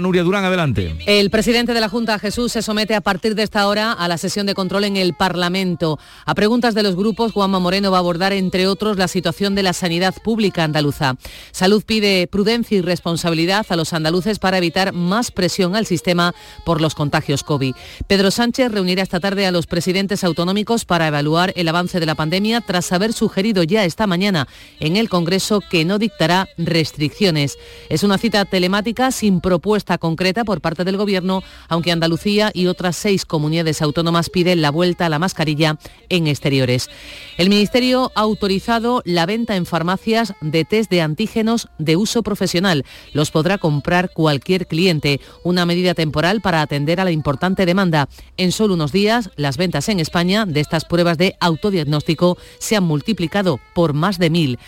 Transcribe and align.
Nuria 0.00 0.22
Durán, 0.22 0.44
adelante. 0.44 0.96
El 1.06 1.30
presidente 1.30 1.74
de 1.74 1.80
la 1.80 1.88
Junta, 1.88 2.18
Jesús, 2.18 2.52
se 2.52 2.62
somete 2.62 2.94
a 2.94 3.00
partir 3.00 3.34
de 3.34 3.42
esta 3.42 3.66
hora 3.66 3.92
a 3.92 4.08
la 4.08 4.18
sesión 4.18 4.46
de 4.46 4.54
control 4.54 4.84
en 4.84 4.96
el 4.96 5.14
Parlamento. 5.14 5.98
A 6.26 6.34
preguntas 6.34 6.74
de 6.74 6.82
los 6.82 6.96
grupos, 6.96 7.32
Juanma 7.32 7.58
Moreno 7.58 7.90
va 7.90 7.98
a 7.98 8.00
abordar, 8.00 8.32
entre 8.32 8.66
otros, 8.66 8.96
la 8.96 9.08
situación 9.08 9.54
de 9.54 9.62
la 9.62 9.72
sanidad 9.72 10.14
pública 10.22 10.64
andaluza. 10.64 11.16
Salud 11.52 11.82
pide 11.84 12.26
prudencia 12.26 12.78
y 12.78 12.80
responsabilidad 12.80 13.66
a 13.68 13.76
los 13.76 13.92
andaluces 13.92 14.38
para 14.38 14.58
evitar 14.58 14.92
más 14.92 15.30
presión 15.30 15.76
al 15.76 15.86
sistema 15.86 16.34
por 16.64 16.80
los 16.80 16.94
contagios 16.94 17.42
COVID. 17.42 17.74
Pedro 18.06 18.30
Sánchez 18.30 18.72
reunirá 18.72 19.02
esta 19.02 19.20
tarde 19.20 19.46
a 19.46 19.52
los 19.52 19.66
presidentes 19.66 20.24
autonómicos 20.24 20.84
para 20.84 21.08
evaluar 21.08 21.52
el 21.56 21.68
avance 21.68 22.00
de 22.00 22.06
la 22.06 22.14
pandemia 22.14 22.60
tras 22.60 22.92
haber 22.92 23.12
sugerido 23.12 23.62
ya 23.62 23.84
esta 23.84 24.06
mañana 24.06 24.48
en 24.78 24.96
el 24.96 25.08
Congreso 25.08 25.60
que 25.60 25.84
no 25.84 25.98
dictará 25.98 26.48
restricciones. 26.56 27.58
Es 27.88 28.02
una 28.02 28.18
cita 28.18 28.44
telemática 28.44 29.10
sin 29.10 29.40
propuesta 29.40 29.89
concreta 29.98 30.44
por 30.44 30.60
parte 30.60 30.84
del 30.84 30.96
Gobierno, 30.96 31.42
aunque 31.68 31.92
Andalucía 31.92 32.50
y 32.54 32.66
otras 32.66 32.96
seis 32.96 33.24
comunidades 33.24 33.82
autónomas 33.82 34.30
piden 34.30 34.62
la 34.62 34.70
vuelta 34.70 35.06
a 35.06 35.08
la 35.08 35.18
mascarilla 35.18 35.78
en 36.08 36.26
exteriores. 36.26 36.88
El 37.36 37.48
Ministerio 37.48 38.12
ha 38.14 38.20
autorizado 38.20 39.02
la 39.04 39.26
venta 39.26 39.56
en 39.56 39.66
farmacias 39.66 40.34
de 40.40 40.64
test 40.64 40.90
de 40.90 41.02
antígenos 41.02 41.68
de 41.78 41.96
uso 41.96 42.22
profesional. 42.22 42.84
Los 43.12 43.30
podrá 43.30 43.58
comprar 43.58 44.10
cualquier 44.12 44.66
cliente, 44.66 45.20
una 45.44 45.66
medida 45.66 45.94
temporal 45.94 46.40
para 46.40 46.62
atender 46.62 47.00
a 47.00 47.04
la 47.04 47.10
importante 47.10 47.66
demanda. 47.66 48.08
En 48.36 48.52
solo 48.52 48.74
unos 48.74 48.92
días, 48.92 49.30
las 49.36 49.56
ventas 49.56 49.88
en 49.88 50.00
España 50.00 50.46
de 50.46 50.60
estas 50.60 50.84
pruebas 50.84 51.18
de 51.18 51.36
autodiagnóstico 51.40 52.38
se 52.58 52.76
han 52.76 52.84
multiplicado 52.84 53.60
por 53.74 53.92
más 53.92 54.18
de 54.18 54.30
mil. 54.30 54.58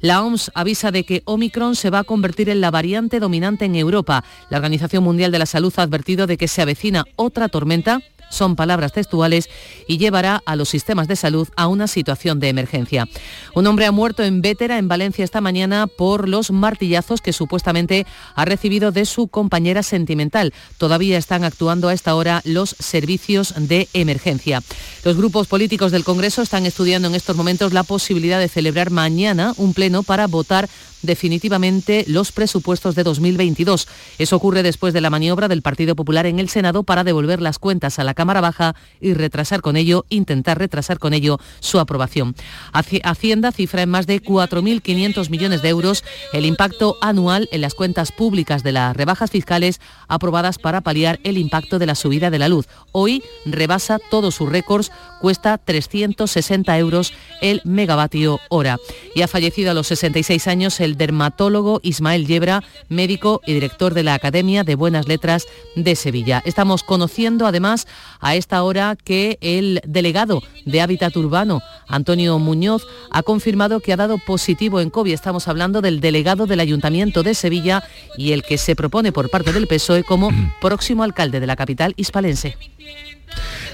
La 0.00 0.22
OMS 0.22 0.52
avisa 0.54 0.92
de 0.92 1.04
que 1.04 1.22
Omicron 1.24 1.74
se 1.74 1.90
va 1.90 2.00
a 2.00 2.04
convertir 2.04 2.48
en 2.48 2.60
la 2.60 2.70
variante 2.70 3.18
dominante 3.18 3.64
en 3.64 3.74
Europa. 3.74 4.24
La 4.48 4.58
Organización 4.58 5.02
Mundial 5.02 5.32
de 5.32 5.40
la 5.40 5.46
Salud 5.46 5.72
ha 5.76 5.82
advertido 5.82 6.28
de 6.28 6.36
que 6.36 6.46
se 6.46 6.62
avecina 6.62 7.04
otra 7.16 7.48
tormenta 7.48 8.00
son 8.30 8.56
palabras 8.56 8.92
textuales, 8.92 9.48
y 9.86 9.98
llevará 9.98 10.42
a 10.44 10.56
los 10.56 10.68
sistemas 10.68 11.08
de 11.08 11.16
salud 11.16 11.48
a 11.56 11.66
una 11.66 11.86
situación 11.86 12.40
de 12.40 12.48
emergencia. 12.48 13.08
Un 13.54 13.66
hombre 13.66 13.86
ha 13.86 13.92
muerto 13.92 14.22
en 14.22 14.42
Vétera, 14.42 14.78
en 14.78 14.88
Valencia, 14.88 15.24
esta 15.24 15.40
mañana 15.40 15.86
por 15.86 16.28
los 16.28 16.50
martillazos 16.50 17.20
que 17.20 17.32
supuestamente 17.32 18.06
ha 18.34 18.44
recibido 18.44 18.92
de 18.92 19.06
su 19.06 19.28
compañera 19.28 19.82
sentimental. 19.82 20.52
Todavía 20.76 21.18
están 21.18 21.44
actuando 21.44 21.88
a 21.88 21.94
esta 21.94 22.14
hora 22.14 22.42
los 22.44 22.76
servicios 22.78 23.54
de 23.56 23.88
emergencia. 23.92 24.62
Los 25.04 25.16
grupos 25.16 25.46
políticos 25.46 25.92
del 25.92 26.04
Congreso 26.04 26.42
están 26.42 26.66
estudiando 26.66 27.08
en 27.08 27.14
estos 27.14 27.36
momentos 27.36 27.72
la 27.72 27.82
posibilidad 27.82 28.38
de 28.38 28.48
celebrar 28.48 28.90
mañana 28.90 29.54
un 29.56 29.74
pleno 29.74 30.02
para 30.02 30.26
votar 30.26 30.68
definitivamente 31.02 32.04
los 32.08 32.32
presupuestos 32.32 32.94
de 32.94 33.04
2022. 33.04 33.88
Eso 34.18 34.36
ocurre 34.36 34.62
después 34.62 34.94
de 34.94 35.00
la 35.00 35.10
maniobra 35.10 35.48
del 35.48 35.62
Partido 35.62 35.96
Popular 35.96 36.26
en 36.26 36.38
el 36.38 36.48
Senado 36.48 36.82
para 36.82 37.04
devolver 37.04 37.40
las 37.40 37.58
cuentas 37.58 37.98
a 37.98 38.04
la 38.04 38.14
Cámara 38.14 38.40
Baja 38.40 38.74
y 39.00 39.14
retrasar 39.14 39.60
con 39.60 39.76
ello, 39.76 40.04
intentar 40.08 40.58
retrasar 40.58 40.98
con 40.98 41.14
ello 41.14 41.38
su 41.60 41.78
aprobación. 41.78 42.34
Hacienda 42.72 43.52
cifra 43.52 43.82
en 43.82 43.90
más 43.90 44.06
de 44.06 44.22
4.500 44.22 45.30
millones 45.30 45.62
de 45.62 45.68
euros 45.68 46.04
el 46.32 46.44
impacto 46.44 46.96
anual 47.00 47.48
en 47.52 47.60
las 47.60 47.74
cuentas 47.74 48.12
públicas 48.12 48.62
de 48.62 48.72
las 48.72 48.96
rebajas 48.96 49.30
fiscales 49.30 49.80
aprobadas 50.08 50.58
para 50.58 50.80
paliar 50.80 51.20
el 51.24 51.38
impacto 51.38 51.78
de 51.78 51.86
la 51.86 51.94
subida 51.94 52.30
de 52.30 52.38
la 52.38 52.48
luz. 52.48 52.66
Hoy 52.92 53.22
rebasa 53.44 53.98
todos 54.10 54.34
sus 54.34 54.48
récords, 54.48 54.90
cuesta 55.20 55.58
360 55.58 56.78
euros 56.78 57.12
el 57.40 57.60
megavatio 57.64 58.40
hora. 58.48 58.78
Y 59.14 59.22
ha 59.22 59.28
fallecido 59.28 59.70
a 59.70 59.74
los 59.74 59.86
66 59.88 60.46
años 60.48 60.80
el 60.80 60.87
el 60.88 60.96
dermatólogo 60.96 61.80
Ismael 61.82 62.26
Yebra, 62.26 62.64
médico 62.88 63.40
y 63.46 63.52
director 63.52 63.94
de 63.94 64.02
la 64.02 64.14
Academia 64.14 64.64
de 64.64 64.74
Buenas 64.74 65.06
Letras 65.06 65.46
de 65.76 65.94
Sevilla. 65.94 66.42
Estamos 66.46 66.82
conociendo 66.82 67.46
además 67.46 67.86
a 68.20 68.34
esta 68.34 68.62
hora 68.62 68.96
que 68.96 69.38
el 69.40 69.80
delegado 69.86 70.42
de 70.64 70.80
Hábitat 70.80 71.16
Urbano, 71.16 71.60
Antonio 71.86 72.38
Muñoz, 72.38 72.86
ha 73.10 73.22
confirmado 73.22 73.80
que 73.80 73.92
ha 73.92 73.96
dado 73.96 74.18
positivo 74.18 74.80
en 74.80 74.90
COVID. 74.90 75.12
Estamos 75.12 75.46
hablando 75.46 75.82
del 75.82 76.00
delegado 76.00 76.46
del 76.46 76.60
Ayuntamiento 76.60 77.22
de 77.22 77.34
Sevilla 77.34 77.84
y 78.16 78.32
el 78.32 78.42
que 78.42 78.58
se 78.58 78.74
propone 78.74 79.12
por 79.12 79.30
parte 79.30 79.52
del 79.52 79.66
PSOE 79.66 80.04
como 80.04 80.30
próximo 80.60 81.02
alcalde 81.02 81.40
de 81.40 81.46
la 81.46 81.56
capital 81.56 81.92
hispalense. 81.96 82.56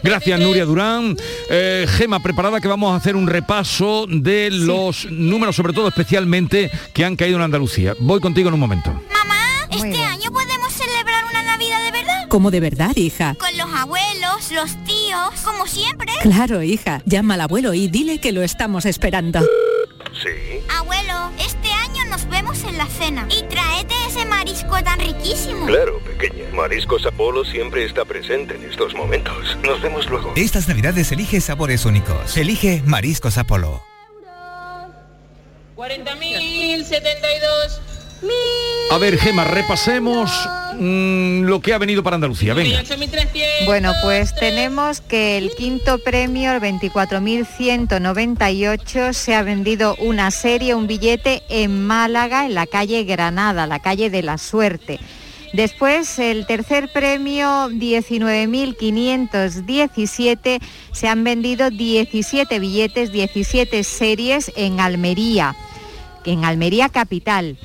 Gracias, 0.03 0.38
Nuria 0.38 0.65
Durán. 0.65 1.16
Eh, 1.48 1.87
Gema, 1.88 2.20
preparada 2.20 2.60
que 2.60 2.69
vamos 2.69 2.92
a 2.92 2.97
hacer 2.97 3.16
un 3.16 3.26
repaso 3.26 4.06
de 4.09 4.50
los 4.50 5.10
números, 5.10 5.56
sobre 5.56 5.72
todo 5.72 5.88
especialmente, 5.88 6.70
que 6.92 7.04
han 7.04 7.16
caído 7.16 7.37
en 7.37 7.42
Andalucía. 7.42 7.94
Voy 7.98 8.20
contigo 8.20 8.48
en 8.48 8.54
un 8.54 8.60
momento. 8.60 8.91
Mamá, 8.91 9.69
¿este 9.70 10.04
año 10.04 10.31
podemos 10.31 10.72
celebrar 10.72 11.25
una 11.31 11.43
Navidad 11.43 11.82
de 11.84 11.93
verdad? 11.93 12.28
¿Cómo 12.28 12.50
de 12.50 12.60
verdad, 12.60 12.94
hija? 12.97 13.34
Con 13.38 13.56
los 13.56 13.72
abuelos, 13.75 14.53
los 14.53 14.76
tíos, 14.84 15.41
como 15.44 15.66
siempre. 15.66 16.12
Claro, 16.22 16.62
hija. 16.62 17.00
Llama 17.06 17.34
al 17.34 17.43
abuelo 17.43 17.75
y 17.75 17.88
dile 17.88 18.19
que 18.19 18.32
lo 18.32 18.43
estamos 18.43 18.84
esperando. 18.87 19.41
Sí. 20.22 20.60
Abuelo, 20.76 21.31
nos 21.38 21.53
vemos 22.34 22.64
en 22.64 22.76
la 22.76 22.86
cena. 22.86 23.28
Y 23.30 23.44
traete 23.44 23.94
ese 24.08 24.26
marisco 24.26 24.82
tan 24.82 24.98
riquísimo. 24.98 25.66
Claro, 25.66 26.00
pequeña. 26.00 26.50
Mariscos 26.52 27.06
Apolo 27.06 27.44
siempre 27.44 27.84
está 27.84 28.04
presente 28.04 28.56
en 28.56 28.64
estos 28.64 28.92
momentos. 28.94 29.56
Nos 29.62 29.80
vemos 29.80 30.10
luego. 30.10 30.32
Estas 30.34 30.66
navidades 30.68 31.12
elige 31.12 31.40
sabores 31.40 31.84
únicos. 31.84 32.36
Elige 32.36 32.82
Mariscos 32.84 33.38
Apolo. 33.38 33.84
40.072 35.76 37.80
a 38.90 38.98
ver, 38.98 39.18
Gema, 39.18 39.44
repasemos 39.44 40.30
mm, 40.78 41.42
lo 41.42 41.60
que 41.60 41.72
ha 41.72 41.78
venido 41.78 42.02
para 42.02 42.16
Andalucía. 42.16 42.52
Venga. 42.54 42.82
Bueno, 43.66 43.92
pues 44.02 44.34
tenemos 44.34 45.00
que 45.00 45.38
el 45.38 45.54
quinto 45.54 45.98
premio, 45.98 46.52
el 46.52 46.60
24.198, 46.60 49.12
se 49.12 49.34
ha 49.34 49.42
vendido 49.42 49.96
una 49.98 50.30
serie, 50.30 50.74
un 50.74 50.86
billete 50.86 51.42
en 51.48 51.86
Málaga, 51.86 52.46
en 52.46 52.54
la 52.54 52.66
calle 52.66 53.04
Granada, 53.04 53.66
la 53.66 53.80
calle 53.80 54.08
de 54.10 54.22
la 54.22 54.38
suerte. 54.38 54.98
Después, 55.54 56.18
el 56.18 56.46
tercer 56.46 56.92
premio, 56.92 57.70
19.517, 57.70 60.60
se 60.90 61.06
han 61.06 61.22
vendido 61.22 61.70
17 61.70 62.58
billetes, 62.58 63.12
17 63.12 63.84
series 63.84 64.50
en 64.56 64.80
Almería, 64.80 65.54
en 66.24 66.44
Almería 66.44 66.88
Capital. 66.88 67.56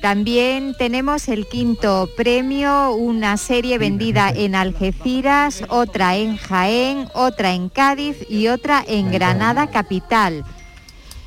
También 0.00 0.74
tenemos 0.78 1.26
el 1.28 1.46
quinto 1.46 2.08
premio, 2.16 2.92
una 2.92 3.36
serie 3.36 3.78
vendida 3.78 4.30
en 4.30 4.54
Algeciras, 4.54 5.64
otra 5.68 6.16
en 6.16 6.36
Jaén, 6.36 7.08
otra 7.14 7.52
en 7.52 7.68
Cádiz 7.68 8.16
y 8.28 8.46
otra 8.46 8.84
en 8.86 9.10
Granada 9.10 9.70
Capital. 9.70 10.44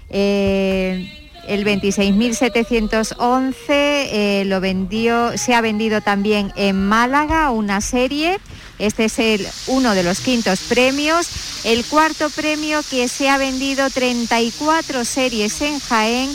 Eh, 0.09 1.21
el 1.47 1.65
26.711 1.65 3.53
eh, 3.67 4.43
lo 4.45 4.61
vendió, 4.61 5.37
se 5.37 5.53
ha 5.53 5.59
vendido 5.59 5.99
también 5.99 6.53
en 6.55 6.87
Málaga 6.87 7.51
una 7.51 7.81
serie. 7.81 8.39
Este 8.79 9.05
es 9.05 9.19
el, 9.19 9.45
uno 9.67 9.93
de 9.93 10.03
los 10.03 10.21
quintos 10.21 10.61
premios. 10.61 11.27
El 11.65 11.83
cuarto 11.85 12.29
premio 12.29 12.79
que 12.89 13.09
se 13.09 13.29
ha 13.29 13.37
vendido 13.37 13.89
34 13.89 15.03
series 15.03 15.61
en 15.61 15.79
Jaén 15.79 16.29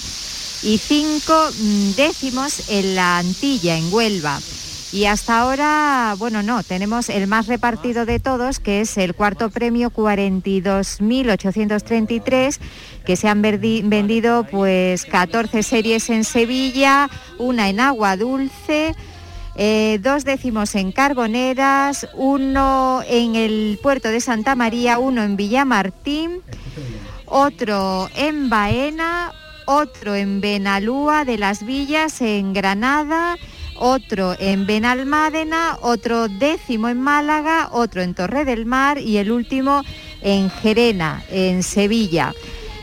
y 0.66 0.77
cinco 0.78 1.50
mm, 1.60 1.91
décimos 1.93 2.69
en 2.69 2.97
la 2.97 3.19
Antilla, 3.19 3.77
en 3.77 3.94
Huelva. 3.94 4.41
Y 4.93 5.04
hasta 5.04 5.38
ahora, 5.38 6.16
bueno, 6.19 6.43
no, 6.43 6.65
tenemos 6.65 7.09
el 7.09 7.28
más 7.28 7.47
repartido 7.47 8.04
de 8.04 8.19
todos, 8.19 8.59
que 8.59 8.81
es 8.81 8.99
el 8.99 9.15
cuarto 9.15 9.50
premio 9.50 9.91
42.833, 9.91 12.59
que 13.04 13.15
se 13.15 13.28
han 13.28 13.43
vendido 13.43 14.44
pues 14.50 15.04
14 15.04 15.62
series 15.62 16.10
en 16.10 16.25
Sevilla, 16.25 17.10
una 17.38 17.69
en 17.69 17.78
Agua 17.78 18.16
Dulce, 18.16 18.97
eh, 19.54 20.00
dos 20.03 20.25
décimos 20.25 20.75
en 20.75 20.91
Carboneras, 20.91 22.09
uno 22.15 23.04
en 23.07 23.36
el 23.36 23.78
puerto 23.80 24.09
de 24.09 24.21
Santa 24.21 24.57
María, 24.57 24.98
uno 24.98 25.22
en 25.22 25.36
Villamartín, 25.36 26.42
otro 27.27 28.10
en 28.16 28.51
Baena, 28.51 29.33
otro 29.66 30.15
en 30.15 30.41
Benalúa 30.41 31.24
de 31.24 31.39
las 31.39 31.65
Villas, 31.65 32.21
en 32.22 32.53
Granada, 32.53 33.36
otro 33.78 34.34
en 34.39 34.66
Benalmádena, 34.66 35.78
otro 35.83 36.28
décimo 36.28 36.89
en 36.89 37.01
Málaga, 37.01 37.68
otro 37.72 38.03
en 38.03 38.15
Torre 38.15 38.45
del 38.45 38.65
Mar 38.65 38.98
y 38.98 39.18
el 39.18 39.30
último 39.30 39.83
en 40.22 40.51
Gerena, 40.51 41.22
en 41.30 41.63
Sevilla. 41.63 42.33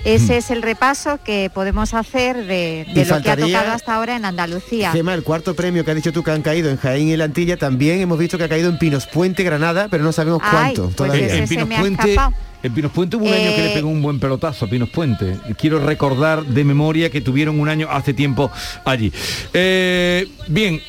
Ese 0.05 0.33
mm. 0.33 0.37
es 0.37 0.51
el 0.51 0.61
repaso 0.61 1.19
que 1.23 1.49
podemos 1.53 1.93
hacer 1.93 2.45
de, 2.45 2.85
lo 3.07 3.21
que 3.21 3.29
ha 3.31 3.37
tocado 3.37 3.71
hasta 3.71 3.95
ahora 3.95 4.15
en 4.15 4.25
Andalucía. 4.25 4.91
Gema, 4.91 5.13
el 5.13 5.23
cuarto 5.23 5.55
premio 5.55 5.85
que 5.85 5.91
has 5.91 5.95
dicho 5.95 6.11
tú 6.11 6.23
que 6.23 6.31
han 6.31 6.41
caído 6.41 6.69
en 6.69 6.77
Jaén 6.77 7.07
y 7.07 7.17
Lantilla, 7.17 7.57
también 7.57 8.01
hemos 8.01 8.19
visto 8.19 8.37
que 8.37 8.43
ha 8.43 8.49
caído 8.49 8.69
en 8.69 8.77
Pinos 8.77 9.07
Puente, 9.07 9.43
Granada, 9.43 9.87
pero 9.89 10.03
no 10.03 10.11
sabemos 10.11 10.41
cuánto 10.41 10.83
pues 10.83 10.95
todavía. 10.95 11.35
en 11.35 11.47
Pinos 11.47 11.69
Puente 11.79 12.15
en 12.63 12.73
Pinos 12.73 12.91
Puente 12.93 13.17
hubo 13.17 13.25
un 13.25 13.33
año 13.33 13.51
que 13.51 13.57
le 13.57 13.71
eh, 13.71 13.75
pegó 13.75 13.89
un 13.89 14.01
buen 14.01 14.19
pelotazo 14.21 14.65
a 14.65 14.69
Pinos 14.69 14.89
Puente. 14.89 15.37
Quiero 15.57 15.79
recordar 15.79 16.45
de 16.45 16.63
memoria 16.63 17.09
que 17.09 17.19
tuvieron 17.19 17.59
un 17.59 17.67
año 17.67 17.89
hace 17.91 18.13
tiempo 18.13 18.49
allí. 18.85 19.11
Eh, 19.53 20.29
bien, 20.47 20.81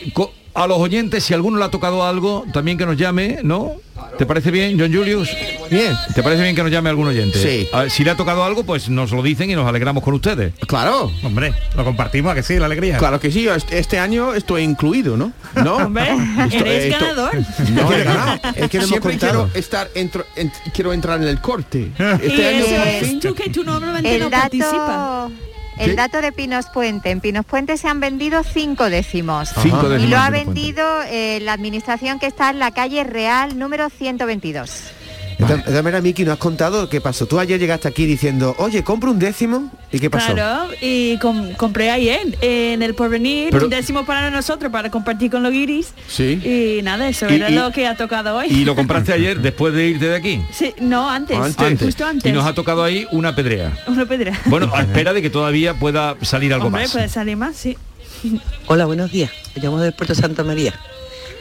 a 0.55 0.67
los 0.67 0.79
oyentes, 0.79 1.25
si 1.25 1.35
alguno 1.35 1.59
le 1.59 1.65
ha 1.65 1.71
tocado 1.71 2.05
algo, 2.06 2.45
también 2.53 2.79
que 2.79 2.87
nos 2.87 2.97
llame, 2.97 3.41
¿no? 3.43 3.73
¿Te 4.19 4.27
parece 4.27 4.51
bien, 4.53 4.79
John 4.79 4.93
Julius? 4.95 5.29
Bien. 5.71 5.93
¿Te 6.15 6.23
parece 6.23 6.43
bien 6.43 6.55
que 6.55 6.62
nos 6.62 6.71
llame 6.71 6.89
algún 6.91 7.09
oyente? 7.09 7.39
Sí. 7.39 7.69
A 7.73 7.81
ver, 7.83 7.91
si 7.91 8.05
le 8.05 8.11
ha 8.12 8.17
tocado 8.17 8.45
algo, 8.45 8.62
pues 8.65 8.89
nos 8.89 9.11
lo 9.11 9.23
dicen 9.23 9.51
y 9.51 9.55
nos 9.56 9.67
alegramos 9.67 10.05
con 10.05 10.15
ustedes. 10.15 10.53
Claro. 10.69 11.11
Hombre, 11.25 11.53
lo 11.77 11.85
compartimos, 11.85 12.31
¿a 12.31 12.35
que 12.37 12.43
sí, 12.45 12.56
la 12.59 12.67
alegría. 12.67 12.99
Claro 12.99 13.19
que 13.19 13.33
sí, 13.33 13.43
yo 13.43 13.55
este, 13.55 13.99
año 13.99 14.35
estoy 14.35 14.62
incluido, 14.62 15.17
¿no? 15.17 15.33
¿No? 15.65 15.77
Hombre, 15.87 16.09
Esto- 16.12 16.56
eres 16.65 16.85
esto- 16.93 17.05
ganador. 17.05 17.33
No, 17.73 17.93
he 17.93 18.05
ganado. 18.05 18.41
es 18.55 18.71
que 18.71 18.83
Siempre 18.83 19.19
quiero 19.19 19.51
estar 19.55 19.89
entro- 19.95 20.27
en- 20.37 20.53
quiero 20.73 20.93
entrar 20.93 21.21
en 21.21 21.29
el 21.29 21.41
corte. 21.41 21.91
Y 21.99 22.27
Este 22.27 22.47
año 22.49 22.65
eso 22.65 23.05
es 23.06 23.21
tú 23.21 23.35
que 23.35 23.51
tú 23.51 23.65
normalmente 23.65 24.19
no 24.19 24.27
El 24.27 24.31
participas. 24.31 25.31
El 25.79 25.97
dato 25.97 26.21
de 26.21 26.32
Pinos 26.32 26.67
Puente. 26.67 27.11
En 27.11 27.21
Pinos 27.21 27.44
Puente 27.44 27.76
se 27.76 27.88
han 27.88 28.00
vendido 28.00 28.43
cinco 28.43 28.91
décimos. 28.91 29.50
Cinco 29.61 29.94
Y 29.97 30.06
lo 30.06 30.19
ha 30.19 30.31
vendido 30.31 30.85
eh, 31.09 31.41
la 31.43 31.53
administración 31.53 32.19
que 32.19 32.26
está 32.26 32.50
en 32.50 32.59
la 32.59 32.71
calle 32.71 33.05
Real 33.05 33.59
número 33.59 33.88
122. 33.91 34.93
Todas 35.38 35.56
de 35.56 35.62
todas 35.62 35.82
maneras, 35.84 36.02
Miki, 36.02 36.25
¿no 36.25 36.32
has 36.32 36.38
contado 36.38 36.88
qué 36.88 37.00
pasó? 37.00 37.26
Tú 37.26 37.38
ayer 37.38 37.58
llegaste 37.58 37.88
aquí 37.88 38.06
diciendo, 38.06 38.54
oye, 38.58 38.82
compro 38.84 39.10
un 39.10 39.19
décimo. 39.19 39.70
¿Y 39.92 39.98
qué 40.00 40.10
pasó? 40.10 40.32
Claro, 40.32 40.70
y 40.81 41.19
com- 41.19 41.52
compré 41.54 41.90
ayer 41.90 42.36
en 42.40 42.82
el 42.82 42.94
porvenir 42.94 43.50
Pero- 43.50 43.64
un 43.64 43.70
décimo 43.70 44.04
para 44.04 44.31
nosotros, 44.31 44.70
para 44.72 44.90
compartir 44.90 45.31
con 45.31 45.42
los 45.42 45.52
guiris. 45.52 45.92
Sí. 46.08 46.40
Y 46.78 46.82
nada, 46.82 47.08
eso 47.08 47.28
Y- 47.28 47.34
era 47.34 47.50
y- 47.50 47.54
lo 47.54 47.70
que 47.72 47.86
ha 47.86 47.96
tocado 47.96 48.36
hoy. 48.36 48.46
Y 48.48 48.64
lo 48.64 48.75
compraste 48.75 49.12
ayer 49.12 49.40
después 49.40 49.75
de 49.75 49.88
irte 49.88 50.06
de 50.06 50.16
aquí. 50.16 50.42
Sí, 50.52 50.75
no, 50.81 51.08
antes, 51.10 51.36
Antes. 51.36 51.81
justo 51.81 52.04
antes. 52.06 52.31
Y 52.31 52.34
nos 52.34 52.44
ha 52.46 52.54
tocado 52.54 52.82
ahí 52.82 53.06
una 53.12 53.34
pedrea. 53.34 53.76
Una 53.86 54.06
pedra. 54.06 54.38
Bueno, 54.46 54.70
a 54.75 54.82
espera 54.82 55.12
de 55.12 55.22
que 55.22 55.31
todavía 55.31 55.75
pueda 55.75 56.16
salir 56.22 56.52
algo 56.54 56.66
Hombre, 56.66 56.82
más. 56.82 56.92
puede 56.92 57.08
salir 57.08 57.36
más, 57.36 57.56
sí. 57.56 57.76
Hola, 58.66 58.84
buenos 58.86 59.10
días. 59.12 59.31
Me 59.54 59.62
llamo 59.62 59.81
del 59.81 59.92
Puerto 59.92 60.14
Santa 60.14 60.42
María. 60.44 60.75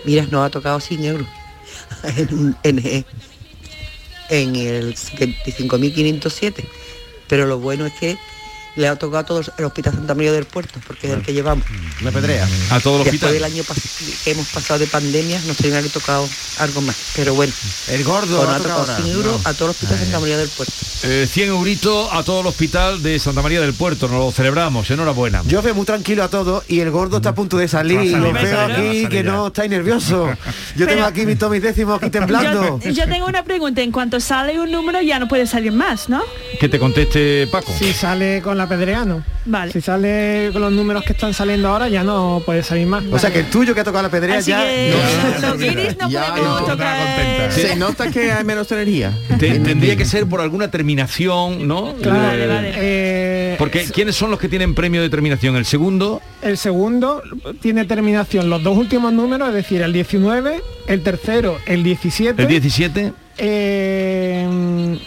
Mira, 0.05 0.25
nos 0.29 0.45
ha 0.45 0.49
tocado 0.49 0.79
100 0.79 1.03
euros 1.05 1.27
en, 2.17 2.33
un- 2.37 2.55
en, 2.63 2.79
eh, 2.79 3.05
en 4.41 4.55
el 4.55 4.95
75.507. 4.95 6.63
Pero 7.27 7.45
lo 7.45 7.59
bueno 7.59 7.85
es 7.85 7.93
que 7.93 8.17
le 8.75 8.87
ha 8.87 8.95
tocado 8.95 9.17
a 9.19 9.23
todos 9.25 9.51
el 9.57 9.65
Hospital 9.65 9.93
Santa 9.93 10.15
María 10.15 10.31
del 10.31 10.45
Puerto, 10.45 10.79
porque 10.87 11.07
es 11.07 11.13
el 11.13 11.21
que 11.21 11.33
llevamos. 11.33 11.65
Una 12.01 12.11
pedrea. 12.11 12.47
A 12.71 12.79
todo 12.79 12.97
el 12.97 13.03
Después 13.03 13.23
hospital. 13.23 13.33
del 13.33 13.43
año 13.43 13.63
que 14.23 14.31
hemos 14.31 14.47
pasado 14.47 14.79
de 14.79 14.87
pandemia, 14.87 15.37
nos 15.45 15.57
tendría 15.57 15.71
que 15.73 15.77
haber 15.79 15.91
tocado 15.91 16.27
algo 16.59 16.81
más. 16.81 16.95
Pero 17.15 17.35
bueno, 17.35 17.53
El 17.89 18.03
gordo. 18.03 18.37
pues 18.37 18.47
nos 18.49 18.55
ha 18.55 18.57
tocado 18.57 18.79
tocado 18.81 18.91
ahora. 18.93 19.03
100 19.03 19.15
euros 19.15 19.45
a 19.45 19.53
todo 19.53 19.65
el 19.65 19.71
Hospital 19.71 19.99
Santa 19.99 20.19
María 20.19 20.37
del 20.37 20.49
Puerto. 20.49 20.73
Eh, 21.03 21.27
100 21.31 21.49
euritos 21.49 22.09
a 22.11 22.23
todo 22.23 22.41
el 22.41 22.47
hospital 22.47 23.03
de 23.03 23.19
Santa 23.19 23.41
María 23.41 23.61
del 23.61 23.73
Puerto. 23.73 24.07
Nos 24.07 24.17
lo 24.19 24.31
celebramos. 24.31 24.89
Enhorabuena. 24.89 25.43
Yo 25.47 25.61
veo 25.61 25.75
muy 25.75 25.85
tranquilo 25.85 26.23
a 26.23 26.29
todos 26.29 26.63
y 26.67 26.79
el 26.79 26.89
gordo 26.91 27.17
está 27.17 27.29
a 27.29 27.35
punto 27.35 27.57
de 27.57 27.67
salir. 27.67 27.97
Salir, 27.97 28.17
Lo 28.17 28.31
veo 28.33 28.59
aquí 28.61 29.07
que 29.07 29.17
ya. 29.17 29.23
no 29.23 29.47
estáis 29.47 29.69
nervioso. 29.69 30.27
Yo 30.75 30.85
tengo 30.87 31.01
Pero- 31.01 31.05
aquí 31.05 31.25
mis, 31.25 31.37
todos 31.37 31.51
mis 31.51 31.61
décimos 31.61 32.01
aquí 32.01 32.09
temblando. 32.09 32.79
Yo, 32.79 32.89
yo 32.91 33.05
tengo 33.05 33.27
una 33.27 33.43
pregunta. 33.43 33.81
En 33.81 33.91
cuanto 33.91 34.19
sale 34.19 34.59
un 34.59 34.71
número 34.71 35.01
ya 35.01 35.19
no 35.19 35.27
puede 35.27 35.45
salir 35.45 35.71
más, 35.73 36.09
¿no? 36.09 36.23
Que 36.59 36.69
te 36.69 36.79
conteste 36.79 37.47
Paco. 37.47 37.73
Si 37.77 37.91
sale 37.93 38.41
con 38.41 38.57
la 38.57 38.62
pedrea, 38.67 39.05
no. 39.05 39.23
Vale. 39.45 39.71
Si 39.71 39.81
sale 39.81 40.49
con 40.53 40.61
los 40.61 40.71
números 40.71 41.03
que 41.03 41.13
están 41.13 41.33
saliendo 41.33 41.69
ahora, 41.69 41.89
ya 41.89 42.03
no 42.03 42.41
puede 42.45 42.63
salir 42.63 42.87
más. 42.87 43.03
O 43.11 43.19
sea 43.19 43.31
que 43.31 43.39
el 43.39 43.45
tuyo 43.47 43.73
que 43.73 43.81
ha 43.81 43.83
tocado 43.83 44.03
la 44.03 44.09
pedrea 44.09 44.37
Así 44.37 44.51
ya. 44.51 44.63
que 44.63 44.93
no. 45.41 45.47
los 45.49 45.57
guiris 45.59 45.97
no 45.99 46.09
Ya, 46.09 46.27
podemos 46.31 46.61
ya, 46.61 46.71
tocar. 46.71 46.97
contenta. 46.97 47.51
Se 47.51 47.75
nota 47.75 48.11
que 48.11 48.31
hay 48.31 48.43
menos 48.43 48.71
energía. 48.71 49.11
Te- 49.39 49.59
tendría 49.59 49.95
que 49.95 50.05
ser 50.05 50.25
por 50.27 50.41
alguna 50.41 50.69
terminación, 50.71 51.67
¿no? 51.67 51.93
Claro, 52.01 52.19
Vale, 52.19 52.47
vale. 52.47 52.71
eh, 52.75 53.55
Porque 53.57 53.85
¿quiénes 53.93 54.15
son 54.15 54.31
los 54.31 54.39
que 54.39 54.49
tienen 54.49 54.73
premio 54.75 55.01
de 55.01 55.09
terminación? 55.09 55.55
El 55.55 55.65
segundo, 55.65 56.21
el 56.41 56.57
segundo 56.57 57.21
tiene 57.61 57.85
terminación 57.85 58.49
los 58.49 58.63
dos 58.63 58.77
últimos 58.77 59.11
números, 59.13 59.49
es 59.49 59.55
decir, 59.55 59.81
el 59.81 59.93
19, 59.93 60.61
el 60.87 61.01
tercero, 61.03 61.57
el 61.65 61.83
17. 61.83 62.41
el 62.41 62.47
17. 62.47 63.13
eh, 63.37 64.97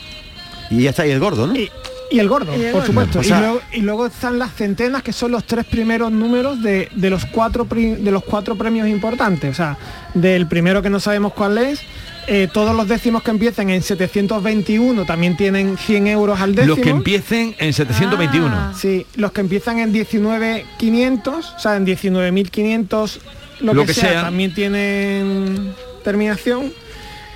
Y 0.71 0.83
ya 0.83 0.91
está 0.91 1.03
ahí 1.03 1.11
el 1.11 1.21
gordo, 1.21 1.47
¿no? 1.47 1.57
y, 1.57 1.71
y 2.11 2.19
el 2.21 2.29
gordo, 2.29 2.53
Y 2.57 2.61
el 2.63 2.73
por 2.73 2.81
gordo. 2.83 2.87
supuesto. 2.87 3.19
O 3.21 3.23
sea- 3.23 3.37
y, 3.39 3.41
luego, 3.41 3.61
y 3.73 3.81
luego 3.81 4.07
están 4.07 4.39
las 4.39 4.53
centenas, 4.55 5.03
que 5.03 5.13
son 5.13 5.33
los 5.33 5.45
tres 5.45 5.65
primeros 5.65 6.13
números 6.13 6.63
de, 6.63 6.89
de 6.95 7.11
los 7.11 7.25
cuatro 7.27 7.65
pri- 7.67 7.97
de 7.97 8.11
los 8.11 8.23
cuatro 8.25 8.57
premios 8.57 8.89
importantes. 8.89 9.51
O 9.51 9.55
sea, 9.55 9.77
del 10.15 10.47
primero 10.47 10.83
que 10.83 10.91
no 10.91 11.01
sabemos 11.01 11.33
cuál 11.33 11.59
es. 11.59 11.81
eh, 12.29 12.49
todos 12.53 12.75
los 12.75 12.89
décimos 12.89 13.23
que 13.23 13.31
empiezan 13.31 13.71
en 13.71 13.83
721 13.83 15.05
también 15.05 15.37
tienen 15.37 15.79
100 15.79 16.09
euros 16.09 16.41
al 16.41 16.57
décimo. 16.57 16.75
Los 16.75 16.83
que 16.85 16.91
empiecen 16.91 17.55
en 17.59 17.73
721. 17.73 18.49
Ah. 18.53 18.73
Sí, 18.77 19.07
los 19.15 19.31
que 19.31 19.43
empiezan 19.43 19.79
en 19.79 19.93
19.500, 19.93 21.55
o 21.57 21.59
sea, 21.61 21.77
en 21.77 21.87
19.500, 21.87 23.19
lo, 23.61 23.75
Lo 23.75 23.83
que, 23.83 23.87
que 23.89 23.95
sea, 23.95 24.11
sea. 24.11 24.23
también 24.23 24.53
tienen 24.55 25.73
terminación, 26.05 26.73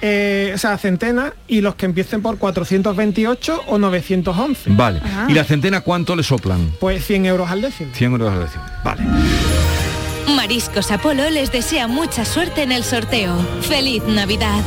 eh, 0.03 0.53
o 0.55 0.59
sea, 0.59 0.79
centena, 0.79 1.35
y 1.47 1.61
los 1.61 1.75
que 1.75 1.87
empiecen 1.87 2.23
por 2.23 2.39
428 2.39 3.63
o 3.67 3.79
911. 3.79 4.71
Vale. 4.71 5.01
¿Y 5.29 5.35
la 5.35 5.45
centena 5.45 5.81
cuánto 5.83 6.17
le 6.17 6.23
soplan? 6.23 6.73
Pues 6.81 7.05
100 7.07 7.27
euros 7.27 7.51
al 7.51 7.63
décimo. 7.63 7.91
100 7.95 8.13
euros 8.13 8.33
al 8.33 8.41
décimo. 8.41 8.65
Vale. 8.85 9.03
Mariscos 10.35 10.91
Apolo 10.91 11.29
les 11.31 11.53
desea 11.53 11.87
mucha 11.87 12.25
suerte 12.25 12.63
en 12.63 12.73
el 12.73 12.85
sorteo. 12.85 13.37
¡Feliz 13.63 14.03
Navidad! 14.05 14.63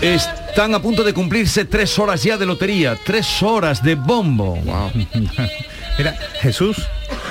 Están 0.00 0.74
a 0.74 0.80
punto 0.80 1.02
de 1.02 1.12
cumplirse 1.12 1.64
tres 1.64 1.98
horas 1.98 2.22
ya 2.22 2.36
de 2.36 2.46
lotería, 2.46 2.96
tres 3.04 3.42
horas 3.42 3.82
de 3.82 3.94
bombo. 3.94 4.58
Mira, 5.98 6.16
Jesús, 6.40 6.76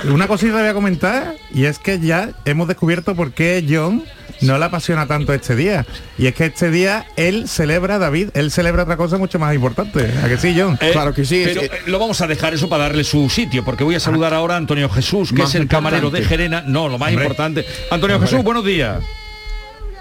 una 0.04 0.26
cosita 0.26 0.58
voy 0.58 0.68
a 0.68 0.74
comentar 0.74 1.34
y 1.54 1.64
es 1.64 1.78
que 1.78 2.00
ya 2.00 2.30
hemos 2.44 2.68
descubierto 2.68 3.14
por 3.14 3.32
qué 3.32 3.64
John 3.68 4.02
no 4.42 4.58
le 4.58 4.64
apasiona 4.64 5.06
tanto 5.06 5.32
este 5.32 5.56
día. 5.56 5.86
Y 6.18 6.26
es 6.26 6.34
que 6.34 6.46
este 6.46 6.70
día 6.70 7.06
él 7.16 7.48
celebra, 7.48 7.98
David, 7.98 8.30
él 8.34 8.50
celebra 8.50 8.82
otra 8.84 8.96
cosa 8.96 9.16
mucho 9.18 9.38
más 9.38 9.54
importante. 9.54 10.12
¿A 10.24 10.28
que 10.28 10.36
sí, 10.38 10.54
John? 10.58 10.78
Eh, 10.80 10.90
Claro 10.92 11.14
que 11.14 11.24
sí, 11.24 11.42
Pero 11.44 11.62
eh, 11.62 11.70
lo 11.86 11.98
vamos 11.98 12.20
a 12.20 12.26
dejar 12.26 12.54
eso 12.54 12.68
para 12.68 12.84
darle 12.84 13.04
su 13.04 13.28
sitio, 13.30 13.64
porque 13.64 13.84
voy 13.84 13.94
a 13.94 14.00
saludar 14.00 14.34
ahora 14.34 14.54
a 14.54 14.56
Antonio 14.58 14.88
Jesús, 14.88 15.32
que 15.32 15.42
es 15.42 15.54
el 15.54 15.68
camarero 15.68 16.10
de. 16.10 16.24
Gerena. 16.24 16.62
No, 16.62 16.88
lo 16.88 16.98
más 16.98 17.10
Hombre. 17.10 17.24
importante. 17.24 17.66
Antonio 17.90 18.20
Jesús, 18.20 18.42
buenos 18.42 18.64
días. 18.64 19.02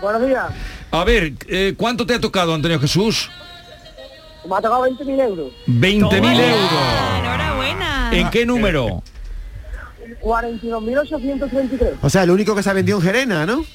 Buenos 0.02 0.26
días. 0.28 0.46
A 0.92 1.04
ver, 1.04 1.34
eh, 1.48 1.74
¿cuánto 1.78 2.06
te 2.06 2.14
ha 2.14 2.20
tocado, 2.20 2.54
Antonio 2.54 2.80
Jesús? 2.80 3.30
Me 4.48 4.56
ha 4.56 4.62
tocado 4.62 4.84
20.000 4.84 5.20
euros. 5.22 5.52
20.000 5.68 6.00
Toma 6.10 6.34
ya, 6.36 6.50
euros. 6.50 6.72
Enhorabuena. 7.20 8.10
¿En 8.14 8.30
qué 8.30 8.46
número? 8.46 9.02
42.833. 10.22 11.94
O 12.02 12.10
sea, 12.10 12.24
el 12.24 12.32
único 12.32 12.56
que 12.56 12.64
se 12.64 12.70
ha 12.70 12.74
vendido 12.74 12.98
en 13.00 13.04
Gerena, 13.04 13.46
¿no? 13.46 13.66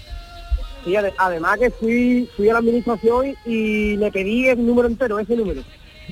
Sí, 0.85 0.95
ade- 0.97 1.13
además 1.19 1.59
que 1.59 1.71
fui, 1.71 2.29
fui 2.37 2.49
a 2.49 2.55
la 2.55 2.59
administración 2.61 3.35
y 3.45 3.97
le 3.97 4.11
pedí 4.11 4.49
el 4.49 4.65
número 4.67 4.89
entero, 4.89 5.19
ese 5.19 5.37
número. 5.37 5.63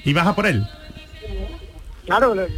¿Y 0.04 0.12
vas 0.12 0.26
a 0.26 0.35
por 0.35 0.47
él? 0.47 0.64
Claro, 2.07 2.35
le- 2.35 2.49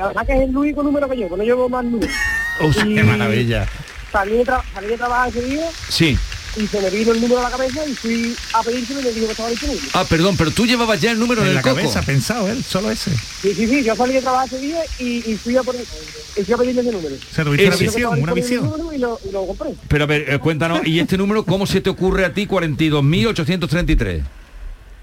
además 0.00 0.26
que 0.26 0.32
es 0.34 0.40
el 0.42 0.56
único 0.56 0.82
número 0.82 1.08
que 1.08 1.16
llevo, 1.16 1.36
no 1.36 1.42
llevo 1.44 1.68
más 1.68 1.84
números. 1.84 2.14
¡Qué 2.82 3.02
maravilla! 3.04 3.66
Salí 4.10 4.32
de, 4.38 4.44
tra- 4.46 4.62
salí 4.72 4.86
de 4.88 4.96
trabajar 4.96 5.28
ese 5.28 5.42
día 5.42 5.68
Sí. 5.88 6.16
Y 6.56 6.66
se 6.66 6.80
me 6.80 6.90
vino 6.90 7.12
el 7.12 7.20
número 7.20 7.40
a 7.40 7.44
la 7.44 7.50
cabeza 7.50 7.86
y 7.86 7.94
fui 7.94 8.34
a 8.52 8.62
pedírselo 8.62 9.00
y 9.00 9.04
me 9.04 9.10
dijo 9.12 9.26
que 9.26 9.32
estaba 9.32 9.48
disponible. 9.50 9.88
Ah, 9.92 10.04
perdón, 10.08 10.36
pero 10.36 10.50
tú 10.50 10.66
llevabas 10.66 11.00
ya 11.00 11.12
el 11.12 11.18
número 11.18 11.42
en, 11.42 11.46
En 11.48 11.50
el 11.50 11.54
la 11.56 11.62
coco. 11.62 11.76
cabeza, 11.76 12.02
pensado 12.02 12.48
él, 12.48 12.62
solo 12.64 12.90
ese. 12.90 13.10
Sí, 13.42 13.54
sí, 13.54 13.66
sí, 13.66 13.84
yo 13.84 13.94
salí 13.96 14.14
de 14.14 14.22
trabajar 14.22 14.46
ese 14.46 14.58
día 14.60 14.80
y, 14.98 15.30
y 15.30 15.36
fui 15.36 15.56
a 15.56 15.62
por, 15.62 15.74
y 15.74 16.42
fui 16.42 16.54
a 16.54 16.56
pedirle 16.56 16.80
ese 16.82 16.92
número. 16.92 17.14
Se 17.32 17.44
tuviste 17.44 17.66
una 17.66 17.76
visión, 17.76 18.22
una 18.22 18.32
visión. 18.34 18.72
Y 18.94 18.98
lo, 18.98 19.20
y 19.28 19.30
lo 19.32 19.46
compré. 19.46 19.74
Pero 19.88 20.04
a 20.04 20.06
ver, 20.06 20.32
eh, 20.32 20.38
cuéntanos, 20.38 20.86
¿y 20.86 20.98
este 21.00 21.16
número 21.18 21.44
cómo 21.44 21.66
se 21.66 21.80
te 21.80 21.90
ocurre 21.90 22.24
a 22.24 22.32
ti 22.32 22.46
42.833? 22.46 24.22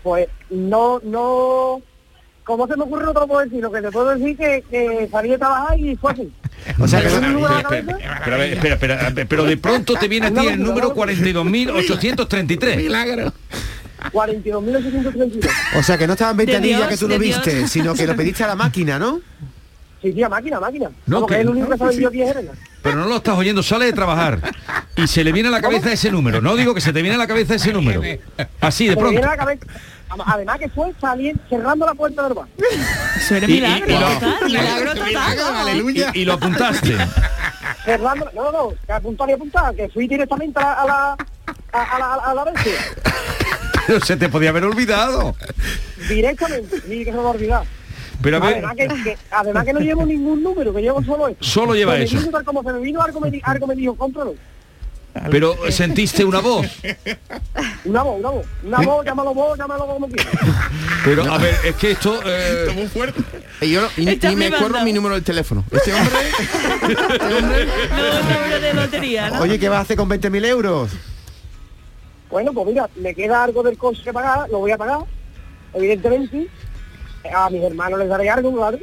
Pues 0.04 0.28
no, 0.50 1.00
no... 1.04 1.82
¿Cómo 2.44 2.68
se 2.68 2.76
me 2.76 2.84
ocurre 2.84 3.06
no 3.06 3.14
te 3.14 3.20
lo 3.22 3.28
puedo 3.28 3.42
decir? 3.42 3.62
Lo 3.62 3.72
que 3.72 3.82
te 3.82 3.92
puedo 3.92 4.16
decir 4.16 4.38
que, 4.38 4.64
que 4.70 5.08
salí 5.10 5.30
de 5.30 5.38
trabajar 5.38 5.80
y 5.80 5.96
fue 5.96 6.12
así. 6.12 6.30
O 6.80 6.88
sea, 6.88 7.02
que 7.02 7.08
a 7.08 7.10
espera, 7.10 8.22
pero, 8.24 8.36
a 8.36 8.46
espera, 8.46 8.76
espera, 8.76 9.08
a 9.08 9.12
pero 9.26 9.46
de 9.46 9.58
pronto 9.58 9.96
te 9.96 10.08
viene 10.08 10.28
a 10.28 10.34
ti 10.34 10.48
el 10.48 10.62
número 10.62 10.94
42.833. 10.94 13.32
42.832. 14.12 15.50
O 15.78 15.84
sea, 15.84 15.98
que 15.98 16.08
no 16.08 16.14
estaba 16.14 16.32
en 16.32 16.38
De 16.38 16.46
ventanilla 16.46 16.90
que 16.90 16.98
tú 16.98 17.08
lo 17.08 17.18
viste, 17.18 17.68
sino 17.68 17.94
que 17.94 18.06
lo 18.06 18.16
pediste 18.16 18.44
a 18.44 18.48
la 18.48 18.56
máquina, 18.56 19.00
¿no? 19.00 19.22
Sí, 20.04 20.12
sí, 20.14 20.22
a 20.22 20.30
máquina, 20.30 20.58
a 20.58 20.60
máquina. 20.60 20.92
No, 21.08 21.26
que- 21.26 21.34
que 21.36 21.40
es 21.40 21.46
el 21.46 21.50
único 21.50 21.70
que 21.70 21.78
se 21.78 21.84
ha 21.84 21.88
vendido 21.88 22.10
10 22.12 22.30
herenas. 22.30 22.56
Pero 22.84 22.98
no 22.98 23.06
lo 23.08 23.16
estás 23.16 23.36
oyendo, 23.38 23.64
sale 23.64 23.86
de 23.86 23.94
trabajar 23.94 24.38
y 24.98 25.08
se 25.08 25.24
le 25.24 25.32
viene 25.32 25.48
a 25.50 25.52
la 25.54 25.62
cabeza 25.62 25.92
ese 25.94 26.12
número. 26.12 26.42
No 26.42 26.56
digo 26.58 26.76
que 26.76 26.82
se 26.82 26.92
te 26.94 27.02
viene 27.02 27.16
a 27.16 27.18
la 27.18 27.26
cabeza 27.28 27.56
ese 27.56 27.72
número. 27.74 28.02
Así 28.62 28.88
de 28.88 28.94
Se 28.96 29.02
me 29.02 29.10
viene 29.10 29.22
pronto. 29.22 29.28
a 29.28 29.32
la 29.32 29.38
cabeza. 29.38 29.66
Además 30.28 30.60
que 30.60 30.70
fue 30.70 30.94
salir 31.02 31.36
cerrando 31.50 31.86
la 31.88 31.96
puerta 31.96 32.22
del 32.24 32.34
bar. 32.34 32.46
Eso 33.18 33.36
era 33.36 33.48
Y- 33.48 33.52
y- 33.52 33.54
milagro, 33.62 33.88
y 33.90 33.94
lo- 33.94 34.08
total, 34.10 34.46
milagro 34.46 34.94
total. 34.94 35.40
Aleluya. 35.56 36.12
Y, 36.14 36.20
y 36.20 36.26
lo 36.26 36.34
apuntaste. 36.34 36.98
Cerrando, 37.86 38.30
no, 38.36 38.44
no, 38.44 38.52
no, 38.52 38.70
que 38.86 38.92
apuntar 38.94 39.30
y 39.30 39.34
apuntar, 39.34 39.74
que 39.76 39.90
fui 39.90 40.08
directamente 40.08 40.60
a 40.60 40.64
la, 40.64 40.74
a 40.74 40.86
la, 40.86 41.16
a, 41.72 42.00
la, 42.00 42.14
a 42.16 42.34
la. 42.46 42.54
Pero 43.88 44.00
se 44.02 44.16
te 44.18 44.30
podía 44.30 44.50
haber 44.50 44.66
olvidado. 44.66 45.36
Directamente, 46.08 46.82
sí, 46.82 47.00
que 47.00 47.06
se 47.06 47.12
me 47.14 47.18
olvidar. 47.20 47.64
Pero 48.24 48.38
a 48.38 48.40
ver, 48.40 48.54
Además 48.66 48.76
que, 48.76 48.88
que- 49.04 49.18
además 49.30 49.66
que 49.66 49.74
no 49.74 49.80
llevo 49.82 50.06
ningún 50.06 50.42
número, 50.42 50.74
que 50.74 50.82
llevo 50.82 51.04
solo 51.04 51.28
esto. 51.28 51.44
Solo 51.44 51.76
lleva 51.76 51.98
eso. 52.00 52.18
como 52.46 52.64
se 52.64 52.74
me 52.74 52.80
vino, 52.80 53.02
algo 53.02 53.20
me, 53.20 53.30
di- 53.30 53.42
algo 53.44 53.68
me 53.68 53.76
dijo, 53.76 53.96
cómpralo. 53.96 54.34
pero 55.30 55.56
sentiste 55.70 56.26
una 56.26 56.40
voz. 56.40 56.66
Una 57.86 58.02
voz, 58.02 58.20
una 58.20 58.30
voz. 58.30 58.46
Una 58.64 58.78
voz, 58.80 59.06
llámalo 59.06 59.34
vos, 59.34 59.58
llámalo 59.58 59.86
como 59.86 60.08
quieras. 60.08 60.34
Pero 61.06 61.24
a 61.32 61.38
ver, 61.38 61.54
es 61.66 61.76
que 61.76 61.92
esto... 61.92 62.20
eh, 62.26 62.72
muy 62.74 62.88
fuerte. 62.88 63.22
Y 63.62 63.72
yo 63.72 63.82
no- 63.82 63.90
y, 63.98 64.08
Está 64.10 64.30
ni 64.30 64.38
me 64.38 64.48
acuerdo 64.48 64.82
mi 64.86 64.94
número 64.94 65.16
del 65.16 65.24
teléfono. 65.24 65.64
Este 65.70 65.94
hombre 65.94 66.16
de 68.62 68.74
lotería, 68.74 69.30
¿no? 69.30 69.42
Oye, 69.42 69.60
¿qué 69.60 69.70
vas 69.70 69.80
a 69.80 69.82
hacer 69.82 69.98
con 69.98 70.10
20.000 70.10 70.46
euros? 70.46 70.92
Bueno, 72.32 72.54
pues 72.54 72.68
mira, 72.68 72.90
me 72.96 73.14
queda 73.14 73.44
algo 73.44 73.62
del 73.64 73.78
coche 73.78 74.02
que 74.04 74.14
pagar, 74.14 74.50
lo 74.50 74.60
voy 74.60 74.72
a 74.72 74.78
pagar, 74.78 75.00
evidentemente. 75.74 76.48
A 77.32 77.50
mis 77.50 77.62
hermanos 77.64 78.00
les 78.00 78.10
daré 78.10 78.30
algo, 78.30 78.54
claro. 78.56 78.78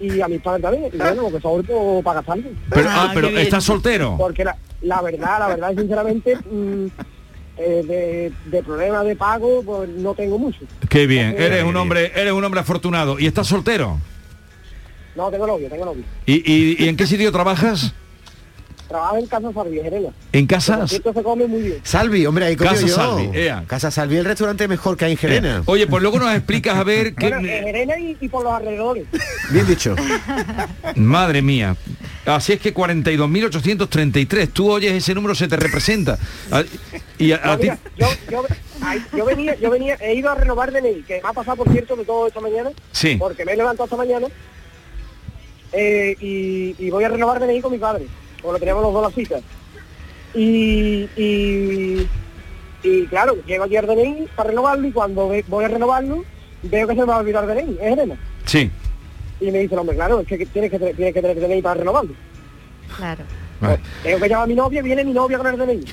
Y 0.00 0.20
a 0.20 0.28
mis 0.28 0.40
padres 0.40 0.62
también. 0.62 0.90
Y 0.92 0.96
bueno, 0.96 1.22
porque 1.24 1.40
sobre 1.40 1.66
todo 1.66 2.02
para 2.02 2.16
gastarlo. 2.20 2.50
pero, 2.70 2.88
ah, 2.90 3.10
pero 3.14 3.28
estás 3.28 3.64
soltero. 3.64 4.16
Porque 4.18 4.44
la, 4.44 4.56
la 4.82 5.00
verdad, 5.02 5.38
la 5.38 5.48
verdad, 5.48 5.70
sinceramente, 5.76 6.36
mm, 6.36 6.86
eh, 7.58 7.82
de, 7.86 8.32
de 8.50 8.62
problemas 8.62 9.04
de 9.04 9.14
pago, 9.16 9.62
pues 9.62 9.88
no 9.90 10.14
tengo 10.14 10.38
mucho. 10.38 10.60
Qué 10.88 11.06
bien, 11.06 11.34
eres 11.38 11.62
un 11.64 11.76
hombre, 11.76 12.10
eres 12.14 12.32
un 12.32 12.42
hombre 12.44 12.60
afortunado. 12.60 13.18
¿Y 13.20 13.26
estás 13.26 13.46
soltero? 13.46 13.98
No, 15.14 15.30
tengo 15.30 15.46
novio, 15.46 15.68
tengo 15.68 15.84
novio. 15.84 16.04
¿Y, 16.26 16.34
y- 16.50 16.76
y 16.84 16.88
en 16.88 16.96
qué 16.96 17.06
sitio 17.06 17.30
trabajas? 17.30 17.94
Trabajo 18.92 19.16
en 19.16 19.26
Casa 19.26 19.52
Salvi, 19.54 19.80
Gerena. 19.80 20.08
¿En 20.32 20.46
casa? 20.46 20.84
Esto 20.84 21.12
se 21.14 21.22
come 21.22 21.46
muy 21.46 21.62
bien. 21.62 21.76
Salvi, 21.82 22.26
hombre, 22.26 22.44
ahí 22.44 22.56
comió 22.56 22.72
Casa 22.72 22.86
yo. 22.86 22.94
Salvi, 22.94 23.30
ea. 23.38 23.64
Casa 23.66 23.90
Salvi, 23.90 24.16
el 24.18 24.24
restaurante 24.26 24.68
mejor 24.68 24.96
que 24.98 25.06
hay 25.06 25.12
en 25.12 25.18
Gerena. 25.18 25.58
Eh, 25.58 25.62
Oye, 25.64 25.86
pues 25.86 26.02
luego 26.02 26.18
nos 26.18 26.32
explicas 26.34 26.76
a 26.76 26.84
ver 26.84 27.14
qué... 27.16 27.30
Bueno, 27.30 27.48
en 27.48 27.64
Gerena 27.64 27.98
y, 27.98 28.16
y 28.20 28.28
por 28.28 28.44
los 28.44 28.52
alrededores. 28.52 29.06
Bien 29.50 29.66
dicho. 29.66 29.96
Madre 30.96 31.40
mía. 31.40 31.74
Así 32.26 32.52
es 32.52 32.60
que 32.60 32.72
42.833. 32.74 34.48
Tú 34.52 34.70
oyes 34.70 34.92
ese 34.92 35.14
número, 35.14 35.34
se 35.34 35.48
te 35.48 35.56
representa. 35.56 36.18
Y 37.18 37.32
a, 37.32 37.36
a 37.42 37.46
No, 37.46 37.58
ti... 37.58 37.62
mira, 37.64 37.78
yo, 37.98 38.06
yo, 38.30 38.44
ay, 38.82 39.02
yo 39.16 39.24
venía, 39.24 39.54
yo 39.58 39.70
venía, 39.70 39.96
he 40.00 40.14
ido 40.14 40.30
a 40.30 40.34
renovar 40.34 40.70
DNI, 40.70 41.02
que 41.02 41.20
me 41.22 41.28
ha 41.28 41.32
pasado 41.32 41.56
por 41.56 41.72
cierto 41.72 41.96
de 41.96 42.04
todo 42.04 42.26
esta 42.26 42.40
mañana, 42.40 42.70
Sí. 42.92 43.16
porque 43.18 43.44
me 43.44 43.52
he 43.52 43.56
levantado 43.56 43.84
esta 43.86 43.96
mañana 43.96 44.26
eh, 45.72 46.14
y, 46.20 46.74
y 46.78 46.90
voy 46.90 47.02
a 47.04 47.08
renovar 47.08 47.40
DNI 47.40 47.60
con 47.60 47.72
mi 47.72 47.78
padre, 47.78 48.06
porque 48.42 48.52
lo 48.54 48.58
teníamos 48.58 48.82
los 48.82 48.92
dos 48.92 49.02
las 49.04 49.14
citas. 49.14 49.42
Y, 50.34 51.08
y, 51.16 52.08
y 52.82 53.06
claro, 53.06 53.36
llego 53.46 53.64
ayer 53.64 53.86
DNI 53.86 54.28
para 54.34 54.48
renovarlo 54.50 54.86
y 54.88 54.92
cuando 54.92 55.28
ve- 55.28 55.44
voy 55.48 55.64
a 55.64 55.68
renovarlo 55.68 56.24
veo 56.62 56.86
que 56.88 56.94
se 56.94 57.00
me 57.00 57.06
va 57.06 57.16
a 57.16 57.18
olvidar 57.20 57.46
DNI, 57.46 57.72
es 57.80 57.88
Gerena. 57.88 58.16
Sí. 58.46 58.70
Y 59.40 59.50
me 59.50 59.58
dice 59.58 59.74
el 59.74 59.80
hombre, 59.80 59.96
claro, 59.96 60.20
es 60.20 60.26
que 60.26 60.46
tienes 60.46 60.70
que, 60.70 60.78
tener- 60.78 60.96
tienes 60.96 61.14
que 61.14 61.20
tener 61.22 61.38
DNI 61.40 61.62
para 61.62 61.74
renovarlo. 61.80 62.14
Claro. 62.96 63.24
Tengo 64.02 64.18
que 64.18 64.28
llamar 64.28 64.44
a 64.44 64.46
mi 64.48 64.54
novia, 64.54 64.82
viene 64.82 65.04
mi 65.04 65.12
novia 65.12 65.38
con 65.38 65.46
el 65.48 65.56
DNI. 65.58 65.84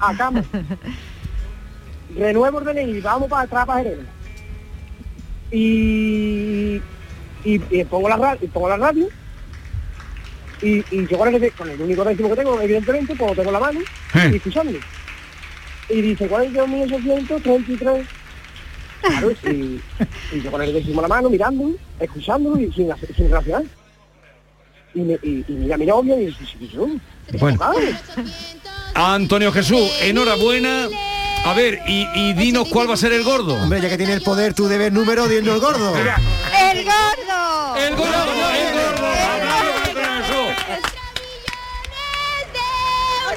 A 0.00 0.16
cama. 0.16 0.44
Renuevo 2.16 2.58
el 2.60 2.64
DNI, 2.64 3.00
vamos 3.00 3.28
para 3.28 3.42
atrás 3.42 3.66
para 3.66 3.82
Gerena. 3.82 4.04
Y, 5.50 6.76
y, 7.44 7.60
y 7.70 7.84
pongo 7.84 8.08
la 8.08 8.16
radio, 8.16 8.48
pongo 8.52 8.68
la 8.68 8.76
radio 8.76 9.08
y, 10.66 10.84
y 10.90 11.06
yo 11.06 11.18
con 11.18 11.34
el, 11.34 11.52
con 11.52 11.68
el 11.70 11.80
único 11.80 12.04
recibo 12.04 12.30
que 12.30 12.36
tengo, 12.36 12.60
evidentemente, 12.60 13.14
pues 13.16 13.30
lo 13.30 13.36
tengo 13.36 13.50
en 13.50 13.54
la 13.54 13.60
mano 13.60 13.80
y 14.32 14.36
escuchando. 14.36 14.78
Y 15.88 16.00
dice, 16.00 16.26
¿cuál 16.28 16.44
es 16.46 16.54
el 16.56 16.68
1833? 16.68 18.06
Claro, 19.02 19.30
y, 19.32 19.80
y 20.32 20.40
yo 20.42 20.50
con 20.50 20.62
el 20.62 20.72
décimo 20.72 21.02
la 21.02 21.08
mano, 21.08 21.28
mirándolo, 21.28 21.74
escuchándolo 22.00 22.58
y 22.58 22.72
sin, 22.72 22.90
hacer- 22.90 23.14
sin 23.14 23.30
reaccionar. 23.30 23.64
Y, 24.94 25.00
me, 25.00 25.14
y, 25.22 25.44
y 25.46 25.52
mira 25.52 25.74
a 25.74 25.78
mi 25.78 25.84
novia 25.86 26.16
y 26.16 26.26
dice, 26.26 26.38
sí. 26.46 26.70
Bueno. 27.38 27.58
Antonio 28.94 29.52
Jesús, 29.52 29.90
enhorabuena. 30.02 30.88
A 31.44 31.52
ver, 31.52 31.80
y, 31.86 32.06
y 32.14 32.32
dinos 32.32 32.68
cuál 32.70 32.88
va 32.88 32.94
a 32.94 32.96
ser 32.96 33.12
el 33.12 33.22
gordo. 33.24 33.54
Hombre, 33.54 33.80
ya 33.82 33.90
que 33.90 33.98
tiene 33.98 34.14
el 34.14 34.22
poder 34.22 34.54
tú 34.54 34.66
de 34.68 34.78
ver 34.78 34.92
número, 34.92 35.28
dinos 35.28 35.56
el 35.56 35.60
gordo. 35.60 35.94
¡El 35.98 36.84
gordo! 36.84 37.76
¡El 37.76 37.96
gordo! 37.96 38.14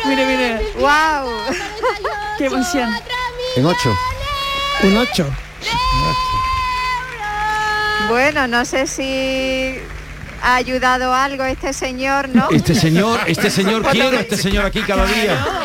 Mire, 0.08 0.26
mire. 0.26 0.60
¡Wow! 0.80 1.28
Qué 2.38 2.46
emoción. 2.46 2.90
En 3.56 3.66
8. 3.66 3.98
Un 4.84 4.98
8. 4.98 5.26
Bueno, 8.10 8.48
no 8.48 8.64
sé 8.64 8.86
si 8.88 9.76
ha 10.42 10.56
ayudado 10.56 11.14
algo 11.14 11.44
este 11.44 11.74
señor, 11.74 12.30
¿no? 12.30 12.50
Este 12.52 12.74
señor, 12.74 13.20
este 13.28 13.50
señor, 13.50 13.86
quiero 13.92 14.18
este 14.18 14.38
señor 14.38 14.64
aquí 14.66 14.80
cada 14.82 15.06
día. 15.06 15.46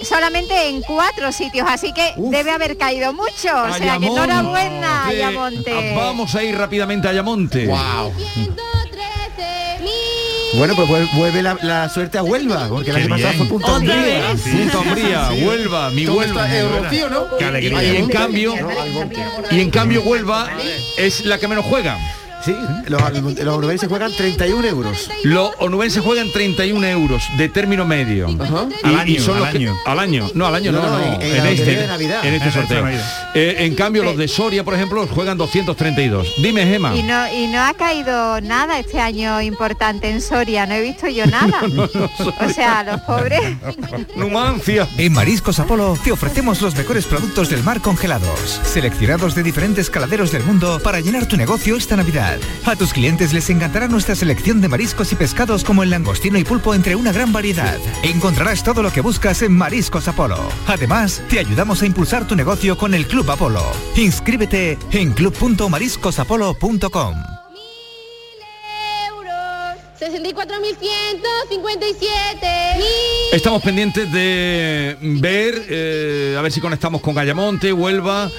solamente 0.01 0.67
en 0.69 0.81
cuatro 0.81 1.31
sitios, 1.31 1.67
así 1.69 1.93
que 1.93 2.11
debe 2.17 2.49
haber 2.49 2.75
caído 2.77 3.13
mucho. 3.13 3.29
O 3.43 3.67
sea 3.67 3.77
que 3.77 3.83
Ayamonte. 3.83 4.07
enhorabuena, 4.23 5.05
Ayamonte. 5.07 5.93
Vamos 5.95 6.33
a 6.33 6.41
ir 6.43 6.57
rápidamente 6.57 7.07
a 7.07 7.11
Ayamonte. 7.11 7.67
Wow. 7.67 8.11
Bueno, 10.53 10.75
pues 10.75 10.87
vuel- 10.89 11.09
vuelve 11.15 11.41
la, 11.41 11.57
la 11.61 11.87
suerte 11.89 12.17
a 12.17 12.23
Huelva, 12.23 12.67
porque 12.67 12.91
la 12.91 13.01
que 13.01 13.07
pasada 13.07 13.33
fue 13.33 13.45
Punta 13.47 13.67
¿Otra 13.67 13.77
Umbría. 13.77 14.31
vez? 14.33 14.41
Punta 14.41 14.79
Umbría, 14.79 15.29
Huelva, 15.47 15.89
mi 15.91 16.03
¿Dónde 16.03 16.19
Huelva. 16.19 16.45
está 16.45 16.59
el 16.59 16.69
Rocío, 16.83 17.09
no? 17.09 17.37
Qué 17.37 17.45
alegría. 17.45 17.83
Y 17.83 17.95
en 17.95 18.07
cambio, 18.09 18.55
y 19.49 19.59
en 19.61 19.69
cambio 19.71 20.01
Huelva 20.01 20.49
es 20.97 21.25
la 21.25 21.37
que 21.37 21.47
menos 21.47 21.65
juega. 21.65 21.97
Sí, 22.43 22.55
los, 22.87 23.01
los 23.43 23.55
onubenses 23.55 23.87
juegan 23.87 24.11
31 24.15 24.67
euros. 24.67 25.09
Los 25.23 25.51
onubenses 25.59 26.03
juegan 26.03 26.31
31 26.31 26.87
euros 26.87 27.23
de 27.37 27.49
término 27.49 27.85
medio. 27.85 28.27
Al 28.83 28.91
y 28.91 28.95
año, 29.15 29.21
son 29.21 29.35
al 29.37 29.41
los 29.43 29.49
que- 29.51 29.57
año. 29.57 29.77
al 29.85 29.99
año. 29.99 30.29
No, 30.33 30.47
al 30.47 30.55
año 30.55 30.71
no, 30.71 30.81
No, 30.81 30.89
no, 30.89 30.97
no, 30.97 31.05
no, 31.05 31.13
en- 31.15 31.21
en 31.21 31.35
en, 31.35 31.43
la 31.43 31.49
este, 31.51 31.57
lotería 31.65 31.81
de 31.81 31.87
Navidad. 31.87 32.25
en 32.25 32.33
este 32.33 32.47
En 32.47 32.53
sorteo. 32.53 32.87
Eh, 33.35 33.55
en 33.59 33.75
cambio 33.75 34.03
los 34.03 34.17
de 34.17 34.27
Soria, 34.27 34.63
por 34.63 34.73
ejemplo, 34.73 35.05
juegan 35.07 35.37
232. 35.37 36.27
Dime, 36.41 36.65
Gema. 36.65 36.95
Y 36.95 37.03
no, 37.03 37.31
y 37.31 37.47
no 37.47 37.61
ha 37.61 37.73
caído 37.75 38.41
nada 38.41 38.79
este 38.79 38.99
año 38.99 39.39
importante 39.41 40.09
en 40.09 40.19
Soria, 40.21 40.65
no 40.65 40.73
he 40.73 40.81
visto 40.81 41.07
yo 41.07 41.25
nada. 41.27 41.61
o 42.39 42.49
sea, 42.49 42.83
los 42.83 43.01
pobres. 43.01 43.41
Numancia. 44.15 44.87
En 44.97 45.13
Mariscos 45.13 45.59
Apolo 45.59 45.97
te 46.03 46.11
ofrecemos 46.11 46.61
los 46.61 46.75
mejores 46.75 47.05
productos 47.05 47.49
del 47.49 47.63
mar 47.63 47.81
congelados, 47.81 48.59
seleccionados 48.63 49.35
de 49.35 49.43
diferentes 49.43 49.89
caladeros 49.89 50.31
del 50.31 50.43
mundo 50.43 50.79
para 50.83 50.99
llenar 50.99 51.25
tu 51.27 51.37
negocio 51.37 51.75
esta 51.75 51.95
Navidad. 51.95 52.30
A 52.65 52.75
tus 52.75 52.93
clientes 52.93 53.33
les 53.33 53.49
encantará 53.49 53.87
nuestra 53.87 54.15
selección 54.15 54.61
de 54.61 54.67
mariscos 54.67 55.11
y 55.11 55.15
pescados 55.15 55.63
como 55.63 55.83
el 55.83 55.89
langostino 55.89 56.37
y 56.37 56.43
pulpo 56.43 56.73
entre 56.73 56.95
una 56.95 57.11
gran 57.11 57.33
variedad. 57.33 57.77
Encontrarás 58.03 58.63
todo 58.63 58.83
lo 58.83 58.91
que 58.91 59.01
buscas 59.01 59.41
en 59.41 59.53
Mariscos 59.53 60.07
Apolo. 60.07 60.37
Además, 60.67 61.21
te 61.29 61.39
ayudamos 61.39 61.81
a 61.81 61.85
impulsar 61.85 62.27
tu 62.27 62.35
negocio 62.35 62.77
con 62.77 62.93
el 62.93 63.07
Club 63.07 63.31
Apolo. 63.31 63.63
Inscríbete 63.95 64.77
en 64.91 65.13
club.mariscosapolo.com. 65.13 67.15
64.157. 70.01 72.83
Estamos 73.31 73.61
pendientes 73.61 74.11
de 74.11 74.97
ver, 74.99 75.63
eh, 75.69 76.35
a 76.37 76.41
ver 76.41 76.51
si 76.51 76.59
conectamos 76.59 77.01
con 77.01 77.19
Ayamonte, 77.19 77.71
Huelva. 77.71 78.31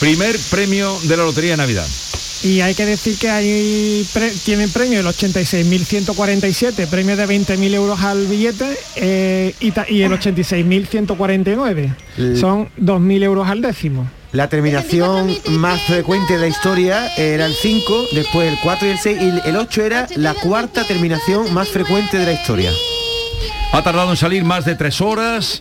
Primer 0.01 0.37
premio 0.51 0.99
de 1.05 1.17
la 1.17 1.23
Lotería 1.25 1.53
de 1.53 1.57
Navidad. 1.59 1.87
Y 2.43 2.63
hay 2.63 2.75
que 2.75 2.87
decir 2.87 3.19
que 3.19 3.29
hay 3.29 4.09
pre- 4.15 4.33
tienen 4.45 4.71
premio 4.71 5.01
el 5.01 5.07
86.147, 5.07 6.87
premio 6.89 7.15
de 7.15 7.29
20.000 7.29 7.75
euros 7.75 8.01
al 8.01 8.27
billete 8.27 8.79
eh, 8.97 9.55
y, 9.61 9.67
y 9.95 10.03
el 10.03 10.11
86.149. 10.13 11.95
Son 12.41 12.69
2.000 12.81 13.23
euros 13.25 13.47
al 13.47 13.61
décimo. 13.61 14.11
La 14.33 14.49
terminación 14.49 15.37
más 15.49 15.83
frecuente 15.83 16.35
de 16.35 16.41
la 16.41 16.47
historia 16.47 17.13
era 17.17 17.47
el 17.47 17.55
5, 17.55 18.05
después 18.13 18.53
el 18.53 18.59
4 18.63 18.87
y 18.87 18.91
el 18.93 18.99
6 18.99 19.19
y 19.21 19.49
el 19.49 19.57
8 19.57 19.83
era 19.83 20.07
la 20.17 20.35
cuarta 20.35 20.85
terminación 20.85 21.53
más 21.53 21.69
frecuente 21.69 22.17
de 22.17 22.27
la 22.27 22.33
historia. 22.35 22.71
Ha 23.73 23.83
tardado 23.83 24.11
en 24.11 24.17
salir 24.17 24.45
más 24.45 24.65
de 24.65 24.77
tres 24.77 25.01
horas. 25.01 25.61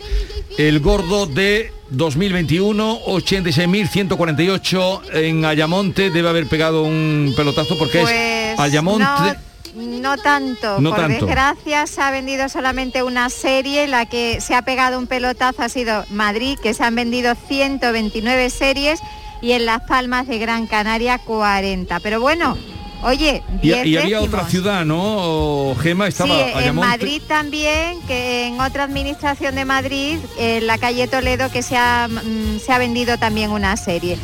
El 0.56 0.78
gordo 0.80 1.26
de 1.26 1.72
2021, 1.90 3.00
86.148 3.06 5.00
en 5.14 5.44
Ayamonte. 5.44 6.10
Debe 6.10 6.28
haber 6.28 6.46
pegado 6.46 6.82
un 6.82 7.32
pelotazo 7.36 7.76
porque 7.76 8.00
Pues 8.02 8.14
es 8.14 8.58
Ayamonte. 8.60 9.04
no, 9.04 9.49
no 9.80 10.16
tanto. 10.18 10.80
No 10.80 10.90
Por 10.90 11.00
tanto. 11.00 11.26
desgracia 11.26 11.86
se 11.86 12.00
ha 12.00 12.10
vendido 12.10 12.48
solamente 12.48 13.02
una 13.02 13.30
serie, 13.30 13.86
la 13.88 14.06
que 14.06 14.40
se 14.40 14.54
ha 14.54 14.62
pegado 14.62 14.98
un 14.98 15.06
pelotazo 15.06 15.62
ha 15.62 15.68
sido 15.68 16.04
Madrid, 16.10 16.58
que 16.62 16.74
se 16.74 16.84
han 16.84 16.94
vendido 16.94 17.34
129 17.48 18.50
series 18.50 19.00
y 19.42 19.52
en 19.52 19.66
Las 19.66 19.82
Palmas 19.82 20.26
de 20.28 20.38
Gran 20.38 20.66
Canaria 20.66 21.18
40. 21.18 21.98
Pero 22.00 22.20
bueno, 22.20 22.56
oye, 23.02 23.42
Y, 23.62 23.68
10 23.68 23.86
y 23.86 23.96
había 23.96 24.20
otra 24.20 24.46
ciudad, 24.46 24.84
¿no? 24.84 25.74
Gema 25.80 26.08
estaba 26.08 26.28
Sí, 26.34 26.40
en. 26.66 26.74
Madrid 26.74 27.22
también, 27.26 28.00
que 28.06 28.46
en 28.46 28.60
otra 28.60 28.84
administración 28.84 29.54
de 29.54 29.64
Madrid, 29.64 30.18
en 30.38 30.66
la 30.66 30.76
calle 30.78 31.08
Toledo, 31.08 31.50
que 31.50 31.62
se 31.62 31.76
ha, 31.76 32.08
mm, 32.08 32.58
se 32.64 32.72
ha 32.72 32.78
vendido 32.78 33.16
también 33.18 33.50
una 33.50 33.76
serie. 33.76 34.18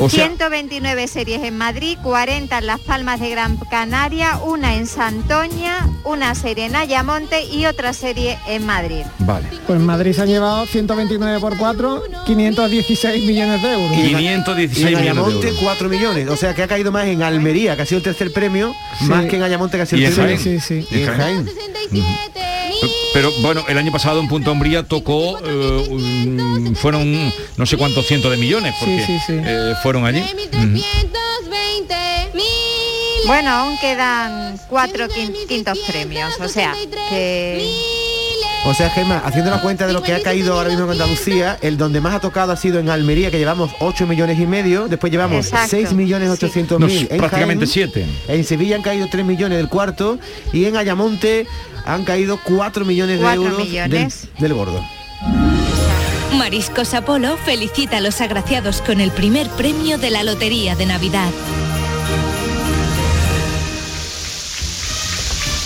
O 0.00 0.08
sea- 0.10 0.26
129 0.26 1.06
series 1.08 1.42
en 1.44 1.56
Madrid, 1.56 1.96
40 2.02 2.58
en 2.58 2.66
Las 2.66 2.80
Palmas 2.80 3.20
de 3.20 3.30
Gran 3.30 3.56
Canaria, 3.70 4.38
una 4.44 4.74
en 4.74 4.86
Santoña, 4.86 5.88
una 6.04 6.34
serie 6.34 6.66
en 6.66 6.74
Ayamonte 6.76 7.44
y 7.44 7.66
otra 7.66 7.92
serie 7.92 8.38
en 8.48 8.66
Madrid. 8.66 9.02
Vale. 9.20 9.46
Pues 9.66 9.78
en 9.78 9.86
Madrid 9.86 10.12
se 10.12 10.22
han 10.22 10.28
llevado 10.28 10.66
129 10.66 11.38
por 11.40 11.56
4, 11.56 12.02
516 12.26 13.24
millones 13.24 13.62
de 13.62 13.72
euros. 13.72 13.96
Y 13.98 14.02
516 14.14 14.78
en 14.78 14.84
millones 14.86 15.04
de 15.04 15.10
Ayamonte 15.10 15.48
euros. 15.48 15.60
4 15.62 15.88
millones. 15.88 16.28
O 16.28 16.36
sea 16.36 16.54
que 16.54 16.62
ha 16.62 16.68
caído 16.68 16.90
más 16.90 17.06
en 17.06 17.22
Almería, 17.22 17.76
que 17.76 17.82
ha 17.82 17.86
sido 17.86 17.98
el 17.98 18.04
tercer 18.04 18.32
premio, 18.32 18.74
Sí. 18.98 19.04
más 19.06 19.26
que 19.26 19.36
en 19.36 19.42
Ayamonte, 19.42 19.76
que 19.76 19.82
ha 19.84 19.86
sido 19.86 20.02
Y 20.02 20.04
el 20.06 20.10
en 20.10 20.16
tercer 20.16 20.38
Jaén. 20.38 20.60
Sí, 20.60 20.80
sí. 20.82 20.88
Y 20.90 21.02
en 21.02 21.16
Jaén. 21.16 21.48
Pero 23.14 23.30
bueno, 23.42 23.64
el 23.68 23.78
año 23.78 23.92
pasado 23.92 24.18
en 24.20 24.26
Punta 24.28 24.50
Umbría 24.50 24.82
tocó, 24.82 25.38
eh, 25.38 25.86
un- 25.88 26.76
fueron 26.76 27.32
no 27.56 27.64
sé 27.64 27.76
cuántos 27.76 28.06
cientos 28.06 28.30
de 28.30 28.36
millones, 28.36 28.74
porque 28.80 28.98
Sí, 29.06 29.18
sí, 29.18 29.18
sí. 29.28 29.32
eh, 29.44 29.74
fueron 29.82 30.04
allí. 30.04 30.22
Bueno, 33.26 33.50
aún 33.50 33.78
quedan 33.78 34.58
cuatro 34.68 35.06
quin- 35.08 35.46
quintos 35.48 35.78
premios, 35.86 36.34
o 36.40 36.48
sea 36.48 36.74
que... 37.08 38.03
O 38.66 38.72
sea, 38.72 38.88
Gemma, 38.88 39.18
haciendo 39.18 39.50
la 39.50 39.60
cuenta 39.60 39.86
de 39.86 39.92
lo 39.92 40.02
que 40.02 40.14
ha 40.14 40.22
caído 40.22 40.54
ahora 40.54 40.70
mismo 40.70 40.84
en 40.86 40.92
Andalucía, 40.92 41.58
el 41.60 41.76
donde 41.76 42.00
más 42.00 42.14
ha 42.14 42.20
tocado 42.20 42.50
ha 42.50 42.56
sido 42.56 42.78
en 42.78 42.88
Almería, 42.88 43.30
que 43.30 43.36
llevamos 43.38 43.70
8 43.78 44.06
millones 44.06 44.38
y 44.38 44.46
medio, 44.46 44.88
después 44.88 45.12
llevamos 45.12 45.46
Exacto. 45.46 45.68
6 45.70 45.92
millones 45.92 46.30
800 46.30 46.80
No, 46.80 46.86
mil 46.86 47.06
en 47.10 47.18
prácticamente 47.18 47.66
Jaén, 47.66 47.72
siete. 47.72 48.06
En 48.26 48.42
Sevilla 48.42 48.76
han 48.76 48.82
caído 48.82 49.06
3 49.10 49.24
millones 49.26 49.58
del 49.58 49.68
cuarto 49.68 50.18
y 50.52 50.64
en 50.64 50.78
Ayamonte 50.78 51.46
han 51.84 52.04
caído 52.04 52.40
4 52.42 52.86
millones 52.86 53.20
de 53.20 53.34
euros 53.34 53.58
del-. 53.70 54.10
Del, 54.38 54.54
gordo. 54.54 54.82
Mariscos 56.38 56.94
Apolo 56.94 57.36
felicita 57.36 57.98
a 57.98 58.00
los 58.00 58.22
agraciados 58.22 58.80
con 58.80 59.02
el 59.02 59.10
primer 59.10 59.48
premio 59.50 59.98
de 59.98 60.10
la 60.10 60.22
Lotería 60.22 60.74
de 60.74 60.86
Navidad. 60.86 61.30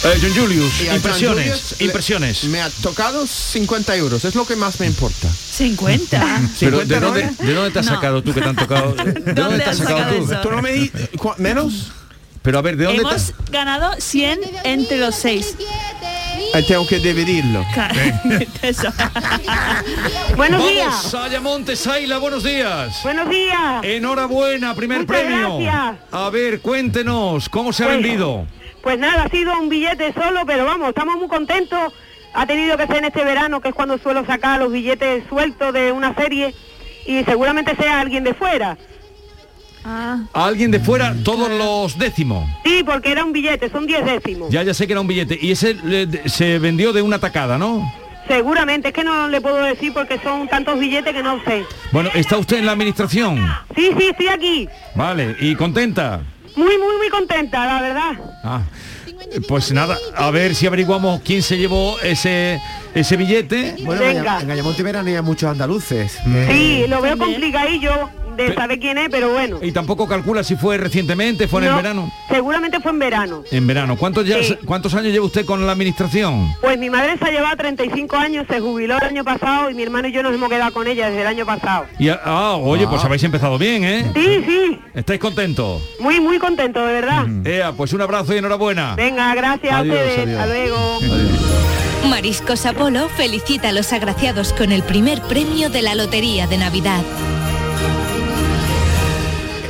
Eh, 0.04 0.18
John 0.22 0.32
Julius, 0.34 0.80
Y 0.80 0.84
a 0.84 0.90
John 0.90 0.96
impresiones, 0.96 1.74
le- 1.78 1.84
impresiones. 1.86 2.44
Me 2.44 2.60
ha 2.62 2.70
tocado 2.82 3.26
50 3.26 3.96
euros, 3.96 4.24
es 4.24 4.34
lo 4.34 4.46
que 4.46 4.54
más 4.56 4.78
me 4.78 4.86
importa. 4.86 5.28
50. 5.28 6.20
Pero 6.60 6.78
¿de 6.78 6.84
50 6.86 7.00
no 7.00 7.06
dónde. 7.06 7.30
¿de 7.44 7.54
dónde 7.54 7.70
te 7.72 7.78
has 7.80 7.86
No. 7.86 7.94
sacado 7.94 8.22
tú 8.22 8.32
que 8.32 8.40
te 8.40 8.48
han 8.48 8.56
tocado? 8.56 8.92
¿De 8.94 9.04
dónde, 9.12 9.32
¿Dónde 9.32 9.58
te 9.58 9.64
has 9.70 9.76
sacado 9.78 9.98
sacado 9.98 10.18
tú? 10.42 10.48
¿Tú 10.48 10.50
no 10.54 10.62
me 10.62 10.72
di 10.72 10.88
cua- 11.16 11.36
menos? 11.38 11.90
Pero 12.42 12.58
a 12.60 12.62
ver, 12.62 12.76
¿de 12.76 12.84
dónde 12.84 13.02
te 13.02 13.08
Hemos 13.08 13.34
ganado 13.50 13.90
100 13.98 14.38
entre 14.64 14.98
los 14.98 15.16
seis. 15.16 15.56
Eh, 16.54 16.62
tengo 16.62 16.86
que 16.86 17.00
dividirlo. 17.00 17.66
Buenos 20.36 20.60
Vamos, 20.60 20.72
días. 20.72 21.14
Ayamonte, 21.14 21.74
Saila, 21.76 22.18
buenos 22.18 22.44
días. 22.44 23.00
Buenos 23.02 23.28
días. 23.28 23.82
Enhorabuena, 23.82 24.74
primer 24.74 25.00
Muchas 25.00 25.20
premio. 25.20 25.58
gracias. 25.58 25.96
A 26.12 26.30
ver, 26.30 26.60
cuéntenos, 26.60 27.48
¿cómo 27.48 27.72
se 27.72 27.84
ha 27.84 27.88
vendido? 27.88 28.46
Pues 28.82 28.98
nada, 28.98 29.24
ha 29.24 29.28
sido 29.28 29.52
un 29.58 29.68
billete 29.68 30.12
solo, 30.12 30.44
pero 30.46 30.64
vamos, 30.64 30.88
estamos 30.90 31.16
muy 31.18 31.28
contentos. 31.28 31.92
Ha 32.34 32.46
tenido 32.46 32.76
que 32.76 32.86
ser 32.86 32.98
en 32.98 33.04
este 33.06 33.24
verano, 33.24 33.60
que 33.60 33.68
es 33.70 33.74
cuando 33.74 33.98
suelo 33.98 34.24
sacar 34.26 34.60
los 34.60 34.70
billetes 34.70 35.24
sueltos 35.28 35.72
de 35.72 35.92
una 35.92 36.14
serie, 36.14 36.54
y 37.06 37.24
seguramente 37.24 37.74
sea 37.76 38.00
alguien 38.00 38.22
de 38.24 38.34
fuera. 38.34 38.76
Ah, 39.84 40.18
A 40.34 40.44
alguien 40.46 40.70
de 40.70 40.80
fuera, 40.80 41.14
todos 41.24 41.48
los 41.50 41.98
décimos. 41.98 42.46
Sí, 42.64 42.82
porque 42.84 43.10
era 43.12 43.24
un 43.24 43.32
billete, 43.32 43.70
son 43.70 43.86
10 43.86 44.04
décimos. 44.04 44.50
Ya, 44.50 44.62
ya 44.62 44.74
sé 44.74 44.86
que 44.86 44.92
era 44.92 45.00
un 45.00 45.06
billete. 45.06 45.38
Y 45.40 45.52
ese 45.52 45.74
le- 45.74 46.28
se 46.28 46.58
vendió 46.58 46.92
de 46.92 47.00
una 47.00 47.18
tacada, 47.18 47.56
¿no? 47.58 47.90
Seguramente, 48.26 48.88
es 48.88 48.94
que 48.94 49.04
no 49.04 49.28
le 49.28 49.40
puedo 49.40 49.56
decir 49.56 49.92
porque 49.94 50.18
son 50.22 50.48
tantos 50.48 50.78
billetes 50.78 51.14
que 51.14 51.22
no 51.22 51.42
sé. 51.44 51.64
Bueno, 51.92 52.10
¿está 52.14 52.36
usted 52.36 52.58
en 52.58 52.66
la 52.66 52.72
administración? 52.72 53.38
Sí, 53.74 53.90
sí, 53.98 54.08
estoy 54.10 54.28
aquí. 54.28 54.68
Vale, 54.94 55.34
¿y 55.40 55.54
contenta? 55.54 56.20
Muy, 56.56 56.78
muy, 56.78 56.96
muy 56.96 57.08
contenta, 57.10 57.66
la 57.66 57.80
verdad. 57.80 58.12
Ah, 58.44 58.62
pues 59.46 59.72
nada, 59.72 59.98
a 60.16 60.30
ver 60.30 60.54
si 60.54 60.66
averiguamos 60.66 61.20
quién 61.22 61.42
se 61.42 61.58
llevó 61.58 61.98
ese 62.00 62.60
ese 62.94 63.16
billete. 63.16 63.76
Bueno, 63.84 64.02
en, 64.02 64.16
Venga. 64.16 64.40
En 64.40 64.50
Ayamonte 64.50 64.82
veranean 64.82 65.24
muchos 65.24 65.50
andaluces. 65.50 66.18
Sí, 66.48 66.84
lo 66.88 67.00
veo 67.00 67.16
complicadillo 67.18 68.10
de 68.44 68.54
saber 68.54 68.78
quién 68.78 68.98
es, 68.98 69.08
pero 69.10 69.30
bueno. 69.32 69.58
Y 69.62 69.72
tampoco 69.72 70.06
calcula 70.06 70.42
si 70.44 70.56
fue 70.56 70.78
recientemente, 70.78 71.46
fue 71.48 71.60
en 71.60 71.64
el 71.66 71.70
No, 71.72 71.76
verano. 71.76 72.12
Seguramente 72.30 72.80
fue 72.80 72.92
en 72.92 72.98
verano. 72.98 73.42
En 73.50 73.66
verano. 73.66 73.96
¿Cuántos, 73.96 74.26
ya- 74.26 74.42
Sí. 74.42 74.54
¿Cuántos 74.64 74.94
años 74.94 75.12
lleva 75.12 75.26
usted 75.26 75.44
con 75.44 75.66
la 75.66 75.72
administración? 75.72 76.54
Pues 76.60 76.78
mi 76.78 76.88
madre 76.90 77.16
se 77.18 77.24
ha 77.24 77.30
llevado 77.30 77.56
35 77.56 78.16
años, 78.16 78.46
se 78.48 78.60
jubiló 78.60 78.96
el 78.98 79.02
año 79.04 79.24
pasado 79.24 79.70
y 79.70 79.74
mi 79.74 79.82
hermano 79.82 80.08
y 80.08 80.12
yo 80.12 80.22
nos 80.22 80.32
hemos 80.34 80.48
quedado 80.48 80.72
con 80.72 80.86
ella 80.86 81.06
desde 81.08 81.22
el 81.22 81.26
año 81.26 81.44
pasado. 81.46 81.86
Y, 81.98 82.08
ah, 82.08 82.20
ah, 82.24 82.56
oye, 82.56 82.86
pues 82.86 83.04
habéis 83.04 83.24
empezado 83.24 83.58
bien, 83.58 83.84
¿eh? 83.84 84.10
Sí, 84.14 84.44
sí, 84.46 84.80
¿Estáis 84.94 85.20
contentos? 85.20 85.82
muy, 86.00 86.20
muy 86.20 86.38
contento, 86.38 86.84
de 86.86 86.92
verdad. 86.92 87.26
Ea, 87.44 87.72
pues 87.72 87.92
un 87.92 88.00
abrazo 88.00 88.34
y 88.34 88.38
enhorabuena. 88.38 88.94
Venga, 88.96 89.34
gracias 89.34 89.72
Adiós, 89.74 89.96
a 89.96 90.00
ustedes. 90.00 90.18
adiós. 90.28 90.40
Hasta 90.40 90.46
luego. 90.54 92.08
Mariscos 92.08 92.64
Apolo 92.66 93.08
felicita 93.10 93.68
a 93.68 93.72
los 93.72 93.92
agraciados 93.92 94.52
con 94.52 94.72
el 94.72 94.82
primer 94.82 95.20
premio 95.22 95.68
de 95.68 95.82
la 95.82 95.94
Lotería 95.94 96.46
de 96.46 96.56
Navidad. 96.58 97.02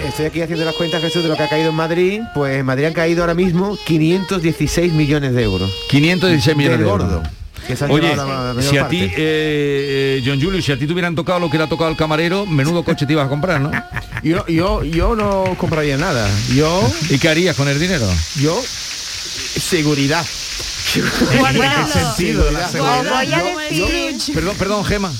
Estoy 0.09 0.27
aquí 0.27 0.41
haciendo 0.41 0.65
las 0.65 0.75
cuentas, 0.75 1.01
Jesús, 1.03 1.23
de 1.23 1.29
lo 1.29 1.37
que 1.37 1.43
ha 1.43 1.49
caído 1.49 1.71
en 1.71 1.75
Madrid. 1.77 2.21
Pues 2.35 2.57
en 2.59 2.67
Madrid 2.67 2.87
han 2.87 2.93
caído 2.95 3.23
ahora 3.23 3.35
mismo 3.35 3.79
516 3.87 4.93
millones 4.93 5.35
de 5.35 5.43
euros. 5.43 5.71
516 5.91 6.57
millones 6.57 6.79
Del 6.79 6.87
de 6.87 6.91
gordo. 6.91 7.15
euros. 7.17 7.29
Que 7.67 7.77
se 7.77 7.85
han 7.85 7.91
Oye, 7.91 8.09
llevado 8.09 8.27
la 8.49 8.55
mayor 8.55 8.71
si 8.71 8.79
a 8.79 8.89
ti, 8.89 9.03
eh, 9.03 9.13
eh, 9.17 10.23
John 10.25 10.41
Julio, 10.41 10.63
si 10.63 10.73
a 10.73 10.79
ti 10.79 10.87
te 10.87 10.93
hubieran 10.95 11.15
tocado 11.15 11.39
lo 11.39 11.51
que 11.51 11.59
le 11.59 11.65
ha 11.65 11.67
tocado 11.69 11.91
al 11.91 11.97
camarero, 11.97 12.47
menudo 12.47 12.83
coche 12.83 13.05
te 13.05 13.13
ibas 13.13 13.27
a 13.27 13.29
comprar, 13.29 13.61
¿no? 13.61 13.71
Yo, 14.25 14.45
yo, 14.49 14.83
yo 14.83 15.15
no 15.15 15.55
compraría 15.59 15.97
nada. 15.97 16.29
Yo, 16.53 16.83
¿Y 17.09 17.19
qué 17.19 17.29
harías 17.29 17.55
con 17.55 17.69
el 17.69 17.79
dinero? 17.79 18.05
yo, 18.35 18.61
seguridad. 18.65 20.25
Sentido 20.83 22.45
de 22.45 22.53
la 22.53 22.69
voy 22.69 23.33
a 23.33 23.69
decir, 23.71 24.35
Perdón, 24.35 24.57
perdón, 24.59 24.85
Gema. 24.85 25.13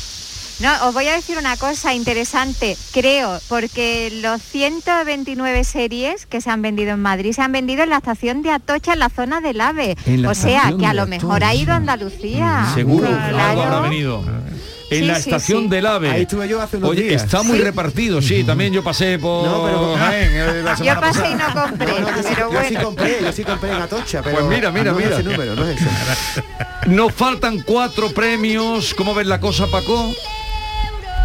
No, 0.61 0.89
os 0.89 0.93
voy 0.95 1.07
a 1.07 1.13
decir 1.15 1.39
una 1.39 1.57
cosa 1.57 1.95
interesante, 1.95 2.77
creo, 2.93 3.39
porque 3.49 4.11
los 4.23 4.43
129 4.43 5.63
series 5.63 6.27
que 6.27 6.41
se 6.41 6.51
han 6.51 6.63
vendido 6.63 6.91
en 6.93 7.01
Madrid 7.01 7.33
se 7.33 7.43
han 7.43 7.53
vendido 7.53 7.85
en 7.85 7.91
la 7.91 7.99
estación 7.99 8.43
de 8.43 8.51
Atocha, 8.51 8.95
en 8.95 8.99
la 8.99 9.09
zona 9.09 9.41
del 9.41 9.61
AVE. 9.61 9.97
O 10.29 10.35
sea, 10.35 10.73
que 10.77 10.85
a 10.87 10.95
lo 10.95 11.07
mejor 11.07 11.45
ha 11.45 11.55
ido 11.55 11.73
a 11.73 11.77
Andalucía. 11.77 12.73
Seguro, 12.75 13.07
Claro. 13.07 13.39
algo 13.41 13.63
habrá 13.63 13.81
venido. 13.83 14.25
En 14.91 15.01
Sí, 15.01 15.05
la 15.05 15.15
sí, 15.17 15.21
estación 15.31 15.65
sí. 15.65 15.69
del 15.69 15.87
AVE. 15.87 16.11
Ahí 16.11 16.23
estuve 16.23 16.49
yo 16.49 16.61
hace 16.63 16.79
unos 16.79 16.91
Oye, 16.91 17.03
días. 17.05 17.23
está 17.23 17.43
muy 17.43 17.59
Sí. 17.59 17.65
repartido, 17.65 18.23
sí, 18.23 18.43
también 18.43 18.73
yo 18.73 18.83
pasé 18.83 19.19
por 19.19 19.45
No, 19.47 19.63
pero- 19.65 19.97
Jaén, 19.99 20.31
eh, 20.33 20.63
la 20.65 20.75
Yo 20.77 20.99
pasé 20.99 21.31
y 21.31 21.35
no 21.35 21.45
compré, 21.53 21.87
No, 21.93 21.99
no, 22.01 22.17
yo, 22.17 22.23
sí, 22.23 22.29
pero 22.35 22.53
yo 22.53 22.59
sí 22.63 22.75
bueno. 22.75 22.83
compré, 22.85 23.19
yo 23.23 23.33
sí 23.33 23.45
compré 23.45 23.71
en 23.73 23.83
Atocha, 23.83 24.23
pero 24.23 24.37
Pues 24.39 24.47
mira, 24.49 24.71
mira, 24.73 24.91
no 24.93 24.97
mira. 24.97 25.11
Es 25.11 25.15
ese 25.21 25.23
número, 25.25 25.55
no 25.55 25.69
es 25.69 25.77
ese. 25.81 25.89
Nos 26.87 27.13
faltan 27.15 27.61
cuatro 27.67 28.11
premios. 28.11 28.95
¿Cómo 28.95 29.15
ves 29.15 29.27
la 29.27 29.39
cosa, 29.41 29.67
Paco? 29.71 30.11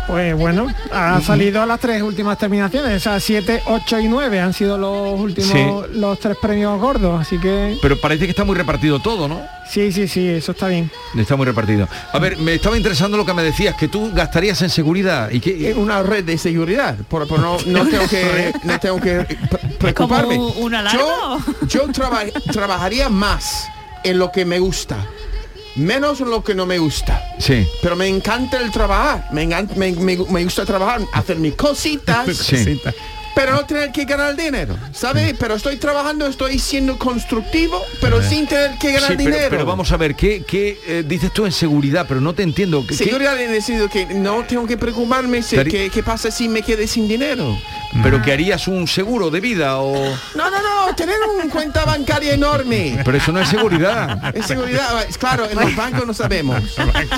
Pues 0.07 0.35
bueno, 0.35 0.67
ha 0.91 1.21
salido 1.21 1.61
a 1.61 1.65
las 1.65 1.79
tres 1.79 2.01
últimas 2.01 2.37
terminaciones, 2.37 2.97
o 2.97 2.99
sea, 2.99 3.19
7, 3.21 3.63
8 3.65 3.99
y 4.01 4.07
9 4.09 4.39
han 4.41 4.53
sido 4.53 4.77
los 4.77 5.17
últimos, 5.19 5.89
los 5.91 6.19
tres 6.19 6.35
premios 6.41 6.77
gordos, 6.79 7.21
así 7.21 7.39
que 7.39 7.77
Pero 7.81 7.99
parece 8.01 8.25
que 8.25 8.31
está 8.31 8.43
muy 8.43 8.55
repartido 8.55 8.99
todo, 8.99 9.29
¿no? 9.29 9.41
sí, 9.65 9.91
sí, 9.93 10.07
sí, 10.09 10.27
eso 10.27 10.51
está 10.51 10.67
bien. 10.67 10.91
Está 11.17 11.35
muy 11.37 11.45
repartido. 11.45 11.87
A 12.11 12.19
ver, 12.19 12.37
me 12.37 12.53
estaba 12.55 12.75
interesando 12.77 13.15
lo 13.17 13.25
que 13.25 13.33
me 13.33 13.43
decías, 13.43 13.75
que 13.75 13.87
tú 13.87 14.11
gastarías 14.13 14.61
en 14.61 14.69
seguridad 14.69 15.31
y 15.31 15.39
que 15.39 15.69
Es 15.71 15.77
una 15.77 16.03
red 16.03 16.25
de 16.25 16.37
seguridad, 16.37 16.95
por, 17.07 17.25
por 17.27 17.39
no, 17.39 17.57
no 17.65 17.87
tengo 17.89 18.07
que, 18.09 18.53
no 18.65 18.79
tengo 18.79 18.99
que 18.99 19.21
pre- 19.49 19.59
preocuparme. 19.79 20.35
¿Como 20.35 20.49
una 20.59 20.79
alarma 20.79 20.99
Yo, 20.99 21.39
yo 21.67 21.87
traba- 21.93 22.25
trabajaría 22.51 23.07
más 23.09 23.67
en 24.03 24.19
lo 24.19 24.31
que 24.33 24.43
me 24.43 24.59
gusta, 24.59 24.97
menos 25.75 26.21
en 26.21 26.29
lo 26.29 26.43
que 26.43 26.53
no 26.55 26.65
me 26.65 26.77
gusta. 26.79 27.21
Sí. 27.39 27.67
Pero 27.81 27.95
me 27.95 28.07
encanta 28.07 28.59
el 28.59 28.71
trabajar, 28.71 29.27
me, 29.31 29.43
engan- 29.47 29.73
me, 29.75 29.91
me- 29.91 30.17
me 30.17 30.43
gusta 30.43 30.65
trabajar, 30.65 31.01
hacer 31.13 31.37
mis 31.37 31.55
cositas, 31.55 32.27
Sí. 32.37 32.79
pero 33.35 33.53
no 33.53 33.65
tener 33.65 33.91
que 33.91 34.05
ganar 34.05 34.35
dinero, 34.35 34.77
¿sabes? 34.91 35.33
Pero 35.39 35.55
estoy 35.55 35.77
trabajando, 35.77 36.27
estoy 36.27 36.59
siendo 36.59 36.97
constructivo, 36.99 37.81
pero 38.01 38.21
sin 38.21 38.47
tener 38.47 38.77
que 38.77 38.91
ganar 38.91 39.09
Sí, 39.11 39.15
pero, 39.17 39.29
dinero. 39.31 39.47
pero 39.49 39.65
vamos 39.65 39.91
a 39.91 39.97
ver, 39.97 40.15
¿qué, 40.15 40.43
qué 40.47 40.79
eh, 40.87 41.03
dices 41.05 41.31
tú 41.33 41.45
en 41.45 41.51
seguridad? 41.51 42.05
Pero 42.07 42.21
no 42.21 42.33
te 42.33 42.43
entiendo. 42.43 42.85
¿Qué- 42.87 42.93
Seguridad 42.95 43.39
en 43.41 43.51
el 43.53 43.61
sentido 43.61 43.89
que 43.89 44.05
no 44.05 44.43
tengo 44.45 44.65
que 44.67 44.77
preocuparme 44.77 45.41
si, 45.41 45.55
qué, 45.63 45.89
qué 45.93 46.03
pasa 46.03 46.29
si 46.31 46.47
me 46.49 46.61
quedé 46.61 46.87
sin 46.87 47.07
dinero. 47.07 47.57
¿Pero 48.01 48.21
que 48.23 48.31
harías 48.31 48.67
un 48.67 48.87
seguro 48.87 49.29
de 49.29 49.39
vida 49.39 49.77
o...? 49.77 49.93
No, 50.33 50.49
no, 50.49 50.57
no, 50.87 50.95
tener 50.95 51.15
una 51.35 51.47
cuenta 51.53 51.85
bancaria 51.85 52.33
enorme. 52.33 52.99
Pero 53.05 53.15
eso 53.17 53.31
no 53.31 53.39
es 53.39 53.47
seguridad. 53.49 54.19
Es 54.33 54.47
seguridad, 54.47 55.03
es 55.07 55.15
claro, 55.17 55.47
en 55.47 55.59
los 55.59 55.75
bancos 55.75 56.07
no 56.07 56.13
sabemos. 56.13 56.63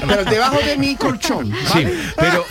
Pero 0.06 0.26
debajo 0.26 0.58
de 0.66 0.76
mi 0.78 0.96
colchón. 0.98 1.54
Sí, 1.74 1.88
pero... 2.18 2.44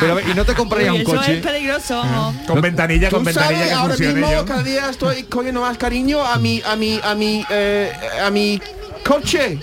pero 0.00 0.12
a 0.12 0.14
ver, 0.16 0.28
¿y 0.28 0.34
no 0.34 0.44
te 0.44 0.54
comprarías 0.54 0.92
Uy, 0.94 1.00
un 1.00 1.02
eso 1.06 1.16
coche? 1.16 1.36
es 1.36 1.42
peligroso. 1.42 2.02
Con 2.46 2.60
ventanilla, 2.60 3.10
con 3.10 3.24
ventanilla 3.24 3.54
sabes, 3.54 3.68
que 3.68 3.74
ahora 3.74 3.96
mismo 3.96 4.32
yo. 4.32 4.44
cada 4.44 4.62
día 4.62 4.90
estoy 4.90 5.22
cogiendo 5.24 5.60
más 5.60 5.78
cariño 5.78 6.24
a 6.24 6.36
mi, 6.38 6.62
a 6.64 6.76
mi, 6.76 7.00
a 7.02 7.14
mi, 7.14 7.44
eh, 7.50 7.92
a 8.22 8.30
mi 8.30 8.60
coche. 9.04 9.58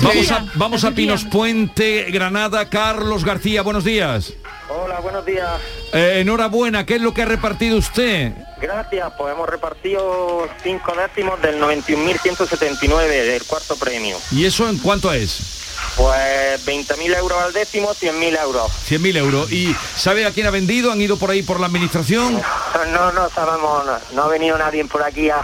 Vamos 0.00 0.30
a, 0.30 0.44
vamos 0.54 0.84
a 0.84 0.90
Pinos 0.90 1.24
Puente, 1.24 2.10
Granada, 2.10 2.68
Carlos 2.68 3.24
García, 3.24 3.62
buenos 3.62 3.84
días. 3.84 4.34
Hola, 4.68 5.00
buenos 5.00 5.24
días. 5.24 5.60
Eh, 5.92 6.20
enhorabuena, 6.20 6.86
¿qué 6.86 6.96
es 6.96 7.02
lo 7.02 7.12
que 7.12 7.22
ha 7.22 7.26
repartido 7.26 7.76
usted? 7.78 8.32
Gracias, 8.60 9.12
pues 9.18 9.34
hemos 9.34 9.48
repartido 9.48 10.48
cinco 10.62 10.94
décimos 10.94 11.40
del 11.42 11.60
91.179 11.60 13.08
del 13.08 13.42
cuarto 13.44 13.76
premio. 13.76 14.16
¿Y 14.30 14.44
eso 14.44 14.68
en 14.68 14.78
cuánto 14.78 15.12
es? 15.12 15.62
Pues 15.96 16.66
20.000 16.66 17.16
euros 17.16 17.38
al 17.42 17.52
décimo, 17.52 17.90
100.000 17.94 18.40
euros. 18.42 18.70
100.000 18.88 19.16
euros. 19.18 19.52
¿Y 19.52 19.74
sabe 19.94 20.26
a 20.26 20.30
quién 20.30 20.46
ha 20.46 20.50
vendido? 20.50 20.90
¿Han 20.90 21.00
ido 21.00 21.16
por 21.18 21.30
ahí 21.30 21.42
por 21.42 21.60
la 21.60 21.66
administración? 21.66 22.40
No, 22.92 23.12
no 23.12 23.28
sabemos, 23.30 23.84
no, 23.84 23.92
no 24.14 24.22
ha 24.22 24.28
venido 24.28 24.56
nadie 24.58 24.84
por 24.86 25.02
aquí 25.02 25.28
a, 25.30 25.40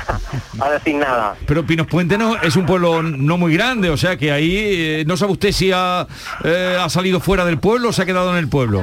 a 0.61 0.71
decir 0.71 0.95
nada. 0.97 1.37
Pero 1.47 1.67
Pinos 1.67 1.87
Puente 1.87 2.17
no 2.19 2.37
es 2.41 2.57
un 2.57 2.67
pueblo 2.67 3.03
no 3.03 3.37
muy 3.37 3.55
grande, 3.55 3.91
o 3.91 3.97
sea 3.97 4.17
que 4.17 4.33
ahí 4.33 4.57
eh, 4.57 5.05
no 5.07 5.17
sabe 5.17 5.33
usted 5.33 5.53
si 5.53 5.71
ha, 5.73 6.07
eh, 6.45 6.79
ha 6.81 6.89
salido 6.89 7.21
fuera 7.21 7.45
del 7.45 7.59
pueblo 7.59 7.91
o 7.91 7.93
se 7.93 8.03
ha 8.03 8.07
quedado 8.07 8.31
en 8.33 8.39
el 8.39 8.49
pueblo. 8.49 8.83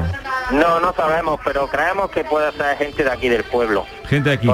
No, 0.51 0.79
no 0.79 0.93
sabemos, 0.93 1.39
pero 1.43 1.67
creemos 1.67 2.11
que 2.11 2.23
puede 2.23 2.51
ser 2.53 2.77
gente 2.77 3.03
de 3.03 3.11
aquí 3.11 3.27
del 3.29 3.43
pueblo. 3.43 3.85
Gente 4.07 4.29
de 4.29 4.35
aquí. 4.35 4.47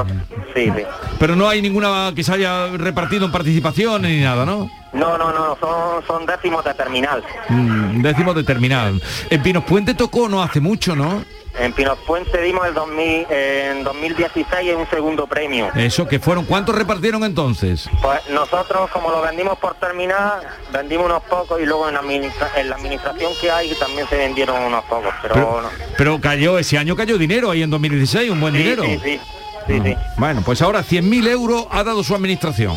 Sí, 0.56 0.72
sí. 0.76 0.84
Pero 1.20 1.36
no 1.36 1.50
hay 1.50 1.62
ninguna 1.62 2.14
que 2.16 2.24
se 2.24 2.34
haya 2.34 2.68
repartido 2.78 3.26
en 3.26 3.32
participación 3.32 4.04
ni 4.04 4.22
nada, 4.22 4.46
¿no? 4.46 4.70
No, 4.94 5.18
no, 5.18 5.32
no, 5.32 5.58
son, 5.60 6.06
son 6.06 6.26
décimos 6.26 6.64
de 6.66 6.74
terminal. 6.74 7.24
Mm, 7.50 8.02
décimo 8.02 8.34
de 8.34 8.44
terminal. 8.44 9.02
En 9.30 9.42
Pinos 9.42 9.64
Puente 9.64 9.94
tocó 9.94 10.28
no 10.28 10.42
hace 10.44 10.60
mucho, 10.60 10.96
¿no? 10.96 11.24
En 11.60 11.74
Pinos 11.74 11.98
Puente 12.08 12.42
dimos 12.42 12.66
el 12.66 12.74
2000, 12.74 13.26
en 13.30 13.84
2016 13.84 14.74
un 14.76 14.90
segundo 14.90 15.28
premio. 15.28 15.70
Eso, 15.76 16.08
que 16.08 16.20
fueron. 16.20 16.46
¿Cuántos 16.46 16.76
repartieron 16.76 17.24
entonces? 17.26 17.90
Pues 18.02 18.20
nosotros, 18.30 18.90
como 18.92 19.12
lo 19.12 19.22
vendimos 19.22 19.58
por 19.60 19.76
terminar, 19.76 20.42
vendimos 20.72 21.06
unos 21.08 21.24
pocos 21.24 21.60
y 21.62 21.66
luego 21.66 21.90
en 21.90 21.96
administra- 21.98 22.52
en 22.58 22.70
la 22.70 22.76
administración 22.76 23.32
que 23.42 23.52
hay 23.52 23.74
también 23.76 24.08
se 24.08 24.16
vendieron 24.18 24.62
unos 24.62 24.84
pocos, 24.86 25.14
pero, 25.22 25.34
Pero, 25.34 25.62
no. 25.62 25.70
pero 25.98 26.22
cayó, 26.22 26.58
ese 26.58 26.78
año 26.78 26.96
cayó 26.96 27.18
dinero 27.18 27.52
ahí 27.52 27.64
en 27.64 27.70
2016, 27.70 28.30
un 28.32 28.40
buen 28.40 28.54
Sí, 28.54 28.60
dinero. 28.64 28.84
sí, 28.84 29.00
sí, 29.04 29.20
sí, 29.68 29.82
sí, 29.84 29.96
Bueno, 30.18 30.42
pues 30.46 30.62
ahora 30.62 30.84
100.000 30.84 31.28
euros 31.28 31.66
ha 31.70 31.84
dado 31.84 32.02
su 32.04 32.16
administración. 32.16 32.76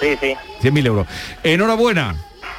Sí, 0.00 0.16
sí. 0.20 0.34
100.000 0.62 0.86
euros. 0.86 1.06
Enhorabuena. 1.42 2.14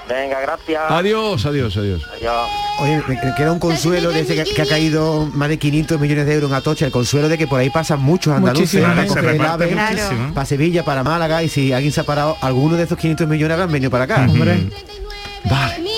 Venga, 0.08 0.40
gracias. 0.40 0.82
Adiós, 0.90 1.46
adiós, 1.46 1.76
adiós. 1.76 2.02
Adiós. 2.16 2.48
Oye, 2.80 3.02
me 3.08 3.16
me 3.16 3.36
queda 3.36 3.52
un 3.52 3.60
consuelo 3.60 4.10
de 4.12 4.22
ese 4.22 4.36
que, 4.36 4.54
que 4.54 4.62
ha 4.62 4.66
caído 4.66 5.26
más 5.34 5.50
de 5.50 5.58
500 5.58 6.00
millones 6.00 6.26
de 6.26 6.34
euros 6.36 6.50
en 6.50 6.56
Atocha, 6.56 6.86
el 6.86 6.92
consuelo 6.94 7.28
de 7.28 7.38
que 7.38 7.46
por 7.46 7.60
ahí 7.60 7.70
pasan 7.70 8.00
muchos 8.00 8.34
andaluces 8.34 8.82
Muchísimo, 8.82 9.18
para 9.38 9.58
muchísimo. 9.58 10.34
para 10.34 10.46
Sevilla, 10.46 10.86
para 10.86 11.04
Málaga, 11.04 11.44
y 11.44 11.50
si 11.50 11.74
alguien 11.74 11.92
se 11.92 12.00
ha 12.02 12.04
parado, 12.06 12.38
alguno 12.42 12.78
de 12.78 12.84
esos 12.84 12.98
500 12.98 13.28
millones 13.28 13.54
habrán 13.56 13.72
venido 13.72 13.92
para 13.92 14.06
acá. 14.06 14.26
Hombre. 14.30 14.70
Vale. 15.50 15.97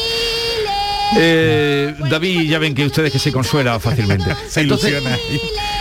Eh, 1.17 1.95
David, 2.09 2.49
ya 2.49 2.59
ven 2.59 2.75
que 2.75 2.85
ustedes 2.85 3.11
que 3.11 3.19
se 3.19 3.31
consuela 3.31 3.79
fácilmente. 3.79 4.35
Se 4.47 4.61
Entonces, 4.61 4.89
ilusiona. 4.91 5.17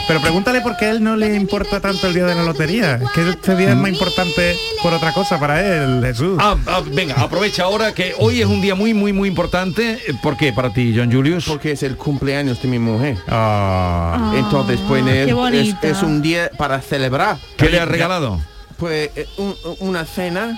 Pero 0.06 0.20
pregúntale 0.22 0.62
por 0.62 0.76
qué 0.78 0.86
a 0.86 0.90
él 0.92 1.02
no 1.02 1.16
le 1.16 1.34
importa 1.34 1.80
tanto 1.80 2.06
el 2.06 2.14
día 2.14 2.24
de 2.24 2.34
la 2.34 2.42
lotería. 2.42 2.94
Es 2.96 3.10
que 3.10 3.28
este 3.28 3.56
día 3.56 3.70
es 3.70 3.76
más 3.76 3.90
importante 3.90 4.56
por 4.82 4.94
otra 4.94 5.12
cosa 5.12 5.38
para 5.38 5.60
él, 5.64 6.00
Jesús. 6.02 6.38
Ah, 6.40 6.56
ah, 6.66 6.82
venga, 6.86 7.14
aprovecha 7.16 7.64
ahora 7.64 7.92
que 7.92 8.14
hoy 8.18 8.40
es 8.40 8.46
un 8.46 8.62
día 8.62 8.74
muy, 8.74 8.94
muy, 8.94 9.12
muy 9.12 9.28
importante. 9.28 9.98
Eh, 10.06 10.14
¿Por 10.22 10.36
qué 10.38 10.52
para 10.52 10.72
ti, 10.72 10.94
John 10.96 11.12
Julius? 11.12 11.44
Porque 11.46 11.72
es 11.72 11.82
el 11.82 11.96
cumpleaños 11.96 12.62
de 12.62 12.68
mi 12.68 12.78
mujer. 12.78 13.18
Ah. 13.28 14.32
Entonces, 14.34 14.80
pues 14.88 15.04
qué 15.04 15.30
es, 15.60 15.74
es 15.82 16.02
un 16.02 16.22
día 16.22 16.50
para 16.56 16.80
celebrar. 16.80 17.36
¿Qué 17.58 17.68
le 17.68 17.78
has 17.78 17.88
regalado? 17.88 18.40
Pues 18.78 19.10
eh, 19.14 19.26
un- 19.36 19.56
una 19.80 20.04
cena 20.06 20.56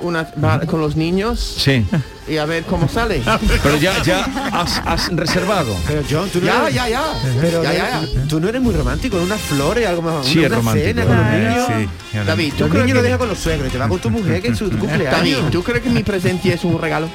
una, 0.00 0.26
con 0.66 0.80
los 0.80 0.96
niños 0.96 1.56
Sí. 1.58 1.84
y 2.28 2.36
a 2.36 2.44
ver 2.46 2.64
cómo 2.64 2.88
sale. 2.88 3.22
Pero 3.62 3.76
ya, 3.76 4.02
ya 4.02 4.24
has, 4.52 4.78
has 4.86 5.08
reservado. 5.14 5.76
Pero 5.86 6.02
John, 6.10 6.28
tú 6.30 6.40
no 6.40 6.46
Ya, 6.46 6.62
eres, 6.62 6.74
ya, 6.74 6.88
ya. 6.88 7.02
Pero 7.40 7.62
Ya, 7.62 7.72
ya, 7.72 8.00
ya. 8.02 8.22
tú 8.28 8.40
no 8.40 8.48
eres 8.48 8.60
muy 8.62 8.74
romántico, 8.74 9.16
unas 9.18 9.40
flores, 9.40 9.86
algo 9.86 10.02
más. 10.02 10.26
Sí, 10.26 10.38
una 10.38 10.46
es 10.48 10.52
romántico. 10.54 10.86
cena 10.88 11.04
con 11.04 11.16
los 11.16 11.26
niños. 11.26 11.66
Sí, 12.12 12.18
David, 12.26 12.52
¿tú 12.58 12.68
crees 12.68 12.84
niños 12.86 12.96
lo 12.96 13.02
que, 13.02 13.06
deja 13.08 13.18
con 13.18 13.28
los 13.28 13.38
suegros, 13.38 13.68
y 13.68 13.70
te 13.72 13.78
va 13.78 13.88
con 13.88 13.98
tu 14.00 14.10
mujer 14.10 14.42
que 14.42 14.48
es 14.48 14.58
su 14.58 14.68
cumpleaños. 14.70 15.12
David, 15.12 15.36
¿tú 15.50 15.62
crees 15.62 15.82
que 15.82 15.90
mi 15.90 16.02
presencia 16.02 16.54
es 16.54 16.64
un 16.64 16.80
regalo? 16.80 17.08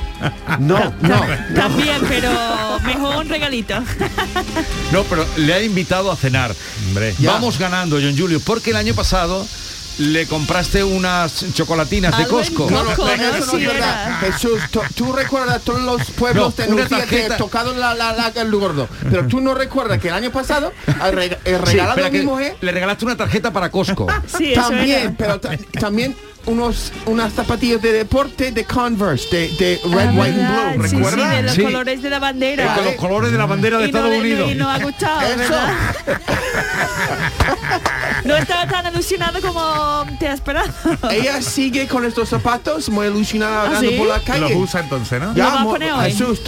No, 0.60 0.93
No. 1.02 1.21
También, 1.56 1.98
pero 2.08 2.30
mejor 2.86 3.17
un 3.17 3.30
regalito. 3.30 3.76
No, 4.91 5.04
pero 5.04 5.26
le 5.38 5.54
ha 5.54 5.62
invitado 5.62 6.12
a 6.12 6.15
cenar. 6.15 6.54
Hombre. 6.88 7.13
Vamos 7.19 7.58
ganando, 7.60 7.98
John 8.02 8.17
Julius, 8.17 8.41
porque 8.43 8.69
el 8.71 8.76
año 8.78 8.93
pasado 8.93 9.45
le 9.97 10.25
compraste 10.27 10.84
unas 10.84 11.45
chocolatinas 11.53 12.17
de 12.17 12.27
Costco. 12.27 12.69
No, 12.69 12.84
no, 12.84 12.91
eso 12.91 13.45
no 13.45 13.51
sí 13.58 13.63
es 13.65 13.67
verdad. 13.67 14.19
Jesús, 14.19 14.60
tú, 14.95 15.13
recuerdas 15.13 15.62
todos 15.63 15.81
los 15.81 16.12
pueblos 16.12 16.53
No, 16.58 16.63
de 16.63 16.63
Andalucía 16.63 17.05
que 17.05 17.29
tocado 17.38 17.73
la, 17.75 17.93
la, 17.93 18.13
la, 18.13 18.27
el 18.36 18.51
gordo. 18.51 18.88
Pero 19.10 19.27
tú 19.27 19.41
no 19.41 19.53
recuerdas 19.53 19.99
que 19.99 20.10
el 20.10 20.13
año 20.13 20.31
pasado 20.31 20.71
Sí, 20.86 21.51
regalado 21.51 21.89
espera 21.91 22.08
a 22.08 22.10
mi 22.10 22.19
que 22.19 22.25
mujer 22.25 22.58
le 22.62 22.71
regalaste 22.71 23.05
una 23.05 23.17
tarjeta 23.17 23.51
para 23.51 23.69
Costco. 23.71 24.08
Sí, 24.38 24.53
también, 24.53 25.15
pero 25.17 25.39
ta- 25.39 25.58
también 25.79 26.15
unos 26.45 26.91
unas 27.05 27.34
zapatillas 27.34 27.81
de 27.81 27.91
deporte 27.93 28.51
de 28.51 28.65
Converse, 28.65 29.27
de, 29.31 29.47
de 29.58 29.79
Red, 29.84 30.08
Ah, 30.10 30.12
White 30.15 30.38
¿verdad? 30.38 30.67
and 30.67 30.75
Blue. 30.77 30.84
Sí, 30.88 30.89
sí, 30.89 30.95
¿Recuerdas? 31.03 31.31
de 31.36 31.41
los 31.43 31.51
Sí. 31.53 31.62
colores 31.63 32.01
de 32.01 32.10
la 32.10 32.19
bandera. 32.19 32.73
Con 32.75 32.86
los 32.86 32.95
colores 32.95 33.31
de 33.31 33.38
la 33.38 33.45
bandera 33.45 33.77
de 33.77 33.84
y 33.84 33.86
Estados 33.88 34.10
no- 34.12 34.17
Unidos. 34.17 34.51
y 34.51 34.55
no 34.55 34.69
ha 34.69 34.77
gustado, 34.79 35.21
Eso. 35.27 35.38
¿verdad? 35.38 35.69
No 38.23 38.36
estaba 38.36 38.65
tan 38.67 38.91
ilusionado 38.91 39.39
como 39.39 40.05
te 40.19 40.27
esperado. 40.31 40.67
Ella 41.12 41.41
sigue 41.43 41.88
con 41.88 42.05
estos 42.05 42.29
zapatos, 42.29 42.89
muy 42.89 43.05
ilusionada 43.05 43.63
¿Ah, 43.63 43.65
andando 43.67 43.89
sí? 43.91 43.97
por 43.97 44.08
la 44.08 44.19
calle. 44.19 44.41
Los 44.41 44.51
usa 44.69 44.81
entonces, 44.81 45.21
¿no? 45.21 45.36
Ya, 45.36 45.43
Lo 45.43 45.49
a 45.51 45.99
hoy. 45.99 46.12
Jesús, 46.12 46.41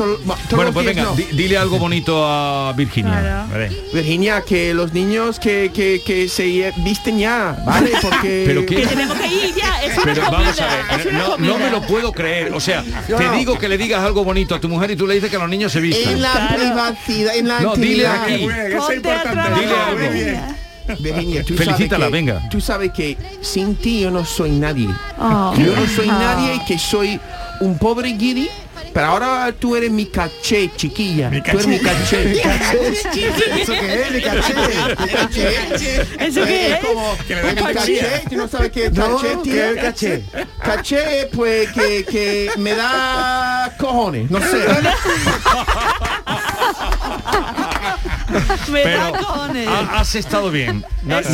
Bueno, 0.51 0.73
pues 0.73 0.85
venga, 0.87 1.03
no. 1.03 1.15
di- 1.15 1.27
dile 1.33 1.57
algo 1.57 1.77
bonito 1.77 2.25
a 2.25 2.73
Virginia. 2.73 3.19
Claro. 3.19 3.47
Vale. 3.51 3.81
Virginia, 3.93 4.41
que 4.41 4.73
los 4.73 4.91
niños 4.93 5.39
que, 5.39 5.71
que, 5.73 6.01
que 6.03 6.27
se 6.27 6.73
visten 6.77 7.19
ya, 7.19 7.55
¿vale? 7.63 7.91
Porque... 8.01 8.43
Pero 8.47 8.65
qué- 8.65 8.75
Que 8.77 8.87
tenemos 8.87 9.17
que 9.19 9.27
ir 9.27 9.55
ya. 9.55 9.83
Es 9.87 9.97
una 9.97 10.03
Pero 10.05 10.21
comida. 10.25 10.29
vamos 10.31 10.59
a 10.61 10.97
ver, 10.97 11.13
no, 11.39 11.57
me 11.57 11.69
lo 11.69 11.81
puedo 11.81 12.11
creer. 12.11 12.53
O 12.53 12.59
sea, 12.59 12.83
te 12.83 13.29
digo 13.37 13.57
que 13.57 13.67
le 13.69 13.77
digas 13.77 14.03
algo 14.03 14.23
bonito 14.23 14.55
a 14.55 14.59
tu 14.59 14.69
mujer 14.69 14.91
y 14.91 14.95
tú 14.95 15.07
le 15.07 15.15
dices 15.15 15.29
que 15.29 15.37
los 15.37 15.49
niños 15.49 15.71
se 15.71 15.79
vistan. 15.79 16.13
En 16.13 16.21
la 16.21 16.31
Claro. 16.31 16.55
privacidad, 16.57 17.35
en 17.35 17.47
la 17.47 17.59
No, 17.61 17.75
dile 17.75 18.07
aquí. 18.07 18.47
Ponte 18.77 19.11
a 19.11 19.21
trabajar, 19.23 19.59
Dile 19.59 19.75
algo. 19.75 19.99
Virginia. 19.99 20.57
Virginia, 20.99 21.43
tú 21.43 21.53
Felicítala, 21.55 22.05
sabes 22.05 22.19
que, 22.23 22.31
venga. 22.31 22.49
Tú 22.49 22.61
sabes 22.61 22.91
que 22.93 23.17
sin 23.41 23.75
ti 23.75 24.01
yo 24.01 24.11
no 24.11 24.23
soy 24.25 24.51
nadie. 24.51 24.87
Oh. 25.19 25.53
Yo 25.57 25.75
no 25.75 25.85
soy 25.87 26.07
nadie 26.07 26.55
y 26.55 26.59
que 26.65 26.79
soy 26.79 27.19
un 27.59 27.77
pobre 27.77 28.09
guiri. 28.13 28.49
Pero 28.97 29.09
ahora 29.09 29.51
tú 29.51 29.75
eres 29.75 29.91
mi 29.91 30.07
caché, 30.07 30.71
chiquilla. 30.75 31.29
Tú 31.29 31.51
eres 31.51 31.67
mi 31.67 31.77
caché. 31.79 32.31
¿Eso 32.31 33.73
qué 33.79 34.01
es? 34.01 34.11
Mi 34.11 34.21
caché. 34.23 34.53
Mi 34.55 35.07
caché. 35.07 36.01
¿Eso 36.19 36.43
qué 36.43 36.73
es? 36.73 36.79
como 36.83 37.15
Que 37.27 37.35
le 37.35 37.41
den 37.43 37.55
caché. 37.57 37.73
caché, 37.99 38.23
tú 38.27 38.35
no 38.37 38.47
sabes 38.47 38.71
qué 38.71 38.85
es 38.87 38.93
No, 38.93 39.17
caché, 39.17 39.27
¿qué 39.27 39.37
tío. 39.43 39.53
es 39.53 39.69
el 39.69 39.75
caché? 39.79 40.23
Caché, 40.63 41.29
pues 41.31 41.71
que, 41.73 42.05
que 42.05 42.49
me 42.57 42.73
da 42.73 43.71
cojones, 43.77 44.31
no 44.31 44.39
sé. 44.39 44.65
Me 48.71 48.83
Pero 48.83 48.99
da 48.99 49.11
cojones. 49.19 49.67
ha- 49.67 49.99
has 49.99 50.15
estado 50.15 50.51
bien. 50.51 50.83
Eso 51.07 51.29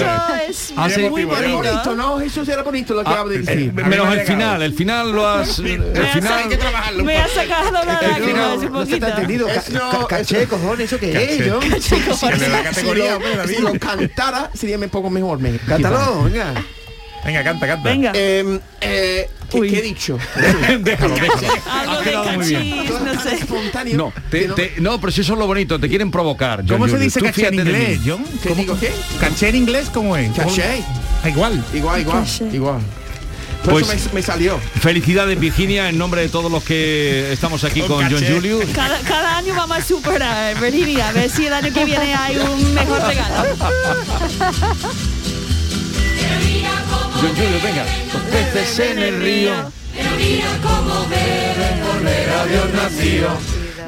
no. 0.76 0.86
es 0.86 1.10
muy 1.10 1.24
bonito, 1.26 1.58
bonito. 1.58 1.96
¿no? 1.96 2.20
Eso 2.22 2.42
era 2.44 2.64
bonito 2.64 2.94
lo 2.94 3.04
que 3.04 3.10
Ah, 3.10 3.14
acabo 3.14 3.30
de 3.30 3.36
eh, 3.38 3.40
decir. 3.40 3.74
menos 3.74 4.08
me 4.08 4.14
ha 4.14 4.22
el 4.22 4.28
final, 4.28 4.62
el 4.62 4.74
final 4.74 5.12
lo 5.12 5.28
has... 5.28 5.60
El 5.60 5.80
Me 5.80 6.00
ha 6.00 6.14
final... 6.14 6.44
sacado- 6.52 7.04
Me 7.04 7.18
ha 7.18 7.28
sacado 7.28 7.72
la 7.72 8.00
que 8.00 8.08
lágrima 8.08 8.38
no- 8.40 8.52
hace 8.54 8.70
No 8.70 8.86
se 8.86 9.00
te 9.00 9.12
poquito. 9.12 9.48
no, 9.72 10.08
ca- 10.08 10.08
Caché, 10.08 10.48
cojones, 10.48 10.86
¿eso 10.92 11.00
qué 11.00 11.12
es, 11.12 11.48
Caché. 11.70 12.30
Que 12.30 12.38
le 12.38 12.50
da 12.50 12.64
categoría, 12.64 13.18
si, 13.48 13.62
lo, 13.62 13.74
cantara 13.80 14.50
sería 14.54 14.78
un 14.78 14.90
poco 14.90 15.10
mejor. 15.10 15.40
Me, 15.40 15.58
Cántalo, 15.60 16.24
venga. 16.24 16.54
Venga, 17.26 17.44
canta, 17.44 17.68
canta. 17.68 17.90
Venga. 17.90 18.12
Eh, 18.14 18.60
eh, 18.82 19.30
¿qué, 19.50 19.80
he 19.80 19.82
dicho? 19.82 20.18
déjalo, 20.82 21.16
déjalo. 21.16 21.48
Algo 21.72 21.92
Ha 21.94 21.98
de 22.00 22.04
quedado 22.04 22.32
muy 22.34 22.48
bien. 22.48 22.86
no 23.06 23.22
sé. 23.24 23.36
espontáneo. 23.36 23.98
No, 23.98 24.14
te- 24.30 24.50
te- 24.50 24.74
no, 24.80 25.00
pero 25.00 25.12
si 25.12 25.22
eso 25.22 25.34
es 25.34 25.40
lo 25.40 25.48
bonito, 25.48 25.80
te 25.80 25.88
quieren 25.88 26.12
provocar. 26.12 26.60
John 26.68 26.68
¿Cómo 26.80 26.88
se 26.90 26.98
dice 27.00 27.22
caché 27.22 27.48
en 27.48 27.54
inglés. 27.56 28.00
John? 28.06 28.24
¿Qué 28.42 28.50
¿Cómo- 28.50 28.62
digo 28.62 28.80
qué? 28.80 28.92
¿Caché 29.20 29.50
en 29.50 29.56
inglés 29.56 29.90
cómo 29.94 30.18
es? 30.18 30.30
¿Cómo- 30.32 30.48
Caché. 30.50 30.84
Ah, 31.24 31.30
igual. 31.30 31.64
Igual, 31.74 32.02
igual, 32.02 32.24
Caché. 32.24 32.46
igual. 32.52 32.82
Por 33.64 33.74
Pues- 33.76 33.90
eso 33.94 34.10
me, 34.10 34.16
me 34.16 34.22
salió. 34.22 34.60
Felicidades 34.82 35.40
Virginia 35.40 35.88
en 35.88 35.98
nombre 35.98 36.20
de 36.20 36.28
todos 36.28 36.52
los 36.52 36.62
que 36.66 37.32
estamos 37.32 37.64
aquí 37.64 37.80
Con 37.80 38.04
con 38.04 38.12
John. 38.12 38.22
Julius. 38.36 38.66
Cada, 38.76 39.00
cada 39.00 39.38
año 39.38 39.54
vamos 39.56 39.78
a 39.78 39.82
superar, 39.82 40.60
Virginia, 40.60 41.08
a 41.08 41.12
ver 41.14 41.30
si 41.30 41.46
el 41.46 41.54
año 41.54 41.72
que 41.74 41.86
viene 41.86 42.14
hay 42.14 42.36
un 42.36 42.74
mejor 42.74 43.02
regalo. 43.08 43.56
John 47.24 47.36
Julius, 47.36 47.64
venga. 47.64 47.86
Los 48.12 48.22
peces 48.24 48.80
en 48.80 49.00
el 49.00 49.22
río. 49.22 49.54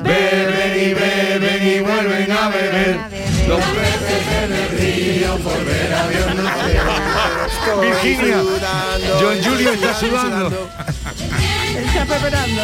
Beben 0.03 0.73
y 0.79 0.93
beben 0.93 1.67
y 1.67 1.79
vuelven 1.79 2.31
a 2.31 2.49
beber. 2.49 2.99
Los 3.47 3.60
peces 3.60 4.27
en 4.43 4.53
el 4.53 4.69
río 4.77 5.38
por 5.38 5.65
ver 5.65 5.93
a 5.93 6.08
Dios 6.08 6.36
nacer. 6.36 6.81
Virginia, 7.81 8.43
John 9.19 9.43
Julio 9.43 9.73
está 9.73 9.99
sudando. 9.99 10.69
Está 11.75 12.05
preparando. 12.05 12.62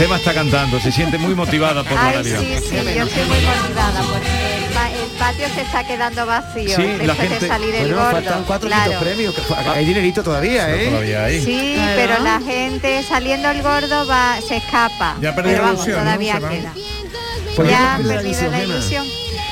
Gema 0.00 0.16
está 0.16 0.32
cantando, 0.32 0.80
se 0.80 0.90
siente 0.90 1.18
muy 1.18 1.34
motivada 1.34 1.82
por 1.84 1.92
la 1.92 2.06
Ay, 2.08 2.16
Navidad. 2.16 2.40
sí, 2.40 2.56
sí, 2.70 2.74
yo 2.74 3.04
estoy 3.04 3.24
muy 3.24 3.38
motivada 3.40 4.00
porque 4.10 4.56
el, 4.56 4.64
pa- 4.72 4.90
el 4.90 5.10
patio 5.18 5.46
se 5.54 5.60
está 5.60 5.86
quedando 5.86 6.24
vacío 6.24 6.74
Sí, 6.76 6.82
después 6.82 7.06
la 7.06 7.14
gente- 7.16 7.38
de 7.40 7.48
salir 7.48 7.74
el 7.74 7.80
Bueno, 7.88 7.96
gordo. 7.96 8.10
faltan 8.12 8.44
cuatro 8.44 8.68
claro. 8.68 8.98
premios. 9.00 9.34
que- 9.34 9.68
Hay 9.70 9.84
dinerito 9.84 10.22
todavía, 10.22 10.74
¿eh? 10.74 10.86
Todavía 10.88 11.24
ahí. 11.24 11.44
Sí, 11.44 11.72
Claro. 11.74 11.92
pero 11.96 12.18
la 12.24 12.40
gente 12.40 13.02
saliendo 13.06 13.50
el 13.50 13.62
gordo 13.62 14.06
va, 14.06 14.36
se 14.48 14.56
escapa. 14.56 15.16
Ya 15.20 15.34
perdió 15.34 15.52
pero 15.52 15.62
la 15.64 15.68
vamos, 15.68 15.86
ilusión, 15.86 15.98
¿no? 15.98 16.04
todavía 16.04 16.38
van. 16.40 16.50
queda. 16.52 16.72
Pues 17.56 17.68
ya 17.68 17.94
han 17.94 18.02
pierde 18.02 18.14
la 18.14 18.20
perdido 18.22 18.40
ilusión, 18.40 18.52
la 18.52 18.62
ilusión. 18.64 19.06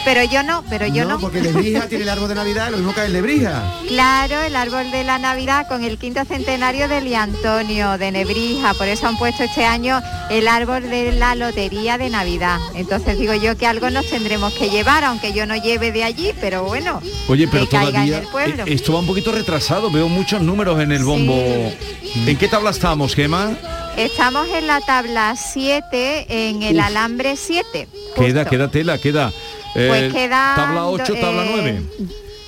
Pero 0.08 0.24
yo 0.24 0.42
no, 0.42 0.64
pero 0.70 0.86
yo 0.86 1.04
no. 1.04 1.18
porque 1.20 1.36
el 1.40 1.44
de 1.44 1.52
Brija 1.52 1.86
tiene 1.86 2.04
el 2.04 2.08
árbol 2.08 2.30
de 2.30 2.34
Navidad, 2.34 2.70
lo 2.70 2.78
mismo 2.78 2.94
que 2.94 3.02
el 3.04 3.12
de 3.12 3.20
Brija. 3.20 3.62
Claro, 3.88 4.40
el 4.40 4.56
árbol 4.56 4.90
de 4.90 5.04
la 5.04 5.18
Navidad 5.18 5.68
con 5.68 5.84
el 5.84 5.98
quinto 5.98 6.24
centenario 6.24 6.88
de 6.88 7.02
Liantonio 7.02 7.98
de 7.98 8.10
Nebrija, 8.10 8.72
por 8.72 8.88
eso 8.88 9.06
han 9.06 9.18
puesto 9.18 9.42
este 9.44 9.66
año 9.66 10.00
el 10.30 10.48
árbol 10.48 10.88
de 10.88 11.12
la 11.12 11.34
lotería 11.34 11.98
de 11.98 12.08
Navidad. 12.08 12.58
Entonces 12.74 13.18
digo 13.18 13.34
yo 13.34 13.58
que 13.58 13.66
algo 13.66 13.90
nos 13.90 14.06
tendremos 14.06 14.54
que 14.54 14.70
llevar, 14.70 15.04
aunque 15.04 15.34
yo 15.34 15.44
no 15.44 15.56
lleve 15.56 15.92
de 15.92 16.04
allí, 16.04 16.32
pero 16.40 16.64
bueno, 16.64 17.02
Oye, 17.28 17.46
pero 17.46 17.64
que 17.68 17.76
caiga 17.76 17.88
en 17.88 17.92
todavía 17.92 18.18
el 18.20 18.28
pueblo. 18.28 18.64
eh, 18.64 18.72
esto 18.72 18.94
va 18.94 19.00
un 19.00 19.06
poquito 19.06 19.30
retrasado, 19.30 19.90
veo 19.90 20.08
muchos 20.08 20.40
números 20.40 20.80
en 20.80 20.90
el 20.90 21.04
bombo. 21.04 21.34
¿En 21.34 22.36
qué 22.38 22.48
tabla 22.48 22.70
estamos, 22.70 23.14
Gema? 23.14 23.58
Estamos 23.98 24.48
en 24.54 24.68
la 24.68 24.80
tabla 24.80 25.34
7, 25.36 26.26
en 26.28 26.62
el 26.62 26.76
Uf. 26.76 26.82
alambre 26.84 27.36
7. 27.36 27.88
Queda, 28.16 28.44
queda 28.44 28.70
tela, 28.70 28.96
queda. 28.96 29.32
Eh, 29.74 29.86
Pues 29.88 30.12
queda 30.12 30.54
tabla 30.56 30.86
8, 30.86 31.14
tabla 31.20 31.44
9. 31.50 31.82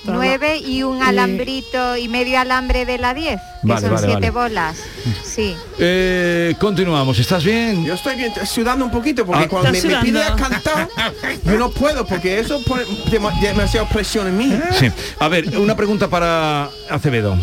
9 0.03 0.57
y 0.57 0.81
un 0.81 1.03
alambrito 1.03 1.95
y 1.95 2.07
medio 2.07 2.39
alambre 2.39 2.85
de 2.85 2.97
la 2.97 3.13
10, 3.13 3.35
que 3.35 3.67
Vale, 3.67 3.81
son 3.81 3.91
vale, 3.93 4.07
7 4.07 4.13
vale. 4.15 4.31
bolas. 4.31 4.77
Sí. 5.23 5.55
Eh, 5.77 6.55
continuamos, 6.59 7.19
¿estás 7.19 7.43
bien? 7.43 7.85
Yo 7.85 7.93
estoy 7.93 8.15
bien, 8.15 8.33
sudando 8.45 8.83
un 8.83 8.89
poquito 8.91 9.23
porque 9.27 9.43
Ah. 9.43 9.47
cuando 9.47 9.71
me, 9.71 9.79
me 9.79 9.95
pide 10.01 10.23
a 10.23 10.35
cantar, 10.35 10.89
yo 11.45 11.57
no 11.59 11.69
puedo 11.69 12.03
porque 12.07 12.39
eso 12.39 12.59
pone 12.63 12.83
dema- 13.11 13.39
demasiada 13.39 13.87
presión 13.89 14.25
en 14.27 14.37
mí. 14.37 14.59
Sí. 14.79 14.89
A 15.19 15.27
ver, 15.27 15.55
una 15.59 15.75
pregunta 15.75 16.07
para 16.07 16.69
Acevedo. 16.89 17.37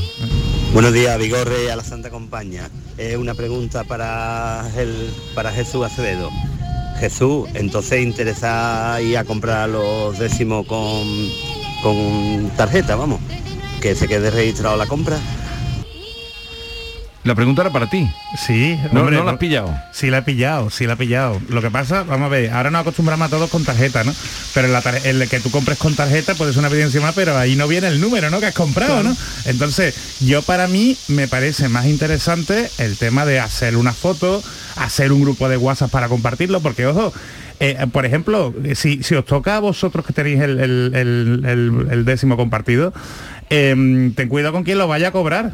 Buenos 0.73 0.93
días, 0.93 1.17
Vigorre 1.17 1.71
a 1.71 1.77
la 1.77 1.85
Santa 1.85 2.11
Compañía. 2.11 2.69
Es 2.99 3.17
una 3.17 3.35
pregunta 3.35 3.85
para, 3.85 4.69
el, 4.77 5.11
para 5.37 5.53
Jesús 5.53 5.87
Acevedo. 5.87 6.29
Jesús, 6.99 7.49
entonces 7.55 8.03
interesa 8.03 9.01
ir 9.01 9.17
a 9.19 9.25
comprar 9.25 9.69
los 9.69 10.19
décimos 10.19 10.67
con, 10.67 11.07
con 11.83 12.51
tarjeta, 12.57 12.97
vamos, 12.97 13.21
que 13.81 13.95
se 13.95 14.09
quede 14.09 14.31
registrado 14.31 14.77
la 14.77 14.87
compra. 14.87 15.19
La 17.29 17.35
pregunta 17.35 17.61
era 17.61 17.71
para 17.71 17.91
ti. 17.91 18.09
Sí, 18.39 18.79
No, 18.91 19.01
hombre, 19.01 19.17
no 19.19 19.25
la 19.25 19.33
has 19.33 19.37
pillado. 19.37 19.75
Sí 19.93 20.09
la 20.09 20.19
he 20.19 20.23
pillado, 20.23 20.71
sí 20.71 20.87
la 20.87 20.95
he 20.95 20.97
pillado. 20.97 21.39
Lo 21.51 21.61
que 21.61 21.71
pasa, 21.71 22.03
vamos 22.05 22.25
a 22.25 22.29
ver, 22.31 22.51
ahora 22.53 22.71
nos 22.71 22.81
acostumbramos 22.81 23.27
a 23.27 23.31
todos 23.31 23.51
con 23.51 23.65
tarjeta, 23.67 24.03
¿no? 24.03 24.15
Pero 24.55 24.69
la 24.69 24.81
tar- 24.81 25.05
el 25.05 25.29
que 25.29 25.39
tú 25.39 25.51
compres 25.51 25.77
con 25.77 25.95
tarjeta 25.95 26.35
puede 26.35 26.53
ser 26.55 26.61
una 26.61 26.69
evidencia 26.69 27.03
más, 27.03 27.15
pero 27.15 27.37
ahí 27.37 27.55
no 27.55 27.69
viene 27.69 27.89
el 27.89 28.01
número, 28.01 28.31
¿no? 28.31 28.41
Que 28.41 28.47
has 28.47 28.55
comprado, 28.55 29.03
¿no? 29.03 29.15
Entonces, 29.45 29.95
yo 30.21 30.41
para 30.41 30.69
mí 30.69 30.97
me 31.09 31.29
parece 31.29 31.69
más 31.69 31.85
interesante 31.85 32.71
el 32.79 32.97
tema 32.97 33.27
de 33.27 33.41
hacer 33.41 33.77
una 33.77 33.93
foto, 33.93 34.43
hacer 34.77 35.13
un 35.13 35.21
grupo 35.21 35.51
de 35.51 35.59
WhatsApp 35.59 35.91
para 35.91 36.09
compartirlo, 36.09 36.61
porque 36.61 36.87
ojo, 36.87 37.13
eh, 37.61 37.87
por 37.93 38.07
ejemplo, 38.07 38.55
si, 38.75 39.03
si 39.03 39.15
os 39.17 39.27
toca 39.27 39.57
a 39.57 39.61
vosotros 39.61 40.07
que 40.07 40.15
tenéis 40.15 40.41
el, 40.41 40.59
el- 40.61 40.93
el- 40.95 41.45
el- 41.47 41.89
el 41.91 42.05
décimo 42.07 42.39
compartido, 42.39 42.95
em, 43.51 44.15
ten 44.15 44.29
cuidado 44.29 44.53
con 44.55 44.65
quien 44.65 44.79
lo 44.79 44.89
vaya 44.89 45.09
a 45.09 45.13
cobrar. 45.13 45.53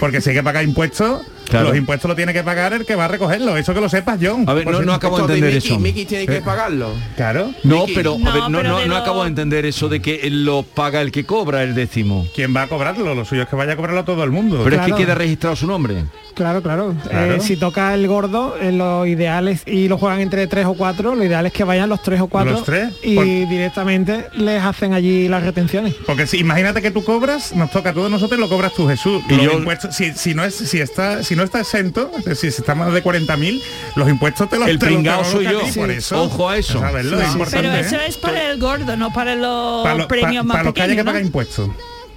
Porque 0.00 0.20
si 0.20 0.30
hay 0.30 0.36
que 0.36 0.42
pagar 0.42 0.64
impuestos, 0.64 1.22
Claro. 1.52 1.68
los 1.68 1.76
impuestos 1.76 2.08
lo 2.08 2.14
tiene 2.16 2.32
que 2.32 2.42
pagar 2.42 2.72
el 2.72 2.84
que 2.84 2.94
va 2.96 3.04
a 3.04 3.08
recogerlo. 3.08 3.56
Eso 3.56 3.72
que 3.74 3.80
lo 3.80 3.88
sepas, 3.88 4.18
John. 4.20 4.44
A 4.48 4.54
ver, 4.54 4.66
no, 4.66 4.92
acabo 4.92 5.16
de 5.18 5.22
entender 5.24 5.54
Mickey, 5.54 5.70
eso. 5.70 5.78
Mickey 5.80 6.04
tiene 6.04 6.26
que 6.26 6.36
Eh. 6.38 6.42
pagarlo. 6.42 6.90
Claro. 7.16 7.52
No, 7.64 7.80
Mickey. 7.80 7.94
pero, 7.94 8.14
a 8.14 8.18
No, 8.18 8.24
ver, 8.32 8.42
no, 8.50 8.58
pero 8.58 8.68
no, 8.70 8.78
de 8.78 8.86
no 8.86 8.94
lo- 8.94 9.00
acabo 9.00 9.22
de 9.22 9.28
entender 9.28 9.64
eso 9.66 9.88
de 9.88 10.00
que 10.02 10.28
lo 10.30 10.62
paga 10.62 11.00
el 11.00 11.12
que 11.12 11.24
cobra 11.24 11.62
el 11.62 11.74
décimo. 11.74 12.26
¿Quién 12.34 12.54
va 12.54 12.62
a 12.62 12.66
cobrarlo? 12.66 13.14
Lo 13.14 13.24
suyo 13.24 13.42
es 13.42 13.48
que 13.48 13.56
vaya 13.56 13.72
a 13.72 13.76
cobrarlo 13.76 14.04
todo 14.04 14.24
el 14.24 14.30
mundo. 14.30 14.60
Pero 14.64 14.76
es 14.80 14.86
que 14.86 14.94
queda 14.94 15.14
registrado 15.14 15.56
su 15.56 15.66
nombre. 15.66 16.04
Claro, 16.34 16.62
claro. 16.62 16.94
Claro. 17.08 17.34
Eh, 17.34 17.40
si 17.40 17.56
toca 17.56 17.92
el 17.92 18.08
gordo, 18.08 18.56
eh, 18.58 18.72
lo 18.72 19.06
ideal 19.06 19.48
es, 19.48 19.64
y 19.66 19.86
lo 19.88 19.98
juegan 19.98 20.20
entre 20.20 20.46
tres 20.46 20.64
o 20.64 20.72
cuatro, 20.72 21.14
lo 21.14 21.22
ideal 21.24 21.44
es 21.44 21.52
que 21.52 21.62
vayan 21.62 21.90
los 21.90 22.02
tres 22.02 22.22
o 22.22 22.26
cuatro 22.26 22.52
¿Los 22.52 22.64
tres? 22.64 22.88
y 23.02 23.14
Por- 23.16 23.26
directamente 23.26 24.26
les 24.36 24.62
hacen 24.62 24.94
allí 24.94 25.28
las 25.28 25.42
retenciones. 25.42 25.94
Porque 26.06 26.26
si 26.26 26.38
imagínate 26.38 26.80
que 26.80 26.90
tú 26.90 27.04
cobras, 27.04 27.54
nos 27.54 27.70
toca 27.70 27.90
a 27.90 27.92
todos 27.92 28.10
nosotros 28.10 28.38
y 28.38 28.40
lo 28.40 28.48
cobras 28.48 28.72
tú, 28.74 28.88
Jesús. 28.88 29.22
Y 29.28 29.34
Los 29.34 29.44
yo- 29.44 29.52
impuestos, 29.58 29.94
si, 29.94 30.12
si 30.14 30.34
no 30.34 30.42
es, 30.42 30.54
si 30.54 30.80
está, 30.80 31.22
si 31.22 31.36
no 31.36 31.41
está 31.44 31.60
exento, 31.60 32.10
es 32.18 32.24
decir, 32.24 32.52
si 32.52 32.60
está 32.62 32.74
más 32.74 32.92
de 32.92 33.02
40.000, 33.02 33.60
los 33.96 34.08
impuestos 34.08 34.48
te 34.48 34.58
los 34.58 34.68
El 34.68 34.78
te 34.78 34.86
pringao 34.86 35.24
soy 35.24 35.44
yo. 35.44 35.60
ti, 35.60 35.72
Por 35.72 35.90
Sí. 35.90 35.96
eso. 35.96 36.22
Ojo 36.22 36.48
a 36.48 36.56
eso. 36.58 36.80
Saberlo, 36.80 37.16
es 37.18 37.22
Sí, 37.22 37.26
sí, 37.26 37.32
importante. 37.32 37.68
Pero 37.68 37.86
eso 37.86 37.96
¿eh? 37.96 38.04
es 38.08 38.16
para 38.16 38.50
el 38.50 38.58
gordo, 38.58 38.96
no 38.96 39.12
para 39.12 39.34
los 39.34 39.82
Para 39.82 39.94
lo- 39.96 40.08
premios 40.08 40.42
pa- 40.42 40.48
más 40.48 40.54
para 40.56 40.64
los 40.64 40.74
que 40.74 40.82
haya 40.82 40.88
que 40.88 40.96
pequeños, 40.96 41.06
pagar 41.06 41.20
¿no? 41.22 41.26
impuestos. 41.26 41.70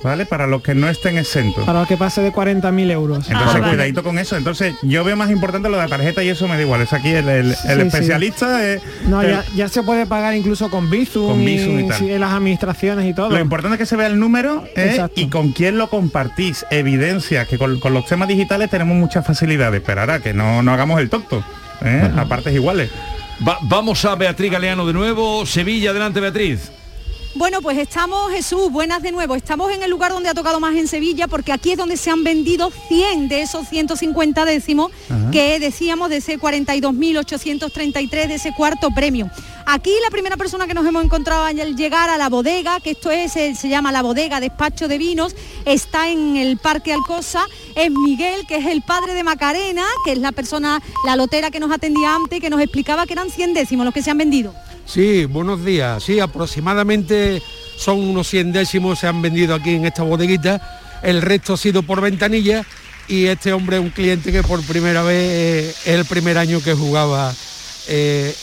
¿Vale? 0.06 0.26
Para 0.26 0.46
los 0.46 0.62
que 0.62 0.76
no 0.76 0.88
estén 0.88 1.18
exentos. 1.18 1.66
Para 1.66 1.86
que 1.86 1.98
pase 1.98 2.22
de 2.22 2.32
40.000 2.32 2.92
euros. 2.92 3.30
Entonces, 3.30 3.62
ah, 3.62 3.70
cuidadito 3.70 4.04
con 4.04 4.20
eso. 4.20 4.38
Entonces, 4.38 4.76
yo 4.84 5.04
veo 5.04 5.16
más 5.16 5.32
importante 5.32 5.68
lo 5.68 5.78
de 5.78 5.84
la 5.84 5.90
tarjeta 5.90 6.24
y 6.24 6.30
eso 6.30 6.48
me 6.48 6.56
da 6.56 6.62
igual. 6.62 6.82
Es 6.82 6.94
aquí 6.94 7.10
el, 7.10 7.52
especialista. 7.52 8.62
no, 9.08 9.22
ya, 9.56 9.68
se 9.68 9.82
puede 9.84 10.06
pagar 10.06 10.36
incluso 10.36 10.70
con 10.70 10.90
Bizum, 10.90 11.42
y, 11.42 11.58
en 11.58 12.20
las 12.20 12.34
administraciones 12.34 13.10
y 13.10 13.14
todo. 13.14 13.32
Lo 13.32 13.40
importante 13.40 13.76
es 13.76 13.80
que 13.80 13.86
se 13.88 13.96
vea 13.96 14.08
el 14.08 14.20
número 14.20 14.64
¿eh? 14.76 15.06
y 15.16 15.28
con 15.28 15.52
quién 15.52 15.78
lo 15.78 15.90
compartís. 15.90 16.66
Evidencia 16.70 17.46
que 17.46 17.58
con, 17.58 17.80
los 17.80 18.06
temas 18.06 18.28
digitales 18.28 18.70
tenemos 18.70 18.96
muchas 18.96 19.26
facilidades. 19.26 19.82
Pero 19.84 20.02
ahora 20.02 20.20
que 20.20 20.34
no, 20.34 20.62
no 20.62 20.72
hagamos 20.72 21.02
el 21.02 21.10
tonto. 21.10 21.44
¿eh? 21.84 22.12
A 22.16 22.26
partes 22.26 22.54
iguales. 22.54 22.92
vamos 23.64 24.06
a 24.06 24.16
Beatriz 24.16 24.52
Galeano 24.52 24.86
de 24.86 24.94
nuevo. 24.94 25.48
Sevilla, 25.48 25.90
adelante 25.90 26.20
Beatriz. 26.20 26.72
Bueno, 27.36 27.62
pues 27.62 27.78
estamos, 27.78 28.32
Jesús, 28.32 28.72
buenas 28.72 29.02
de 29.02 29.12
nuevo. 29.12 29.36
Estamos 29.36 29.70
en 29.74 29.84
el 29.84 29.92
lugar 29.92 30.14
donde 30.14 30.30
ha 30.30 30.34
tocado 30.34 30.62
más 30.62 30.74
en 30.76 30.88
Sevilla, 30.88 31.28
porque 31.28 31.52
aquí 31.52 31.72
es 31.72 31.78
donde 31.78 31.98
se 31.98 32.10
han 32.10 32.24
vendido 32.24 32.72
100 32.88 33.28
de 33.28 33.42
esos 33.42 33.68
150 33.68 34.46
décimos 34.46 34.90
que 35.34 35.60
decíamos 35.60 36.10
de 36.10 36.18
ese 36.18 36.40
42.833 36.40 38.28
de 38.28 38.36
ese 38.36 38.54
cuarto 38.54 38.90
premio. 38.92 39.30
Aquí 39.66 39.92
la 40.02 40.12
primera 40.12 40.38
persona 40.38 40.66
que 40.66 40.74
nos 40.74 40.86
hemos 40.86 41.04
encontrado 41.04 41.44
al 41.44 41.76
llegar 41.76 42.10
a 42.10 42.18
la 42.18 42.30
bodega, 42.30 42.80
que 42.80 42.92
esto 42.92 43.12
es, 43.12 43.36
eh, 43.36 43.54
se 43.54 43.68
llama 43.68 43.92
la 43.92 44.02
bodega 44.02 44.40
despacho 44.40 44.88
de 44.88 44.98
vinos, 44.98 45.36
está 45.66 46.08
en 46.10 46.38
el 46.38 46.58
Parque 46.58 46.94
Alcosa, 46.94 47.46
es 47.76 47.92
Miguel, 47.92 48.48
que 48.48 48.58
es 48.58 48.66
el 48.68 48.82
padre 48.82 49.14
de 49.14 49.24
Macarena, 49.24 49.84
que 50.06 50.14
es 50.14 50.20
la 50.20 50.32
persona, 50.32 50.82
la 51.04 51.18
lotera 51.18 51.52
que 51.52 51.60
nos 51.60 51.72
atendía 51.72 52.16
antes, 52.16 52.40
que 52.40 52.50
nos 52.50 52.62
explicaba 52.62 53.06
que 53.06 53.14
eran 53.14 53.30
100 53.30 53.54
décimos 53.56 53.84
los 53.84 53.94
que 53.94 54.04
se 54.04 54.12
han 54.12 54.20
vendido. 54.20 54.54
Sí, 54.86 55.26
buenos 55.26 55.66
días. 55.66 56.04
Sí, 56.04 56.20
aproximadamente 56.20 57.42
son 57.78 58.00
unos 58.00 58.28
100 58.30 58.54
décimos 58.54 59.00
se 59.00 59.08
han 59.08 59.22
vendido 59.22 59.56
aquí 59.56 59.76
en 59.76 59.86
esta 59.86 60.04
bodeguita. 60.04 61.00
El 61.04 61.22
resto 61.22 61.54
ha 61.54 61.58
sido 61.58 61.84
por 61.84 62.02
ventanilla 62.02 62.66
y 63.08 63.26
este 63.26 63.54
hombre 63.54 63.78
es 63.78 63.84
un 63.84 63.90
cliente 63.90 64.32
que 64.32 64.44
por 64.44 64.62
primera 64.64 65.04
vez 65.04 65.16
eh, 65.16 65.70
es 65.70 65.88
el 65.88 66.06
primer 66.06 66.38
año 66.38 66.62
que 66.64 66.74
jugaba 66.74 67.34
eh, 67.88 68.36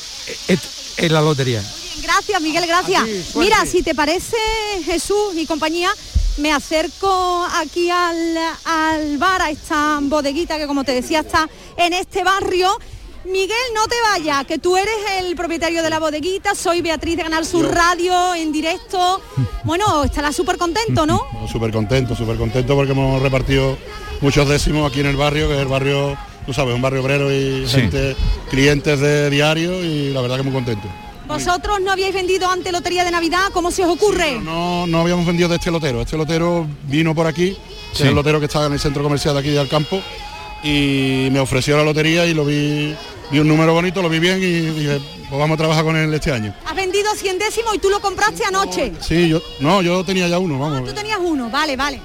en 0.99 1.13
la 1.13 1.21
lotería. 1.21 1.63
gracias 2.03 2.41
Miguel, 2.43 2.67
gracias. 2.67 3.05
Mira, 3.37 3.65
si 3.65 3.83
te 3.83 3.95
parece 3.95 4.37
Jesús 4.85 5.35
y 5.37 5.47
compañía, 5.47 5.91
me 6.39 6.53
acerco 6.53 7.47
aquí 7.55 7.91
al, 7.91 8.37
al 8.65 9.19
bar, 9.19 9.43
a 9.43 9.51
esta 9.51 9.99
bodeguita 10.03 10.59
que 10.59 10.67
como 10.67 10.85
te 10.85 10.93
decía 10.93 11.21
está 11.21 11.49
en 11.77 11.93
este 11.93 12.25
barrio 12.25 12.69
Miguel, 13.25 13.57
no 13.75 13.87
te 13.87 13.95
vayas, 14.11 14.45
que 14.47 14.59
tú 14.59 14.77
eres 14.77 14.95
el 15.21 15.37
propietario 15.37 15.83
de 15.83 15.91
la 15.91 16.01
bodeguita, 16.01 16.55
soy 16.57 16.83
Beatriz 16.83 17.17
de 17.17 17.23
Canal 17.23 17.47
Sur 17.47 17.73
Radio 17.73 18.35
en 18.35 18.51
directo. 18.51 19.21
Bueno, 19.63 20.03
estarás 20.03 20.35
súper 20.35 20.59
contento, 20.59 21.07
¿no? 21.07 21.21
Súper 21.51 21.71
contento, 21.71 22.17
súper 22.17 22.37
contento 22.37 22.75
porque 22.75 22.93
hemos 22.93 23.23
repartido 23.23 23.79
muchos 24.21 24.49
décimos 24.49 24.91
aquí 24.91 25.01
en 25.01 25.07
el 25.07 25.17
barrio, 25.17 25.47
que 25.47 25.55
es 25.55 25.61
el 25.61 25.69
barrio, 25.69 26.17
tú 26.47 26.53
sabes, 26.53 26.75
un 26.75 26.83
barrio 26.83 27.01
obrero 27.01 27.33
y 27.33 27.67
gente, 27.69 28.17
clientes 28.51 28.99
de 28.99 29.31
diario 29.31 29.83
y 29.85 30.13
la 30.13 30.21
verdad 30.21 30.39
que 30.39 30.43
muy 30.43 30.53
contento. 30.53 30.89
¿Vosotros 31.29 31.81
no 31.81 31.93
habíais 31.93 32.13
vendido 32.13 32.51
ante 32.51 32.73
Lotería 32.73 33.05
de 33.05 33.13
Navidad? 33.13 33.51
¿Cómo 33.53 33.71
se 33.71 33.85
os 33.85 33.91
ocurre? 33.91 34.41
no, 34.41 34.87
no 34.89 35.01
habíamos 35.01 35.25
vendido 35.25 35.49
de 35.49 35.55
este 35.57 35.71
lotero. 35.71 36.01
Este 36.01 36.17
lotero 36.17 36.67
vino 36.89 37.15
por 37.15 37.29
aquí, 37.29 37.57
es 37.95 38.01
el 38.01 38.15
lotero 38.15 38.41
que 38.41 38.47
estaba 38.47 38.67
en 38.67 38.73
el 38.73 38.81
centro 38.81 39.03
comercial 39.05 39.35
de 39.35 39.41
aquí 39.41 39.51
del 39.51 39.69
campo, 39.69 40.03
y 40.63 41.29
me 41.33 41.41
ofreció 41.41 41.77
la 41.77 41.85
lotería 41.85 42.27
y 42.27 42.35
lo 42.35 42.45
vi 42.45 42.95
vi 43.31 43.39
un 43.39 43.49
número 43.49 43.73
bonito, 43.73 44.03
lo 44.03 44.09
vi 44.09 44.19
bien 44.19 44.39
y 44.43 44.61
dije, 44.61 45.01
pues 45.29 45.39
vamos 45.39 45.55
a 45.55 45.59
trabajar 45.59 45.85
con 45.85 45.97
él 45.97 46.13
este 46.13 46.33
año. 46.33 46.55
Has 46.67 46.75
vendido 46.75 47.15
100 47.15 47.39
décimos 47.39 47.75
y 47.75 47.79
tú 47.79 47.89
lo 47.91 48.01
compraste 48.01 48.45
anoche. 48.45 48.93
Sí, 49.01 49.29
yo 49.29 49.41
no, 49.61 49.83
yo 49.83 50.05
tenía 50.05 50.29
ya 50.29 50.39
uno, 50.39 50.59
vamos. 50.59 50.89
tú 50.89 50.95
tenías 50.95 51.19
uno, 51.21 51.49
vale, 51.51 51.77
vale. 51.77 52.01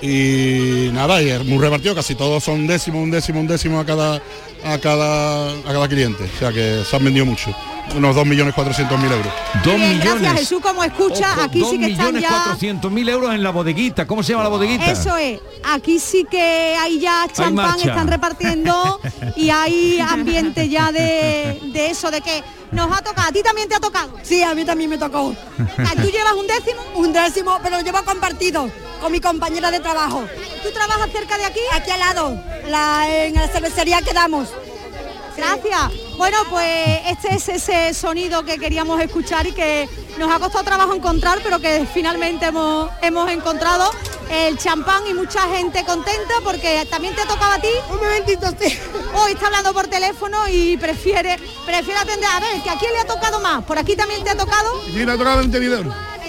Y 0.00 0.90
nada, 0.92 1.20
y 1.22 1.30
es 1.30 1.44
muy 1.44 1.58
repartido, 1.58 1.94
casi 1.94 2.14
todos 2.14 2.44
son 2.44 2.66
décimo, 2.66 3.02
un 3.02 3.10
décimo, 3.10 3.40
un 3.40 3.48
décimo 3.48 3.80
a 3.80 3.86
cada 3.86 4.22
a 4.64 4.78
cada 4.78 5.50
a 5.50 5.72
cada 5.72 5.88
cliente. 5.88 6.24
O 6.24 6.38
sea 6.38 6.52
que 6.52 6.82
se 6.88 6.96
han 6.96 7.04
vendido 7.04 7.26
mucho 7.26 7.54
unos 7.96 8.16
2.400.000 8.16 9.12
euros. 9.12 9.32
2 9.64 9.78
millones. 9.78 10.04
Gracias 10.04 10.32
Jesús, 10.40 10.60
como 10.60 10.84
escucha, 10.84 11.42
aquí 11.42 11.64
sí 11.68 11.78
que 11.78 11.92
están 11.92 12.18
ya... 12.18 12.56
400.000 12.56 13.10
euros 13.10 13.34
en 13.34 13.42
la 13.42 13.50
bodeguita. 13.50 14.06
¿Cómo 14.06 14.22
se 14.22 14.32
llama 14.32 14.44
la 14.44 14.50
bodeguita? 14.50 14.90
Eso 14.90 15.16
es. 15.16 15.40
Aquí 15.64 15.98
sí 15.98 16.26
que 16.30 16.76
hay 16.80 17.00
ya 17.00 17.26
champán, 17.32 17.78
están 17.78 18.08
repartiendo 18.08 19.00
y 19.36 19.50
hay 19.50 20.00
ambiente 20.00 20.68
ya 20.68 20.92
de, 20.92 21.60
de 21.72 21.90
eso, 21.90 22.10
de 22.10 22.20
que 22.20 22.42
nos 22.72 22.90
ha 22.96 23.02
tocado. 23.02 23.28
¿A 23.28 23.32
ti 23.32 23.42
también 23.42 23.68
te 23.68 23.74
ha 23.74 23.80
tocado? 23.80 24.10
Sí, 24.22 24.42
a 24.42 24.54
mí 24.54 24.64
también 24.64 24.90
me 24.90 24.98
tocó. 24.98 25.34
¿Tú 25.56 26.10
llevas 26.10 26.34
un 26.34 26.46
décimo? 26.46 26.80
Un 26.94 27.12
décimo, 27.12 27.58
pero 27.62 27.78
lo 27.78 27.82
llevo 27.82 28.02
compartido 28.04 28.70
con 29.00 29.12
mi 29.12 29.20
compañera 29.20 29.70
de 29.70 29.80
trabajo. 29.80 30.24
¿Tú 30.62 30.70
trabajas 30.72 31.10
cerca 31.12 31.38
de 31.38 31.44
aquí? 31.44 31.60
Aquí 31.72 31.90
al 31.90 32.00
lado, 32.00 32.42
la, 32.68 33.24
en 33.24 33.34
la 33.34 33.48
cervecería 33.48 34.02
que 34.02 34.12
damos. 34.12 34.48
Gracias. 35.38 35.92
Bueno, 36.16 36.36
pues 36.50 37.00
este 37.06 37.36
es 37.36 37.48
ese 37.48 37.94
sonido 37.94 38.44
que 38.44 38.58
queríamos 38.58 39.00
escuchar 39.00 39.46
y 39.46 39.52
que 39.52 39.88
nos 40.18 40.28
ha 40.32 40.40
costado 40.40 40.64
trabajo 40.64 40.94
encontrar, 40.94 41.38
pero 41.44 41.60
que 41.60 41.86
finalmente 41.94 42.46
hemos, 42.46 42.90
hemos 43.02 43.30
encontrado 43.30 43.88
el 44.30 44.58
champán 44.58 45.06
y 45.06 45.14
mucha 45.14 45.42
gente 45.48 45.84
contenta 45.84 46.34
porque 46.42 46.84
también 46.90 47.14
te 47.14 47.22
tocaba 47.22 47.54
a 47.54 47.60
ti. 47.60 47.68
Un 47.88 47.98
momentito, 47.98 48.48
sí. 48.60 48.76
Hoy 49.14 49.32
está 49.32 49.46
hablando 49.46 49.72
por 49.72 49.86
teléfono 49.86 50.48
y 50.48 50.76
prefiere, 50.76 51.36
prefiere 51.64 52.00
atender. 52.00 52.28
A 52.30 52.40
ver, 52.40 52.60
¿que 52.60 52.70
¿a 52.70 52.76
quién 52.76 52.92
le 52.92 52.98
ha 52.98 53.06
tocado 53.06 53.38
más? 53.38 53.62
¿Por 53.64 53.78
aquí 53.78 53.94
también 53.94 54.24
te 54.24 54.30
ha 54.30 54.36
tocado? 54.36 54.82
Sí, 54.86 55.06
tocado 55.06 55.40
en 55.40 55.54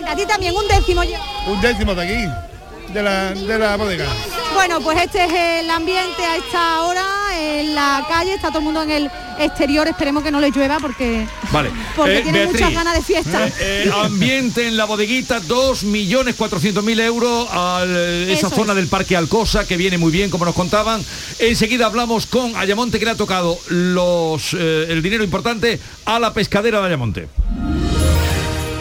A 0.07 0.15
ti 0.15 0.25
también, 0.27 0.55
un 0.55 0.67
décimo. 0.67 1.01
Un 1.47 1.61
décimo 1.61 1.95
de 1.95 2.03
aquí, 2.03 2.48
de 2.93 3.03
la, 3.03 3.33
de 3.33 3.59
la 3.59 3.77
bodega. 3.77 4.05
Bueno, 4.53 4.81
pues 4.81 5.01
este 5.01 5.23
es 5.25 5.63
el 5.63 5.69
ambiente 5.69 6.23
a 6.23 6.37
esta 6.37 6.81
hora 6.83 7.05
en 7.39 7.75
la 7.75 8.05
calle, 8.09 8.33
está 8.33 8.49
todo 8.49 8.59
el 8.59 8.65
mundo 8.65 8.81
en 8.81 8.91
el 8.91 9.11
exterior, 9.39 9.87
esperemos 9.87 10.23
que 10.23 10.31
no 10.31 10.39
le 10.39 10.51
llueva 10.51 10.79
porque, 10.79 11.25
vale. 11.51 11.69
porque 11.95 12.17
eh, 12.17 12.21
tiene 12.21 12.45
muchas 12.45 12.73
ganas 12.73 12.95
de 12.95 13.01
fiesta. 13.01 13.47
Eh, 13.47 13.53
eh, 13.85 13.91
ambiente 13.93 14.67
en 14.67 14.75
la 14.75 14.85
bodeguita, 14.85 15.41
2.400.000 15.41 16.99
euros 17.01 17.47
a 17.51 17.85
esa 18.27 18.49
zona 18.49 18.73
del 18.73 18.87
Parque 18.87 19.15
Alcosa, 19.15 19.65
que 19.65 19.77
viene 19.77 19.97
muy 19.97 20.11
bien, 20.11 20.29
como 20.29 20.45
nos 20.45 20.55
contaban. 20.55 21.03
Enseguida 21.39 21.85
hablamos 21.85 22.25
con 22.25 22.55
Ayamonte, 22.55 22.99
que 22.99 23.05
le 23.05 23.11
ha 23.11 23.15
tocado 23.15 23.57
los, 23.69 24.53
el 24.53 25.01
dinero 25.01 25.23
importante 25.23 25.79
a 26.05 26.19
la 26.19 26.33
pescadera 26.33 26.79
de 26.81 26.87
Ayamonte. 26.87 27.27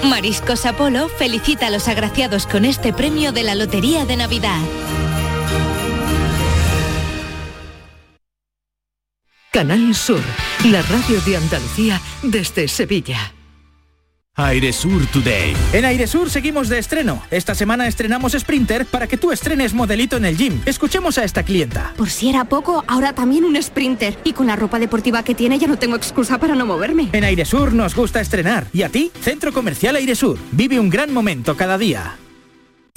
Mariscos 0.04 0.64
Apolo 0.66 1.08
felicita 1.08 1.66
a 1.66 1.70
los 1.70 1.88
agraciados 1.88 2.46
con 2.46 2.64
este 2.64 2.92
premio 2.92 3.32
de 3.32 3.42
la 3.42 3.54
Lotería 3.54 4.04
de 4.04 4.16
Navidad. 4.16 4.60
Canal 9.50 9.94
Sur, 9.94 10.20
la 10.66 10.82
radio 10.82 11.20
de 11.22 11.36
Andalucía 11.36 12.00
desde 12.22 12.68
Sevilla. 12.68 13.32
Sur 14.72 15.04
Today. 15.06 15.52
En 15.72 16.06
Sur 16.06 16.30
seguimos 16.30 16.68
de 16.68 16.78
estreno. 16.78 17.20
Esta 17.28 17.56
semana 17.56 17.88
estrenamos 17.88 18.34
Sprinter 18.34 18.86
para 18.86 19.08
que 19.08 19.16
tú 19.16 19.32
estrenes 19.32 19.74
modelito 19.74 20.16
en 20.16 20.24
el 20.26 20.36
gym. 20.36 20.60
Escuchemos 20.64 21.18
a 21.18 21.24
esta 21.24 21.42
clienta. 21.42 21.92
Por 21.96 22.08
si 22.08 22.28
era 22.28 22.44
poco, 22.44 22.84
ahora 22.86 23.12
también 23.12 23.44
un 23.44 23.60
Sprinter. 23.60 24.16
Y 24.22 24.34
con 24.34 24.46
la 24.46 24.54
ropa 24.54 24.78
deportiva 24.78 25.24
que 25.24 25.34
tiene 25.34 25.58
ya 25.58 25.66
no 25.66 25.76
tengo 25.76 25.96
excusa 25.96 26.38
para 26.38 26.54
no 26.54 26.66
moverme. 26.66 27.08
En 27.12 27.44
Sur 27.44 27.72
nos 27.72 27.96
gusta 27.96 28.20
estrenar. 28.20 28.68
¿Y 28.72 28.82
a 28.82 28.90
ti? 28.90 29.10
Centro 29.20 29.52
Comercial 29.52 29.98
Sur. 30.14 30.38
Vive 30.52 30.78
un 30.78 30.88
gran 30.88 31.12
momento 31.12 31.56
cada 31.56 31.76
día. 31.76 32.16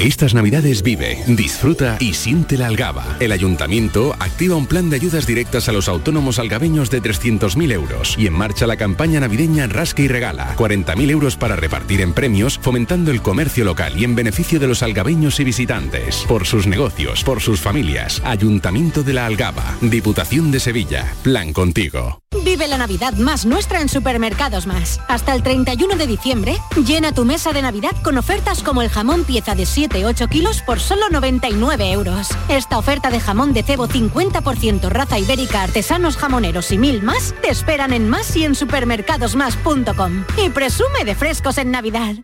Estas 0.03 0.33
navidades 0.33 0.81
vive, 0.81 1.23
disfruta 1.27 1.97
y 1.99 2.15
siente 2.15 2.57
la 2.57 2.65
algaba. 2.65 3.17
El 3.19 3.31
ayuntamiento 3.31 4.15
activa 4.17 4.55
un 4.55 4.65
plan 4.65 4.89
de 4.89 4.95
ayudas 4.95 5.27
directas 5.27 5.69
a 5.69 5.71
los 5.71 5.87
autónomos 5.87 6.39
algabeños 6.39 6.89
de 6.89 7.03
300.000 7.03 7.71
euros 7.71 8.15
y 8.17 8.25
en 8.25 8.33
marcha 8.33 8.65
la 8.65 8.77
campaña 8.77 9.19
navideña 9.19 9.67
Rasca 9.67 10.01
y 10.01 10.07
Regala. 10.07 10.55
40.000 10.57 11.11
euros 11.11 11.37
para 11.37 11.55
repartir 11.55 12.01
en 12.01 12.13
premios, 12.13 12.57
fomentando 12.57 13.11
el 13.11 13.21
comercio 13.21 13.63
local 13.63 13.93
y 13.95 14.03
en 14.03 14.15
beneficio 14.15 14.59
de 14.59 14.67
los 14.67 14.81
algabeños 14.81 15.39
y 15.39 15.43
visitantes. 15.43 16.25
Por 16.27 16.47
sus 16.47 16.65
negocios, 16.65 17.23
por 17.23 17.39
sus 17.39 17.59
familias. 17.59 18.23
Ayuntamiento 18.25 19.03
de 19.03 19.13
la 19.13 19.27
Algaba. 19.27 19.77
Diputación 19.81 20.49
de 20.49 20.59
Sevilla. 20.61 21.13
Plan 21.21 21.53
contigo. 21.53 22.21
Vive 22.43 22.67
la 22.67 22.77
Navidad 22.77 23.13
más 23.13 23.45
nuestra 23.45 23.81
en 23.81 23.89
Supermercados 23.89 24.65
Más. 24.65 24.99
Hasta 25.07 25.35
el 25.35 25.43
31 25.43 25.95
de 25.95 26.07
diciembre, 26.07 26.57
llena 26.87 27.11
tu 27.11 27.23
mesa 27.23 27.51
de 27.51 27.61
Navidad 27.61 27.91
con 28.03 28.17
ofertas 28.17 28.63
como 28.63 28.81
el 28.81 28.89
jamón 28.89 29.25
pieza 29.25 29.53
de 29.53 29.65
7-8 29.91 30.29
kilos 30.29 30.61
por 30.61 30.79
solo 30.79 31.09
99 31.09 31.91
euros. 31.91 32.29
Esta 32.49 32.77
oferta 32.77 33.09
de 33.09 33.19
jamón 33.19 33.53
de 33.53 33.63
cebo 33.63 33.87
50% 33.87 34.89
raza 34.89 35.17
ibérica, 35.19 35.63
artesanos 35.63 36.17
jamoneros 36.17 36.71
y 36.71 36.77
mil 36.77 37.01
más 37.03 37.33
te 37.41 37.49
esperan 37.49 37.91
en 37.93 38.09
más 38.09 38.35
y 38.37 38.45
en 38.45 38.55
supermercadosmás.com. 38.55 40.25
Y 40.43 40.49
presume 40.49 41.05
de 41.05 41.15
frescos 41.15 41.57
en 41.57 41.71
Navidad. 41.71 42.15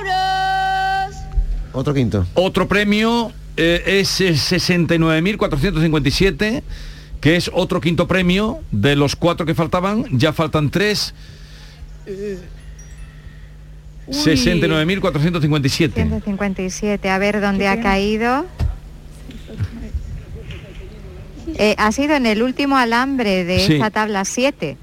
euros. 0.00 1.16
Otro 1.72 1.94
quinto. 1.94 2.26
Otro 2.34 2.66
premio 2.66 3.30
eh, 3.56 3.84
es 3.86 4.20
69.457, 4.20 6.64
que 7.20 7.36
es 7.36 7.48
otro 7.52 7.80
quinto 7.80 8.08
premio 8.08 8.58
de 8.72 8.96
los 8.96 9.14
cuatro 9.16 9.46
que 9.46 9.54
faltaban. 9.54 10.06
Ya 10.10 10.32
faltan 10.32 10.70
tres. 10.70 11.14
69.457. 14.10 15.92
157, 15.94 17.10
a 17.10 17.18
ver 17.18 17.40
dónde 17.40 17.68
ha 17.68 17.80
caído. 17.80 18.46
Eh, 21.56 21.74
ha 21.78 21.92
sido 21.92 22.14
en 22.14 22.26
el 22.26 22.42
último 22.42 22.76
alambre 22.76 23.44
de 23.44 23.60
Sí. 23.60 23.74
esta 23.74 23.90
tabla 23.90 24.24
7. 24.24 24.76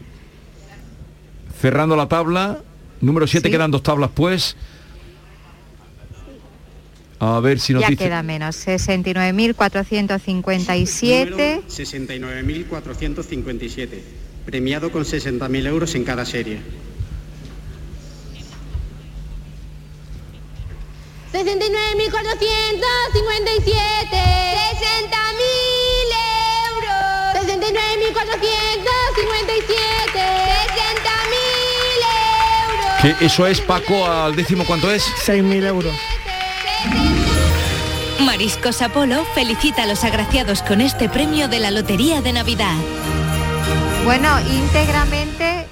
Cerrando 1.62 1.96
la 1.96 2.08
tabla, 2.08 2.60
número 3.02 3.28
7 3.28 3.48
Sí. 3.48 3.52
quedan 3.52 3.72
dos 3.72 3.84
tablas 3.84 4.10
pues. 4.14 4.56
A 7.20 7.40
ver 7.40 7.60
si 7.60 7.74
nos 7.74 7.82
Ya 7.82 7.90
dice. 7.90 8.04
queda 8.04 8.22
menos, 8.24 8.56
69.457. 8.68 11.62
69.457, 11.68 14.02
premiado 14.46 14.92
con 14.92 15.06
60.000 15.06 15.66
euros 15.66 15.96
en 15.96 16.04
cada 16.04 16.26
serie. 16.26 16.60
69.457. 21.36 22.14
60.000 24.72 26.16
euros. 26.72 26.96
69.557. 27.36 27.76
60.000 30.16 31.36
euros. 32.70 32.88
Que 33.02 33.26
eso 33.26 33.46
es, 33.48 33.60
Paco, 33.60 34.06
al 34.06 34.36
décimo, 34.36 34.66
¿cuánto 34.66 34.90
es? 34.90 35.04
6.000 35.26 35.66
euros. 35.66 35.94
Mariscos 38.22 38.82
Apolo 38.82 39.26
felicita 39.34 39.84
a 39.84 39.88
los 39.88 40.06
agraciados 40.06 40.62
con 40.62 40.80
este 40.80 41.10
premio 41.10 41.50
de 41.50 41.60
la 41.60 41.70
Lotería 41.72 42.22
de 42.22 42.32
Navidad. 42.32 42.76
Bueno, 44.06 44.40
íntegramente, 44.42 45.65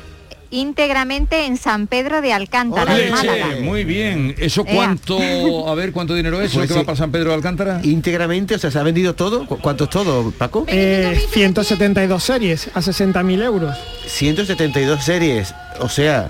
íntegramente 0.54 1.46
en 1.46 1.58
San 1.58 1.88
Pedro 1.88 2.22
de 2.22 2.32
Alcántara, 2.34 2.98
en 3.00 3.12
Málaga. 3.12 3.48
Leche, 3.48 3.62
muy 3.62 3.84
bien. 3.84 4.36
¿Eso 4.38 4.64
Ea. 4.66 4.76
cuánto, 4.76 5.68
a 5.70 5.76
ver, 5.76 5.92
cuánto 5.92 6.14
dinero 6.16 6.40
es? 6.42 6.52
¿Eso 6.52 6.60
Pues 6.60 6.68
que 6.70 6.74
sí. 6.76 6.80
va 6.80 6.86
para 6.86 6.96
San 6.96 7.12
Pedro 7.12 7.30
de 7.30 7.36
Alcántara? 7.36 7.82
Íntegramente, 7.84 8.56
o 8.56 8.60
sea, 8.60 8.72
¿se 8.72 8.80
ha 8.80 8.84
vendido 8.84 9.16
todo? 9.16 9.46
¿Cu- 9.48 9.58
¿Cuánto 9.60 9.86
es 9.86 9.90
todo, 9.90 10.32
Paco? 10.32 10.66
Eh, 10.68 11.20
172 11.32 12.24
series 12.24 12.70
a 12.74 12.82
60.000 12.82 13.42
euros. 13.44 13.76
172 14.08 15.04
series, 15.04 15.54
o 15.80 15.90
sea, 15.90 16.30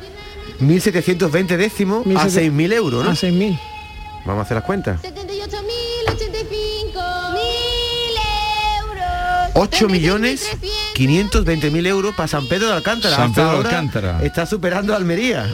1.720 0.60 1.58
décimos 1.58 2.06
a 2.06 2.10
1.700 2.10 2.52
6.000 2.52 2.74
euros, 2.74 3.04
¿no? 3.06 3.12
A 3.12 3.14
6.000. 3.16 3.60
Vamos 4.26 4.40
a 4.40 4.44
hacer 4.44 4.56
las 4.56 4.64
cuentas. 4.64 5.02
78.085 5.02 5.83
8 9.54 9.88
millones 9.88 10.50
520 10.96 11.72
mil 11.72 11.86
euros 11.86 12.16
para 12.16 12.28
San 12.28 12.48
Pedro 12.48 12.68
de 12.68 12.74
Alcántara. 12.74 13.16
San 13.16 13.34
Pedro 13.34 13.52
de 13.52 13.70
Alcántara. 13.70 14.24
Está 14.24 14.46
superando 14.46 14.94
a 14.94 14.98
Almería. 14.98 15.50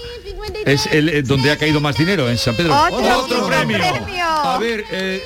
Es 0.65 0.87
el 0.87 1.09
eh, 1.09 1.21
donde 1.21 1.51
ha 1.51 1.57
caído 1.57 1.79
más 1.79 1.97
dinero, 1.97 2.29
en 2.29 2.37
San 2.37 2.55
Pedro. 2.55 2.75
Otro 2.75 3.47
premio. 3.47 3.77
premio. 3.77 4.25
A 4.25 4.57
ver, 4.57 4.83
eh, 4.91 5.21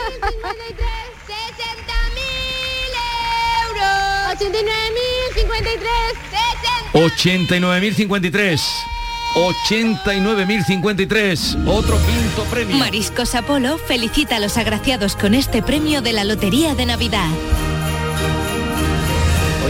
89.053. 6.94 6.94
89.053. 6.94 8.62
89.053. 9.36 11.68
Otro 11.68 11.98
quinto 12.06 12.44
premio. 12.50 12.78
Mariscos 12.78 13.36
Apolo 13.36 13.78
felicita 13.78 14.38
a 14.38 14.40
los 14.40 14.58
agraciados 14.58 15.16
con 15.16 15.34
este 15.34 15.64
premio 15.64 16.02
de 16.02 16.14
la 16.14 16.24
Lotería 16.24 16.76
de 16.76 16.86
Navidad. 16.86 17.28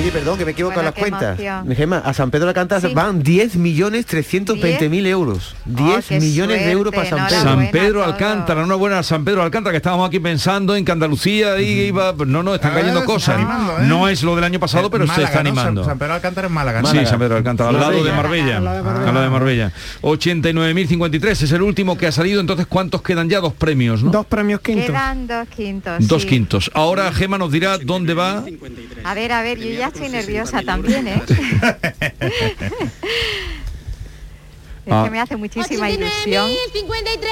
Oye, 0.04 0.12
perdón, 0.12 0.38
que 0.38 0.44
me 0.44 0.52
equivoco 0.52 0.80
en 0.80 0.86
las 0.86 0.94
cuentas. 0.96 1.40
emoción. 1.40 1.74
Gemma, 1.78 2.00
a 2.00 2.14
San 2.14 2.30
Pedro 2.30 2.44
de 2.48 2.50
Alcántara 2.50 2.82
Sí. 2.82 2.94
van 2.94 3.24
10 3.24 3.56
millones 3.56 4.06
320 4.06 4.90
mil 4.90 5.06
euros. 5.08 5.56
10 5.64 6.06
qué 6.08 6.20
millones 6.20 6.60
de 6.66 6.72
euros 6.72 6.94
para 6.94 7.10
San 7.10 7.26
Pedro. 7.26 7.42
San 7.42 7.72
Pedro 7.72 8.04
Alcántara, 8.04 8.64
una 8.66 8.76
buena 8.76 9.02
San 9.02 9.24
Pedro 9.24 9.44
Alcántara, 9.44 9.72
que 9.72 9.78
estábamos 9.78 10.06
aquí 10.10 10.20
pensando 10.20 10.76
en 10.76 10.84
que 10.84 10.92
Andalucía 10.92 11.54
ahí 11.54 11.84
iba. 11.88 12.14
No, 12.28 12.44
no, 12.44 12.54
están 12.54 12.72
Ah, 12.74 12.76
cayendo 12.82 13.00
se 13.00 13.06
cosas. 13.06 13.40
está 13.40 13.54
animando, 13.54 13.80
¿eh? 13.82 13.88
No 13.88 14.10
es 14.10 14.24
lo 14.24 14.36
del 14.36 14.44
año 14.44 14.60
pasado, 14.60 14.90
pero 14.90 15.06
se 15.06 15.08
Málaga, 15.14 15.28
está 15.30 15.42
¿no? 15.42 15.50
animando. 15.50 15.82
San, 15.84 15.92
San 15.92 16.00
Pedro 16.00 16.14
Alcántara 16.16 16.48
es 16.48 16.54
Málaga. 16.54 16.82
¿no? 16.82 16.88
Sí, 16.92 17.06
San 17.06 17.20
Pedro 17.20 17.38
Alcántara, 17.38 17.70
al 17.70 17.80
lado 17.80 18.04
de 18.04 18.12
Marbella. 18.12 18.58
Al 18.58 18.66
lado 18.66 18.76
de 18.78 18.84
Marbella. 18.84 19.08
Al 19.08 19.14
lado 19.14 19.24
de 19.24 19.30
Marbella. 19.32 19.72
89.053 20.02 21.42
es 21.44 21.52
el 21.54 21.62
último 21.62 21.98
que 21.98 22.08
ha 22.08 22.12
salido, 22.12 22.42
entonces 22.42 22.66
¿cuántos 22.68 23.02
quedan 23.04 23.30
ya? 23.30 23.40
Dos 23.40 23.54
premios, 23.54 24.04
¿no? 24.04 24.12
Dos 24.12 24.26
premios 24.26 24.60
quintos. 24.60 24.88
Quedan 24.88 25.28
dos 25.28 25.48
quintos. 25.48 26.06
Dos 26.10 26.24
sí. 26.24 26.28
quintos. 26.28 26.72
Ahora 26.74 27.10
Gema 27.14 27.38
nos 27.38 27.54
dirá 27.54 27.78
dónde 27.78 28.14
va. 28.14 28.44
A 29.06 29.14
ver, 29.14 29.32
a 29.32 29.42
ver, 29.42 29.60
yo 29.60 29.70
ya 29.70 29.93
estoy 29.94 30.10
nerviosa 30.10 30.62
también, 30.64 31.08
¿eh? 31.08 31.22
Es 34.86 34.94
que 35.06 35.10
me 35.12 35.22
hace 35.22 35.38
muchísima 35.38 35.90
ilusión. 35.90 36.52
53, 36.74 37.32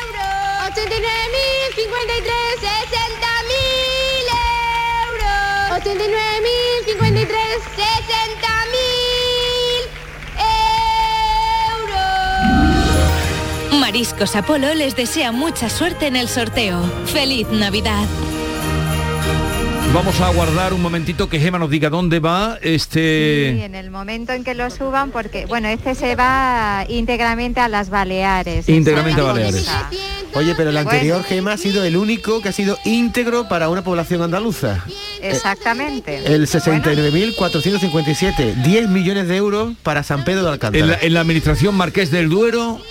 euros. 0.00 0.24
89.053, 0.72 2.32
60.000 2.62 3.52
euros. 5.12 5.84
89.053, 5.84 7.36
60.000 7.76 8.86
euros. 13.68 13.78
Mariscos 13.78 14.34
Apolo 14.34 14.72
les 14.72 14.96
desea 14.96 15.30
mucha 15.30 15.68
suerte 15.68 16.06
en 16.06 16.16
el 16.16 16.28
sorteo. 16.28 16.82
¡Feliz 17.04 17.48
Navidad! 17.48 18.06
Vamos 19.96 20.20
a 20.20 20.26
aguardar 20.26 20.74
un 20.74 20.82
momentito 20.82 21.30
que 21.30 21.40
Gema 21.40 21.58
nos 21.58 21.70
diga 21.70 21.88
dónde 21.88 22.20
va 22.20 22.58
Sí, 22.62 22.74
este. 22.74 23.64
en 23.64 23.74
el 23.74 23.90
momento 23.90 24.34
en 24.34 24.44
que 24.44 24.52
lo 24.52 24.68
suban, 24.68 25.10
porque, 25.10 25.46
bueno, 25.46 25.68
este 25.68 25.94
se 25.94 26.14
va 26.14 26.84
íntegramente 26.86 27.60
a 27.60 27.68
las 27.68 27.88
Baleares. 27.88 28.68
Íntegramente 28.68 29.22
a 29.22 29.24
Baleares. 29.24 29.66
Oye, 30.34 30.54
pero 30.54 30.68
el 30.68 30.76
anterior 30.76 31.20
Bueno. 31.20 31.28
Gema 31.28 31.52
ha 31.54 31.56
sido 31.56 31.82
el 31.82 31.96
único 31.96 32.42
que 32.42 32.50
ha 32.50 32.52
sido 32.52 32.78
íntegro 32.84 33.48
para 33.48 33.70
una 33.70 33.82
población 33.82 34.20
andaluza. 34.20 34.84
Exactamente. 35.22 36.26
El 36.26 36.46
69.457, 36.46 38.52
10 38.64 38.88
millones 38.90 39.28
de 39.28 39.36
euros 39.36 39.72
para 39.82 40.02
San 40.02 40.26
Pedro 40.26 40.42
de 40.44 40.50
Alcántara. 40.50 40.84
En 40.84 40.90
la, 40.90 40.98
en 41.00 41.14
la 41.14 41.20
administración 41.20 41.74
Marqués 41.74 42.10
del 42.10 42.28
Duero, 42.28 42.82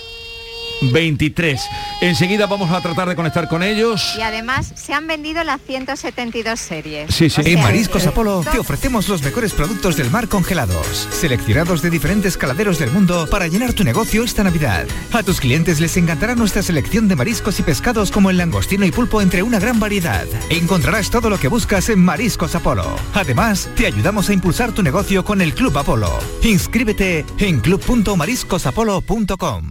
23. 0.82 1.60
Enseguida 2.00 2.46
vamos 2.46 2.70
a 2.70 2.80
tratar 2.80 3.08
de 3.08 3.16
conectar 3.16 3.48
con 3.48 3.62
ellos. 3.62 4.14
Y 4.18 4.22
además 4.22 4.72
se 4.74 4.92
han 4.92 5.06
vendido 5.06 5.42
las 5.44 5.60
172 5.66 6.58
series. 6.60 7.14
Sí, 7.14 7.30
sí. 7.30 7.40
O 7.40 7.44
En 7.46 7.60
Mariscos 7.62 8.02
que- 8.02 8.08
Apolo 8.08 8.44
te 8.50 8.58
ofrecemos 8.58 9.08
los 9.08 9.22
mejores 9.22 9.52
productos 9.52 9.96
del 9.96 10.10
mar 10.10 10.28
congelados, 10.28 11.08
seleccionados 11.12 11.82
de 11.82 11.90
diferentes 11.90 12.36
caladeros 12.36 12.78
del 12.78 12.90
mundo 12.90 13.26
para 13.30 13.46
llenar 13.48 13.72
tu 13.72 13.84
negocio 13.84 14.24
esta 14.24 14.44
Navidad. 14.44 14.86
A 15.12 15.22
tus 15.22 15.40
clientes 15.40 15.80
les 15.80 15.96
encantará 15.96 16.34
nuestra 16.34 16.62
selección 16.62 17.08
de 17.08 17.16
mariscos 17.16 17.58
y 17.60 17.62
pescados 17.62 18.10
como 18.10 18.30
el 18.30 18.36
langostino 18.36 18.84
y 18.86 18.90
pulpo 18.92 19.20
entre 19.22 19.42
una 19.42 19.58
gran 19.58 19.80
variedad. 19.80 20.24
Encontrarás 20.50 21.10
todo 21.10 21.30
lo 21.30 21.38
que 21.38 21.48
buscas 21.48 21.88
en 21.88 22.00
Mariscos 22.00 22.54
Apolo. 22.54 22.96
Además, 23.14 23.68
te 23.76 23.86
ayudamos 23.86 24.28
a 24.28 24.32
impulsar 24.32 24.72
tu 24.72 24.82
negocio 24.82 25.24
con 25.24 25.40
el 25.40 25.54
Club 25.54 25.76
Apolo. 25.78 26.18
Inscríbete 26.42 27.24
en 27.38 27.60
club.mariscosapolo.com. 27.60 29.70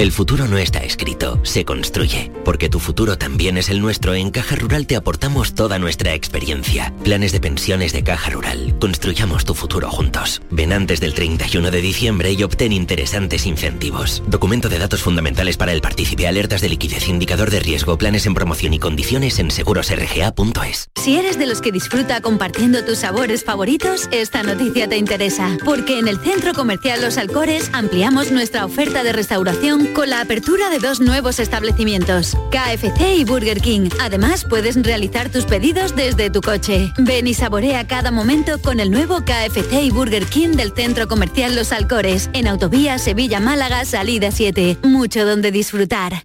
El 0.00 0.12
futuro 0.12 0.48
no 0.48 0.56
está 0.56 0.78
escrito, 0.78 1.38
se 1.42 1.66
construye. 1.66 2.32
Porque 2.42 2.70
tu 2.70 2.78
futuro 2.78 3.18
también 3.18 3.58
es 3.58 3.68
el 3.68 3.82
nuestro, 3.82 4.14
en 4.14 4.30
Caja 4.30 4.56
Rural 4.56 4.86
te 4.86 4.96
aportamos 4.96 5.54
toda 5.54 5.78
nuestra 5.78 6.14
experiencia. 6.14 6.94
Planes 7.04 7.32
de 7.32 7.40
pensiones 7.40 7.92
de 7.92 8.02
Caja 8.02 8.30
Rural. 8.30 8.78
Construyamos 8.80 9.44
tu 9.44 9.52
futuro 9.52 9.90
juntos. 9.90 10.40
Ven 10.50 10.72
antes 10.72 11.00
del 11.00 11.12
31 11.12 11.70
de 11.70 11.82
diciembre 11.82 12.32
y 12.32 12.42
obtén 12.42 12.72
interesantes 12.72 13.44
incentivos. 13.44 14.22
Documento 14.26 14.70
de 14.70 14.78
datos 14.78 15.02
fundamentales 15.02 15.58
para 15.58 15.74
el 15.74 15.82
partícipe, 15.82 16.26
alertas 16.26 16.62
de 16.62 16.70
liquidez, 16.70 17.06
indicador 17.06 17.50
de 17.50 17.60
riesgo, 17.60 17.98
planes 17.98 18.24
en 18.24 18.32
promoción 18.32 18.72
y 18.72 18.78
condiciones 18.78 19.38
en 19.38 19.50
segurosrga.es. 19.50 20.88
Si 20.94 21.18
eres 21.18 21.38
de 21.38 21.44
los 21.44 21.60
que 21.60 21.72
disfruta 21.72 22.22
compartiendo 22.22 22.86
tus 22.86 23.00
sabores 23.00 23.44
favoritos, 23.44 24.08
esta 24.12 24.42
noticia 24.44 24.88
te 24.88 24.96
interesa, 24.96 25.58
porque 25.62 25.98
en 25.98 26.08
el 26.08 26.18
Centro 26.20 26.54
Comercial 26.54 27.02
Los 27.02 27.18
Alcores 27.18 27.68
ampliamos 27.74 28.32
nuestra 28.32 28.64
oferta 28.64 29.02
de 29.02 29.12
restauración 29.12 29.89
con 29.94 30.10
la 30.10 30.20
apertura 30.20 30.70
de 30.70 30.78
dos 30.78 31.00
nuevos 31.00 31.38
establecimientos, 31.38 32.36
KFC 32.50 33.16
y 33.16 33.24
Burger 33.24 33.60
King. 33.60 33.88
Además, 34.00 34.44
puedes 34.44 34.80
realizar 34.82 35.30
tus 35.30 35.44
pedidos 35.44 35.94
desde 35.96 36.30
tu 36.30 36.40
coche. 36.40 36.92
Ven 36.98 37.26
y 37.26 37.34
saborea 37.34 37.86
cada 37.86 38.10
momento 38.10 38.60
con 38.60 38.80
el 38.80 38.90
nuevo 38.90 39.20
KFC 39.20 39.82
y 39.82 39.90
Burger 39.90 40.26
King 40.26 40.56
del 40.56 40.72
Centro 40.72 41.08
Comercial 41.08 41.56
Los 41.56 41.72
Alcores, 41.72 42.30
en 42.32 42.46
Autovía 42.48 42.98
Sevilla-Málaga, 42.98 43.84
salida 43.84 44.30
7. 44.30 44.78
Mucho 44.82 45.26
donde 45.26 45.50
disfrutar. 45.50 46.24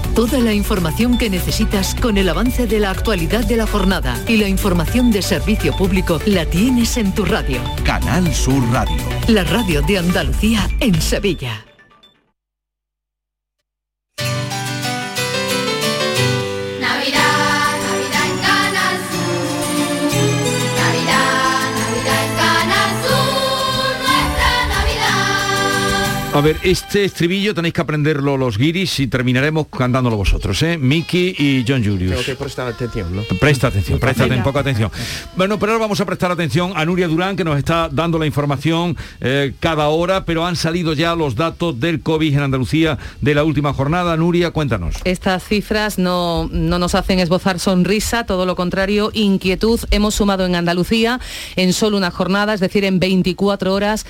Toda 0.15 0.39
la 0.39 0.53
información 0.53 1.17
que 1.17 1.29
necesitas 1.29 1.95
con 1.95 2.17
el 2.17 2.27
avance 2.27 2.67
de 2.67 2.79
la 2.79 2.91
actualidad 2.91 3.45
de 3.45 3.55
la 3.55 3.65
jornada 3.65 4.21
y 4.27 4.35
la 4.37 4.49
información 4.49 5.09
de 5.09 5.21
servicio 5.21 5.75
público 5.75 6.19
la 6.25 6.45
tienes 6.45 6.97
en 6.97 7.15
tu 7.15 7.23
radio. 7.23 7.61
Canal 7.85 8.33
Sur 8.33 8.61
Radio. 8.71 8.97
La 9.27 9.45
radio 9.45 9.81
de 9.81 9.99
Andalucía 9.99 10.69
en 10.81 11.01
Sevilla. 11.01 11.70
A 26.33 26.39
ver, 26.39 26.55
este 26.63 27.03
estribillo 27.03 27.53
tenéis 27.53 27.73
que 27.73 27.81
aprenderlo 27.81 28.37
los 28.37 28.57
guiris 28.57 29.01
y 29.01 29.07
terminaremos 29.07 29.67
cantándolo 29.67 30.15
vosotros, 30.15 30.63
¿eh? 30.63 30.77
Mickey 30.77 31.35
y 31.37 31.65
John 31.67 31.83
Julius. 31.83 32.11
Tengo 32.11 32.23
que 32.23 32.35
prestar 32.35 32.69
atención, 32.69 33.13
¿no? 33.13 33.23
Presta 33.37 33.67
atención, 33.67 33.99
presta 33.99 34.25
poca 34.41 34.61
atención. 34.61 34.89
Bueno, 35.35 35.59
pero 35.59 35.73
ahora 35.73 35.83
vamos 35.83 35.99
a 35.99 36.05
prestar 36.05 36.31
atención 36.31 36.71
a 36.77 36.85
Nuria 36.85 37.09
Durán, 37.09 37.35
que 37.35 37.43
nos 37.43 37.57
está 37.57 37.89
dando 37.91 38.17
la 38.17 38.25
información 38.25 38.95
eh, 39.19 39.53
cada 39.59 39.89
hora, 39.89 40.23
pero 40.23 40.45
han 40.45 40.55
salido 40.55 40.93
ya 40.93 41.15
los 41.15 41.35
datos 41.35 41.77
del 41.81 42.01
COVID 42.01 42.33
en 42.33 42.39
Andalucía 42.39 42.97
de 43.19 43.35
la 43.35 43.43
última 43.43 43.73
jornada. 43.73 44.15
Nuria, 44.15 44.51
cuéntanos. 44.51 44.95
Estas 45.03 45.43
cifras 45.43 45.99
no, 45.99 46.47
no 46.49 46.79
nos 46.79 46.95
hacen 46.95 47.19
esbozar 47.19 47.59
sonrisa, 47.59 48.25
todo 48.25 48.45
lo 48.45 48.55
contrario, 48.55 49.11
inquietud. 49.13 49.81
Hemos 49.91 50.15
sumado 50.15 50.45
en 50.45 50.55
Andalucía 50.55 51.19
en 51.57 51.73
solo 51.73 51.97
una 51.97 52.09
jornada, 52.09 52.53
es 52.53 52.61
decir, 52.61 52.85
en 52.85 53.01
24 53.01 53.73
horas, 53.73 54.05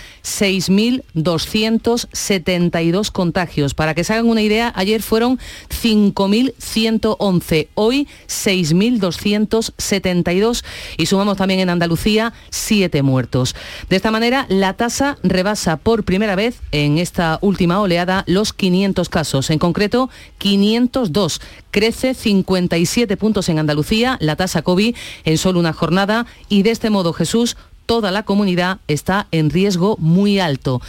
6.272 2.11 3.11
contagios. 3.11 3.73
Para 3.73 3.93
que 3.93 4.03
se 4.03 4.11
hagan 4.13 4.27
una 4.27 4.41
idea, 4.41 4.73
ayer 4.75 5.01
fueron 5.01 5.39
5.111, 5.69 7.69
hoy 7.75 8.09
6.272 8.27 10.65
y 10.97 11.05
sumamos 11.05 11.37
también 11.37 11.61
en 11.61 11.69
Andalucía 11.69 12.33
7 12.49 13.01
muertos. 13.01 13.55
De 13.89 13.95
esta 13.95 14.11
manera, 14.11 14.45
la 14.49 14.73
tasa 14.73 15.17
rebasa 15.23 15.77
por 15.77 16.03
primera 16.03 16.35
vez 16.35 16.59
en 16.71 16.97
esta 16.97 17.39
última 17.41 17.79
oleada 17.79 18.25
los 18.27 18.51
500 18.53 19.07
casos, 19.09 19.49
en 19.49 19.57
concreto 19.59 20.09
502. 20.37 21.41
Crece 21.71 22.13
57 22.13 23.17
puntos 23.17 23.49
en 23.49 23.59
Andalucía 23.59 24.17
la 24.19 24.35
tasa 24.35 24.61
COVID 24.61 24.95
en 25.23 25.37
solo 25.37 25.59
una 25.59 25.73
jornada 25.73 26.25
y 26.49 26.63
de 26.63 26.71
este 26.71 26.89
modo 26.89 27.13
Jesús 27.13 27.55
toda 27.91 28.09
la 28.11 28.23
comunidad 28.23 28.77
está 28.87 29.27
en 29.31 29.49
riesgo 29.49 29.97
muy 29.99 30.39
alto. 30.39 30.81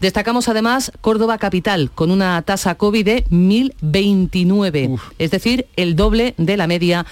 Destacamos 0.00 0.48
además 0.48 0.90
Córdoba 1.00 1.38
Capital, 1.38 1.88
con 1.94 2.10
una 2.10 2.42
tasa 2.42 2.74
COVID 2.74 3.04
de 3.04 3.24
1029, 3.30 4.96
es 5.20 5.30
decir, 5.30 5.68
el 5.76 5.94
doble 5.94 6.34
de 6.36 6.56
la 6.56 6.66
media 6.66 7.06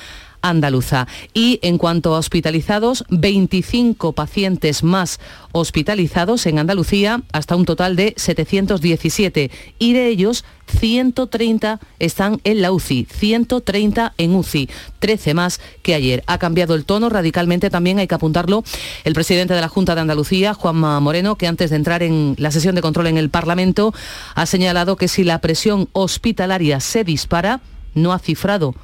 andaluza. 0.49 1.07
Y 1.35 1.59
en 1.63 1.79
cuanto 1.79 2.15
a 2.15 2.19
hospitalizados, 2.19 3.05
25 3.11 4.13
pacientes 4.13 4.83
más 4.83 5.21
hospitalizados 5.53 6.47
en 6.47 6.59
Andalucía, 6.59 7.23
hasta 7.33 7.57
un 7.57 7.65
total 7.65 7.97
de 7.97 8.15
717. 8.17 9.51
Y 9.79 9.93
de 9.93 10.09
ellos, 10.09 10.45
130 10.67 11.81
están 11.99 12.41
en 12.45 12.63
la 12.63 12.73
UCI, 12.73 13.07
130 13.11 14.15
en 14.19 14.35
UCI, 14.35 14.69
13 14.99 15.35
más 15.35 15.61
que 15.83 15.95
ayer. 15.95 16.23
Ha 16.27 16.39
cambiado 16.39 16.75
el 16.75 16.85
tono 16.85 17.09
radicalmente, 17.09 17.71
también 17.71 17.99
hay 17.99 18.07
que 18.07 18.15
apuntarlo, 18.15 18.65
el 19.05 19.15
presidente 19.15 19.55
de 19.55 19.61
la 19.61 19.69
Junta 19.69 19.95
de 19.95 20.03
Andalucía, 20.03 20.55
Juanma 20.55 21.01
Moreno, 21.01 21.37
que 21.37 21.47
antes 21.47 21.71
de 21.71 21.77
entrar 21.77 22.03
en 22.03 22.35
la 22.39 22.51
sesión 22.51 22.75
de 22.75 22.83
control 22.83 23.07
en 23.07 23.19
el 23.19 23.31
Parlamento, 23.31 23.95
ha 24.35 24.47
señalado 24.47 24.97
que 24.97 25.09
si 25.09 25.25
la 25.25 25.41
presión 25.41 25.89
hospitalaria 25.93 26.81
se 26.81 27.05
dispara, 27.05 27.61
no 27.95 28.13
ha 28.13 28.19
cifrado 28.19 28.75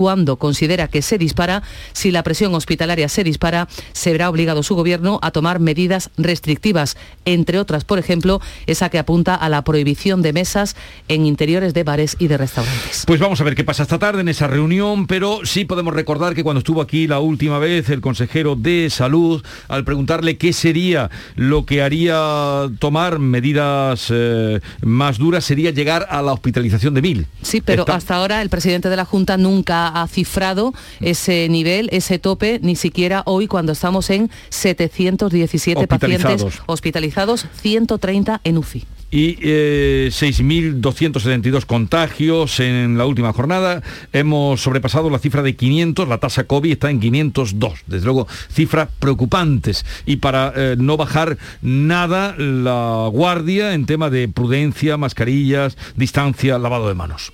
cuando 0.00 0.36
considera 0.36 0.88
que 0.88 1.02
se 1.02 1.18
dispara, 1.18 1.62
si 1.92 2.10
la 2.10 2.22
presión 2.22 2.54
hospitalaria 2.54 3.06
se 3.10 3.22
dispara, 3.22 3.68
se 3.92 4.12
verá 4.12 4.30
obligado 4.30 4.62
su 4.62 4.74
gobierno 4.74 5.18
a 5.20 5.30
tomar 5.30 5.60
medidas 5.60 6.08
restrictivas, 6.16 6.96
entre 7.26 7.58
otras, 7.58 7.84
por 7.84 7.98
ejemplo, 7.98 8.40
esa 8.66 8.88
que 8.88 8.98
apunta 8.98 9.34
a 9.34 9.50
la 9.50 9.62
prohibición 9.62 10.22
de 10.22 10.32
mesas 10.32 10.74
en 11.08 11.26
interiores 11.26 11.74
de 11.74 11.84
bares 11.84 12.16
y 12.18 12.28
de 12.28 12.38
restaurantes. 12.38 13.04
Pues 13.06 13.20
vamos 13.20 13.42
a 13.42 13.44
ver 13.44 13.54
qué 13.54 13.62
pasa 13.62 13.82
esta 13.82 13.98
tarde 13.98 14.22
en 14.22 14.30
esa 14.30 14.46
reunión, 14.46 15.06
pero 15.06 15.40
sí 15.44 15.66
podemos 15.66 15.92
recordar 15.92 16.34
que 16.34 16.42
cuando 16.44 16.60
estuvo 16.60 16.80
aquí 16.80 17.06
la 17.06 17.18
última 17.20 17.58
vez 17.58 17.90
el 17.90 18.00
consejero 18.00 18.56
de 18.56 18.88
salud, 18.88 19.44
al 19.68 19.84
preguntarle 19.84 20.38
qué 20.38 20.54
sería 20.54 21.10
lo 21.36 21.66
que 21.66 21.82
haría 21.82 22.70
tomar 22.78 23.18
medidas 23.18 24.06
eh, 24.08 24.60
más 24.80 25.18
duras, 25.18 25.44
sería 25.44 25.72
llegar 25.72 26.06
a 26.08 26.22
la 26.22 26.32
hospitalización 26.32 26.94
de 26.94 27.02
mil. 27.02 27.26
Sí, 27.42 27.60
pero 27.60 27.82
Está- 27.82 27.96
hasta 27.96 28.14
ahora 28.16 28.40
el 28.40 28.48
presidente 28.48 28.88
de 28.88 28.96
la 28.96 29.04
Junta 29.04 29.36
nunca 29.36 29.89
ha 29.94 30.06
cifrado 30.08 30.72
ese 31.00 31.48
nivel, 31.48 31.88
ese 31.92 32.18
tope, 32.18 32.58
ni 32.62 32.76
siquiera 32.76 33.22
hoy 33.26 33.46
cuando 33.46 33.72
estamos 33.72 34.10
en 34.10 34.30
717 34.50 35.86
pacientes 35.86 36.24
Hospitalizados. 36.24 36.62
hospitalizados, 36.66 37.46
130 37.62 38.40
en 38.44 38.58
UCI. 38.58 38.86
y 39.12 39.36
eh, 39.42 40.08
6.272 40.12 41.64
contagios 41.66 42.60
en 42.60 42.96
la 42.96 43.06
última 43.06 43.32
jornada. 43.32 43.82
Hemos 44.12 44.60
sobrepasado 44.60 45.10
la 45.10 45.18
cifra 45.18 45.42
de 45.42 45.56
500, 45.56 46.06
la 46.08 46.18
tasa 46.18 46.44
COVID 46.44 46.70
está 46.70 46.90
en 46.90 47.00
502. 47.00 47.80
Desde 47.88 48.04
luego, 48.04 48.28
cifras 48.52 48.88
preocupantes. 49.00 49.84
Y 50.06 50.16
para 50.16 50.52
eh, 50.54 50.76
no 50.78 50.96
bajar 50.96 51.38
nada 51.60 52.36
la 52.38 53.08
guardia 53.12 53.74
en 53.74 53.86
tema 53.86 54.10
de 54.10 54.28
prudencia, 54.28 54.96
mascarillas, 54.96 55.76
distancia, 55.96 56.58
lavado 56.58 56.86
de 56.86 56.94
manos. 56.94 57.32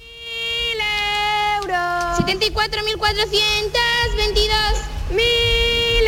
74.422 2.16 5.10
mil 5.10 6.06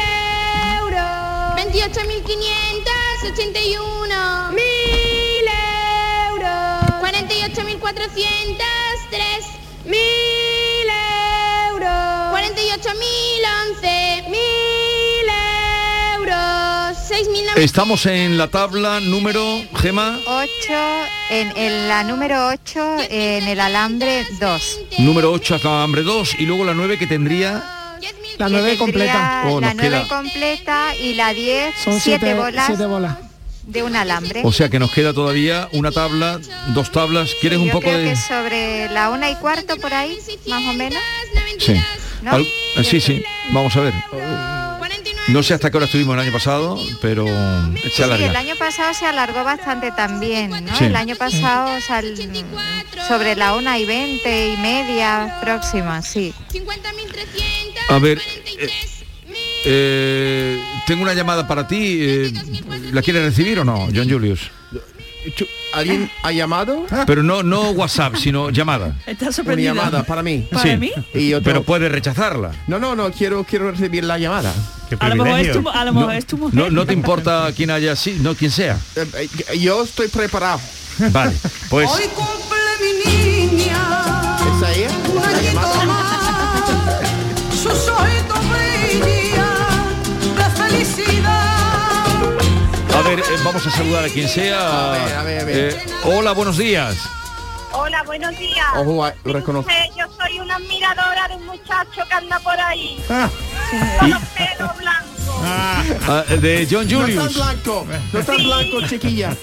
euros. 0.81 1.57
28.581 1.57 4.53
mil 4.53 5.49
euros. 6.29 7.03
48.403 7.03 9.45
mil 9.85 10.89
euros. 11.69 12.33
48.011 12.33 12.89
mil 12.95 13.45
euros. 13.45 14.25
6.900 14.25 14.29
Estamos 17.57 18.07
en 18.07 18.39
la 18.39 18.49
tabla 18.49 19.01
número, 19.01 19.61
Gema, 19.77 20.19
8, 20.27 20.49
en, 21.31 21.53
en 21.57 21.89
la 21.89 22.05
número 22.05 22.47
8, 22.49 22.97
en 23.11 23.49
el 23.49 23.59
alambre 23.59 24.25
2. 24.39 24.79
número 24.99 25.33
8, 25.33 25.59
hambre 25.83 26.03
2, 26.03 26.37
y 26.39 26.47
luego 26.47 26.65
la 26.65 26.75
9 26.75 26.97
que 26.99 27.07
tendría... 27.07 27.75
La 28.39 28.47
Que 28.47 28.53
9 28.53 28.77
tendría 28.77 28.79
completa. 28.79 29.43
Oh, 29.47 29.61
la 29.61 29.75
nos 29.75 29.77
9 29.83 29.97
queda- 29.97 30.09
completa 30.09 30.95
y 30.95 31.15
la 31.15 31.35
10, 31.35 31.75
Son 31.83 32.01
7 32.01 32.01
siete 32.21 32.35
bolas. 32.35 32.67
siete 32.67 32.87
bolas. 32.87 33.17
de 33.65 33.83
un 33.83 33.97
alambre. 33.97 34.43
O 34.45 34.53
sea 34.53 34.69
que 34.69 34.79
nos 34.79 34.93
queda 34.93 35.13
todavía 35.13 35.69
una 35.73 35.91
tabla, 35.91 36.39
dos 36.69 36.93
tablas. 36.93 37.31
¿Quieres 37.41 37.59
un 37.59 37.67
Yo 37.67 37.73
poco 37.73 37.87
creo 37.89 37.99
de...? 37.99 38.11
que 38.11 38.17
sobre 38.17 38.89
la 38.91 39.11
una 39.11 39.29
y 39.29 39.35
cuarto 39.37 39.77
por 39.79 39.93
ahí, 39.93 40.17
más 40.47 40.63
o 40.67 40.73
menos. 40.75 41.03
Sí. 41.59 41.75
¿No? 42.23 42.31
Al- 42.31 42.43
eh, 42.77 42.85
sí, 42.85 43.01
sí. 43.01 43.25
Vamos 43.51 43.75
a 43.77 43.81
ver. 43.81 43.95
No 45.29 45.43
sé 45.43 45.55
hasta 45.55 45.71
qué 45.71 45.77
hora 45.77 45.87
estuvimos 45.87 46.15
el 46.15 46.21
año 46.21 46.33
pasado, 46.33 46.79
pero 47.03 47.27
se 47.27 47.91
Sí, 47.91 48.03
el 48.03 48.37
año 48.37 48.55
pasado 48.59 48.95
se 48.95 49.07
alargó 49.07 49.45
bastante 49.45 49.93
también, 49.93 50.51
¿no? 50.65 50.77
Sí. 50.77 50.85
El 50.85 50.97
año 50.97 51.17
pasado 51.17 51.79
sobre 53.07 53.37
la 53.37 53.55
una 53.55 53.79
y 53.79 53.85
veinte 53.85 54.55
y 54.55 54.57
media 54.57 55.39
próxima, 55.43 56.01
sí. 56.03 56.33
A 57.89 57.99
ver, 57.99 58.21
eh, 58.59 58.71
eh, 59.65 60.63
tengo 60.87 61.03
una 61.03 61.15
llamada 61.15 61.47
para 61.47 61.67
ti. 61.67 61.99
eh, 62.01 62.33
¿La 62.93 63.03
quieres 63.03 63.23
recibir 63.25 63.59
o 63.61 63.65
no, 63.65 63.89
John 63.95 64.09
Julius? 64.09 64.51
¿Alguien 65.73 66.11
ha 66.23 66.33
llamado? 66.33 66.87
Pero 67.07 67.23
no, 67.23 67.43
no 67.43 67.71
WhatsApp, 67.71 68.17
sino 68.17 68.51
llamada. 68.51 68.97
Está 69.07 69.27
Una 69.27 69.33
sorprendido. 69.33 69.75
llamada 69.75 70.03
para 70.05 70.23
mí. 70.23 70.47
sí. 70.63 70.93
Y 71.15 71.29
yo 71.31 71.43
Pero 71.43 71.63
puedes 71.63 71.91
rechazarla. 71.93 72.53
No, 72.67 72.79
no, 72.79 72.95
no, 72.97 73.11
quiero, 73.13 73.45
quiero 73.45 73.71
recibir 73.71 74.05
la 74.05 74.19
llamada. 74.19 74.53
A 75.01 75.09
lo 75.11 75.23
mejor 75.25 75.41
es 75.41 75.53
tu, 75.53 75.69
a 75.69 75.85
lo 75.85 75.93
mejor 75.93 76.15
es 76.15 76.27
tu 76.27 76.39
mujer. 76.39 76.55
No, 76.55 76.71
no 76.71 76.87
te 76.87 76.95
importa 76.95 77.51
quién 77.55 77.71
haya 77.71 77.95
sí, 77.97 78.19
no 78.23 78.35
quién 78.35 78.51
sea. 78.51 78.79
Eh, 78.97 79.29
eh, 79.51 79.59
Yo 79.59 79.83
estoy 79.85 80.09
preparado. 80.09 80.61
Vale, 81.11 81.33
pues 81.69 81.89
Hoy 81.91 82.05
cumple 82.15 82.59
mi 82.81 83.47
niña. 83.57 84.37
¿Esa 84.57 84.73
ella? 84.73 84.89
Vamos 93.45 93.67
a 93.67 93.71
saludar 93.71 94.05
a 94.05 94.09
quien 94.09 94.29
sea. 94.29 94.89
A 94.89 94.93
ver, 94.93 95.15
a 95.17 95.23
ver, 95.23 95.41
a 95.41 95.45
ver. 95.45 95.75
Eh, 95.75 95.87
hola, 96.05 96.33
buenos 96.33 96.57
días. 96.57 96.97
Hola, 97.73 98.03
buenos 98.05 98.37
días. 98.39 98.67
Ojo, 98.77 99.05
ah, 99.05 99.13
lo 99.25 99.33
reconozco. 99.35 99.71
Eh, 99.71 99.91
yo 99.97 100.07
soy 100.19 100.41
una 100.41 100.57
admiradora 100.57 101.29
de 101.29 101.37
un 101.37 101.47
muchacho 101.47 102.03
que 102.09 102.15
anda 102.15 102.39
por 102.41 102.59
ahí. 102.59 103.03
Ah. 103.11 103.29
Con 104.01 104.11
los 104.11 104.23
pelos 104.23 104.77
blancos. 104.79 105.09
Ah, 105.45 106.25
de 106.41 106.67
John 106.71 106.89
No 106.89 107.01
Julius. 107.01 107.25
tan 107.25 107.35
blanco, 107.35 107.87
no 108.13 108.21
tan 108.25 108.37
blanco, 108.37 108.87
chiquilla. 108.89 109.37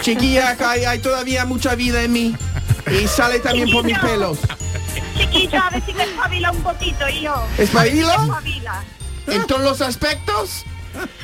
Chiquilla, 0.00 0.56
hay, 0.66 0.84
hay 0.84 0.98
todavía 0.98 1.44
mucha 1.44 1.74
vida 1.74 2.02
en 2.02 2.12
mí. 2.12 2.34
Y 2.90 3.06
sale 3.06 3.38
también 3.40 3.70
por 3.70 3.84
mis 3.84 3.98
pelos. 3.98 4.38
Chiquillo, 5.16 5.62
a 5.62 5.70
ver 5.70 5.82
si 5.84 5.92
me 5.92 6.04
espabila 6.04 6.50
un 6.50 6.62
poquito, 6.62 7.08
hijo. 7.08 7.46
¿Espabila? 7.58 8.14
Espabila. 8.14 8.84
¿En 9.28 9.46
todos 9.46 9.62
los 9.62 9.80
aspectos? 9.82 10.64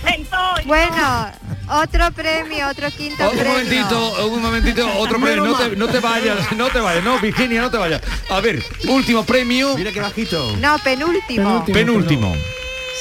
Entonces, 0.05 0.67
Bueno, 0.67 1.33
otro 1.69 2.11
premio, 2.13 2.69
otro 2.69 2.91
quinto 2.91 3.31
Un 3.31 3.37
premio. 3.39 3.53
momentito, 3.53 4.27
un 4.29 4.43
momentito, 4.43 4.89
otro 4.99 5.21
premio. 5.21 5.45
No 5.47 5.55
te, 5.57 5.77
no 5.77 5.87
te 5.89 6.01
vayas, 6.01 6.53
no 6.57 6.69
te 6.69 6.81
vayas, 6.81 7.05
no, 7.05 7.19
Virginia, 7.21 7.61
no 7.63 7.71
te 7.71 7.77
vayas. 7.79 8.01
A 8.31 8.41
ver, 8.41 8.63
último 8.89 9.25
premio. 9.25 9.77
Mira 9.77 9.93
qué 9.93 10.01
bajito. 10.01 10.57
No, 10.61 10.79
penúltimo. 10.79 11.65
Penúltimo. 11.67 12.35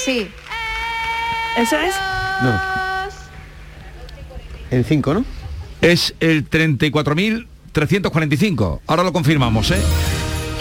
Sí. 0.03 0.29
¿Eso 1.57 1.77
es? 1.79 1.95
No. 2.41 2.59
En 4.71 4.83
5, 4.83 5.13
¿no? 5.13 5.23
Es 5.81 6.15
el 6.19 6.49
34.345. 6.49 8.79
Ahora 8.87 9.03
lo 9.03 9.13
confirmamos, 9.13 9.69
¿eh? 9.71 9.81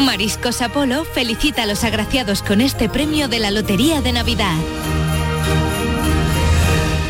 Mariscos 0.01 0.61
Apolo 0.61 1.05
felicita 1.05 1.63
a 1.63 1.67
los 1.67 1.85
agraciados 1.85 2.43
con 2.43 2.61
este 2.61 2.89
premio 2.89 3.29
de 3.29 3.39
la 3.39 3.51
Lotería 3.51 4.01
de 4.03 4.13
Navidad. 4.13 4.57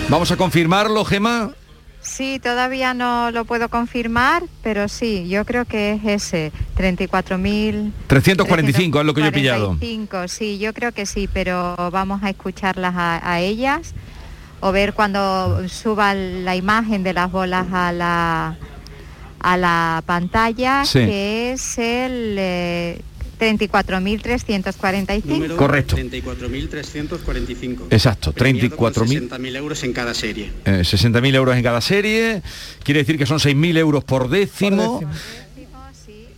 Vamos 0.08 0.30
a 0.30 0.36
confirmarlo, 0.36 1.04
Gema. 1.04 1.50
Sí, 2.00 2.38
todavía 2.42 2.92
no 2.92 3.30
lo 3.30 3.46
puedo 3.46 3.70
confirmar, 3.70 4.42
pero 4.62 4.88
sí, 4.88 5.26
yo 5.28 5.46
creo 5.46 5.64
que 5.64 5.92
es 5.94 6.04
ese, 6.04 6.52
34.000... 6.76 7.92
345 8.06 9.00
es 9.00 9.06
lo 9.06 9.14
que 9.14 9.22
yo 9.22 9.28
he 9.28 9.32
pillado. 9.32 9.68
45, 9.68 10.28
sí, 10.28 10.58
yo 10.58 10.74
creo 10.74 10.92
que 10.92 11.06
sí, 11.06 11.28
pero 11.32 11.74
vamos 11.90 12.22
a 12.22 12.28
escucharlas 12.28 12.94
a, 12.94 13.32
a 13.32 13.40
ellas 13.40 13.94
o 14.60 14.70
ver 14.70 14.92
cuando 14.92 15.66
suba 15.68 16.12
la 16.14 16.54
imagen 16.56 17.02
de 17.02 17.14
las 17.14 17.30
bolas 17.32 17.66
a 17.72 17.90
la 17.92 18.56
a 19.40 19.56
la 19.58 20.02
pantalla, 20.06 20.84
Sí. 20.86 21.00
que 21.00 21.52
es 21.52 21.76
el 21.78 22.36
eh, 22.38 23.00
34.345. 23.52 25.24
Número 25.24 25.56
Correcto. 25.56 25.96
34.345. 25.96 27.86
Exacto, 27.90 28.32
Premiado 28.32 28.76
con 28.76 28.92
34.000. 28.92 29.28
60.000 29.28 29.56
euros 29.56 29.82
en 29.84 29.92
cada 29.92 30.14
serie. 30.14 30.50
Eh, 30.64 30.82
60.000 30.82 31.34
euros 31.34 31.56
en 31.56 31.62
cada 31.62 31.80
serie. 31.80 32.42
Quiere 32.82 33.00
decir 33.00 33.18
que 33.18 33.26
son 33.26 33.38
6.000 33.38 33.78
euros 33.78 34.04
por 34.04 34.28
décimo. 34.28 35.02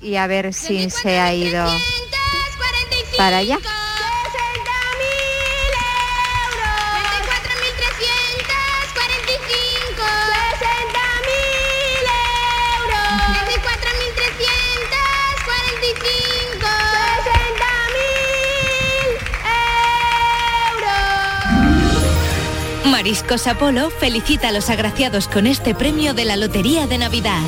Y 0.03 0.17
a 0.17 0.27
ver 0.27 0.53
si 0.53 0.91
se 0.91 1.19
ha 1.19 1.35
ido 1.35 1.67
para 3.17 3.39
allá. 3.39 3.59
Mariscos 23.07 23.47
Apolo 23.47 23.91
felicita 23.91 24.49
a 24.49 24.53
los 24.53 24.69
agraciados 24.69 25.29
con 25.29 25.47
este 25.47 25.77
premio 25.77 26.13
de 26.13 26.25
la 26.25 26.37
Lotería 26.37 26.89
de 26.89 26.99
Navidad. 26.99 27.41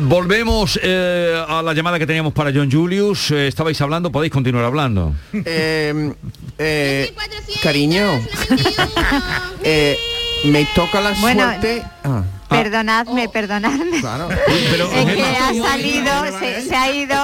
Volvemos 0.00 0.80
eh, 0.82 1.34
a 1.46 1.60
la 1.60 1.74
llamada 1.74 1.98
que 1.98 2.06
teníamos 2.06 2.32
para 2.32 2.50
John 2.50 2.72
Julius. 2.72 3.30
Eh, 3.30 3.48
estabais 3.48 3.78
hablando, 3.82 4.10
podéis 4.10 4.32
continuar 4.32 4.64
hablando. 4.64 5.12
Eh, 5.44 6.14
eh, 6.56 7.14
cariño, 7.62 8.06
eh, 9.62 9.98
me 10.44 10.66
toca 10.74 11.02
la 11.02 11.12
Bueno, 11.20 11.44
suerte. 11.44 11.82
Ah. 12.04 12.24
Perdonadme, 12.52 13.28
perdonadme. 13.28 14.00
Claro. 14.00 14.28
Pero, 14.70 14.92
Es 14.92 15.14
que 15.14 15.22
ha 15.22 15.54
salido, 15.54 16.10
se, 16.38 16.62
se 16.62 16.76
ha 16.76 16.92
ido 16.92 17.16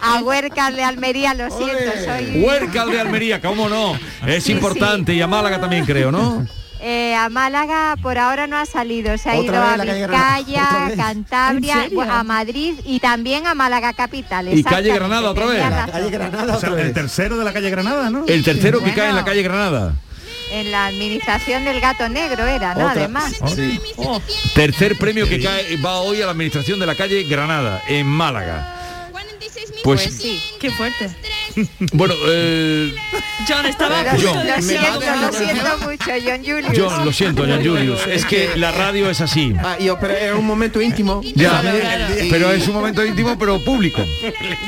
a 0.00 0.20
Huercas 0.22 0.74
de 0.74 0.84
Almería, 0.84 1.34
lo 1.34 1.50
siento, 1.50 1.92
soy... 2.04 2.42
Huércal 2.42 2.90
de 2.90 3.00
Almería, 3.00 3.40
¿cómo 3.40 3.68
no? 3.68 3.98
Es 4.26 4.48
importante 4.48 5.14
y 5.14 5.20
a 5.22 5.26
Málaga 5.26 5.60
también 5.60 5.84
creo, 5.84 6.10
¿no? 6.10 6.46
Eh, 6.84 7.14
a 7.14 7.28
Málaga 7.28 7.94
por 8.02 8.18
ahora 8.18 8.48
no 8.48 8.56
ha 8.56 8.66
salido, 8.66 9.16
se 9.16 9.30
ha 9.30 9.38
ido 9.38 9.54
a 9.54 9.76
Vizcaya. 9.76 10.90
Cantabria, 10.96 11.88
a 12.10 12.24
Madrid 12.24 12.74
y 12.84 12.98
también 12.98 13.46
a 13.46 13.54
Málaga 13.54 13.92
capital. 13.92 14.48
Y 14.52 14.64
calle 14.64 14.92
Granada 14.92 15.30
otra 15.30 15.46
vez. 15.46 15.62
Calle 15.62 16.10
Granada 16.10 16.56
O 16.56 16.58
sea, 16.58 16.70
otra 16.70 16.82
el 16.82 16.92
tercero 16.92 17.38
de 17.38 17.44
la 17.44 17.52
calle 17.52 17.70
Granada, 17.70 18.10
¿no? 18.10 18.24
El 18.26 18.42
tercero 18.42 18.78
que 18.78 18.86
Bueno. 18.86 18.96
cae 18.96 19.10
en 19.10 19.14
la 19.14 19.24
calle 19.24 19.42
Granada. 19.42 19.94
En 20.52 20.70
la 20.70 20.86
administración 20.86 21.64
del 21.64 21.80
gato 21.80 22.08
negro 22.08 22.46
era, 22.46 22.74
¿no? 22.74 22.86
Otra. 22.86 23.04
Además. 23.04 23.32
Sí. 23.54 23.80
Tercer 24.54 24.98
premio 24.98 25.26
que 25.26 25.40
cae, 25.40 25.76
va 25.78 26.00
hoy 26.00 26.20
a 26.20 26.26
la 26.26 26.32
administración 26.32 26.78
de 26.78 26.86
la 26.86 26.94
calle 26.94 27.24
Granada, 27.24 27.82
en 27.88 28.06
Málaga. 28.06 28.78
Pues, 29.82 30.02
Pues 30.02 30.14
sí. 30.14 30.40
Qué 30.60 30.70
fuerte. 30.70 31.10
bueno, 31.92 32.14
eh, 32.28 32.94
John 33.48 33.66
estaba 33.66 34.00
a 34.00 34.12
Lo, 34.14 34.18
siento, 34.18 34.44
lo 34.44 35.32
siento 35.32 35.78
mucho, 35.78 36.10
John 36.24 36.38
Julius. 36.44 36.78
John, 36.78 37.04
lo 37.04 37.12
siento, 37.12 37.42
John 37.46 37.64
Julius. 37.64 38.06
Es 38.06 38.24
que 38.24 38.50
la 38.56 38.70
radio 38.70 39.10
es 39.10 39.20
así. 39.20 39.54
Ah, 39.58 39.76
yo, 39.78 39.98
pero 39.98 40.14
es 40.14 40.32
un 40.34 40.46
momento 40.46 40.80
íntimo. 40.80 41.20
Ya, 41.34 41.62
pero 42.30 42.52
es 42.52 42.66
un 42.68 42.74
momento 42.74 43.04
íntimo, 43.04 43.36
pero 43.38 43.58
público. 43.64 44.02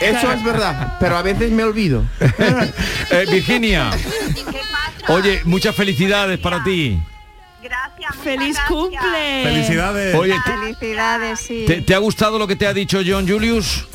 Eso 0.00 0.32
es 0.32 0.42
verdad, 0.42 0.96
pero 0.98 1.16
a 1.16 1.22
veces 1.22 1.50
me 1.50 1.64
olvido. 1.64 2.04
Eh, 3.10 3.26
Virginia, 3.30 3.90
oye, 5.08 5.42
muchas 5.44 5.74
felicidades 5.74 6.38
para 6.38 6.62
ti. 6.64 6.98
Gracias. 7.62 8.16
¡Feliz 8.22 8.54
gracias. 8.56 8.66
cumple! 8.68 9.42
Felicidades. 9.44 10.14
Oye, 10.14 10.34
¿te, 10.44 10.52
Felicidades, 10.52 11.40
sí. 11.40 11.64
te- 11.66 11.80
te 11.80 11.94
ha 11.94 11.98
gustado 11.98 12.38
lo 12.38 12.46
que 12.46 12.56
te 12.56 12.66
ha 12.66 12.74
dicho 12.74 13.00
John 13.06 13.26
Julius? 13.26 13.86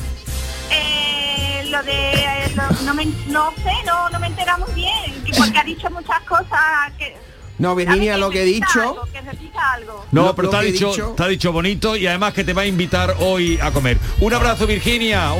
Eh, 0.72 1.64
lo 1.70 1.82
de 1.84 1.92
eh, 2.14 2.52
lo- 2.56 2.82
no, 2.84 2.94
me, 2.94 3.06
no 3.28 3.52
sé, 3.56 3.70
no, 3.86 4.08
no 4.10 4.18
me 4.18 4.26
enteramos 4.26 4.74
bien, 4.74 5.22
que 5.24 5.32
porque 5.32 5.58
ha 5.58 5.62
dicho 5.64 5.88
muchas 5.90 6.20
cosas 6.22 6.92
que 6.98 7.16
No, 7.58 7.74
Virginia, 7.76 8.16
lo 8.16 8.30
que 8.30 8.42
he 8.42 8.46
dicho, 8.46 8.80
algo, 8.80 9.06
que 9.12 9.20
repita 9.20 9.72
algo. 9.74 10.04
No, 10.10 10.26
Lo- 10.26 10.34
pero 10.34 10.50
te 10.50 10.56
ha, 10.56 10.60
dicho, 10.62 10.90
dicho- 10.90 11.14
te 11.16 11.22
ha 11.22 11.28
dicho 11.28 11.52
bonito 11.52 11.94
y 11.96 12.06
además 12.08 12.34
que 12.34 12.42
te 12.42 12.52
va 12.54 12.62
a 12.62 12.66
invitar 12.66 13.14
hoy 13.20 13.58
a 13.62 13.70
comer. 13.70 13.98
Un 14.20 14.34
abrazo, 14.34 14.66
Virginia. 14.66 15.30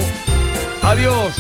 Adiós. 0.83 1.35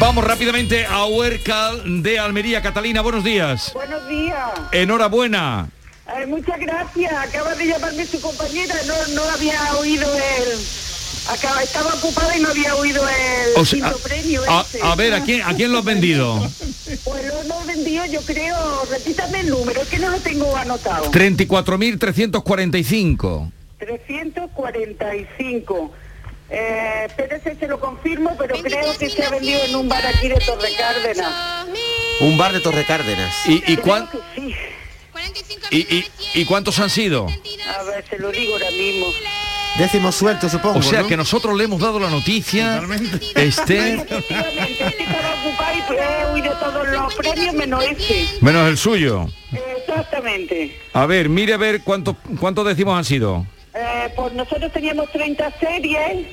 Vamos 0.00 0.24
rápidamente 0.24 0.84
a 0.86 1.04
Huercal 1.04 2.02
de 2.02 2.18
Almería. 2.18 2.60
Catalina, 2.62 3.02
buenos 3.02 3.22
días. 3.22 3.70
Buenos 3.74 4.08
días. 4.08 4.48
Enhorabuena. 4.72 5.68
Eh, 6.16 6.24
muchas 6.26 6.58
gracias. 6.58 7.12
Acaba 7.12 7.54
de 7.54 7.66
llamarme 7.66 8.06
su 8.06 8.18
compañera. 8.20 8.74
No, 8.86 8.94
no 9.14 9.22
había 9.30 9.60
oído 9.78 10.10
el... 10.16 10.58
Acaba, 11.28 11.62
estaba 11.62 11.92
ocupada 11.94 12.34
y 12.36 12.40
no 12.40 12.48
había 12.48 12.74
oído 12.76 13.06
el 13.06 13.50
O 13.56 13.64
sea, 13.64 13.78
quinto 13.78 13.98
premio 13.98 14.42
a, 14.48 14.62
ese. 14.62 14.80
a 14.82 14.94
ver, 14.96 15.12
¿a 15.12 15.22
quién, 15.22 15.42
¿a 15.42 15.54
quién 15.54 15.70
lo 15.70 15.78
has 15.80 15.84
vendido? 15.84 16.48
Pues 17.04 17.24
lo 17.26 17.40
hemos 17.42 17.66
vendido 17.66 18.04
yo 18.06 18.20
creo, 18.22 18.56
repítame 18.90 19.40
el 19.40 19.50
número, 19.50 19.82
es 19.82 19.88
que 19.88 19.98
no 20.00 20.08
lo 20.10 20.18
tengo 20.18 20.56
anotado. 20.56 21.08
34.345. 21.12 23.52
345. 23.78 25.92
Eh, 26.50 27.04
espérese, 27.06 27.54
se 27.56 27.66
lo 27.68 27.78
confirmo, 27.78 28.36
pero 28.38 28.56
creo 28.62 28.96
que 28.98 29.08
se 29.08 29.24
ha 29.24 29.30
vendido 29.30 29.62
en 29.64 29.76
un 29.76 29.88
bar 29.88 30.04
aquí 30.06 30.28
de 30.28 30.36
Torre 30.40 30.70
Cárdenas. 30.76 31.66
Un 32.20 32.36
bar 32.36 32.52
de 32.52 32.60
Torre 32.60 32.84
Cárdenas. 32.84 33.34
¿Y, 33.46 33.62
y, 33.72 33.76
cuán- 33.76 34.08
Sí. 34.34 34.54
y, 35.70 35.78
y- 35.78 36.06
y 36.34 36.44
cuántos 36.44 36.78
han 36.80 36.90
sido? 36.90 37.26
A 37.28 37.82
ver, 37.84 38.04
se 38.08 38.18
lo 38.18 38.30
digo 38.32 38.54
ahora 38.54 38.70
mismo. 38.72 39.06
Décimo 39.78 40.10
suelto, 40.10 40.48
supongo. 40.48 40.80
O 40.80 40.82
sea 40.82 41.02
¿no? 41.02 41.06
que 41.06 41.16
nosotros 41.16 41.56
le 41.56 41.64
hemos 41.64 41.80
dado 41.80 42.00
la 42.00 42.10
noticia. 42.10 42.82
Este, 43.36 43.94
Efectivamente, 43.94 44.84
es 44.84 44.94
que 44.96 45.02
estaba 45.04 45.34
ocupada 45.40 45.72
y 45.74 45.94
he 45.94 46.24
oído 46.32 46.52
todos 46.58 46.88
los 46.88 47.14
premios 47.14 47.54
menos 47.54 48.68
el 48.68 48.76
suyo. 48.76 49.28
Exactamente. 49.78 50.76
A 50.92 51.06
ver, 51.06 51.28
mire 51.28 51.54
a 51.54 51.56
ver 51.56 51.82
cuántos 51.82 52.16
cuántos 52.40 52.66
décimos 52.66 52.98
han 52.98 53.04
sido. 53.04 53.46
Eh, 53.72 54.12
pues 54.16 54.32
nosotros 54.32 54.72
teníamos 54.72 55.10
30 55.12 55.52
series 55.60 56.26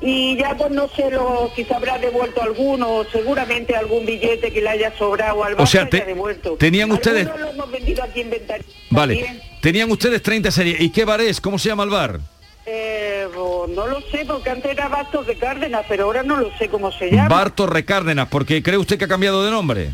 y 0.00 0.36
ya 0.36 0.56
pues 0.56 0.70
no 0.70 0.88
sé 0.88 1.10
lo, 1.10 1.50
si 1.54 1.64
se 1.64 1.74
habrá 1.74 1.98
devuelto 1.98 2.42
alguno, 2.42 3.04
seguramente 3.12 3.76
algún 3.76 4.06
billete 4.06 4.52
que 4.52 4.60
le 4.62 4.68
haya 4.70 4.96
sobrado 4.96 5.44
al 5.44 5.54
O 5.60 5.66
sea, 5.66 5.82
banco 5.82 5.90
te- 5.90 5.96
haya 5.98 6.06
devuelto. 6.06 6.56
tenían 6.56 6.90
ustedes- 6.92 7.26
Algunos 7.26 7.46
lo 7.48 7.52
hemos 7.54 7.70
vendido 7.70 8.02
aquí 8.02 8.20
en 8.22 8.30
Ventaria. 8.30 8.64
Vale. 8.90 9.40
Tenían 9.60 9.90
ustedes 9.90 10.22
30 10.22 10.50
series. 10.50 10.80
¿Y 10.80 10.90
qué 10.90 11.04
bar 11.04 11.20
es? 11.20 11.40
¿Cómo 11.40 11.58
se 11.58 11.68
llama 11.68 11.82
el 11.84 11.90
bar? 11.90 12.18
Eh, 12.66 13.26
pues, 13.34 13.70
no 13.70 13.86
lo 13.86 14.00
sé, 14.10 14.24
porque 14.26 14.50
antes 14.50 14.70
era 14.70 14.88
Bastos 14.88 15.26
de 15.26 15.34
Cárdenas, 15.36 15.84
pero 15.88 16.04
ahora 16.04 16.22
no 16.22 16.36
lo 16.36 16.56
sé 16.56 16.68
cómo 16.68 16.90
se 16.92 17.10
llama. 17.10 17.28
Bar 17.28 17.50
Torre 17.50 17.84
Cárdenas, 17.84 18.28
porque 18.28 18.62
cree 18.62 18.78
usted 18.78 18.98
que 18.98 19.04
ha 19.04 19.08
cambiado 19.08 19.44
de 19.44 19.50
nombre. 19.50 19.90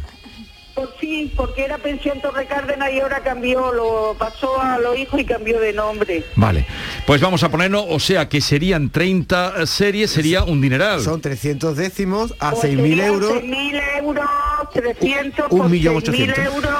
Por 0.77 0.95
sí, 1.01 1.33
porque 1.35 1.65
era 1.65 1.79
Pensión 1.79 2.21
Torre 2.21 2.47
Cárdenas 2.47 2.91
y 2.93 3.01
ahora 3.01 3.21
cambió, 3.21 3.73
lo 3.73 4.15
pasó 4.19 4.61
a 4.61 4.79
los 4.79 4.97
hijos 4.99 5.19
y 5.19 5.25
cambió 5.25 5.59
de 5.59 5.73
nombre. 5.73 6.23
Vale. 6.37 6.67
Pues 7.07 7.21
vamos 7.21 7.43
a 7.43 7.49
ponernos, 7.51 7.87
o 7.89 7.99
sea 7.99 8.29
que 8.29 8.41
serían 8.43 8.91
30 8.91 9.67
series, 9.67 10.11
sería 10.11 10.45
un 10.45 10.61
dineral. 10.61 11.01
Son 11.01 11.21
300 11.21 11.77
décimos 11.77 12.35
a 12.41 12.51
Pues 12.51 12.65
6.000 12.65 12.77
serían 12.77 13.07
euros. 13.07 13.33
6.000 13.33 13.83
euros, 14.01 14.27
300 14.75 15.47
Un 15.51 15.59
por 15.59 15.69
millón 15.71 15.95
6.000 15.95 15.99
ochocientos. 15.99 16.45
euros. 16.45 16.73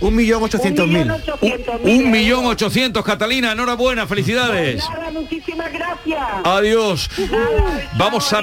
Un 0.00 0.16
millón 0.16 0.42
ochocientos 0.42 0.86
Un 0.86 0.92
mil. 0.94 0.98
millón 1.04 1.20
ochocientos 1.20 1.80
mil 1.82 2.04
Un 2.04 2.10
millón 2.10 2.46
ochocientos, 2.46 3.04
Catalina, 3.04 3.52
enhorabuena, 3.52 4.06
felicidades. 4.06 4.82
Nada, 4.88 5.10
muchísimas 5.10 5.70
gracias. 5.70 6.20
Adiós. 6.42 7.10
Vamos 7.98 8.32
a 8.32 8.40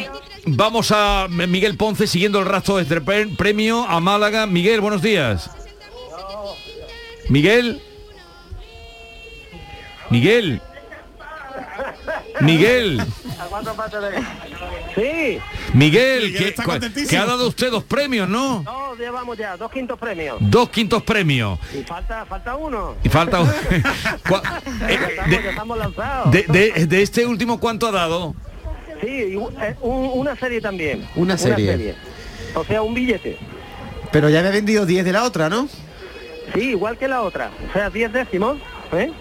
vamos 0.50 0.92
a 0.92 1.28
Miguel 1.30 1.78
Ponce 1.78 2.08
siguiendo 2.08 2.40
el 2.40 2.46
rastro 2.46 2.78
de 2.78 2.84
este 2.84 3.02
pre- 3.02 3.28
premio 3.28 3.84
a 3.88 4.00
Málaga. 4.00 4.46
Miguel, 4.46 4.82
buenos 4.82 5.02
días. 5.02 5.50
Miguel. 7.30 7.82
Miguel. 10.10 10.62
Miguel. 12.42 13.02
Sí. 14.96 15.40
Miguel, 15.74 16.24
Miguel 16.32 16.56
que, 17.10 17.18
ha 17.18 17.26
dado 17.26 17.48
usted 17.48 17.70
dos 17.70 17.84
premios, 17.84 18.28
¿no? 18.28 18.64
No, 18.64 18.96
llevamos 18.96 19.38
ya 19.38 19.56
dos 19.58 19.72
quintos 19.72 20.00
premios. 20.00 20.38
Dos 20.40 20.70
quintos 20.70 21.04
premios. 21.04 21.60
Y 21.78 21.84
falta, 21.84 22.26
falta 22.26 22.56
uno. 22.56 22.96
Y 23.04 23.10
falta 23.10 23.42
un- 23.42 23.48
Cua- 24.28 24.42
Ya 24.80 24.96
estamos, 24.96 25.44
ya 25.44 25.50
estamos 25.50 25.78
lanzados. 25.78 26.32
de, 26.32 26.44
de- 26.48 26.86
de 26.88 27.02
este 27.02 27.26
último, 27.26 27.60
¿cuánto 27.60 27.88
ha 27.88 27.92
dado? 27.92 28.34
Sí, 29.02 29.08
eh, 29.10 29.76
un- 29.82 30.12
una 30.14 30.36
serie 30.36 30.60
también. 30.62 31.08
Una 31.16 31.38
serie. 31.38 31.96
O 32.56 32.64
sea, 32.64 32.82
un 32.82 32.94
billete. 32.94 33.38
Pero 34.12 34.30
ya 34.30 34.42
me 34.42 34.48
ha 34.48 34.52
vendido 34.52 34.86
10 34.86 35.06
de 35.06 35.12
la 35.12 35.24
otra, 35.24 35.50
¿no? 35.50 35.68
Sí, 36.54 36.62
igual 36.70 36.98
que 36.98 37.08
la 37.08 37.22
otra. 37.22 37.52
O 37.70 37.74
sea, 37.74 37.90
10 37.90 38.12
décimos. 38.14 38.58
¿eh? 38.94 39.12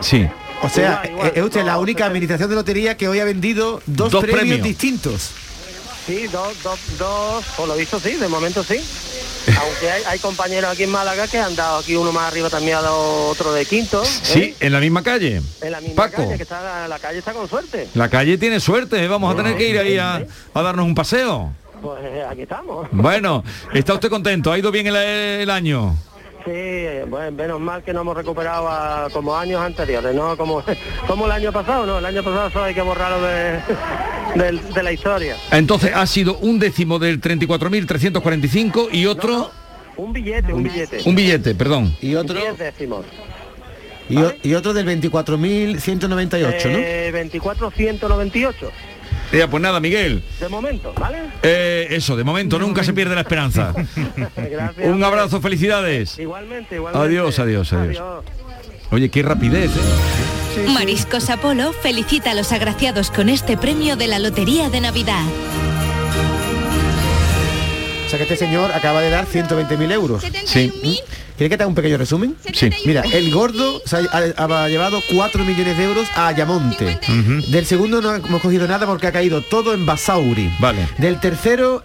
Sí. 0.00 0.28
O 0.62 0.68
sea, 0.68 1.00
Igual, 1.04 1.10
igual. 1.10 1.26
eh, 1.28 1.32
es 1.36 1.42
usted 1.42 1.64
la 1.64 1.78
única 1.78 2.04
administración 2.06 2.50
de 2.50 2.56
lotería 2.56 2.96
que 2.96 3.08
hoy 3.08 3.20
ha 3.20 3.24
vendido 3.24 3.80
dos, 3.86 4.10
Dos 4.12 4.22
premios, 4.22 4.40
premios. 4.40 4.62
distintos. 4.66 5.30
Sí, 6.06 6.26
dos, 6.32 6.62
dos, 6.62 6.78
dos, 6.98 7.44
por 7.56 7.68
lo 7.68 7.76
visto 7.76 7.98
sí, 8.00 8.14
de 8.16 8.28
momento 8.28 8.62
sí. 8.62 8.76
Aunque 9.56 9.90
hay, 9.90 10.02
hay 10.06 10.18
compañeros 10.18 10.70
aquí 10.70 10.82
en 10.84 10.90
Málaga 10.90 11.26
que 11.28 11.38
han 11.38 11.54
dado 11.56 11.78
aquí 11.78 11.94
uno 11.96 12.12
más 12.12 12.30
arriba 12.30 12.50
también 12.50 12.76
ha 12.78 12.82
dado 12.82 13.28
otro 13.28 13.52
de 13.52 13.64
quinto. 13.66 14.02
¿eh? 14.02 14.06
Sí, 14.22 14.54
en 14.60 14.72
la 14.72 14.80
misma 14.80 15.02
calle. 15.02 15.40
En 15.60 15.72
la 15.72 15.80
misma 15.80 15.96
Paco. 16.04 16.22
calle, 16.22 16.36
que 16.36 16.42
está, 16.42 16.86
la 16.88 16.98
calle 16.98 17.18
está 17.18 17.32
con 17.32 17.48
suerte. 17.48 17.88
La 17.94 18.08
calle 18.08 18.36
tiene 18.38 18.60
suerte, 18.60 19.02
¿eh? 19.02 19.08
vamos 19.08 19.32
a 19.32 19.36
tener 19.36 19.56
que 19.56 19.68
ir 19.68 19.78
ahí 19.78 19.98
a, 19.98 20.24
a 20.54 20.62
darnos 20.62 20.84
un 20.86 20.94
paseo. 20.94 21.52
Pues 21.80 22.00
eh, 22.02 22.24
aquí 22.28 22.42
estamos. 22.42 22.88
Bueno, 22.90 23.44
¿está 23.72 23.94
usted 23.94 24.08
contento? 24.10 24.50
¿Ha 24.52 24.58
ido 24.58 24.70
bien 24.72 24.88
el, 24.88 24.96
el 24.96 25.50
año? 25.50 25.96
Sí, 26.44 26.50
bueno, 27.08 27.32
menos 27.32 27.60
mal 27.60 27.82
que 27.82 27.92
no 27.92 28.00
hemos 28.02 28.16
recuperado 28.16 28.68
a- 28.68 29.08
como 29.12 29.36
años 29.36 29.60
anteriores, 29.60 30.14
no 30.14 30.36
como, 30.36 30.62
como 31.06 31.26
el 31.26 31.32
año 31.32 31.52
pasado, 31.52 31.84
no, 31.84 31.98
el 31.98 32.06
año 32.06 32.22
pasado 32.22 32.50
solo 32.50 32.64
hay 32.64 32.74
que 32.74 32.80
borrarlo 32.82 33.20
de, 33.26 33.60
del- 34.42 34.72
de 34.72 34.82
la 34.82 34.92
historia. 34.92 35.36
Entonces 35.50 35.92
ha 35.94 36.06
sido 36.06 36.38
un 36.38 36.58
décimo 36.58 36.98
del 36.98 37.20
34.345 37.20 38.88
y 38.92 39.06
otro... 39.06 39.50
Un 39.96 40.12
billete, 40.12 40.52
un 40.52 40.62
billete. 40.62 41.00
Un 41.06 41.14
billete, 41.16 41.54
perdón. 41.56 41.96
Y 42.00 42.14
otro, 42.14 42.38
Diez 42.38 42.56
décimos. 42.56 43.04
y, 44.08 44.18
y 44.48 44.54
otro 44.54 44.72
del 44.72 44.86
24.198, 44.86 46.70
¿no? 46.70 46.78
Eh, 46.78 47.10
24,198. 47.12 48.70
Ya, 49.32 49.48
pues 49.48 49.62
nada, 49.62 49.78
Miguel. 49.80 50.22
De 50.40 50.48
momento, 50.48 50.92
¿vale? 50.98 51.18
Eh, 51.42 51.88
eso, 51.90 52.16
de 52.16 52.24
momento 52.24 52.58
nunca 52.58 52.82
se 52.82 52.92
pierde 52.92 53.14
la 53.14 53.20
esperanza. 53.22 53.74
Gracias. 54.36 54.86
un 54.86 55.04
abrazo, 55.04 55.40
felicidades. 55.40 56.18
Igualmente, 56.18 56.76
igualmente. 56.76 57.06
Adiós, 57.06 57.38
adiós, 57.38 57.72
adiós. 57.72 58.02
Oye, 58.90 59.10
qué 59.10 59.22
rapidez, 59.22 59.70
¿eh? 59.70 60.66
Mariscos 60.68 61.28
Apolo 61.30 61.72
felicita 61.72 62.30
a 62.30 62.34
los 62.34 62.52
agraciados 62.52 63.10
con 63.10 63.28
este 63.28 63.56
premio 63.56 63.96
de 63.96 64.06
la 64.06 64.18
Lotería 64.18 64.70
de 64.70 64.80
Navidad. 64.80 65.22
O 68.06 68.10
sea 68.10 68.16
que 68.18 68.22
este 68.22 68.36
señor 68.36 68.72
acaba 68.72 69.02
de 69.02 69.10
dar 69.10 69.26
120.000 69.26 69.92
euros. 69.92 70.24
Sí. 70.46 70.72
¿Quiere 71.38 71.48
que 71.50 71.56
te 71.56 71.62
haga 71.62 71.68
un 71.68 71.74
pequeño 71.74 71.96
resumen? 71.96 72.34
Sí. 72.52 72.68
Mira, 72.84 73.02
el 73.12 73.32
gordo 73.32 73.80
se 73.86 73.96
ha, 73.96 74.00
ha- 74.36 74.64
ha 74.64 74.68
llevado 74.68 75.00
4 75.14 75.44
millones 75.44 75.78
de 75.78 75.84
euros 75.84 76.06
a 76.16 76.26
Ayamonte. 76.28 76.98
Del 77.50 77.64
segundo 77.64 78.02
no 78.02 78.14
hemos 78.14 78.42
cogido 78.42 78.66
nada 78.68 78.86
porque 78.86 79.06
ha 79.06 79.12
caído 79.12 79.40
todo 79.40 79.72
en 79.72 79.86
Basauri. 79.86 80.50
Vale. 80.58 80.86
Del 80.98 81.20
tercero 81.20 81.84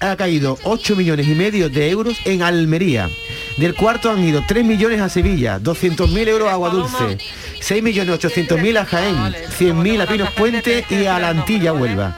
ha 0.00 0.16
caído 0.16 0.58
8 0.64 0.94
millones 0.96 1.26
y 1.26 1.34
medio 1.34 1.68
de 1.68 1.90
euros 1.90 2.16
en 2.24 2.42
Almería. 2.42 3.10
Del 3.56 3.74
cuarto 3.74 4.10
han 4.10 4.24
ido 4.24 4.42
3 4.46 4.64
millones 4.64 5.00
a 5.00 5.08
Sevilla, 5.08 5.58
200.000 5.60 6.28
euros 6.28 6.48
a 6.48 6.52
Agua 6.52 6.70
Dulce, 6.70 7.18
6 7.60 7.82
millones 7.82 8.18
800.000 8.18 8.78
a 8.78 8.84
Jaén, 8.86 9.16
100.000 9.16 10.00
a 10.02 10.06
Pinos 10.06 10.30
Puente 10.30 10.84
y 10.88 11.04
a 11.04 11.18
la 11.18 11.28
Antilla 11.28 11.72
Huelva. 11.72 12.16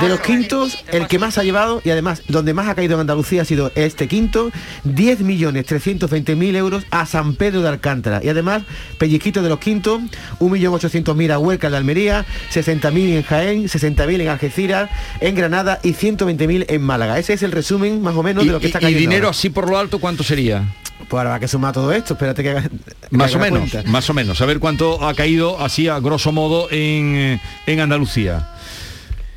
De 0.00 0.08
los 0.08 0.20
quintos, 0.20 0.84
el 0.92 1.06
que 1.06 1.18
más 1.18 1.38
ha 1.38 1.42
llevado 1.42 1.80
y 1.84 1.90
además 1.90 2.22
donde 2.28 2.52
más 2.54 2.68
ha 2.68 2.74
caído 2.74 2.94
en 2.94 3.00
Andalucía 3.00 3.42
ha 3.42 3.44
sido 3.44 3.72
este 3.74 4.08
quinto, 4.08 4.50
10 4.84 5.20
millones 5.20 5.66
320.000 5.66 6.54
euros 6.56 6.84
a 6.90 7.06
San 7.06 7.34
Pedro 7.34 7.62
de 7.62 7.68
Alcántara. 7.68 8.20
Y 8.22 8.28
además, 8.28 8.62
pellizquito 8.98 9.42
de 9.42 9.48
los 9.48 9.58
quintos, 9.60 10.00
1.800.000 10.40 11.30
a 11.32 11.38
Huelca 11.38 11.70
de 11.70 11.76
Almería, 11.76 12.24
60.000 12.52 13.16
en 13.16 13.22
Jaén, 13.22 13.64
60.000 13.68 14.20
en 14.20 14.28
Algeciras, 14.28 14.90
en 15.20 15.34
Granada 15.34 15.80
y 15.82 15.92
120.000 15.94 16.66
en 16.68 16.82
Málaga. 16.82 17.18
Ese 17.18 17.32
es 17.32 17.42
el 17.42 17.52
resumen 17.52 18.02
más 18.02 18.14
o 18.14 18.22
menos 18.22 18.44
de 18.46 18.52
lo 18.52 18.60
que 18.60 18.66
está 18.66 18.78
y- 18.78 18.82
y 18.82 18.84
cayendo. 18.84 19.00
dinero 19.00 19.26
ahora. 19.26 19.36
así 19.36 19.50
por 19.50 19.68
lo 19.68 19.78
alto, 19.78 19.98
¿cuánto 19.98 20.22
sería? 20.22 20.64
Pues 21.08 21.18
ahora 21.18 21.30
va 21.30 21.40
que 21.40 21.48
sumar 21.48 21.72
todo 21.74 21.92
esto, 21.92 22.14
espérate 22.14 22.42
que 22.42 22.50
haga- 22.50 22.62
que 22.62 22.70
Más 23.16 23.34
o 23.34 23.38
haga 23.38 23.50
menos, 23.50 23.70
cuenta. 23.70 23.90
más 23.90 24.08
o 24.08 24.14
menos. 24.14 24.40
A 24.40 24.46
ver 24.46 24.58
cuánto 24.60 25.04
ha 25.06 25.12
caído 25.14 25.60
así 25.62 25.88
a 25.88 25.98
grosso 26.00 26.32
modo 26.32 26.68
en, 26.70 27.38
en 27.66 27.80
Andalucía. 27.80 28.48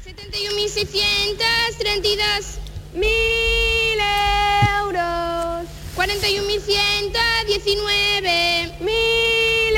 71.632 0.05 2.59
mil 2.93 3.99
euros. 4.79 5.65
41.119 5.95 8.79
mil 8.81 9.75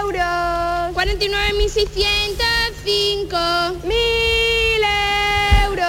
euros. 0.00 0.94
49.605 0.94 3.84
mil. 3.84 4.11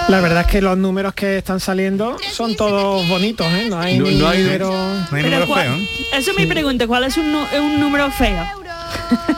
La 0.08 0.20
verdad 0.20 0.42
es 0.42 0.46
que 0.48 0.60
los 0.60 0.76
números 0.76 1.14
que 1.14 1.38
están 1.38 1.60
saliendo 1.60 2.16
son 2.30 2.54
todos 2.56 3.08
bonitos, 3.08 3.46
¿eh? 3.52 3.66
No 3.70 3.78
hay 3.80 3.98
No- 3.98 4.28
hay- 4.28 4.42
número... 4.42 4.70
Pero 5.10 5.46
cuál- 5.46 5.88
Eso 6.12 6.30
es 6.32 6.36
mi 6.38 6.46
pregunta, 6.46 6.86
¿cuál 6.86 7.04
es 7.04 7.16
un, 7.16 7.32
número 7.80 8.10
feo? 8.10 8.44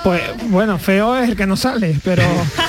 Pues 0.02 0.20
bueno, 0.48 0.78
feo 0.78 1.16
es 1.16 1.28
el 1.30 1.36
que 1.36 1.46
no 1.46 1.56
sale, 1.56 1.98
pero 2.04 2.22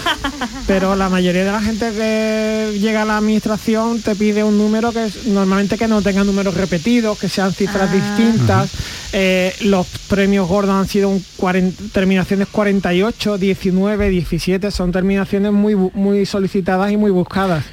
pero 0.67 0.95
la 0.95 1.09
mayoría 1.09 1.43
de 1.43 1.51
la 1.51 1.61
gente 1.61 1.91
que 1.91 2.77
llega 2.79 3.01
a 3.01 3.05
la 3.05 3.17
administración 3.17 4.01
te 4.01 4.15
pide 4.15 4.43
un 4.43 4.57
número 4.57 4.91
que 4.91 5.05
es- 5.05 5.25
normalmente 5.25 5.77
que 5.77 5.87
no 5.87 6.01
tenga 6.01 6.23
números 6.23 6.53
repetidos, 6.53 7.17
que 7.19 7.29
sean 7.29 7.51
cifras 7.53 7.91
distintas. 7.91 8.71
Eh, 9.13 9.53
los 9.61 9.87
premios 10.09 10.47
gordos 10.47 10.75
han 10.75 10.87
sido 10.87 11.09
un 11.09 11.23
40 11.37 11.83
terminaciones 11.93 12.47
48, 12.51 13.37
19, 13.37 14.09
17, 14.09 14.71
son 14.71 14.91
terminaciones 14.91 15.51
muy 15.51 15.73
bu- 15.73 15.91
muy 15.93 16.25
solicitadas 16.25 16.91
y 16.91 16.97
muy 16.97 17.11
buscadas. 17.11 17.63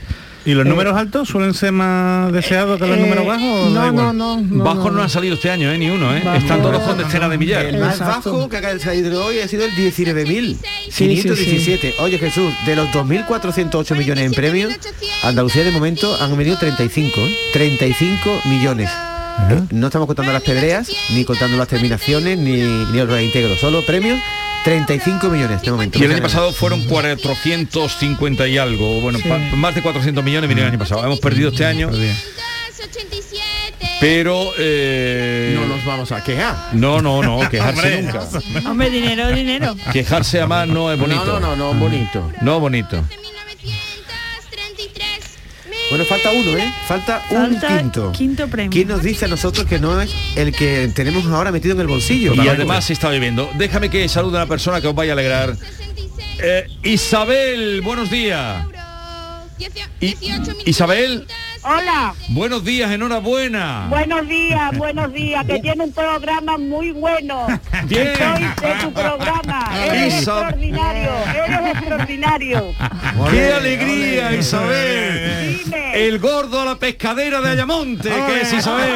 ¿Y 0.47 0.53
los 0.53 0.67
Eh, 0.67 0.69
números 0.69 0.95
altos 0.97 1.29
suelen 1.29 1.55
ser 1.55 1.73
más 1.73 2.31
deseados 2.33 2.79
que 2.79 2.87
los 2.87 2.99
eh, 2.99 3.01
números 3.01 3.27
bajos? 3.27 3.71
no, 3.73 3.93
no, 3.93 4.13
no, 4.13 4.41
no, 4.43 4.65
Bajos 4.65 4.85
no, 4.93 4.99
no. 4.99 5.03
han 5.03 5.09
salido 5.11 5.35
este 5.37 5.51
año, 5.51 5.73
¿eh? 5.73 5.79
Ni 5.79 5.89
uno, 5.89 6.15
¿eh? 6.15 6.21
Bajo- 6.25 6.37
Están 6.39 6.61
todos 6.63 6.83
con 6.83 6.99
decenas 6.99 7.31
de 7.31 7.39
millares. 7.39 7.73
El 7.75 7.81
más 7.81 7.99
Exacto. 7.99 8.33
bajo 8.33 8.49
que 8.51 8.57
acaba 8.59 8.75
de 8.75 8.81
salir 8.81 9.09
de 9.09 9.17
hoy 9.17 9.39
ha 9.39 9.49
sido 9.49 9.65
el 9.65 9.71
19.517. 9.73 10.57
Sí, 10.91 11.25
sí, 11.59 11.79
sí. 11.81 11.95
Oye 12.01 12.19
Jesús, 12.19 12.53
de 12.67 12.77
los 12.77 12.89
2.408 12.93 13.97
millones 13.97 14.25
en 14.27 14.33
premios, 14.33 14.73
Andalucía 15.23 15.65
de 15.65 15.71
momento 15.71 16.15
han 16.21 16.37
venido 16.37 16.59
35, 16.59 17.21
¿eh? 17.21 17.37
35 17.53 18.43
millones. 18.51 18.91
Eh, 19.51 19.61
No 19.71 19.87
estamos 19.89 20.07
contando 20.07 20.33
las 20.33 20.43
pedreas, 20.43 20.89
ni 21.11 21.25
contando 21.25 21.57
las 21.57 21.69
terminaciones, 21.69 22.39
ni, 22.39 22.53
ni 22.63 22.99
los 22.99 23.09
reintegros, 23.09 23.59
solo 23.61 23.85
premios, 23.85 24.21
35 24.65 25.29
millones 25.29 25.63
de 25.63 25.71
momento. 25.71 25.99
Y 25.99 26.05
el 26.05 26.13
año 26.13 26.23
pasado 26.23 26.53
fueron 26.53 26.85
450 26.85 28.49
y 28.49 28.59
algo, 28.59 29.01
bueno, 29.01 29.19
más 29.57 29.75
de 29.75 29.83
400 29.83 30.25
millones 30.25 30.49
vinieron 30.49 30.69
el 30.69 30.73
año 30.75 30.79
pasado. 30.79 31.05
Hemos 31.05 31.21
perdido 31.21 31.51
este 31.51 31.65
año, 31.67 31.91
pero... 34.01 34.53
eh, 34.59 35.57
No 35.59 35.67
nos 35.67 35.85
vamos 35.85 36.13
a 36.13 36.23
quejar. 36.23 36.55
no, 36.73 37.01
no, 37.03 37.23
no, 37.23 37.49
quejarse 37.49 38.03
nunca. 38.03 38.29
Hombre, 38.69 38.91
dinero, 38.91 39.29
dinero. 39.31 39.75
Quejarse 39.93 40.41
a 40.41 40.47
más 40.47 40.67
no 40.69 40.93
es 40.93 40.99
bonito. 40.99 41.25
No, 41.25 41.41
no, 41.41 41.57
no, 41.57 41.75
no, 41.75 41.81
bonito. 41.81 42.31
No 42.41 42.61
bonito. 42.61 43.05
Bueno, 45.95 46.07
falta 46.07 46.33
uno, 46.33 46.57
¿eh? 46.57 46.75
Falta, 46.89 47.23
un 47.31 47.37
Falta 47.53 47.79
quinto. 47.79 48.11
quinto 48.11 48.49
premio. 48.49 48.69
¿Quién 48.73 48.89
nos 48.89 49.01
dice 49.01 49.27
a 49.27 49.29
nosotros 49.29 49.65
que 49.65 49.79
no 49.79 50.01
es 50.01 50.13
el 50.35 50.51
que 50.51 50.91
tenemos 50.93 51.25
ahora 51.27 51.53
metido 51.53 51.77
en 51.77 51.83
el 51.83 51.87
bolsillo? 51.87 52.35
Y 52.35 52.49
además 52.49 52.87
se 52.87 52.95
está 52.95 53.11
bebiendo. 53.11 53.49
Déjame 53.57 53.91
que 53.91 54.09
salude 54.09 54.39
a 54.39 54.41
una 54.43 54.49
persona 54.49 54.81
que 54.81 54.89
os 54.89 54.95
vaya 54.97 55.13
a 55.13 55.15
alegrar. 55.15 55.57
Eh, 56.43 56.67
Isabel, 56.83 57.81
buenos 57.83 58.11
días. 58.11 58.67
I- 60.01 60.17
Isabel, 60.67 61.27
Hola, 61.63 62.15
buenos 62.29 62.65
días, 62.65 62.91
enhorabuena. 62.91 63.87
buenos 63.89 64.29
días, 64.29 64.77
buenos 64.77 65.13
días, 65.13 65.47
que 65.47 65.61
tiene 65.61 65.85
un 65.85 65.93
programa 65.93 66.59
muy 66.59 66.91
bueno. 66.91 67.47
Bien. 67.85 68.15
Soy 68.17 68.43
de 68.43 68.75
tu 68.83 68.93
programa, 68.93 69.71
eres 69.87 70.15
extraordinario, 70.15 71.11
eres 71.35 71.77
extraordinario. 71.77 72.75
¡Qué 73.31 73.53
alegría, 73.53 74.33
Isabel! 74.35 75.61
El 75.95 76.19
gordo 76.19 76.61
a 76.61 76.65
la 76.65 76.75
pescadera 76.77 77.41
de 77.41 77.51
Ayamonte, 77.51 78.11
que 78.11 78.41
es 78.43 78.53
Isabel. 78.53 78.91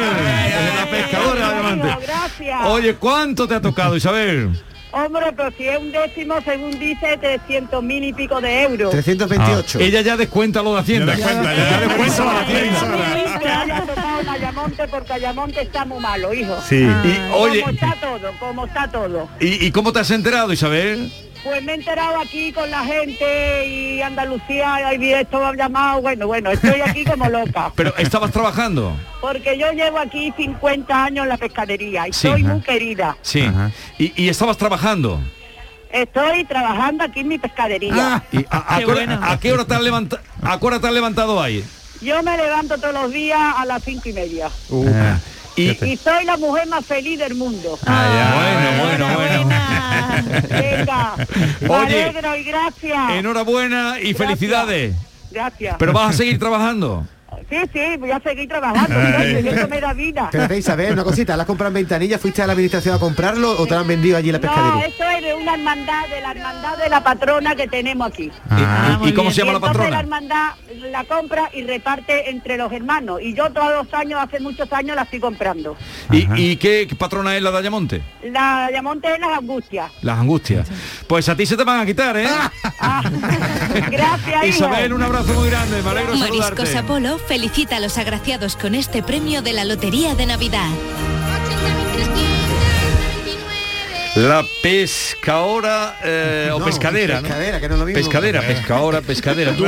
La 0.75 0.85
pescadora 0.91 1.39
de 1.49 1.55
Ayamonte. 1.55 2.05
Gracias. 2.05 2.65
Oye, 2.65 2.95
¿cuánto 2.95 3.47
te 3.47 3.55
ha 3.55 3.61
tocado, 3.61 3.95
Isabel? 3.95 4.51
Hombre, 4.91 5.25
pero 5.35 5.51
si 5.55 5.67
es 5.67 5.77
un 5.77 5.91
décimo, 5.91 6.35
según 6.43 6.71
dice, 6.79 7.17
300 7.19 7.83
mil 7.83 8.03
y 8.03 8.13
pico 8.13 8.41
de 8.41 8.63
euros. 8.63 8.91
328. 8.91 9.77
Ah, 9.79 9.83
ella 9.83 10.01
ya 10.01 10.17
descuenta 10.17 10.63
lo 10.63 10.73
de 10.73 10.79
Hacienda. 10.79 11.15
Ya 11.15 11.27
descuenta, 11.27 11.55
ya 11.55 11.79
descuenta 11.79 12.23
lo 12.23 12.31
de 12.31 13.23
Hacienda. 13.23 14.31
Ayamonte 14.31 14.87
porque 14.87 15.13
Ayamonte 15.13 15.61
está 15.61 15.85
muy 15.85 15.99
malo, 15.99 16.33
hijo. 16.33 16.55
Sí. 16.67 16.77
Y, 16.77 17.33
oye, 17.33 17.61
Como 17.61 17.71
está 17.73 17.95
todo, 18.01 18.31
como 18.39 18.65
está 18.65 18.87
todo. 18.91 19.29
¿y, 19.39 19.65
y 19.65 19.71
cómo 19.71 19.93
te 19.93 19.99
has 19.99 20.11
enterado, 20.11 20.51
Isabel? 20.51 21.11
Pues 21.43 21.63
me 21.63 21.71
he 21.71 21.75
enterado 21.75 22.19
aquí 22.19 22.51
con 22.51 22.69
la 22.69 22.83
gente 22.83 23.65
y 23.67 24.01
Andalucía 24.01 24.93
y 24.99 25.13
esto 25.13 25.45
ha 25.45 25.55
llamado, 25.55 26.01
bueno, 26.01 26.27
bueno, 26.27 26.51
estoy 26.51 26.81
aquí 26.81 27.05
como 27.05 27.29
loca. 27.29 27.71
Pero 27.75 27.95
estabas 27.97 28.31
trabajando. 28.31 28.93
Porque 29.21 29.57
yo 29.57 29.71
llevo 29.71 29.99
aquí 29.99 30.33
50 30.35 31.03
años 31.05 31.23
en 31.23 31.29
la 31.29 31.37
pescadería 31.37 32.07
y 32.07 32.13
Sí. 32.13 32.27
soy 32.27 32.43
Ajá. 32.43 32.53
muy 32.53 32.61
querida. 32.61 33.17
Sí. 33.21 33.49
Y, 33.97 34.13
y 34.21 34.27
estabas 34.29 34.57
trabajando. 34.57 35.21
Estoy 35.91 36.43
trabajando 36.45 37.05
aquí 37.05 37.21
en 37.21 37.29
mi 37.29 37.37
pescadería. 37.39 38.21
¿Y 38.31 38.45
a, 38.49 38.75
a 38.75 38.79
qué 38.79 38.85
hora, 38.85 39.19
a 39.31 39.39
qué 39.39 39.51
hora 39.53 39.65
te 39.65 39.73
has 39.75 39.81
levantado? 39.81 40.21
¿A 40.43 40.59
qué 40.59 40.65
hora 40.65 40.79
te 40.79 40.87
has 40.87 40.93
levantado 40.93 41.41
ahí? 41.41 41.63
Yo 42.01 42.21
me 42.21 42.35
levanto 42.37 42.77
todos 42.77 42.93
los 42.93 43.11
días 43.11 43.39
a 43.57 43.65
las 43.65 43.83
cinco 43.83 44.09
y 44.09 44.13
media. 44.13 44.49
Ah, 44.93 45.17
y, 45.55 45.71
Y 45.85 45.97
soy 45.97 46.25
la 46.25 46.37
mujer 46.37 46.67
más 46.67 46.85
feliz 46.85 47.17
del 47.19 47.35
mundo. 47.35 47.77
bueno, 47.81 48.83
bueno, 48.83 49.15
bueno. 49.15 49.78
Venga, 50.21 51.15
me 51.61 51.69
Oye, 51.69 52.03
alegro 52.03 52.35
y 52.35 52.43
gracias. 52.43 53.11
Enhorabuena 53.11 53.99
y 54.01 54.13
felicidades. 54.13 54.95
Gracias. 55.31 55.75
Pero 55.77 55.93
vas 55.93 56.09
a 56.09 56.17
seguir 56.17 56.39
trabajando. 56.39 57.05
Sí, 57.49 57.57
sí, 57.73 57.97
voy 57.97 58.11
a 58.11 58.19
seguir 58.19 58.47
trabajando, 58.47 58.99
eso 58.99 59.67
me 59.67 59.81
da 59.81 59.93
vida. 59.93 60.25
Espérate, 60.25 60.57
Isabel, 60.57 60.93
una 60.93 61.03
cosita, 61.03 61.35
¿la 61.35 61.43
has 61.43 61.47
comprado 61.47 61.69
en 61.69 61.73
ventanilla? 61.75 62.19
¿Fuiste 62.19 62.41
a 62.43 62.47
la 62.47 62.53
administración 62.53 62.95
a 62.95 62.99
comprarlo 62.99 63.51
o 63.59 63.65
te 63.65 63.73
lo 63.73 63.79
han 63.79 63.87
vendido 63.87 64.17
allí 64.17 64.29
en 64.29 64.33
la 64.33 64.39
No, 64.39 64.41
pescadería? 64.53 64.85
esto 64.85 65.03
es 65.03 65.23
de 65.23 65.33
una 65.33 65.53
hermandad, 65.55 66.07
de 66.09 66.21
la 66.21 66.31
hermandad 66.31 66.77
de 66.77 66.89
la 66.89 67.03
patrona 67.03 67.55
que 67.55 67.67
tenemos 67.67 68.07
aquí. 68.07 68.31
Ah, 68.49 68.99
¿Y, 69.03 69.09
y 69.09 69.13
cómo 69.13 69.31
se 69.31 69.37
llama 69.37 69.53
la 69.53 69.57
entonces 69.57 69.77
patrona? 69.77 69.95
la 69.95 69.99
hermandad 70.01 70.49
la 70.91 71.03
compra 71.03 71.49
y 71.53 71.63
reparte 71.63 72.29
entre 72.29 72.55
los 72.57 72.71
hermanos. 72.71 73.19
Y 73.21 73.33
yo 73.33 73.49
todos 73.51 73.83
los 73.83 73.93
años, 73.93 74.19
hace 74.23 74.39
muchos 74.39 74.71
años, 74.71 74.95
la 74.95 75.01
estoy 75.03 75.19
comprando. 75.19 75.75
¿Y, 76.11 76.27
y 76.39 76.55
qué 76.57 76.87
patrona 76.97 77.35
es 77.35 77.41
la 77.43 77.51
de 77.51 77.57
Ayamonte? 77.57 78.01
La 78.23 78.67
Ayamonte 78.67 79.13
es 79.13 79.19
las 79.19 79.37
angustias. 79.37 79.91
Las 80.01 80.19
angustias. 80.19 80.67
Pues 81.07 81.27
a 81.27 81.35
ti 81.35 81.45
se 81.45 81.57
te 81.57 81.63
van 81.63 81.81
a 81.81 81.85
quitar, 81.85 82.15
¿eh? 82.17 82.27
Gracias, 83.91 84.27
hijo. 84.45 84.45
Isabel, 84.45 84.93
un 84.93 85.03
abrazo 85.03 85.33
muy 85.33 85.49
grande. 85.49 85.81
Me 85.81 85.89
alegro 85.89 86.13
de 86.13 86.19
Mariscos 86.19 86.69
saludarte. 86.69 86.77
Apolo 86.77 87.17
felicita 87.39 87.77
a 87.77 87.79
los 87.79 87.97
agraciados 87.97 88.57
con 88.57 88.75
este 88.75 89.01
premio 89.01 89.41
de 89.41 89.53
la 89.53 89.63
Lotería 89.63 90.13
de 90.13 90.25
Navidad. 90.25 90.69
La 94.19 94.43
pescadora 94.61 95.97
eh, 96.03 96.49
o 96.53 96.59
pescadera, 96.63 97.15
¿no? 97.21 97.21
pescadera, 97.21 97.59
que 97.61 97.67
no 97.69 97.75
es 97.75 97.79
lo 97.79 97.85
mismo. 97.85 98.01
Pescadera, 98.01 98.41
pescadora, 98.41 99.01
pescadera. 99.01 99.53
Tú- 99.55 99.65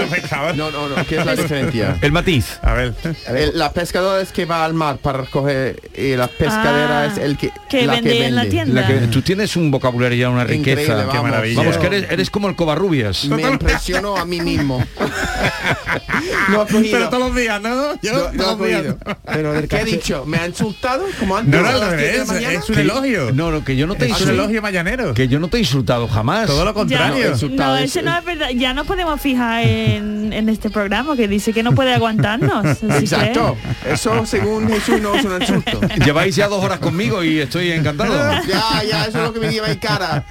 No, 0.56 0.70
no, 0.72 0.90
no, 0.90 1.06
¿qué 1.08 1.20
es 1.20 1.26
la 1.26 1.36
diferencia? 1.36 1.98
El 2.02 2.12
matiz. 2.12 2.60
A 2.62 2.74
ver. 2.74 2.94
El- 3.28 3.58
la 3.58 3.72
pescadora 3.72 4.22
es 4.22 4.32
que 4.34 4.44
va 4.46 4.66
al 4.66 4.74
mar 4.74 4.98
para 4.98 5.20
recoger 5.20 5.80
y 5.98 6.16
la 6.18 6.28
pescadera 6.28 7.02
Ah, 7.04 7.06
es 7.06 7.18
el 7.18 7.38
que, 7.38 7.52
que 7.70 7.86
la 7.86 7.94
vende 7.94 8.26
en 8.26 8.36
la 8.36 8.46
tienda. 8.46 8.82
La 8.82 8.88
que- 8.88 9.08
tú 9.08 9.22
tienes 9.22 9.56
un 9.56 9.72
vocabulario 9.72 10.18
ya, 10.18 10.30
una 10.30 10.42
Increíble, 10.42 10.76
riqueza. 10.76 10.96
vamos. 10.96 11.14
Qué 11.16 11.22
maravilla. 11.22 11.58
Vamos, 11.62 11.78
que 11.78 11.88
eres, 11.88 12.12
eres 12.12 12.30
como 12.30 12.50
el 12.50 12.56
Covarrubias. 12.56 13.26
Me 13.26 13.44
impresiono 13.44 14.18
a 14.18 14.26
mí 14.26 14.42
mismo. 14.42 14.84
no 16.50 16.62
ha 16.62 16.68
cogido. 16.68 16.98
Pero 16.98 17.10
todos 17.10 17.28
los 17.30 17.36
días, 17.36 17.62
¿no? 17.62 17.94
Yo 18.02 18.12
No, 18.14 18.20
no 18.34 18.44
todos 18.44 18.48
ha 18.48 18.58
los 18.58 18.68
días. 18.68 18.82
cogido. 18.82 18.98
Pero 19.26 19.54
del 19.54 19.68
¿Qué 19.70 19.78
he 19.80 19.86
dicho? 19.86 20.26
¿Me 20.26 20.38
ha 20.38 20.48
insultado? 20.48 21.06
Como 21.20 21.38
antes 21.38 21.54
No, 21.54 21.62
no, 21.62 21.68
a 21.86 21.96
es 22.02 22.70
un 22.70 22.76
Que- 22.76 22.82
elogio. 22.82 23.32
No, 23.34 23.52
no, 23.52 23.64
que 23.64 23.76
yo 23.76 23.88
no 23.88 23.96
te 23.96 24.06
un 24.06 24.10
insultado. 24.12 24.41
Elogio 24.42 24.62
mañanero. 24.62 25.14
Que 25.14 25.28
yo 25.28 25.40
no 25.40 25.48
te 25.48 25.58
he 25.58 25.60
insultado 25.62 26.08
jamás. 26.08 26.48
Todo 26.48 26.64
lo 26.66 26.72
Ya, 26.72 26.74
contrario. 26.74 27.30
no, 27.52 27.76
eso 27.78 28.02
no 28.02 28.18
es 28.18 28.26
verdad. 28.26 28.50
Ya 28.56 28.74
nos 28.74 28.86
podemos 28.88 29.20
fijar 29.22 29.64
en, 29.64 30.34
en 30.34 30.50
este 30.50 30.70
programa 30.70 31.16
que 31.16 31.28
dice 31.28 31.54
que 31.54 31.64
no 31.64 31.74
puede 31.74 31.94
aguantarnos. 31.94 32.78
que- 32.80 32.86
Exacto. 32.98 33.58
Eso 33.86 34.26
según 34.26 34.68
Jesús 34.70 35.02
no 35.02 35.16
es 35.16 35.26
un 35.26 35.42
insulto. 35.42 35.80
Lleváis 36.04 36.36
ya 36.36 36.48
dos 36.48 36.64
horas 36.64 36.80
conmigo 36.80 37.24
y 37.24 37.40
estoy 37.40 37.72
encantado. 37.72 38.14
Ya, 38.48 38.84
ya, 38.90 39.06
eso 39.06 39.18
es 39.20 39.24
lo 39.24 39.34
que 39.34 39.40
me 39.40 39.52
lleva 39.52 39.70
en 39.72 39.78
cara. 39.80 40.26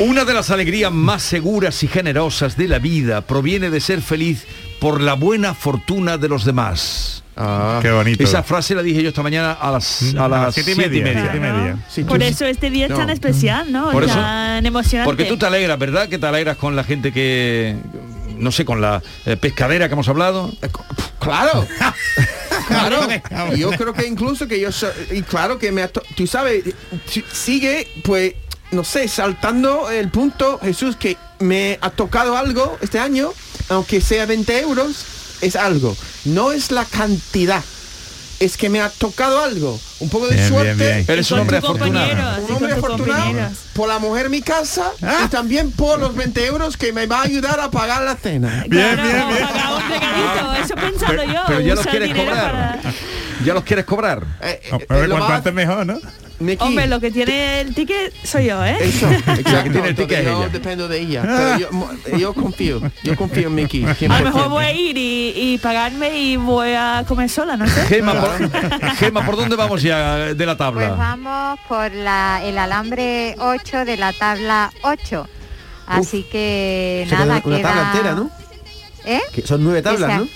Una 0.00 0.24
de 0.24 0.34
las 0.34 0.50
alegrías 0.50 0.92
más 0.92 1.22
seguras 1.22 1.82
y 1.82 1.88
generosas 1.88 2.56
de 2.56 2.68
la 2.68 2.78
vida 2.78 3.20
proviene 3.22 3.70
de 3.70 3.80
ser 3.80 4.02
feliz 4.02 4.44
por 4.82 5.00
la 5.00 5.14
buena 5.14 5.54
fortuna 5.54 6.18
de 6.18 6.28
los 6.28 6.44
demás. 6.44 7.22
Qué 7.80 7.90
bonito. 7.92 8.24
Esa 8.24 8.42
frase 8.42 8.74
la 8.74 8.82
dije 8.82 9.00
yo 9.00 9.10
esta 9.10 9.22
mañana 9.22 9.52
a 9.52 9.70
las, 9.70 10.02
a 10.16 10.24
A 10.24 10.28
las 10.28 10.42
las 10.46 10.54
siete 10.54 10.72
y 10.72 10.74
siete 10.74 10.96
y 10.96 11.02
media, 11.02 11.20
siete 11.22 11.36
y 11.36 11.40
media. 11.40 11.76
Por 12.08 12.20
eso 12.20 12.44
este 12.46 12.68
día 12.68 12.86
es 12.86 12.94
tan 12.94 13.08
especial, 13.08 13.70
¿no? 13.70 13.92
Por 13.92 14.02
eso- 14.02 14.14
tan 14.14 14.66
emocionante. 14.66 15.08
Porque 15.08 15.24
tú 15.26 15.38
te 15.38 15.46
alegras, 15.46 15.78
¿verdad? 15.78 16.08
Que 16.08 16.18
te 16.18 16.26
alegras 16.26 16.56
con 16.56 16.74
la 16.74 16.82
gente 16.82 17.12
que, 17.12 17.76
no 18.36 18.50
sé, 18.50 18.64
con 18.64 18.80
la 18.80 19.00
eh, 19.24 19.36
pescadera 19.36 19.86
que 19.88 19.94
hemos 19.94 20.08
hablado. 20.08 20.50
Claro. 21.20 21.64
Claro. 22.68 23.06
Y 23.54 23.58
yo 23.58 23.70
creo 23.70 23.92
que 23.92 24.06
incluso 24.06 24.46
que 24.46 24.58
yo 24.58 24.72
soy, 24.72 24.90
y 25.10 25.22
claro 25.22 25.58
que 25.58 25.72
me 25.72 25.86
tú 25.88 26.26
sabes, 26.26 26.64
si- 27.06 27.24
sigue 27.30 27.86
pues 28.04 28.34
no 28.70 28.84
sé, 28.84 29.06
saltando 29.08 29.90
el 29.90 30.08
punto, 30.08 30.58
Jesús, 30.62 30.96
que 30.96 31.16
me 31.40 31.78
ha 31.82 31.90
tocado 31.90 32.36
algo 32.36 32.78
este 32.80 32.98
año, 32.98 33.30
aunque 33.68 34.00
sea 34.00 34.26
20 34.26 34.60
euros, 34.60 35.04
es 35.40 35.56
algo. 35.56 35.96
No 36.24 36.52
es 36.52 36.70
la 36.70 36.84
cantidad. 36.84 37.62
Es 38.40 38.56
que 38.56 38.68
me 38.68 38.80
ha 38.80 38.88
tocado 38.90 39.40
algo, 39.40 39.78
un 40.00 40.08
poco 40.08 40.26
de 40.26 40.34
Bien, 40.34 40.48
bien, 40.50 40.62
suerte. 40.64 40.84
bien. 40.94 41.04
Eres 41.06 41.30
un 41.30 41.38
hombre 41.40 41.58
afortunado. 41.58 42.42
Un 42.48 42.54
hombre 42.56 42.72
afortunado 42.72 43.32
por 43.72 43.88
la 43.88 44.00
mujer 44.00 44.26
en 44.26 44.32
mi 44.32 44.42
casa 44.42 44.90
y 45.24 45.28
también 45.28 45.70
por 45.70 46.00
los 46.00 46.16
20 46.16 46.44
euros 46.46 46.76
que 46.76 46.92
me 46.92 47.06
va 47.06 47.20
a 47.20 47.22
ayudar 47.22 47.60
a 47.60 47.70
pagar 47.70 48.02
la 48.02 48.16
cena. 48.16 48.64
Bien, 48.68 48.94
Claro, 48.94 49.02
bien, 49.04 49.28
bien. 49.28 49.46
pagar 49.46 49.74
un 49.74 49.90
regalito, 49.90 50.54
eso 50.64 50.74
pensando 50.74 51.06
Pero, 51.06 51.24
yo. 51.32 51.40
pero 51.46 51.60
ya 51.60 51.74
los 51.76 51.86
quieres 51.86 52.14
cobrar. 52.16 52.50
para- 52.80 52.94
Ya 53.44 53.54
los 53.54 53.62
quieres 53.64 53.84
cobrar. 53.84 54.22
Eh, 54.40 54.60
eh, 54.64 54.70
eh, 54.72 54.86
pero 54.88 55.02
lo 55.06 55.14
cuanto 55.14 55.28
va- 55.28 55.36
antes 55.36 55.54
mejor, 55.54 55.86
¿no? 55.86 56.00
Miki, 56.44 56.64
Hombre, 56.64 56.86
lo 56.86 57.00
que 57.00 57.10
tiene 57.10 57.60
el 57.60 57.74
ticket 57.74 58.12
soy 58.24 58.46
yo, 58.46 58.64
¿eh? 58.64 58.76
Eso, 58.80 59.10
exacto. 59.26 59.70
tiene 59.72 59.88
el 59.88 59.94
ticket 59.94 60.24
yo 60.24 60.38
ella. 60.42 60.48
dependo 60.48 60.88
de 60.88 61.00
ella. 61.00 61.22
Pero 62.04 62.18
yo, 62.18 62.34
confío, 62.34 62.80
yo 63.02 63.16
confío 63.16 63.48
en 63.48 63.54
Miki. 63.54 63.84
A 64.08 64.18
lo 64.20 64.24
mejor 64.24 64.48
voy 64.48 64.64
a 64.64 64.72
ir 64.72 64.96
y, 64.96 65.32
y 65.36 65.58
pagarme 65.58 66.18
y 66.18 66.36
voy 66.36 66.70
a 66.76 67.04
comer 67.06 67.28
sola, 67.28 67.56
no 67.56 67.66
sé. 67.66 67.82
Gema, 67.88 68.14
por, 68.20 68.50
Gema, 68.96 69.26
¿por 69.26 69.36
dónde 69.36 69.56
vamos 69.56 69.82
ya 69.82 70.34
de 70.34 70.46
la 70.46 70.56
Pues 70.56 70.58
tabla? 70.58 70.90
vamos 70.90 71.60
por 71.68 71.92
la, 71.92 72.40
el 72.44 72.58
alambre 72.58 73.34
8 73.38 73.84
de 73.84 73.96
la 73.96 74.12
tabla 74.12 74.72
8. 74.82 75.28
Así 75.86 76.22
que 76.22 77.06
que 77.08 77.14
nada, 77.16 77.42
una 77.44 77.56
queda... 77.58 77.68
tabla 77.68 77.90
entera, 77.92 78.14
¿no? 78.14 78.30
¿Eh? 79.04 79.20
Que 79.34 79.42
son 79.42 79.64
nueve 79.64 79.82
tablas, 79.82 80.20
¿no? 80.20 80.28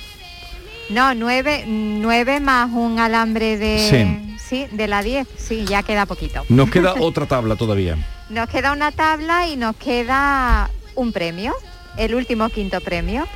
No, 0.90 1.14
nueve, 1.14 1.64
nueve 1.66 2.40
más 2.40 2.70
un 2.72 2.98
alambre 2.98 3.57
de... 3.57 3.78
Sí, 3.90 4.26
de 4.64 4.88
la 4.88 5.02
10, 5.02 5.26
sí, 5.36 5.64
ya 5.66 5.82
queda 5.82 6.07
poquito. 6.07 6.44
Nos 6.48 6.70
queda 6.70 6.94
otra 7.00 7.26
tabla 7.26 7.57
todavía. 7.57 7.96
Nos 8.30 8.48
queda 8.48 8.72
una 8.72 8.92
tabla 8.92 9.46
y 9.46 9.57
nos 9.57 9.76
queda 9.76 10.70
un 10.94 11.12
premio, 11.12 11.54
el 11.96 12.14
último 12.14 12.48
quinto 12.48 12.80
premio. 12.80 13.26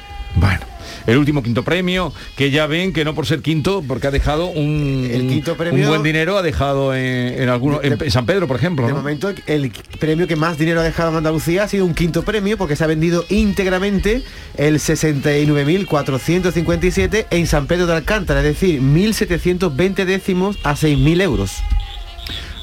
El 1.06 1.16
último 1.18 1.42
quinto 1.42 1.62
premio, 1.64 2.12
que 2.36 2.50
ya 2.50 2.66
ven 2.66 2.92
que 2.92 3.04
no 3.04 3.14
por 3.14 3.26
ser 3.26 3.40
quinto, 3.40 3.82
porque 3.86 4.06
ha 4.06 4.10
dejado 4.10 4.46
un, 4.46 5.08
quinto 5.28 5.56
premio- 5.56 5.82
un 5.84 5.88
buen 5.88 6.02
dinero, 6.02 6.36
ha 6.38 6.42
dejado 6.42 6.94
en, 6.94 7.40
en 7.42 7.48
algunos, 7.48 7.82
en, 7.84 7.96
en 8.00 8.10
San 8.10 8.26
Pedro, 8.26 8.46
por 8.46 8.56
ejemplo. 8.56 8.86
De 8.86 8.92
¿no? 8.92 8.98
momento 8.98 9.32
el 9.46 9.72
premio 9.98 10.26
que 10.26 10.36
más 10.36 10.58
dinero 10.58 10.80
ha 10.80 10.84
dejado 10.84 11.10
en 11.10 11.16
Andalucía 11.16 11.64
ha 11.64 11.68
sido 11.68 11.84
un 11.86 11.94
quinto 11.94 12.22
premio 12.22 12.56
porque 12.58 12.76
se 12.76 12.84
ha 12.84 12.86
vendido 12.86 13.24
íntegramente 13.28 14.22
el 14.56 14.76
69.457 14.78 17.26
en 17.30 17.46
San 17.46 17.66
Pedro 17.66 17.86
de 17.86 17.94
Alcántara, 17.94 18.40
es 18.40 18.46
decir, 18.46 18.80
1.720 18.80 20.04
décimos 20.04 20.58
a 20.64 20.74
6.000 20.74 21.20
euros. 21.22 21.52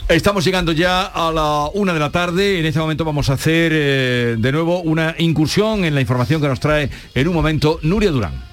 Estamos 0.10 0.46
llegando 0.46 0.72
ya 0.72 1.04
a 1.04 1.34
la 1.34 1.70
una 1.74 1.94
de 1.94 2.00
la 2.00 2.10
tarde. 2.10 2.60
En 2.60 2.66
este 2.66 2.80
momento 2.80 3.04
vamos 3.04 3.30
a 3.30 3.34
hacer 3.34 3.74
eh, 3.76 4.36
de 4.40 4.52
nuevo 4.54 4.80
una 4.80 5.16
incursión 5.18 5.84
en 5.84 5.96
la 5.96 6.00
información 6.00 6.40
que 6.42 6.48
nos 6.48 6.62
trae 6.62 6.90
en 7.14 7.28
un 7.28 7.34
momento 7.34 7.78
Nuria 7.82 8.12
Durán. 8.12 8.47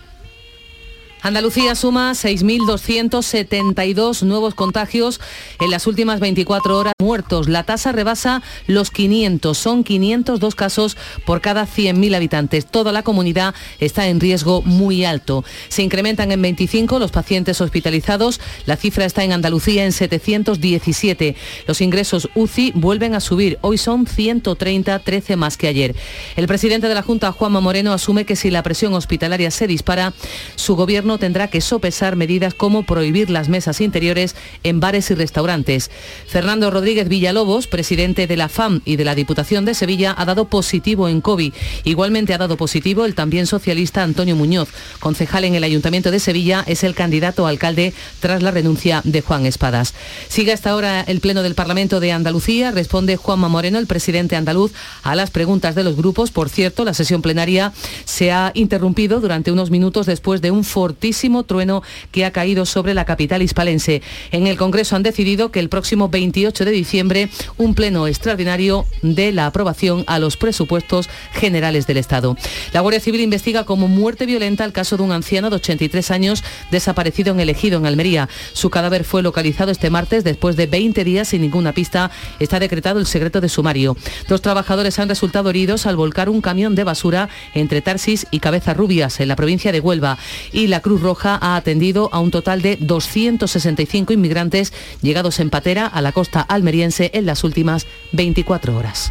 Andalucía 1.24 1.74
suma 1.74 2.12
6.272 2.12 4.22
nuevos 4.24 4.54
contagios 4.54 5.22
en 5.58 5.70
las 5.70 5.86
últimas 5.86 6.20
24 6.20 6.76
horas 6.76 6.92
muertos. 7.00 7.48
La 7.48 7.62
tasa 7.62 7.92
rebasa 7.92 8.42
los 8.66 8.90
500. 8.90 9.56
Son 9.56 9.84
502 9.84 10.54
casos 10.54 10.98
por 11.24 11.40
cada 11.40 11.66
100.000 11.66 12.14
habitantes. 12.14 12.66
Toda 12.66 12.92
la 12.92 13.02
comunidad 13.02 13.54
está 13.80 14.06
en 14.08 14.20
riesgo 14.20 14.60
muy 14.60 15.06
alto. 15.06 15.46
Se 15.68 15.82
incrementan 15.82 16.30
en 16.30 16.42
25 16.42 16.98
los 16.98 17.10
pacientes 17.10 17.58
hospitalizados. 17.62 18.38
La 18.66 18.76
cifra 18.76 19.06
está 19.06 19.24
en 19.24 19.32
Andalucía 19.32 19.86
en 19.86 19.92
717. 19.92 21.36
Los 21.66 21.80
ingresos 21.80 22.28
UCI 22.34 22.72
vuelven 22.74 23.14
a 23.14 23.20
subir. 23.20 23.58
Hoy 23.62 23.78
son 23.78 24.06
130, 24.06 24.98
13 24.98 25.36
más 25.36 25.56
que 25.56 25.68
ayer. 25.68 25.96
El 26.36 26.46
presidente 26.46 26.86
de 26.86 26.94
la 26.94 27.00
Junta, 27.00 27.32
Juanma 27.32 27.62
Moreno, 27.62 27.94
asume 27.94 28.26
que 28.26 28.36
si 28.36 28.50
la 28.50 28.62
presión 28.62 28.92
hospitalaria 28.92 29.50
se 29.50 29.66
dispara, 29.66 30.12
su 30.56 30.76
gobierno 30.76 31.13
tendrá 31.18 31.48
que 31.48 31.60
sopesar 31.60 32.16
medidas 32.16 32.54
como 32.54 32.84
prohibir 32.84 33.30
las 33.30 33.48
mesas 33.48 33.80
interiores 33.80 34.34
en 34.62 34.80
bares 34.80 35.10
y 35.10 35.14
restaurantes. 35.14 35.90
Fernando 36.26 36.70
Rodríguez 36.70 37.08
Villalobos, 37.08 37.66
presidente 37.66 38.26
de 38.26 38.36
la 38.36 38.48
FAM 38.48 38.80
y 38.84 38.96
de 38.96 39.04
la 39.04 39.14
Diputación 39.14 39.64
de 39.64 39.74
Sevilla, 39.74 40.14
ha 40.16 40.24
dado 40.24 40.46
positivo 40.46 41.08
en 41.08 41.20
COVID. 41.20 41.52
Igualmente 41.84 42.34
ha 42.34 42.38
dado 42.38 42.56
positivo 42.56 43.04
el 43.04 43.14
también 43.14 43.46
socialista 43.46 44.02
Antonio 44.02 44.36
Muñoz. 44.36 44.68
Concejal 45.00 45.44
en 45.44 45.54
el 45.54 45.64
Ayuntamiento 45.64 46.10
de 46.10 46.20
Sevilla, 46.20 46.64
es 46.66 46.84
el 46.84 46.94
candidato 46.94 47.46
a 47.46 47.50
alcalde 47.50 47.92
tras 48.20 48.42
la 48.42 48.50
renuncia 48.50 49.00
de 49.04 49.20
Juan 49.20 49.46
Espadas. 49.46 49.94
Sigue 50.28 50.52
hasta 50.52 50.70
ahora 50.70 51.02
el 51.02 51.20
Pleno 51.20 51.42
del 51.42 51.54
Parlamento 51.54 52.00
de 52.00 52.12
Andalucía. 52.12 52.70
Responde 52.70 53.16
Juanma 53.16 53.48
Moreno, 53.48 53.78
el 53.78 53.86
presidente 53.86 54.36
andaluz, 54.36 54.72
a 55.02 55.14
las 55.14 55.30
preguntas 55.30 55.74
de 55.74 55.84
los 55.84 55.96
grupos. 55.96 56.30
Por 56.30 56.48
cierto, 56.48 56.84
la 56.84 56.94
sesión 56.94 57.22
plenaria 57.22 57.72
se 58.04 58.32
ha 58.32 58.52
interrumpido 58.54 59.20
durante 59.20 59.52
unos 59.52 59.70
minutos 59.70 60.06
después 60.06 60.40
de 60.40 60.50
un 60.50 60.64
fortísimo 60.64 61.03
trueno 61.46 61.82
que 62.12 62.24
ha 62.24 62.30
caído 62.30 62.66
sobre 62.66 62.94
la 62.94 63.04
capital 63.04 63.42
hispalense. 63.42 64.02
En 64.32 64.46
el 64.46 64.56
Congreso 64.56 64.96
han 64.96 65.02
decidido 65.02 65.50
que 65.50 65.60
el 65.60 65.68
próximo 65.68 66.08
28 66.08 66.64
de 66.64 66.70
diciembre 66.70 67.28
un 67.56 67.74
pleno 67.74 68.06
extraordinario 68.06 68.86
de 69.02 69.32
la 69.32 69.46
aprobación 69.46 70.04
a 70.06 70.18
los 70.18 70.36
presupuestos 70.36 71.08
generales 71.32 71.86
del 71.86 71.98
Estado. 71.98 72.36
La 72.72 72.80
Guardia 72.80 73.00
Civil 73.00 73.20
investiga 73.20 73.64
como 73.64 73.88
muerte 73.88 74.26
violenta 74.26 74.64
el 74.64 74.72
caso 74.72 74.96
de 74.96 75.02
un 75.02 75.12
anciano 75.12 75.50
de 75.50 75.56
83 75.56 76.10
años 76.10 76.44
desaparecido 76.70 77.32
en 77.32 77.40
el 77.40 77.50
Ejido, 77.50 77.78
en 77.78 77.86
Almería. 77.86 78.28
Su 78.52 78.70
cadáver 78.70 79.04
fue 79.04 79.22
localizado 79.22 79.70
este 79.70 79.90
martes 79.90 80.24
después 80.24 80.56
de 80.56 80.66
20 80.66 81.04
días 81.04 81.28
sin 81.28 81.42
ninguna 81.42 81.72
pista. 81.72 82.10
Está 82.38 82.58
decretado 82.58 82.98
el 82.98 83.06
secreto 83.06 83.40
de 83.40 83.48
sumario. 83.48 83.96
Dos 84.28 84.42
trabajadores 84.42 84.98
han 84.98 85.08
resultado 85.08 85.50
heridos 85.50 85.86
al 85.86 85.96
volcar 85.96 86.28
un 86.28 86.40
camión 86.40 86.74
de 86.74 86.84
basura 86.84 87.28
entre 87.54 87.82
Tarsis 87.82 88.26
y 88.30 88.40
Cabeza 88.40 88.74
Rubias, 88.74 89.20
en 89.20 89.28
la 89.28 89.36
provincia 89.36 89.72
de 89.72 89.80
Huelva. 89.80 90.18
Y 90.52 90.68
la 90.68 90.80
Cruz 90.84 91.00
Roja 91.00 91.36
ha 91.40 91.56
atendido 91.56 92.10
a 92.12 92.20
un 92.20 92.30
total 92.30 92.60
de 92.60 92.76
265 92.78 94.12
inmigrantes 94.12 94.74
llegados 95.00 95.40
en 95.40 95.48
patera 95.48 95.86
a 95.86 96.02
la 96.02 96.12
costa 96.12 96.42
almeriense 96.42 97.10
en 97.14 97.24
las 97.24 97.42
últimas 97.42 97.86
24 98.12 98.76
horas. 98.76 99.10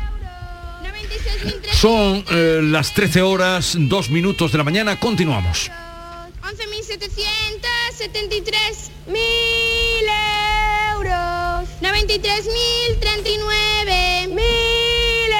Son 1.74 2.24
eh, 2.30 2.60
las 2.62 2.94
13 2.94 3.24
horas, 3.24 3.76
2 3.76 4.12
minutos 4.12 4.52
de 4.52 4.60
la 4.60 4.64
mañana. 4.64 5.00
Continuamos. 5.00 5.72
11.773 6.44 8.92
mil 9.08 10.06
euros. 10.94 11.68
93.039 11.82 14.30
mil 14.30 15.34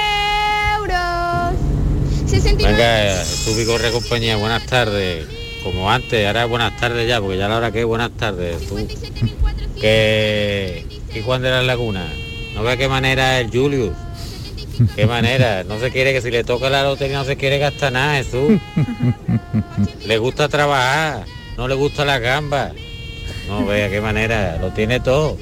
euros. 0.80 1.54
69. 2.26 2.76
Venga, 2.76 3.22
tu 3.44 3.54
Vigorre 3.54 3.92
compañía, 3.92 4.34
buenas 4.34 4.66
tardes. 4.66 5.43
Como 5.64 5.90
antes, 5.90 6.26
ahora 6.26 6.44
buenas 6.44 6.76
tardes 6.76 7.08
ya, 7.08 7.20
porque 7.20 7.38
ya 7.38 7.48
la 7.48 7.56
hora 7.56 7.72
que 7.72 7.80
es 7.80 7.86
buenas 7.86 8.10
tardes. 8.10 8.68
Tú. 8.68 8.76
Que, 9.80 10.84
que 11.10 11.22
Juan 11.22 11.40
de 11.40 11.50
la 11.50 11.62
Laguna. 11.62 12.06
No 12.54 12.62
ve 12.62 12.76
qué 12.76 12.86
manera 12.86 13.40
es 13.40 13.46
el 13.46 13.50
Julius. 13.50 13.94
Qué 14.94 15.06
manera. 15.06 15.64
No 15.64 15.80
se 15.80 15.90
quiere 15.90 16.12
que 16.12 16.20
si 16.20 16.30
le 16.30 16.44
toca 16.44 16.68
la 16.68 16.82
lotería 16.82 17.18
no 17.18 17.24
se 17.24 17.36
quiere 17.36 17.58
gastar 17.58 17.92
nada, 17.92 18.16
Jesús. 18.16 18.60
Le 20.06 20.18
gusta 20.18 20.48
trabajar, 20.48 21.24
no 21.56 21.66
le 21.66 21.74
gusta 21.74 22.04
la 22.04 22.18
gamba. 22.18 22.72
No 23.48 23.64
vea 23.64 23.88
qué 23.88 24.00
manera, 24.02 24.58
lo 24.60 24.70
tiene 24.70 25.00
todo. 25.00 25.38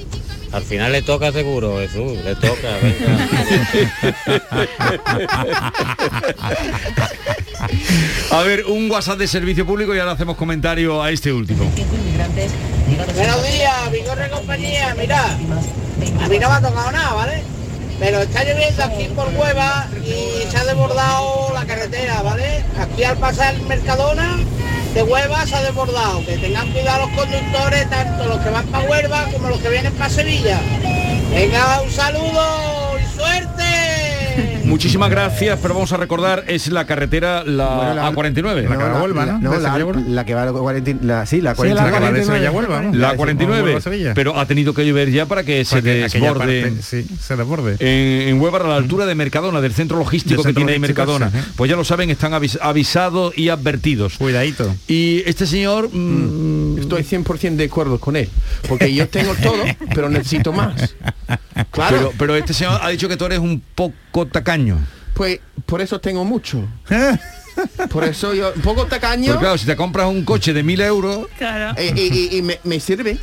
Al 0.53 0.63
final 0.63 0.91
le 0.91 1.01
toca 1.01 1.31
seguro, 1.31 1.79
Jesús, 1.79 2.19
le 2.23 2.35
toca, 2.35 2.77
A 8.31 8.43
ver, 8.43 8.65
un 8.65 8.91
WhatsApp 8.91 9.17
de 9.17 9.27
servicio 9.27 9.65
público 9.65 9.95
y 9.95 9.99
ahora 9.99 10.11
hacemos 10.11 10.37
comentario 10.37 11.01
a 11.01 11.09
este 11.09 11.33
último. 11.33 11.65
Buenos 13.15 13.43
días, 13.51 13.91
Vigorre 13.91 14.29
compañía. 14.29 14.93
Mira, 14.95 15.23
a 15.23 16.27
mí 16.27 16.37
no 16.37 16.49
me 16.49 16.55
ha 16.55 16.61
tocado 16.61 16.91
nada, 16.91 17.13
¿vale? 17.13 17.43
Pero 17.99 18.19
está 18.19 18.43
lloviendo 18.43 18.83
aquí 18.83 19.05
por 19.15 19.29
Hueva 19.29 19.87
y 20.05 20.51
se 20.51 20.57
ha 20.57 20.65
desbordado 20.65 21.51
la 21.55 21.65
carretera, 21.65 22.21
¿vale? 22.21 22.63
Aquí 22.79 23.03
al 23.03 23.17
pasar 23.17 23.59
Mercadona 23.61 24.37
de 24.93 25.03
Hueva 25.03 25.45
se 25.45 25.55
ha 25.55 25.63
desbordado. 25.63 26.25
Que 26.25 26.37
tengan 26.37 26.71
cuidado 26.71 27.07
los 27.07 27.17
conductores, 27.17 27.89
tanto 27.89 28.25
los 28.25 28.39
que 28.39 28.49
van 28.49 28.65
para 28.67 28.89
Huelva 28.89 29.25
como 29.31 29.49
los 29.49 29.59
que 29.59 29.69
vienen 29.69 29.93
para 29.93 30.09
Sevilla. 30.09 30.59
Venga, 31.31 31.81
un 31.81 31.91
saludo 31.91 32.99
y 32.99 33.15
suerte. 33.15 33.92
Muchísimas 34.73 35.11
gracias, 35.11 35.59
pero 35.61 35.75
vamos 35.75 35.93
a 35.93 35.97
recordar, 35.97 36.45
es 36.47 36.67
la 36.69 36.85
carretera, 36.87 37.43
la, 37.43 37.75
Bueno, 37.75 37.93
la- 37.93 38.11
A49. 38.11 38.63
No, 38.63 38.69
la, 38.75 39.37
no, 39.39 39.93
la, 39.93 40.01
la 40.07 40.25
que 40.25 40.33
va 40.33 40.41
a 40.41 40.45
la 40.47 40.51
40, 40.51 41.05
la, 41.05 41.25
sí, 41.27 41.41
la 41.41 41.53
49. 41.53 41.91
la 41.91 41.97
que 41.99 42.03
va 42.03 42.11
de 42.11 42.23
Sevilla 42.25 42.47
a 42.47 42.51
Huelva, 42.51 42.81
¿no? 42.81 42.93
La 42.93 43.11
de 43.11 43.17
49, 43.17 43.61
Huelva 43.63 43.77
a 43.77 43.81
Sevilla. 43.81 44.13
pero 44.15 44.39
ha 44.39 44.47
tenido 44.47 44.73
que 44.73 44.83
llover 44.83 45.11
ya 45.11 45.27
para 45.27 45.43
que 45.43 45.63
se 45.63 45.83
desborde. 45.83 46.73
sí, 46.81 47.05
se 47.21 47.35
desborde. 47.35 47.75
En, 47.79 48.29
en 48.29 48.41
Huelva, 48.41 48.59
a 48.61 48.67
la 48.67 48.75
altura 48.77 49.05
de 49.05 49.13
Mercadona, 49.13 49.61
del 49.61 49.73
centro 49.73 49.99
logístico 49.99 50.41
Del 50.41 50.53
que 50.55 50.59
centro 50.59 50.65
tiene 50.65 50.79
Mercadona. 50.79 51.29
sí, 51.29 51.37
¿eh? 51.37 51.43
Pues 51.55 51.69
ya 51.69 51.75
lo 51.77 51.83
saben, 51.83 52.09
están 52.09 52.31
avis- 52.33 52.57
avisados 52.59 53.37
y 53.37 53.49
advertidos. 53.49 54.17
Cuidadito. 54.17 54.73
Y 54.87 55.21
este 55.27 55.45
señor... 55.45 55.89
mm, 55.93 56.63
Estoy 56.79 57.03
100% 57.03 57.55
de 57.55 57.65
acuerdo 57.65 57.99
con 57.99 58.15
él, 58.15 58.27
porque 58.67 58.93
yo 58.93 59.07
tengo 59.07 59.33
todo, 59.43 59.63
pero 59.93 60.09
necesito 60.09 60.51
más. 60.51 60.95
Claro. 61.71 61.97
Pero, 61.97 62.13
pero 62.17 62.35
este 62.35 62.53
señor 62.53 62.79
ha 62.81 62.89
dicho 62.89 63.07
que 63.07 63.15
tú 63.15 63.25
eres 63.25 63.39
un 63.39 63.61
poco 63.75 64.25
tacaño. 64.27 64.62
Pues 65.13 65.39
por 65.65 65.81
eso 65.81 65.99
tengo 65.99 66.23
mucho. 66.25 66.67
Por 67.91 68.03
eso 68.03 68.33
yo, 68.33 68.51
un 68.55 68.61
poco 68.63 68.87
tacaño. 68.87 69.27
Pero 69.27 69.39
claro, 69.39 69.57
si 69.59 69.67
te 69.67 69.75
compras 69.75 70.07
un 70.07 70.23
coche 70.25 70.53
de 70.53 70.63
mil 70.63 70.81
euros... 70.81 71.27
eh, 71.77 71.93
y, 71.95 72.01
y- 72.35 72.37
y 72.37 72.41
me, 72.41 72.59
me 72.63 72.79
sirve. 72.79 73.19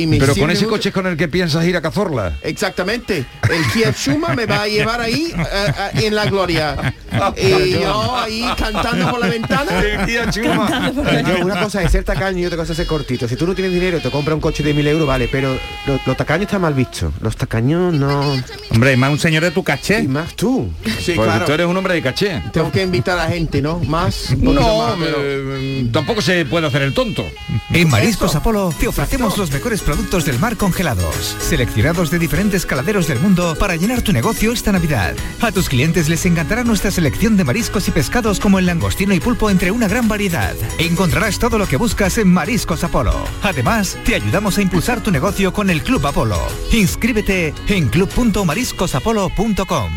Y 0.00 0.06
me 0.06 0.18
Pero 0.18 0.34
con 0.34 0.50
ese 0.50 0.62
mucho. 0.64 0.70
coche 0.76 0.88
es 0.90 0.94
con 0.94 1.06
el 1.06 1.16
que 1.16 1.28
piensas 1.28 1.64
ir 1.66 1.76
a 1.76 1.82
Cazorla. 1.82 2.38
Exactamente. 2.42 3.26
El 3.50 3.64
Kia 3.72 3.92
Shuma 3.96 4.34
me 4.34 4.46
va 4.46 4.62
a 4.62 4.66
llevar 4.68 5.00
ahí 5.00 5.32
eh, 5.36 5.72
eh, 5.94 6.06
en 6.06 6.14
la 6.14 6.24
gloria. 6.26 6.94
Y 7.36 7.72
yo 7.72 8.16
ahí 8.16 8.44
cantando 8.56 9.10
por 9.10 9.18
la 9.20 9.26
ventana. 9.26 9.72
Yo, 10.06 11.44
una 11.44 11.60
cosa 11.60 11.82
es 11.82 11.90
ser 11.90 12.04
tacaño 12.04 12.38
y 12.38 12.46
otra 12.46 12.56
cosa 12.56 12.72
es 12.72 12.76
ser 12.76 12.86
cortito. 12.86 13.26
Si 13.28 13.34
tú 13.36 13.46
no 13.48 13.54
tienes 13.54 13.72
dinero 13.74 13.98
y 13.98 14.00
te 14.00 14.10
compras 14.10 14.34
un 14.36 14.40
coche 14.40 14.62
de 14.62 14.72
mil 14.72 14.86
euros, 14.86 15.08
vale, 15.08 15.28
pero 15.30 15.58
lo- 15.86 16.00
los 16.06 16.16
tacaños 16.16 16.42
está 16.46 16.58
mal 16.60 16.72
visto. 16.72 17.12
Los 17.20 17.36
tacaños 17.36 17.92
no. 17.92 18.40
Hombre, 18.70 18.96
más 18.96 19.10
un 19.10 19.18
señor 19.18 19.42
de 19.42 19.50
tu 19.50 19.64
caché. 19.64 20.00
Y 20.02 20.08
más 20.08 20.34
tú. 20.34 20.70
Sí, 21.00 21.12
Porque 21.16 21.30
claro. 21.30 21.44
tú 21.46 21.52
eres 21.52 21.66
un 21.66 21.76
hombre 21.76 21.94
de 21.94 22.02
caché. 22.02 22.42
Tengo 22.52 22.70
que 22.70 22.82
invitar 22.82 23.18
a 23.18 23.26
gente, 23.26 23.60
¿no? 23.60 23.80
Más. 23.80 24.36
No, 24.38 24.52
más, 24.86 24.94
pero- 25.00 25.16
eh, 25.20 25.88
tampoco 25.92 26.22
se 26.22 26.44
puede 26.44 26.68
hacer 26.68 26.82
el 26.82 26.94
tonto. 26.94 27.26
En 27.72 27.88
Mariscos 27.90 28.34
Apolo 28.36 28.72
te 28.78 28.86
ofrecemos 28.88 29.36
los 29.36 29.50
mejores 29.50 29.82
productos 29.90 30.24
del 30.24 30.38
mar 30.38 30.56
congelados, 30.56 31.36
seleccionados 31.40 32.12
de 32.12 32.20
diferentes 32.20 32.64
caladeros 32.64 33.08
del 33.08 33.18
mundo 33.18 33.56
para 33.58 33.74
llenar 33.74 34.02
tu 34.02 34.12
negocio 34.12 34.52
esta 34.52 34.70
Navidad. 34.70 35.16
A 35.40 35.50
tus 35.50 35.68
clientes 35.68 36.08
les 36.08 36.24
encantará 36.26 36.62
nuestra 36.62 36.92
selección 36.92 37.36
de 37.36 37.42
mariscos 37.42 37.88
y 37.88 37.90
pescados 37.90 38.38
como 38.38 38.60
el 38.60 38.66
langostino 38.66 39.12
y 39.14 39.18
pulpo 39.18 39.50
entre 39.50 39.72
una 39.72 39.88
gran 39.88 40.06
variedad. 40.06 40.54
Encontrarás 40.78 41.40
todo 41.40 41.58
lo 41.58 41.66
que 41.66 41.76
buscas 41.76 42.18
en 42.18 42.32
Mariscos 42.32 42.84
Apolo. 42.84 43.24
Además, 43.42 43.98
te 44.04 44.14
ayudamos 44.14 44.58
a 44.58 44.62
impulsar 44.62 45.02
tu 45.02 45.10
negocio 45.10 45.52
con 45.52 45.70
el 45.70 45.82
Club 45.82 46.06
Apolo. 46.06 46.38
Inscríbete 46.70 47.52
en 47.66 47.88
club.mariscosapolo.com. 47.88 49.90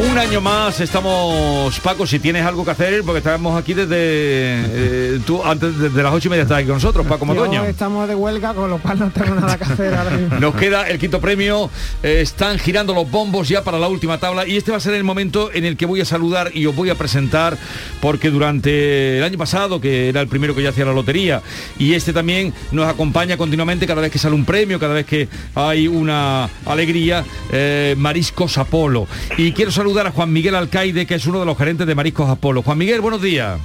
Un 0.01 0.17
año 0.17 0.41
más 0.41 0.81
estamos, 0.81 1.81
Paco, 1.81 2.07
si 2.07 2.21
tienes 2.21 2.47
algo 2.47 2.65
que 2.65 2.71
hacer, 2.71 3.03
porque 3.03 3.19
estábamos 3.19 3.61
aquí 3.61 3.75
desde 3.75 3.97
eh, 3.99 5.21
tú 5.27 5.43
antes 5.45 5.77
desde 5.77 6.03
las 6.05 6.15
ocho 6.15 6.29
y 6.29 6.31
media 6.31 6.43
estás 6.45 6.59
aquí 6.59 6.69
con 6.69 6.77
nosotros, 6.77 7.05
Paco 7.05 7.27
Madueño. 7.27 7.65
estamos 7.65 8.07
de 8.07 8.15
huelga, 8.15 8.55
con 8.55 8.71
lo 8.71 8.79
cual 8.79 9.01
no 9.01 9.11
tengo 9.11 9.35
nada 9.35 9.59
que 9.59 9.65
hacer 9.65 9.93
ahora 9.95 10.11
mismo. 10.11 10.39
Nos 10.39 10.55
queda 10.55 10.89
el 10.89 11.01
quinto 11.01 11.21
premio, 11.21 11.69
eh, 12.05 12.21
están 12.21 12.61
girando 12.61 12.95
los 12.95 13.11
bombos 13.11 13.49
ya 13.49 13.65
para 13.65 13.81
la 13.81 13.89
última 13.89 14.19
tabla 14.19 14.47
y 14.47 14.57
este 14.57 14.71
va 14.71 14.77
a 14.77 14.81
ser 14.81 14.95
el 14.95 15.03
momento 15.03 15.51
en 15.53 15.65
el 15.65 15.77
que 15.77 15.85
voy 15.85 16.01
a 16.01 16.05
saludar 16.05 16.53
y 16.55 16.67
os 16.67 16.77
voy 16.77 16.91
a 16.91 16.95
presentar 16.95 17.59
porque 18.01 18.31
durante 18.31 19.19
el 19.19 19.25
año 19.25 19.37
pasado, 19.37 19.81
que 19.81 20.09
era 20.09 20.21
el 20.21 20.29
primero 20.29 20.55
que 20.55 20.63
yo 20.63 20.71
hacía 20.71 20.85
la 20.85 20.93
lotería, 20.93 21.43
y 21.77 21.95
este 21.95 22.13
también 22.13 22.55
nos 22.71 22.87
acompaña 22.87 23.37
continuamente 23.37 23.85
cada 23.85 24.01
vez 24.01 24.13
que 24.13 24.21
sale 24.21 24.37
un 24.37 24.45
premio, 24.45 24.79
cada 24.79 24.95
vez 24.95 25.07
que 25.07 25.29
hay 25.57 25.89
una 25.89 26.49
alegría, 26.67 27.25
eh, 27.51 27.97
Mariscos 27.99 28.59
Apolo. 28.59 29.09
Y 29.37 29.51
quiero 29.51 29.73
saludar 29.73 29.88
a 29.97 30.11
Juan 30.11 30.33
Miguel 30.33 30.55
Alcaide, 30.55 31.07
que 31.07 31.15
es 31.15 31.27
uno 31.27 31.41
de 31.41 31.47
los 31.47 31.57
gerentes 31.57 31.87
de 31.87 31.95
Mariscos 31.95 32.29
Apolo. 32.29 32.63
Juan 32.63 32.77
Miguel, 32.79 33.01
buenos 33.01 33.23
días. 33.23 33.59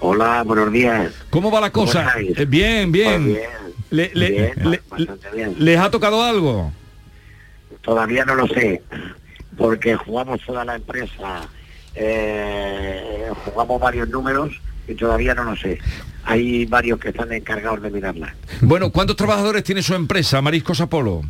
Hola, 0.00 0.42
buenos 0.44 0.70
días. 0.70 1.12
¿Cómo 1.30 1.50
va 1.50 1.60
la 1.60 1.70
¿Cómo 1.70 1.86
cosa? 1.86 2.02
estáis? 2.08 2.38
Eh, 2.38 2.44
bien, 2.44 2.92
bien. 2.92 3.24
Pues 3.24 3.24
bien, 3.24 3.50
Le- 3.90 4.10
le- 4.14 4.30
bien, 4.30 4.70
le- 4.70 4.82
bien. 5.34 5.54
¿Les 5.58 5.78
ha 5.78 5.90
tocado 5.90 6.22
algo? 6.22 6.70
Todavía 7.80 8.24
no 8.26 8.34
lo 8.34 8.46
sé, 8.46 8.82
porque 9.56 9.96
jugamos 9.96 10.40
toda 10.46 10.64
la 10.64 10.76
empresa, 10.76 11.48
eh, 11.94 13.28
jugamos 13.46 13.80
varios 13.80 14.08
números 14.08 14.50
y 14.86 14.94
todavía 14.94 15.34
no 15.34 15.44
lo 15.44 15.56
sé. 15.56 15.78
Hay 16.24 16.66
varios 16.66 17.00
que 17.00 17.08
están 17.08 17.32
encargados 17.32 17.80
de 17.82 17.90
mirarla. 17.90 18.34
Bueno, 18.60 18.92
¿cuántos 18.92 19.16
trabajadores 19.16 19.64
tiene 19.64 19.82
su 19.82 19.94
empresa, 19.94 20.42
Mariscos 20.42 20.80
Apolo? 20.82 21.22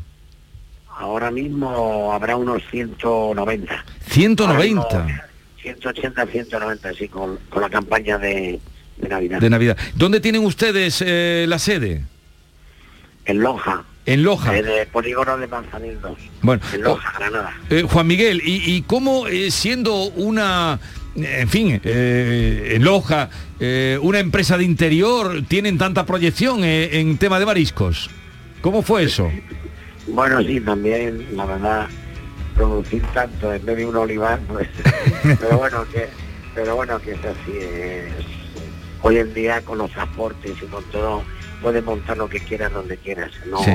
Ahora 0.98 1.30
mismo 1.30 2.12
habrá 2.12 2.34
unos 2.36 2.60
190. 2.72 3.84
190 4.08 5.24
180, 5.62 6.26
190, 6.26 6.94
sí, 6.94 7.08
con, 7.08 7.38
con 7.48 7.62
la 7.62 7.68
campaña 7.70 8.18
de, 8.18 8.58
de 8.96 9.08
Navidad. 9.08 9.40
de 9.40 9.50
Navidad. 9.50 9.76
¿Dónde 9.94 10.18
tienen 10.20 10.44
ustedes 10.44 11.02
eh, 11.06 11.44
la 11.48 11.58
sede? 11.58 12.02
En 13.26 13.40
Loja, 13.40 13.84
En 14.06 14.22
Loja. 14.22 14.56
en 14.56 14.66
el 14.66 14.86
polígono 14.88 15.36
de 15.36 15.46
Manzanil 15.46 16.00
2. 16.00 16.18
Bueno, 16.42 16.62
En 16.72 16.82
Loja, 16.82 17.12
Granada. 17.18 17.54
Eh, 17.70 17.82
Juan 17.88 18.06
Miguel, 18.06 18.40
¿y, 18.44 18.74
y 18.76 18.82
cómo 18.82 19.26
eh, 19.28 19.50
siendo 19.50 20.04
una, 20.04 20.80
en 21.14 21.48
fin, 21.48 21.80
en 21.84 22.82
Loja, 22.82 23.28
una 24.00 24.18
empresa 24.18 24.56
de 24.56 24.64
interior, 24.64 25.42
tienen 25.46 25.76
tanta 25.78 26.06
proyección 26.06 26.64
en 26.64 27.18
tema 27.18 27.38
de 27.38 27.46
mariscos? 27.46 28.10
¿Cómo 28.62 28.82
fue 28.82 29.04
eso? 29.04 29.30
Bueno, 30.08 30.40
sí, 30.42 30.60
también, 30.60 31.26
la 31.36 31.44
verdad, 31.46 31.86
producir 32.54 33.02
tanto 33.14 33.52
en 33.52 33.64
vez 33.64 33.76
de 33.76 33.86
un 33.86 33.96
olivar, 33.96 34.38
pues, 34.48 34.68
pero 35.40 35.58
bueno, 35.58 35.84
que, 35.92 36.08
pero 36.54 36.76
bueno, 36.76 36.98
que 37.00 37.12
es 37.12 37.18
así. 37.24 37.52
es- 37.58 38.38
hoy 39.00 39.16
en 39.18 39.32
día 39.32 39.60
con 39.62 39.78
los 39.78 39.90
transportes 39.92 40.52
y 40.60 40.66
con 40.66 40.82
todo, 40.90 41.22
puedes 41.62 41.84
montar 41.84 42.16
lo 42.16 42.28
que 42.28 42.40
quieras 42.40 42.72
donde 42.72 42.96
quieras. 42.96 43.30
No, 43.46 43.62
Sí. 43.62 43.70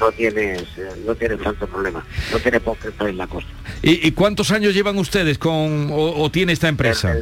no 0.00 0.10
tienes, 0.10 0.62
eh, 0.76 0.88
no 1.06 1.14
tienes 1.14 1.40
tanto 1.40 1.68
problema. 1.68 2.04
No 2.32 2.38
tienes 2.40 2.60
por 2.62 2.76
qué 2.78 2.88
estar 2.88 3.08
en 3.08 3.16
la 3.16 3.28
costa. 3.28 3.50
¿Y, 3.82 4.06
y 4.08 4.10
cuántos 4.10 4.50
años 4.50 4.74
llevan 4.74 4.98
ustedes 4.98 5.38
con 5.38 5.88
o, 5.92 6.20
o 6.20 6.30
tiene 6.32 6.52
esta 6.52 6.66
empresa? 6.68 7.14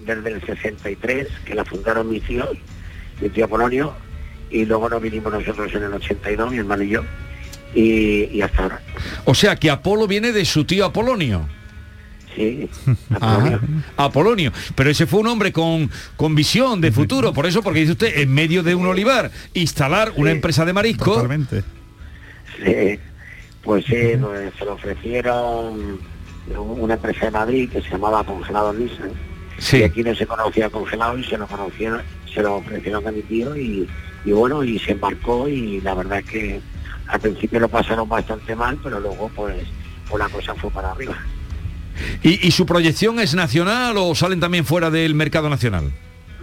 Desde 0.00 0.32
el 0.32 0.44
63, 0.44 1.28
que 1.46 1.54
la 1.54 1.64
fundaron 1.64 2.10
mis 2.10 2.22
tíos, 2.24 2.50
mi 3.22 3.30
tío 3.30 3.48
Polonio, 3.48 3.94
y 4.50 4.66
luego 4.66 4.88
nos 4.90 5.00
vinimos 5.00 5.32
nosotros 5.32 5.72
en 5.74 5.84
el 5.84 5.94
82, 5.94 6.50
mi 6.50 6.58
hermano 6.58 6.82
y 6.82 6.90
yo, 6.90 7.02
y, 7.74 8.24
y 8.32 8.42
hasta 8.42 8.62
ahora. 8.62 8.80
O 9.24 9.34
sea 9.34 9.56
que 9.56 9.70
Apolo 9.70 10.06
viene 10.06 10.32
de 10.32 10.44
su 10.44 10.64
tío 10.64 10.84
Apolonio. 10.84 11.48
Sí, 12.34 12.68
Ajá. 13.20 13.60
Apolonio. 13.96 14.52
Pero 14.74 14.90
ese 14.90 15.06
fue 15.06 15.20
un 15.20 15.26
hombre 15.26 15.52
con, 15.52 15.90
con 16.16 16.34
visión 16.34 16.80
de 16.80 16.90
futuro. 16.92 17.32
Por 17.32 17.46
eso, 17.46 17.62
porque 17.62 17.80
dice 17.80 17.92
usted, 17.92 18.18
en 18.18 18.32
medio 18.32 18.62
de 18.62 18.74
un 18.74 18.86
olivar, 18.86 19.30
instalar 19.54 20.12
una 20.16 20.30
empresa 20.30 20.64
de 20.64 20.72
marisco. 20.72 21.14
Totalmente. 21.14 21.62
Sí, 22.64 22.98
pues 23.62 23.84
sí, 23.84 24.16
pues, 24.20 24.52
se 24.58 24.64
lo 24.64 24.74
ofrecieron 24.74 26.00
una 26.56 26.94
empresa 26.94 27.26
de 27.26 27.30
Madrid 27.30 27.70
que 27.70 27.82
se 27.82 27.90
llamaba 27.90 28.24
Congelado 28.24 28.72
Nissan. 28.72 29.10
Sí. 29.58 29.78
Y 29.78 29.82
aquí 29.84 30.02
no 30.02 30.14
se 30.14 30.26
conocía 30.26 30.68
congelado 30.70 31.16
y 31.18 31.24
se 31.24 31.38
lo 31.38 31.46
conocieron, 31.46 32.02
se 32.32 32.42
lo 32.42 32.56
ofrecieron 32.56 33.06
a 33.06 33.12
mi 33.12 33.22
tío 33.22 33.56
y, 33.56 33.88
y 34.24 34.32
bueno, 34.32 34.64
y 34.64 34.78
se 34.78 34.92
embarcó 34.92 35.48
y 35.48 35.80
la 35.82 35.94
verdad 35.94 36.18
es 36.18 36.24
que 36.24 36.60
al 37.08 37.20
principio 37.20 37.60
lo 37.60 37.68
pasaron 37.68 38.08
bastante 38.08 38.54
mal, 38.56 38.78
pero 38.82 39.00
luego 39.00 39.30
pues, 39.34 39.56
pues 40.08 40.18
la 40.22 40.28
cosa 40.28 40.54
fue 40.54 40.70
para 40.70 40.92
arriba. 40.92 41.16
¿Y, 42.22 42.46
y 42.46 42.50
su 42.50 42.64
proyección 42.66 43.20
es 43.20 43.34
nacional 43.34 43.96
o 43.98 44.14
salen 44.14 44.40
también 44.40 44.64
fuera 44.64 44.90
del 44.90 45.14
mercado 45.14 45.48
nacional? 45.50 45.92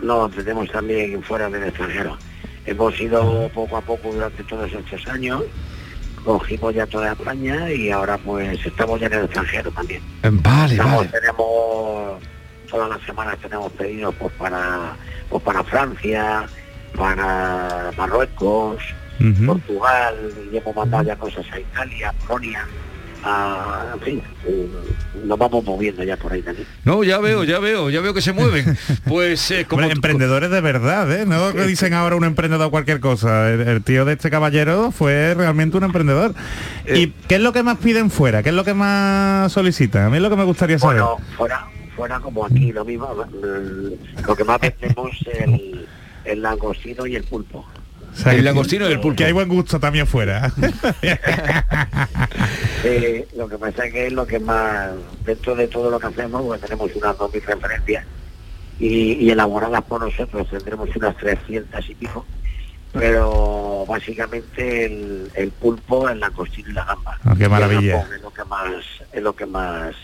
No, 0.01 0.30
tenemos 0.30 0.72
también 0.72 1.22
fuera 1.24 1.49
del 1.49 1.64
extranjero. 1.64 2.18
Hemos 2.66 2.99
ido 3.01 3.49
poco 3.53 3.78
a 3.78 3.82
poco 3.82 4.12
durante 4.14 4.43
todos 4.43 4.72
estos 4.72 5.07
años, 5.07 5.43
cogimos 6.24 6.74
ya 6.76 6.86
toda 6.86 7.14
España 7.14 7.72
y 7.72 7.89
ahora 7.89 8.18
pues 8.18 8.64
estamos 8.66 8.99
ya 8.99 9.07
en 9.07 9.14
el 9.14 9.24
extranjero 9.26 9.72
también. 9.72 10.01
Vale, 10.22 10.74
Estamos- 10.76 10.97
vale. 10.97 11.10
Tenemos, 11.10 12.24
todas 12.70 12.89
las 12.89 13.01
semanas 13.01 13.38
tenemos 13.41 13.72
pedidos 13.74 14.14
pues 14.20 14.32
para, 14.34 14.95
pues 15.30 15.41
para 15.43 15.64
Francia, 15.64 16.45
para 16.95 17.91
Marruecos, 17.97 18.78
Portugal, 19.45 20.15
y 20.51 20.57
hemos 20.57 20.75
mandado 20.75 21.03
ya 21.03 21.15
cosas 21.15 21.45
a 21.51 21.59
Italia, 21.59 22.13
Polonia, 22.27 22.65
a, 23.23 23.91
en 23.95 23.99
fin, 23.99 24.21
eh, 24.45 24.69
nos 25.25 25.37
vamos 25.37 25.63
moviendo 25.65 26.03
ya 26.03 26.15
por 26.15 26.31
ahí 26.31 26.41
también. 26.41 26.65
No, 26.85 27.03
ya 27.03 27.19
veo, 27.19 27.43
ya 27.43 27.59
veo, 27.59 27.89
ya 27.89 27.99
veo 28.01 28.13
que 28.13 28.21
se 28.21 28.31
mueven. 28.33 28.77
Pues 29.05 29.51
eh, 29.51 29.65
como 29.67 29.81
Hombre, 29.81 29.95
emprendedores 29.95 30.49
de 30.51 30.61
verdad, 30.61 31.11
¿eh? 31.11 31.25
No 31.25 31.51
que 31.51 31.65
dicen 31.65 31.93
ahora 31.93 32.15
un 32.15 32.23
emprendedor 32.23 32.69
cualquier 32.69 32.99
cosa. 32.99 33.49
El, 33.49 33.61
el 33.61 33.83
tío 33.83 34.05
de 34.05 34.13
este 34.13 34.29
caballero 34.29 34.91
fue 34.91 35.33
realmente 35.33 35.77
un 35.77 35.83
emprendedor. 35.83 36.33
¿Y 36.87 37.07
qué 37.27 37.35
es 37.35 37.41
lo 37.41 37.51
que 37.51 37.63
más 37.63 37.77
piden 37.79 38.11
fuera? 38.11 38.43
¿Qué 38.43 38.49
es 38.49 38.55
lo 38.55 38.63
que 38.63 38.73
más 38.73 39.51
solicitan? 39.51 40.03
A 40.05 40.09
mí 40.09 40.17
es 40.17 40.23
lo 40.23 40.29
que 40.29 40.35
me 40.35 40.43
gustaría 40.43 40.79
saber. 40.79 41.01
Bueno, 41.01 41.17
fuera, 41.35 41.67
fuera 41.95 42.19
como 42.19 42.45
aquí, 42.45 42.71
lo 42.71 42.85
mismo, 42.85 43.09
lo 44.25 44.35
que 44.35 44.43
más 44.43 44.61
vendemos 44.79 45.11
es 45.25 45.41
el, 45.41 45.87
el 46.25 46.41
langostino 46.41 47.05
y 47.05 47.15
el 47.15 47.23
pulpo. 47.23 47.65
O 48.14 48.15
sea, 48.15 48.34
el 48.34 48.44
langostino 48.44 48.90
y 48.90 48.91
el 48.91 48.99
pulpo. 48.99 49.18
Que 49.18 49.26
hay 49.26 49.31
buen 49.31 49.48
gusto 49.49 49.80
también 49.80 50.07
fuera. 50.07 50.52
Eh, 52.81 53.27
lo 53.36 53.49
que 53.49 53.57
pasa 53.57 53.86
es 53.86 53.94
que 53.94 54.07
es 54.07 54.14
lo 54.14 54.26
que 54.26 54.40
más, 54.40 54.91
dentro 55.26 55.53
de 55.53 55.68
todo 55.68 55.91
lo 55.91 55.99
que 55.99 56.07
hacemos, 56.07 56.41
pues 56.44 56.61
tenemos 56.61 56.90
unas 56.95 57.18
2.000 57.18 57.44
referencias 57.44 58.06
y, 58.80 59.14
y 59.14 59.30
elaboradas 59.30 59.84
por 59.84 60.02
nosotros 60.02 60.49
tendremos 60.49 60.95
unas 60.95 61.18
300 61.18 61.90
y 61.90 61.95
pico, 61.95 62.26
pero 62.94 63.86
básicamente 63.88 64.86
el, 64.86 65.31
el 65.36 65.52
pulpo, 65.52 66.07
el 66.07 66.22
langostino 66.22 66.69
y 66.69 66.73
la 66.73 66.86
gamba. 66.86 67.19
Ah, 67.26 67.36
qué 67.38 67.49
maravilla. 67.49 68.07
Es 68.15 68.22
lo 68.22 68.31
que 68.31 68.45
más, 68.45 68.72
es 69.11 69.22
lo 69.22 69.36
que 69.36 69.45
más 69.45 69.95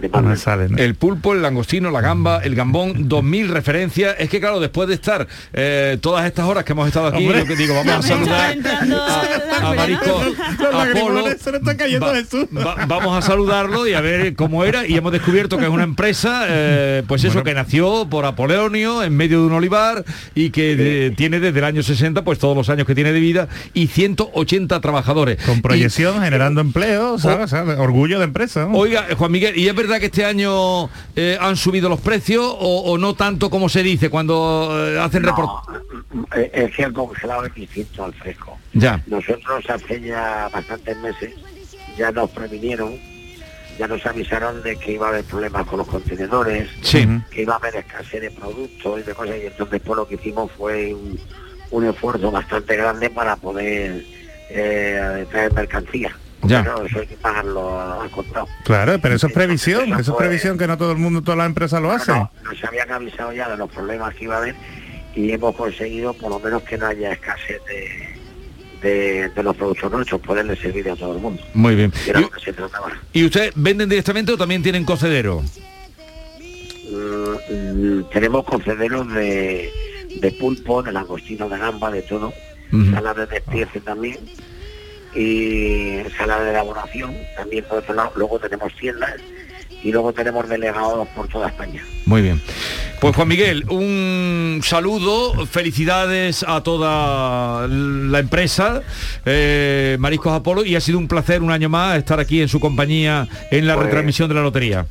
No 0.00 0.08
más 0.10 0.22
me 0.24 0.36
sale, 0.36 0.68
¿no? 0.68 0.78
El 0.78 0.94
pulpo, 0.94 1.32
el 1.34 1.42
langostino, 1.42 1.90
la 1.90 2.00
gamba, 2.00 2.40
el 2.42 2.54
gambón, 2.54 3.08
2000 3.08 3.48
referencias. 3.48 4.16
Es 4.18 4.28
que 4.28 4.40
claro, 4.40 4.60
después 4.60 4.88
de 4.88 4.94
estar 4.94 5.26
eh, 5.52 5.98
todas 6.00 6.26
estas 6.26 6.46
horas 6.46 6.64
que 6.64 6.72
hemos 6.72 6.88
estado 6.88 7.08
aquí, 7.08 7.24
yo 7.24 7.44
que 7.46 7.56
digo, 7.56 7.74
vamos 7.74 7.92
a 7.94 8.02
saludar 8.08 8.56
a, 9.60 9.68
a 9.70 9.74
Marisco 9.74 10.20
Va- 12.56 12.74
va- 12.74 12.86
vamos 12.86 13.16
a 13.16 13.22
saludarlo 13.26 13.86
y 13.86 13.94
a 13.94 14.00
ver 14.00 14.34
cómo 14.34 14.64
era 14.64 14.86
y 14.86 14.96
hemos 14.96 15.12
descubierto 15.12 15.58
que 15.58 15.64
es 15.64 15.70
una 15.70 15.84
empresa 15.84 16.44
eh, 16.48 17.02
pues 17.06 17.24
eso 17.24 17.42
que 17.42 17.54
nació 17.54 18.06
por 18.08 18.24
Apoleonio 18.24 19.02
en 19.02 19.16
medio 19.16 19.40
de 19.40 19.46
un 19.46 19.52
olivar 19.52 20.04
y 20.34 20.50
que 20.50 20.76
de- 20.76 21.10
tiene 21.16 21.40
desde 21.40 21.58
el 21.58 21.64
año 21.64 21.82
60 21.82 22.22
pues 22.24 22.38
todos 22.38 22.56
los 22.56 22.68
años 22.68 22.86
que 22.86 22.94
tiene 22.94 23.12
de 23.12 23.20
vida 23.20 23.48
y 23.74 23.86
180 23.88 24.80
trabajadores 24.80 25.38
Con 25.44 25.62
proyección, 25.62 26.20
generando 26.22 26.60
empleo, 26.60 27.18
¿sabes? 27.18 27.44
O 27.44 27.48
sea, 27.48 27.62
orgullo 27.80 28.18
de 28.18 28.24
empresa. 28.24 28.66
¿no? 28.66 28.76
Oiga, 28.76 29.06
eh, 29.08 29.14
Juan 29.14 29.30
Miguel, 29.32 29.56
¿y 29.58 29.68
es 29.68 29.74
verdad 29.74 29.91
que 30.00 30.06
este 30.06 30.24
año 30.24 30.88
eh, 31.16 31.36
han 31.40 31.56
subido 31.56 31.88
los 31.88 32.00
precios 32.00 32.44
o, 32.44 32.82
o 32.92 32.98
no 32.98 33.14
tanto 33.14 33.50
como 33.50 33.68
se 33.68 33.82
dice 33.82 34.10
cuando 34.10 34.70
eh, 34.88 34.98
hacen 34.98 35.22
reportajes? 35.22 35.82
Eh, 36.36 36.50
Es 36.52 36.74
que 36.76 36.82
el 36.82 36.92
congelado 36.92 37.44
es 37.46 37.54
distinto 37.54 38.04
al 38.04 38.12
fresco. 38.14 38.58
Ya. 38.72 39.02
Nosotros 39.06 39.64
hace 39.68 40.00
ya 40.00 40.48
bastantes 40.52 40.96
meses 40.98 41.34
ya 41.96 42.10
nos 42.10 42.30
previnieron, 42.30 42.96
ya 43.78 43.86
nos 43.86 44.04
avisaron 44.06 44.62
de 44.62 44.76
que 44.76 44.92
iba 44.92 45.06
a 45.06 45.10
haber 45.10 45.24
problemas 45.24 45.66
con 45.66 45.78
los 45.78 45.88
contenedores, 45.88 46.68
Sí. 46.82 47.06
que 47.30 47.42
iba 47.42 47.54
a 47.54 47.56
haber 47.58 47.76
escasez 47.76 48.20
de 48.22 48.30
productos 48.30 49.00
y 49.00 49.02
de 49.02 49.14
cosas, 49.14 49.36
y 49.42 49.46
entonces 49.46 49.80
pues 49.84 49.96
lo 49.96 50.08
que 50.08 50.14
hicimos 50.14 50.50
fue 50.56 50.94
un, 50.94 51.18
un 51.70 51.86
esfuerzo 51.86 52.30
bastante 52.30 52.76
grande 52.76 53.10
para 53.10 53.36
poder 53.36 54.04
eh, 54.50 55.26
traer 55.30 55.52
mercancía. 55.52 56.16
Ya. 56.44 56.62
Claro, 56.64 56.84
eso 56.86 56.98
hay 57.00 57.06
que 57.06 57.16
pagarlo 57.16 58.00
al 58.00 58.10
contado. 58.10 58.48
Claro, 58.64 58.98
pero 59.00 59.14
eso 59.14 59.28
es 59.28 59.32
previsión, 59.32 59.84
Eso 59.92 59.98
eso 60.00 60.12
es 60.12 60.18
previsión 60.18 60.58
que 60.58 60.66
no 60.66 60.76
todo 60.76 60.92
el 60.92 60.98
mundo, 60.98 61.22
todas 61.22 61.38
las 61.38 61.46
empresas 61.46 61.80
lo 61.80 61.92
hacen. 61.92 62.16
No, 62.16 62.30
nos 62.44 62.64
habían 62.64 62.90
avisado 62.90 63.32
ya 63.32 63.48
de 63.48 63.56
los 63.56 63.70
problemas 63.70 64.14
que 64.14 64.24
iba 64.24 64.34
a 64.34 64.38
haber 64.38 64.54
y 65.14 65.30
hemos 65.30 65.54
conseguido 65.54 66.14
por 66.14 66.30
lo 66.30 66.40
menos 66.40 66.62
que 66.62 66.76
no 66.78 66.86
haya 66.86 67.12
escasez 67.12 67.60
de, 67.66 68.88
de, 68.88 69.28
de 69.28 69.42
los 69.42 69.54
productos 69.56 69.92
nuestros, 69.92 70.20
poderle 70.20 70.56
servir 70.56 70.90
a 70.90 70.96
todo 70.96 71.14
el 71.14 71.20
mundo. 71.20 71.42
Muy 71.54 71.76
bien. 71.76 71.92
¿Y, 73.12 73.20
y 73.20 73.24
usted 73.26 73.52
venden 73.54 73.88
directamente 73.88 74.32
o 74.32 74.36
también 74.36 74.62
tienen 74.62 74.84
cocedero? 74.84 75.42
Mm, 76.90 77.54
mm, 77.54 78.10
tenemos 78.10 78.44
concederos 78.44 79.12
de, 79.14 79.70
de 80.20 80.32
pulpo, 80.32 80.82
de 80.82 80.92
langostino, 80.92 81.48
de 81.48 81.58
gamba, 81.58 81.90
de 81.90 82.02
todo. 82.02 82.32
Ujú. 82.72 82.90
Sala 82.92 83.14
de 83.14 83.26
despiece 83.26 83.80
también. 83.80 84.18
Y 85.14 85.98
sala 86.16 86.40
de 86.42 86.50
elaboración 86.50 87.14
también 87.36 87.64
por 87.64 87.78
otro 87.78 87.94
lado. 87.94 88.12
Luego 88.16 88.38
tenemos 88.38 88.72
tiendas 88.76 89.14
y 89.82 89.90
luego 89.92 90.12
tenemos 90.12 90.48
delegados 90.48 91.06
por 91.08 91.28
toda 91.28 91.48
España. 91.48 91.84
Muy 92.06 92.22
bien. 92.22 92.40
Pues 93.00 93.16
Juan 93.16 93.26
Miguel, 93.28 93.64
un 93.68 94.60
saludo, 94.62 95.44
felicidades 95.46 96.44
a 96.46 96.62
toda 96.62 97.66
la 97.68 98.18
empresa, 98.20 98.82
eh, 99.26 99.96
Mariscos 99.98 100.32
Apolo, 100.32 100.64
y 100.64 100.76
ha 100.76 100.80
sido 100.80 100.98
un 100.98 101.08
placer 101.08 101.42
un 101.42 101.50
año 101.50 101.68
más 101.68 101.98
estar 101.98 102.20
aquí 102.20 102.40
en 102.40 102.48
su 102.48 102.60
compañía 102.60 103.26
en 103.50 103.66
la 103.66 103.74
Pues- 103.74 103.86
retransmisión 103.86 104.28
de 104.28 104.34
la 104.36 104.42
lotería. 104.42 104.86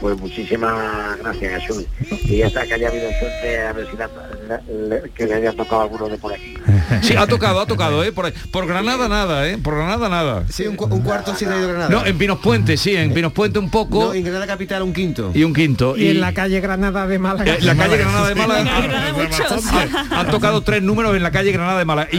Pues 0.00 0.18
muchísimas 0.18 1.16
gracias, 1.18 1.62
Jesús. 1.62 1.84
Y 2.24 2.38
ya 2.38 2.46
está 2.48 2.66
que 2.66 2.74
haya 2.74 2.88
habido 2.88 3.08
suerte, 3.18 3.60
a 3.62 3.72
ver 3.72 3.86
si 3.90 3.96
la- 3.96 5.00
que 5.14 5.26
le 5.26 5.34
haya 5.34 5.52
tocado 5.52 5.82
alguno 5.82 6.08
de 6.08 6.18
por 6.18 6.32
aquí. 6.34 6.54
Sí, 7.02 7.14
ha 7.16 7.26
tocado, 7.26 7.60
ha 7.60 7.66
tocado, 7.66 8.04
¿eh? 8.04 8.12
Por, 8.12 8.32
por 8.52 8.66
Granada 8.66 9.08
nada, 9.08 9.48
¿eh? 9.48 9.58
Por 9.58 9.74
Granada 9.74 10.08
nada. 10.08 10.44
Sí, 10.48 10.66
un, 10.66 10.76
cu- 10.76 10.84
un 10.86 11.00
cuarto 11.02 11.34
sí 11.34 11.44
de 11.44 11.60
Granada. 11.66 11.88
No, 11.88 12.06
en 12.06 12.16
Pinos 12.16 12.38
Puente, 12.38 12.76
sí, 12.76 12.94
en 12.94 13.12
Pinos 13.12 13.32
Puente 13.32 13.58
un 13.58 13.70
poco 13.70 14.04
No, 14.06 14.14
en 14.14 14.22
Granada 14.22 14.46
Capital 14.46 14.82
un 14.82 14.92
quinto. 14.92 15.32
y 15.34 15.42
un 15.42 15.52
quinto. 15.52 15.96
Y 15.96 16.08
en 16.10 16.20
la 16.20 16.32
calle 16.32 16.60
Granada 16.60 17.06
de 17.06 17.18
Málaga. 17.18 17.54
Eh, 17.54 17.58
la 17.62 17.74
calle 17.74 17.96
Granada 17.96 18.28
de 18.28 18.34
Málaga 18.36 18.80
Granada 18.82 19.12
muchos. 19.14 19.66
han, 19.72 20.12
han 20.12 20.30
tocado 20.30 20.60
tres 20.60 20.82
números 20.82 21.16
en 21.16 21.22
la 21.22 21.30
calle 21.32 21.50
Granada 21.52 21.78
de 21.78 21.84
Málaga. 21.84 22.08
¿Y, 22.12 22.18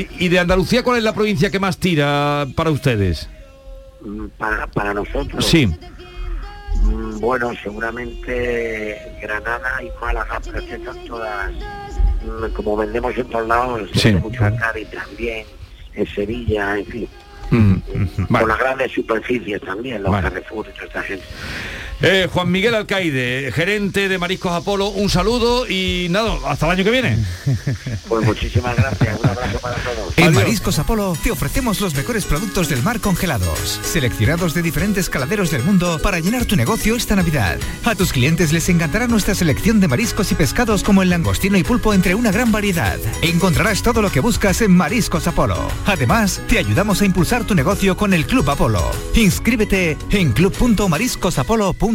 y- 0.00 0.08
y 0.18 0.28
de 0.28 0.38
Andalucía 0.38 0.82
cuál 0.82 0.98
es 0.98 1.04
la 1.04 1.12
provincia 1.14 1.50
que 1.50 1.58
más 1.60 1.76
tira 1.78 2.46
para 2.56 2.70
ustedes? 2.70 3.28
Mm, 4.00 4.26
Para, 4.38 4.66
para 4.68 4.94
nosotros, 4.94 5.44
Sí. 5.44 5.68
Mm, 6.86 7.20
bueno, 7.20 7.52
seguramente 7.62 9.18
Granada 9.20 9.82
y 9.82 9.90
Málaga, 10.00 10.40
son 10.84 11.04
todas, 11.06 11.52
mm, 11.52 12.52
como 12.54 12.76
vendemos 12.76 13.16
en 13.16 13.28
todos 13.28 13.48
lados, 13.48 13.90
Sí. 13.94 14.12
mucho 14.12 14.46
en 14.46 14.56
Cádiz 14.56 14.88
también, 14.90 15.46
en 15.94 16.06
Sevilla, 16.06 16.78
en 16.78 16.86
fin, 16.86 17.08
Mm. 17.50 17.74
con 17.76 18.26
Vale. 18.30 18.46
las 18.48 18.58
grandes 18.58 18.92
superficies 18.92 19.60
también, 19.62 20.02
los 20.02 20.10
Vale. 20.12 20.28
Carrefour 20.28 20.66
y 20.68 20.72
toda 20.72 20.86
esta 20.86 21.02
gente. 21.02 21.24
Eh, 22.02 22.28
Juan 22.30 22.50
Miguel 22.50 22.74
Alcaide, 22.74 23.50
gerente 23.52 24.08
de 24.08 24.18
Mariscos 24.18 24.52
Apolo, 24.52 24.88
un 24.88 25.08
saludo 25.08 25.66
y 25.66 26.08
nada, 26.10 26.34
hasta 26.46 26.66
el 26.66 26.72
año 26.72 26.84
que 26.84 26.90
viene. 26.90 27.18
Pues 28.08 28.24
muchísimas 28.24 28.76
gracias, 28.76 29.18
un 29.20 29.28
abrazo 29.30 29.58
para 29.58 29.74
todos. 29.76 30.16
En 30.16 30.24
Adiós. 30.24 30.42
Mariscos 30.44 30.78
Apolo 30.78 31.16
te 31.20 31.32
ofrecemos 31.32 31.80
los 31.80 31.94
mejores 31.96 32.24
productos 32.24 32.68
del 32.68 32.82
mar 32.82 33.00
congelados, 33.00 33.80
seleccionados 33.82 34.54
de 34.54 34.62
diferentes 34.62 35.10
caladeros 35.10 35.50
del 35.50 35.64
mundo 35.64 35.98
para 36.00 36.20
llenar 36.20 36.44
tu 36.44 36.54
negocio 36.54 36.94
esta 36.94 37.16
Navidad. 37.16 37.58
A 37.84 37.96
tus 37.96 38.12
clientes 38.12 38.52
les 38.52 38.68
encantará 38.68 39.08
nuestra 39.08 39.34
selección 39.34 39.80
de 39.80 39.88
mariscos 39.88 40.30
y 40.30 40.36
pescados 40.36 40.84
como 40.84 41.02
el 41.02 41.10
langostino 41.10 41.56
y 41.58 41.64
pulpo 41.64 41.94
entre 41.94 42.14
una 42.14 42.30
gran 42.30 42.52
variedad. 42.52 42.98
Encontrarás 43.22 43.82
todo 43.82 44.02
lo 44.02 44.10
que 44.10 44.20
buscas 44.20 44.60
en 44.62 44.70
Mariscos 44.70 45.26
Apolo. 45.26 45.66
Además, 45.86 46.40
te 46.48 46.58
ayudamos 46.58 47.02
a 47.02 47.06
impulsar 47.06 47.44
tu 47.44 47.56
negocio 47.56 47.96
con 47.96 48.14
el 48.14 48.24
Club 48.26 48.48
Apolo. 48.48 48.88
Inscríbete 49.14 49.98
en 50.10 50.32
club.mariscosapolo.com. 50.32 51.85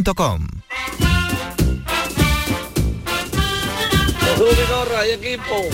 Equipo. 5.14 5.68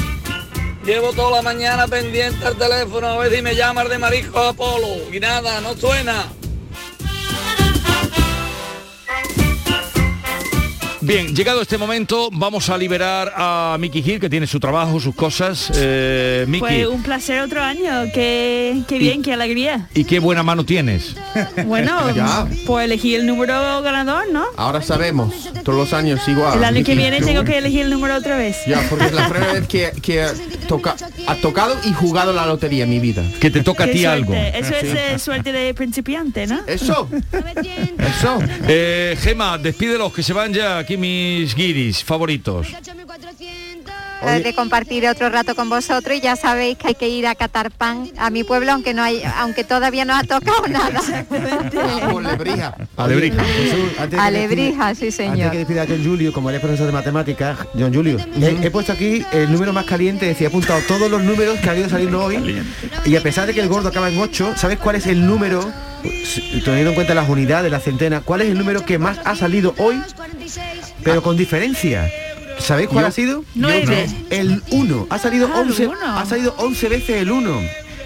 Llevo 0.84 1.14
toda 1.14 1.38
la 1.38 1.42
mañana 1.42 1.88
pendiente 1.88 2.44
al 2.46 2.58
teléfono 2.58 3.08
a 3.08 3.18
ver 3.20 3.36
si 3.36 3.42
me 3.42 3.56
llama 3.56 3.84
de 3.86 3.98
Marisco 4.00 4.40
Apolo. 4.40 5.14
Y 5.14 5.20
nada, 5.20 5.62
no 5.62 5.76
suena. 5.76 6.32
Bien, 11.02 11.36
llegado 11.36 11.62
este 11.62 11.78
momento, 11.78 12.30
vamos 12.32 12.70
a 12.70 12.78
liberar 12.78 13.32
a 13.36 13.78
Miki 13.80 14.02
Gil, 14.02 14.20
que 14.20 14.30
tiene 14.30 14.48
su 14.48 14.60
trabajo, 14.60 15.00
sus 15.00 15.14
cosas. 15.16 15.72
Eh, 15.76 16.46
Miki, 16.48 16.60
Fue 16.60 16.88
un 16.88 17.04
placer 17.04 17.40
otro 17.42 17.62
año. 17.64 18.06
Qué, 18.14 18.82
qué 18.88 18.98
bien, 18.98 19.22
qué 19.22 19.34
alegría. 19.34 19.88
¿y 19.94 20.04
qué 20.06 20.20
buena 20.20 20.44
mano 20.44 20.66
tienes? 20.66 21.16
Bueno, 21.66 22.12
Ya. 22.16 22.48
pues 22.66 22.86
elegí 22.86 23.14
el 23.16 23.26
número 23.28 23.82
ganador, 23.82 24.26
¿no? 24.32 24.46
Ahora 24.58 24.82
sabemos, 24.82 25.34
todos 25.64 25.78
los 25.78 25.94
años 25.94 26.20
igual. 26.28 26.58
el 26.58 26.64
año 26.64 26.84
que 26.84 26.96
viene 27.04 27.22
tengo 27.22 27.44
que 27.44 27.58
elegir 27.58 27.82
el 27.82 27.90
número 27.90 28.16
otra 28.16 28.38
vez. 28.38 28.58
Ya, 28.68 28.82
porque 28.90 29.06
es 29.06 29.14
la 29.14 29.30
primera 29.30 29.54
vez 29.54 29.68
que, 29.68 29.92
que 30.02 30.26
toca, 30.68 30.96
ha 31.28 31.36
tocado 31.36 31.76
y 31.86 31.94
jugado 31.94 32.34
la 32.34 32.46
lotería 32.46 32.86
en 32.86 32.90
mi 32.90 33.00
vida. 33.00 33.24
Que 33.40 33.52
te 33.52 33.62
toca 33.62 33.84
a 33.84 33.88
ti 33.88 34.02
suerte. 34.04 34.08
algo. 34.08 34.34
Eso 34.34 34.76
es 34.76 34.84
eh, 34.84 35.20
suerte 35.20 35.52
de 35.52 35.74
principiante, 35.74 36.48
¿no? 36.48 36.62
Eso, 36.68 37.08
eso. 38.00 38.40
Eh, 38.68 39.18
Gema, 39.22 39.58
despídelos, 39.58 40.14
que 40.14 40.24
se 40.24 40.34
van 40.34 40.54
ya 40.54 40.86
aquí 40.88 40.96
mis 40.96 41.54
guiris 41.54 42.02
favoritos. 42.02 42.66
De 44.44 44.54
compartir 44.54 45.08
otro 45.08 45.30
rato 45.30 45.54
con 45.54 45.70
vosotros 45.70 46.18
y 46.18 46.22
ya 46.22 46.36
sabéis 46.38 46.78
que 46.78 46.88
hay 46.88 46.96
que 46.96 47.08
ir 47.10 47.28
a 47.28 47.36
catar 47.36 47.72
pan 47.72 48.10
a 48.18 48.30
mi 48.32 48.44
pueblo 48.44 48.72
aunque 48.72 48.94
no 48.94 49.04
hay 49.04 49.22
aunque 49.38 49.64
todavía 49.64 50.06
no 50.06 50.16
ha 50.16 50.24
tocado 50.24 50.68
nada 50.70 51.00
Lebrija. 52.32 52.76
Alebrija. 52.96 53.44
Jesús, 53.44 53.92
antes 54.00 54.20
Alebrija, 54.20 54.96
sí 54.96 55.06
Antes 55.06 55.16
señor 55.16 55.52
que 55.52 55.58
despida 55.60 55.82
a 55.84 55.88
John 55.88 56.04
Julio, 56.04 56.32
como 56.34 56.50
él 56.50 56.56
es 56.56 56.62
profesor 56.62 56.88
de 56.88 56.94
matemáticas, 56.94 57.60
John 57.78 57.94
Julio, 57.94 58.18
he, 58.42 58.66
he 58.68 58.72
puesto 58.72 58.94
aquí 58.94 59.24
el 59.34 59.52
número 59.52 59.72
más 59.74 59.86
caliente, 59.86 60.26
decía, 60.26 60.48
he 60.48 60.50
apuntado 60.50 60.80
todos 60.88 61.12
los 61.12 61.22
números 61.22 61.60
que 61.60 61.70
han 61.70 61.78
ido 61.78 61.90
saliendo 61.90 62.24
hoy. 62.24 62.64
Y 63.06 63.16
a 63.18 63.22
pesar 63.22 63.46
de 63.46 63.54
que 63.54 63.60
el 63.62 63.68
gordo 63.68 63.90
acaba 63.90 64.10
en 64.10 64.18
8, 64.20 64.54
¿sabes 64.56 64.80
cuál 64.80 64.96
es 64.96 65.06
el 65.06 65.26
número, 65.26 65.62
si- 66.26 66.62
teniendo 66.66 66.90
en 66.90 66.96
cuenta 66.96 67.14
las 67.14 67.30
unidades, 67.30 67.72
las 67.72 67.84
centenas, 67.84 68.24
cuál 68.24 68.42
es 68.42 68.50
el 68.50 68.58
número 68.58 68.84
que 68.84 68.98
más 68.98 69.20
ha 69.26 69.36
salido 69.36 69.76
hoy, 69.78 70.02
pero 71.04 71.22
con 71.22 71.38
diferencia? 71.38 72.10
¿Sabéis 72.60 72.90
cuál 72.90 73.04
Yo- 73.04 73.08
ha 73.08 73.12
sido? 73.12 73.44
Nueve. 73.56 74.08
El 74.30 74.62
1. 74.72 75.08
Ha 75.10 75.20
salido 75.20 75.48
Ah, 75.54 75.62
el 75.62 75.68
11, 75.70 75.88
uno. 75.88 76.18
ha 76.20 76.26
salido 76.26 76.56
11 76.58 76.90
veces 76.90 77.22
el 77.22 77.32
1. 77.32 77.62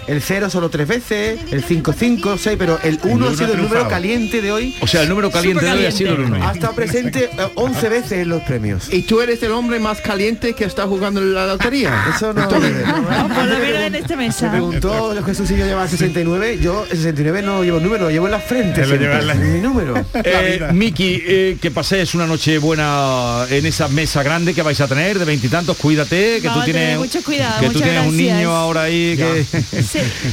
El 0.06 0.20
0 0.20 0.50
solo 0.50 0.68
tres 0.68 0.88
veces, 0.88 1.40
el 1.50 1.62
5, 1.64 1.92
5, 1.92 2.38
6, 2.38 2.56
pero 2.58 2.78
el 2.82 2.98
1 3.02 3.12
uno 3.12 3.28
ha 3.28 3.34
sido 3.34 3.52
el 3.52 3.62
número 3.62 3.88
caliente 3.88 4.40
de 4.42 4.52
hoy. 4.52 4.76
O 4.80 4.86
sea, 4.86 5.02
el 5.02 5.08
número 5.08 5.30
caliente 5.30 5.64
de 5.64 5.72
hoy 5.72 5.86
ha 5.86 5.92
sido 5.92 6.14
el 6.14 6.20
uno. 6.20 6.44
Ha 6.44 6.52
estado 6.52 6.74
presente 6.74 7.30
eh, 7.32 7.48
11 7.54 7.88
veces 7.88 8.12
en 8.12 8.28
los 8.28 8.42
premios. 8.42 8.92
Y 8.92 9.02
tú 9.02 9.20
eres 9.20 9.42
el 9.42 9.52
hombre 9.52 9.78
más 9.78 10.00
caliente 10.00 10.54
que 10.54 10.64
está 10.64 10.86
jugando 10.86 11.20
en 11.20 11.34
la 11.34 11.46
lotería. 11.46 12.04
Eso 12.14 12.32
no. 12.32 12.48
Por 12.48 12.60
lo 12.60 13.58
menos 13.58 13.82
en 13.82 13.94
este 13.94 14.16
Me 14.16 14.26
mesa. 14.26 14.50
preguntó 14.50 15.14
Jesús 15.24 15.48
si 15.48 15.56
yo 15.56 15.66
llevaba 15.66 15.86
69. 15.88 16.58
Yo 16.60 16.84
el 16.90 16.96
69 16.96 17.42
no 17.42 17.62
llevo 17.62 17.80
número, 17.80 18.04
lo 18.04 18.10
llevo 18.10 18.26
en 18.26 18.32
la 18.32 18.40
frente. 18.40 18.84
Mi 18.86 19.60
número. 19.60 19.94
Eh, 20.24 20.68
Miki, 20.72 21.22
eh, 21.24 21.56
que 21.60 21.70
paséis 21.70 22.14
una 22.14 22.26
noche 22.26 22.58
buena 22.58 23.46
en 23.50 23.66
esa 23.66 23.88
mesa 23.88 24.22
grande 24.22 24.54
que 24.54 24.62
vais 24.62 24.80
a 24.80 24.88
tener 24.88 25.18
de 25.18 25.24
veintitantos. 25.24 25.76
Cuídate, 25.76 26.40
que 26.40 26.48
tú 26.48 26.60
tienes, 26.64 26.98
mucho 26.98 27.22
cuidado, 27.22 27.60
que 27.60 27.70
tú 27.70 27.80
tienes 27.80 28.06
un 28.06 28.16
niño 28.16 28.50
ahora 28.50 28.82
ahí. 28.82 29.16
Que, 29.16 29.44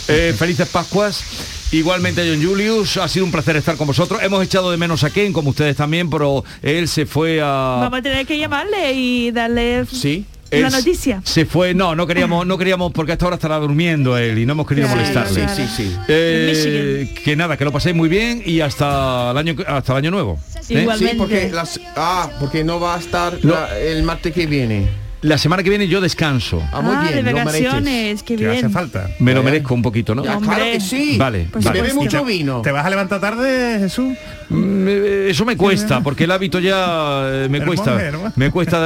Eh, 0.07 0.33
felices 0.37 0.67
Pascuas. 0.69 1.23
Igualmente 1.71 2.23
John 2.27 2.43
Julius, 2.43 2.97
ha 2.97 3.07
sido 3.07 3.25
un 3.25 3.31
placer 3.31 3.55
estar 3.55 3.75
con 3.77 3.85
vosotros. 3.85 4.21
Hemos 4.23 4.43
echado 4.43 4.71
de 4.71 4.77
menos 4.77 5.03
a 5.03 5.11
Ken, 5.11 5.31
como 5.31 5.51
ustedes 5.51 5.75
también, 5.75 6.09
pero 6.09 6.43
él 6.63 6.87
se 6.87 7.05
fue 7.05 7.39
a... 7.41 7.77
Vamos 7.81 7.99
a 7.99 8.01
tener 8.01 8.25
que 8.25 8.37
llamarle 8.39 8.93
y 8.93 9.29
darle 9.31 9.85
Sí. 9.85 10.25
la 10.49 10.71
noticia. 10.71 11.21
Se 11.25 11.45
fue, 11.45 11.75
no, 11.75 11.95
no 11.95 12.07
queríamos, 12.07 12.47
no 12.47 12.57
queríamos 12.57 12.91
porque 12.91 13.11
a 13.11 13.13
esta 13.13 13.27
hora 13.27 13.35
estará 13.35 13.57
durmiendo 13.57 14.17
él 14.17 14.39
y 14.39 14.47
no 14.47 14.53
hemos 14.53 14.65
querido 14.67 14.87
Claro, 14.87 14.99
molestarle. 15.01 15.41
claro. 15.43 15.55
Sí, 15.55 15.67
sí, 15.67 15.83
sí. 15.89 15.95
Eh, 16.07 17.13
que 17.23 17.35
nada, 17.35 17.55
que 17.55 17.65
lo 17.65 17.71
paséis 17.71 17.95
muy 17.95 18.09
bien 18.09 18.41
y 18.43 18.61
hasta 18.61 19.29
el 19.29 19.37
año 19.37 19.55
hasta 19.67 19.91
el 19.93 19.97
año 19.99 20.09
nuevo. 20.09 20.39
¿eh? 20.69 20.87
Sí, 20.97 21.07
porque 21.19 21.51
las, 21.51 21.79
ah, 21.95 22.31
porque 22.39 22.63
no 22.63 22.79
va 22.79 22.95
a 22.95 22.99
estar 22.99 23.37
la- 23.45 23.77
el 23.79 24.01
martes 24.01 24.33
que 24.33 24.47
viene. 24.47 24.87
La 25.21 25.37
semana 25.37 25.63
que 25.63 25.69
viene 25.69 25.87
yo 25.89 25.99
descanso. 25.99 26.63
Ah, 26.71 26.79
muy 26.79 26.95
Ah, 26.95 27.09
bien, 27.11 27.25
de 27.25 27.33
vacaciones, 27.33 28.23
qué 28.23 28.37
bien. 28.37 28.71
falta. 28.71 29.09
Me 29.19 29.33
lo 29.33 29.43
merezco 29.43 29.73
un 29.73 29.81
poquito, 29.81 30.15
¿no? 30.15 30.23
Ya, 30.23 30.37
claro 30.39 30.63
que 30.63 30.79
sí. 30.79 31.17
Vale, 31.17 31.47
Pues 31.51 31.65
vale. 31.65 31.81
Bebe 31.81 31.93
mucho 31.93 32.23
vino. 32.23 32.61
¿Te 32.61 32.71
vas 32.71 32.85
a 32.85 32.89
levantar 32.89 33.19
tarde, 33.19 33.79
Jesús? 33.79 34.13
Mm, 34.47 34.85
eh, 34.87 35.27
Eso 35.29 35.43
me 35.43 35.57
cuesta, 35.57 35.99
porque 36.01 36.23
el 36.23 36.31
hábito 36.31 36.59
ya 36.59 37.21
eh, 37.25 37.47
me 37.49 37.57
El 37.57 37.65
cuesta. 37.65 37.97
Me 38.37 38.49
cuesta 38.49 38.79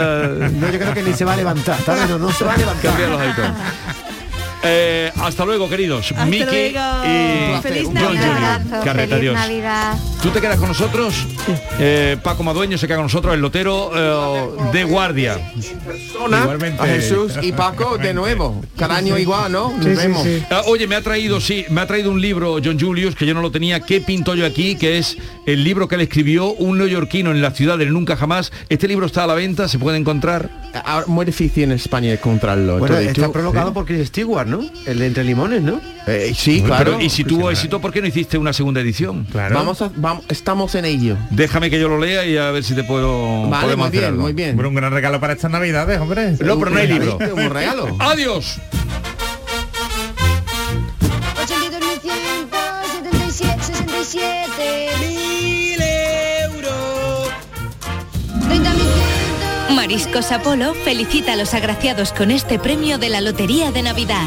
No, 0.51 0.71
yo 0.71 0.79
creo 0.79 0.93
que 0.95 1.03
ni 1.03 1.13
se 1.13 1.23
va 1.23 1.33
a 1.33 1.37
levantar. 1.37 1.77
No 2.19 2.31
se 2.31 2.43
va 2.45 2.53
a 2.53 2.57
levantar. 2.57 2.81
cambiar 2.91 3.09
los 3.09 3.21
hábitos. 3.21 3.45
Eh, 4.65 5.11
hasta 5.21 5.45
luego, 5.45 5.69
queridos. 5.69 6.11
Hasta 6.11 6.25
Miki 6.25 6.43
luego. 6.45 6.79
y 7.05 7.61
Feliz 7.61 7.83
John 7.85 7.93
Navidad. 8.15 8.61
Carreta, 8.83 9.15
feliz. 9.17 9.33
Navidad. 9.33 9.97
¿Tú 10.21 10.29
te 10.29 10.39
quedas 10.39 10.57
con 10.57 10.69
nosotros? 10.69 11.27
Eh, 11.79 12.17
Paco 12.23 12.43
Madueño 12.43 12.77
se 12.77 12.87
queda 12.87 12.97
con 12.97 13.05
nosotros, 13.05 13.33
el 13.33 13.41
lotero 13.41 13.91
eh, 13.93 14.71
de 14.71 14.83
guardia. 14.85 15.37
Persona, 15.85 16.47
a 16.79 16.85
Jesús 16.85 17.33
y 17.41 17.51
Paco 17.51 17.97
de 17.97 18.13
nuevo. 18.13 18.63
Cada 18.77 18.95
año 18.97 19.17
igual, 19.17 19.51
¿no? 19.51 19.73
Nos 19.75 19.85
vemos. 19.97 20.25
Ah, 20.49 20.61
oye, 20.67 20.87
me 20.87 20.95
ha 20.95 21.01
traído, 21.01 21.41
sí, 21.41 21.65
me 21.69 21.81
ha 21.81 21.87
traído 21.87 22.09
un 22.11 22.21
libro, 22.21 22.57
John 22.63 22.79
Julius, 22.79 23.15
que 23.15 23.25
yo 23.25 23.33
no 23.33 23.41
lo 23.41 23.51
tenía. 23.51 23.81
¿Qué 23.81 23.99
pinto 24.01 24.33
yo 24.35 24.45
aquí? 24.45 24.75
Que 24.75 24.97
es 24.97 25.17
el 25.45 25.63
libro 25.63 25.87
que 25.89 25.97
le 25.97 26.03
escribió 26.03 26.51
un 26.53 26.77
neoyorquino 26.77 27.31
en 27.31 27.41
la 27.41 27.51
ciudad 27.51 27.77
del 27.77 27.91
nunca 27.91 28.15
jamás. 28.15 28.51
Este 28.69 28.87
libro 28.87 29.05
está 29.05 29.25
a 29.25 29.27
la 29.27 29.33
venta, 29.33 29.67
se 29.67 29.77
puede 29.77 29.97
encontrar. 29.97 30.49
Ahora, 30.85 31.05
muy 31.07 31.25
difícil 31.25 31.63
en 31.65 31.73
España 31.73 32.13
encontrarlo. 32.13 32.79
Bueno, 32.79 32.97
está 32.97 33.25
tú- 33.25 33.31
provocado 33.31 33.73
por 33.73 33.85
Chris 33.85 34.07
Stewart, 34.07 34.47
¿no? 34.47 34.52
El 34.85 34.99
de 34.99 35.07
Entre 35.07 35.23
Limones, 35.23 35.61
¿no? 35.61 35.79
Eh, 36.05 36.33
sí, 36.35 36.59
Pero, 36.63 36.75
claro. 36.75 37.01
y 37.01 37.09
si 37.09 37.23
tuvo 37.23 37.49
éxito, 37.49 37.79
¿por 37.79 37.93
qué 37.93 38.01
no 38.01 38.07
hiciste 38.07 38.37
una 38.37 38.51
segunda 38.51 38.81
edición? 38.81 39.25
Claro. 39.31 39.55
Vamos 39.55 39.81
a, 39.81 39.89
vamos, 39.95 40.25
estamos 40.27 40.75
en 40.75 40.83
ello. 40.85 41.15
Déjame 41.29 41.69
que 41.69 41.79
yo 41.79 41.87
lo 41.87 41.97
lea 41.97 42.25
y 42.25 42.35
a 42.37 42.51
ver 42.51 42.63
si 42.63 42.75
te 42.75 42.83
puedo. 42.83 43.49
Vale, 43.49 43.63
podemos 43.63 43.77
muy 43.77 43.87
hacer 43.87 43.99
bien, 44.01 44.11
algo. 44.11 44.21
muy 44.23 44.33
bien. 44.33 44.49
Hombre, 44.51 44.67
un 44.67 44.75
gran 44.75 44.91
regalo 44.91 45.19
para 45.21 45.33
estas 45.33 45.49
navidades, 45.51 45.99
hombre. 45.99 46.31
No, 46.41 46.59
pero 46.59 46.71
no 46.71 46.77
hay 46.77 46.87
libro. 46.87 47.17
Un 47.35 47.49
regalo. 47.49 47.95
Adiós. 47.99 48.57
Mariscos 59.73 60.31
Apolo 60.31 60.75
felicita 60.75 61.33
a 61.33 61.35
los 61.35 61.53
agraciados 61.53 62.13
con 62.13 62.29
este 62.29 62.59
premio 62.59 62.99
de 62.99 63.09
la 63.09 63.21
Lotería 63.21 63.71
de 63.71 63.81
Navidad. 63.81 64.25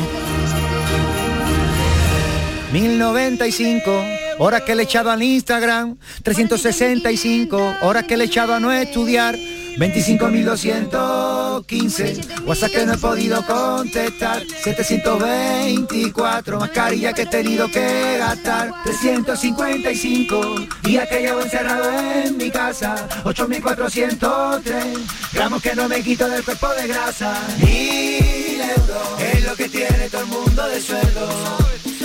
1095 2.73 4.05
horas 4.39 4.62
que 4.62 4.74
le 4.74 4.82
he 4.82 4.85
echado 4.85 5.10
al 5.10 5.23
Instagram, 5.23 5.98
365 6.24 7.77
horas 7.82 8.05
que 8.05 8.16
le 8.16 8.24
he 8.24 8.27
echado 8.27 8.55
a 8.55 8.60
no 8.60 8.73
estudiar, 8.73 9.36
25.215 9.78 12.44
WhatsApp 12.46 12.72
que 12.72 12.86
no 12.86 12.94
he 12.94 12.98
podido 12.98 13.44
contestar, 13.44 14.42
724 14.62 16.60
mascarillas 16.60 17.12
que 17.14 17.22
he 17.22 17.26
tenido 17.26 17.68
que 17.70 18.16
gastar, 18.18 18.72
355 18.84 20.54
días 20.82 21.08
que 21.08 21.20
llevo 21.20 21.42
encerrado 21.42 21.92
en 21.92 22.36
mi 22.36 22.50
casa, 22.50 23.08
8.403 23.24 24.98
gramos 25.32 25.62
que 25.62 25.74
no 25.74 25.88
me 25.88 26.02
quito 26.02 26.28
del 26.28 26.42
cuerpo 26.42 26.68
de 26.70 26.88
grasa, 26.88 27.40
mil 27.58 28.60
euros 28.60 29.20
es 29.20 29.44
lo 29.44 29.54
que 29.56 29.68
tiene 29.68 30.08
todo 30.10 30.22
el 30.22 30.28
mundo 30.28 30.66
de 30.68 30.80
sueldo. 30.80 31.28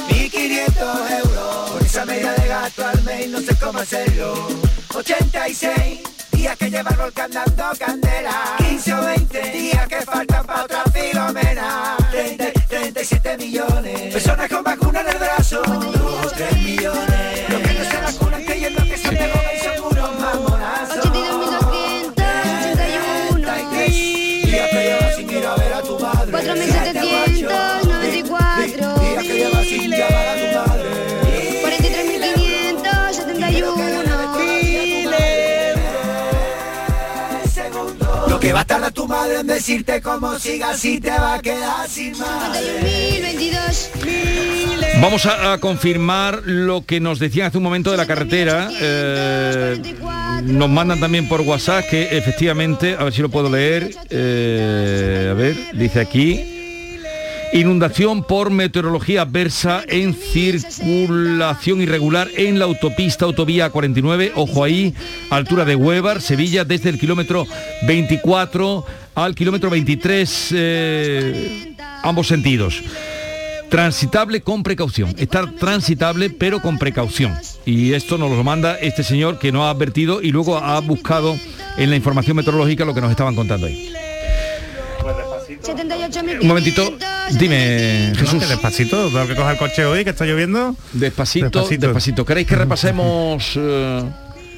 1500 0.09 1.11
euros. 1.11 1.71
Por 1.71 1.83
esa 1.83 2.05
media 2.05 2.33
de 2.33 2.47
gasto 2.47 2.85
al 2.85 3.01
mes 3.03 3.29
no 3.29 3.39
sé 3.39 3.55
cómo 3.55 3.79
hacerlo. 3.79 4.47
86 4.93 5.99
días 6.41 6.57
que 6.57 6.71
lleva 6.71 6.89
el 6.89 6.97
volcán 6.97 7.31
dando 7.31 7.63
candela. 7.77 8.55
15 8.57 8.93
o 8.95 9.05
20 9.05 9.51
días 9.51 9.87
que 9.87 10.01
faltan 10.01 10.43
para 10.43 10.63
otra 10.63 10.83
filomena. 10.91 11.97
30, 12.09 12.51
37 12.67 13.37
millones. 13.37 14.13
Personas 14.13 14.49
con 14.49 14.63
vacuna 14.63 15.01
en 15.01 15.09
el 15.09 15.17
brazo. 15.17 15.61
2, 15.61 16.33
3 16.33 16.57
millones 16.57 17.10
va 38.53 38.61
a 38.61 38.65
tardar 38.65 38.91
tu 38.91 39.07
madre 39.07 39.39
en 39.39 39.47
decirte 39.47 40.01
cómo 40.01 40.37
sigas 40.39 40.79
si 40.79 40.99
te 40.99 41.09
va 41.11 41.35
a 41.35 41.41
quedar 41.41 41.87
sin 41.89 42.17
madre. 42.17 42.59
51.022. 43.39 45.01
Vamos 45.01 45.25
a, 45.25 45.53
a 45.53 45.57
confirmar 45.59 46.41
lo 46.45 46.85
que 46.85 46.99
nos 46.99 47.17
decían 47.19 47.47
hace 47.47 47.57
un 47.57 47.63
momento 47.63 47.91
de 47.91 47.97
la 47.97 48.05
carretera. 48.05 48.69
Eh, 48.79 49.81
nos 50.43 50.69
mandan 50.69 50.99
también 50.99 51.27
por 51.27 51.41
WhatsApp 51.41 51.85
que 51.89 52.17
efectivamente, 52.17 52.95
a 52.97 53.03
ver 53.05 53.13
si 53.13 53.21
lo 53.21 53.29
puedo 53.29 53.49
leer. 53.49 53.91
eh, 54.09 55.29
a 55.31 55.33
ver, 55.33 55.55
dice 55.73 55.99
aquí. 56.01 56.60
Inundación 57.53 58.23
por 58.23 58.49
meteorología 58.49 59.23
adversa 59.23 59.83
en 59.85 60.13
circulación 60.13 61.81
irregular 61.81 62.29
en 62.37 62.57
la 62.57 62.65
autopista 62.65 63.25
autovía 63.25 63.69
49, 63.69 64.31
ojo 64.35 64.63
ahí, 64.63 64.93
altura 65.29 65.65
de 65.65 65.75
Huevar, 65.75 66.21
Sevilla, 66.21 66.63
desde 66.63 66.89
el 66.89 66.97
kilómetro 66.97 67.45
24 67.87 68.85
al 69.15 69.35
kilómetro 69.35 69.69
23, 69.69 70.49
eh, 70.55 71.75
ambos 72.03 72.27
sentidos. 72.27 72.81
Transitable 73.69 74.41
con 74.41 74.63
precaución. 74.63 75.13
Estar 75.17 75.51
transitable 75.51 76.29
pero 76.29 76.61
con 76.61 76.77
precaución. 76.77 77.33
Y 77.65 77.93
esto 77.93 78.17
nos 78.17 78.31
lo 78.31 78.43
manda 78.45 78.75
este 78.75 79.03
señor 79.03 79.39
que 79.39 79.51
nos 79.51 79.63
ha 79.63 79.71
advertido 79.71 80.21
y 80.21 80.31
luego 80.31 80.57
ha 80.57 80.79
buscado 80.79 81.37
en 81.77 81.89
la 81.89 81.97
información 81.97 82.37
meteorológica 82.37 82.85
lo 82.85 82.93
que 82.93 83.01
nos 83.01 83.11
estaban 83.11 83.35
contando 83.35 83.67
ahí. 83.67 83.91
78.500. 85.63 86.41
Un 86.41 86.47
momentito, 86.47 86.93
dime, 87.31 88.11
Jesús. 88.15 88.47
Despacito, 88.47 89.07
tengo 89.09 89.27
que 89.27 89.35
coger 89.35 89.51
el 89.53 89.57
coche 89.57 89.85
hoy, 89.85 90.03
que 90.03 90.09
está 90.11 90.25
lloviendo. 90.25 90.75
Despacito, 90.93 91.67
despacito. 91.67 92.25
¿Queréis 92.25 92.47
que 92.47 92.55
repasemos 92.55 93.51
eh, 93.55 94.03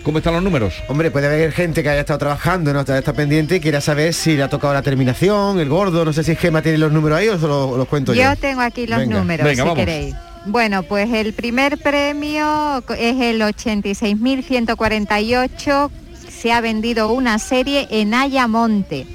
cómo 0.03 0.17
están 0.19 0.33
los 0.33 0.43
números? 0.43 0.73
Hombre, 0.87 1.11
puede 1.11 1.27
haber 1.27 1.51
gente 1.51 1.83
que 1.83 1.89
haya 1.89 1.99
estado 2.01 2.19
trabajando, 2.19 2.73
no 2.73 2.79
está, 2.81 2.97
está 2.97 3.13
pendiente 3.13 3.57
y 3.57 3.59
quiera 3.59 3.81
saber 3.81 4.13
si 4.13 4.35
le 4.35 4.43
ha 4.43 4.49
tocado 4.49 4.73
la 4.73 4.81
terminación, 4.81 5.59
el 5.59 5.69
gordo, 5.69 6.05
no 6.05 6.13
sé 6.13 6.23
si 6.23 6.35
Gema 6.35 6.61
tiene 6.61 6.77
los 6.77 6.91
números 6.91 7.19
ahí 7.19 7.27
o 7.27 7.37
se 7.39 7.47
los, 7.47 7.77
los 7.77 7.87
cuento 7.87 8.13
yo. 8.13 8.23
Yo 8.23 8.35
tengo 8.37 8.61
aquí 8.61 8.87
los 8.87 8.99
Venga. 8.99 9.19
números, 9.19 9.45
Venga, 9.45 9.63
si 9.63 9.67
vamos. 9.67 9.77
queréis. 9.77 10.15
Bueno, 10.45 10.83
pues 10.83 11.09
el 11.13 11.33
primer 11.33 11.77
premio 11.77 12.83
es 12.97 13.21
el 13.21 13.41
86.148. 13.41 15.89
Se 16.29 16.51
ha 16.51 16.59
vendido 16.61 17.11
una 17.13 17.39
serie 17.39 17.87
en 17.91 18.13
Ayamonte. 18.13 19.05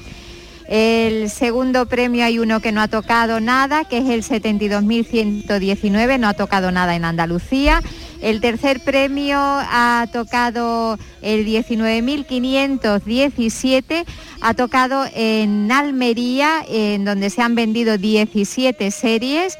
El 0.69 1.29
segundo 1.31 1.87
premio 1.87 2.25
hay 2.27 2.39
uno 2.39 2.61
que 2.61 2.71
no 2.73 2.83
ha 2.83 2.89
tocado 2.89 3.41
nada, 3.41 3.85
que 3.85 3.97
es 3.99 4.11
el 4.11 4.23
72.119, 4.23 6.21
no 6.21 6.29
ha 6.29 6.35
tocado 6.35 6.71
nada 6.71 6.95
en 6.95 7.07
Andalucía. 7.07 7.83
El 8.21 8.43
tercer 8.43 8.81
premio 8.81 9.39
ha 9.41 10.07
tocado 10.13 10.99
el 11.23 11.47
19.517, 11.47 14.05
ha 14.43 14.53
tocado 14.53 15.07
en 15.15 15.73
Almería, 15.73 16.63
en 16.69 17.07
donde 17.07 17.31
se 17.31 17.41
han 17.41 17.55
vendido 17.55 17.97
17 17.97 18.91
series. 18.91 19.57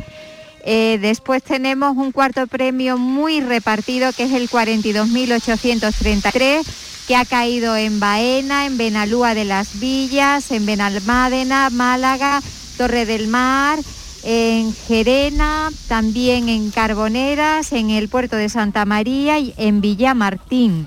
Eh, 0.63 0.99
después 1.01 1.43
tenemos 1.43 1.97
un 1.97 2.13
cuarto 2.13 2.47
premio 2.47 2.99
muy 2.99 3.41
repartido 3.41 4.13
que 4.13 4.25
es 4.25 4.33
el 4.33 4.51
42.833 4.51 6.67
que 7.09 7.17
ha 7.17 7.25
caído 7.25 7.75
en 7.75 7.99
Baena, 8.01 8.67
en 8.67 8.77
Benalúa 8.77 9.35
de 9.35 9.47
las 9.47 9.81
Villas, 9.81 10.51
en 10.51 10.67
Benalmádena, 10.67 11.71
Málaga, 11.71 12.43
Torre 12.77 13.07
del 13.07 13.29
Mar, 13.29 13.79
en 14.25 14.75
Gerena, 14.75 15.71
también 15.89 16.51
en 16.51 16.71
Carboneras, 16.71 17.73
en 17.73 17.89
el 17.89 18.11
puerto 18.11 18.37
de 18.37 18.51
Santa 18.51 18.85
María 18.85 19.39
y 19.39 19.55
en 19.57 19.81
Villamartín. 19.81 20.87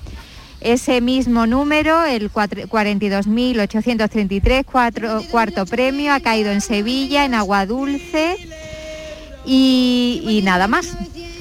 Ese 0.59 1.01
mismo 1.01 1.47
número, 1.47 2.05
el 2.05 2.31
42.833, 2.31 4.63
cuatro- 4.63 5.23
cuarto 5.31 5.65
premio, 5.65 6.13
ha 6.13 6.19
caído 6.19 6.51
en 6.51 6.61
Sevilla, 6.61 7.25
en 7.25 7.33
Aguadulce 7.33 8.37
y, 9.45 10.41
nada 10.43 10.67
más. 10.67 10.87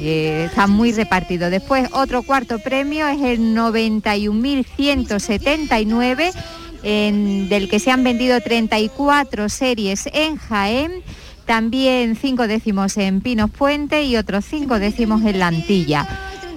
está 0.02 0.66
muy 0.66 0.92
repartido. 0.92 1.50
Después 1.50 1.88
otro 1.92 2.22
cuarto 2.22 2.58
premio 2.58 3.06
es 3.08 3.20
el 3.22 3.54
91.179, 3.54 6.32
en- 6.82 7.48
del 7.50 7.68
que 7.68 7.78
se 7.78 7.90
han 7.90 8.02
vendido 8.02 8.40
34 8.40 9.50
series 9.50 10.08
en 10.12 10.36
Jaén, 10.36 11.02
también 11.44 12.16
cinco 12.16 12.46
décimos 12.46 12.96
en 12.96 13.20
Pinos 13.20 13.50
Puente 13.50 14.04
y 14.04 14.16
otros 14.16 14.46
cinco 14.48 14.78
décimos 14.78 15.22
en 15.24 15.38
La 15.38 15.48
Antilla. 15.48 16.06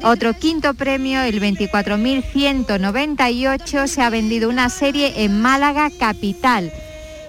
Otro 0.03 0.33
quinto 0.33 0.73
premio, 0.73 1.21
el 1.21 1.39
24.198, 1.41 3.87
se 3.87 4.01
ha 4.01 4.09
vendido 4.09 4.49
una 4.49 4.69
serie 4.69 5.23
en 5.23 5.41
Málaga 5.41 5.89
Capital. 5.97 6.71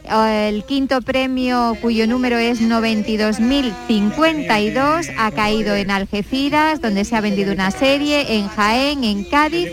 El 0.05 0.64
quinto 0.64 1.01
premio, 1.01 1.78
cuyo 1.81 2.06
número 2.06 2.36
es 2.36 2.60
92.052, 2.60 5.14
ha 5.16 5.31
caído 5.31 5.74
en 5.74 5.90
Algeciras, 5.90 6.82
donde 6.82 7.06
se 7.06 7.16
ha 7.16 7.22
vendido 7.22 7.55
una 7.55 7.70
serie, 7.70 8.36
en 8.36 8.48
Jaén, 8.48 9.02
en 9.02 9.24
Cádiz 9.24 9.70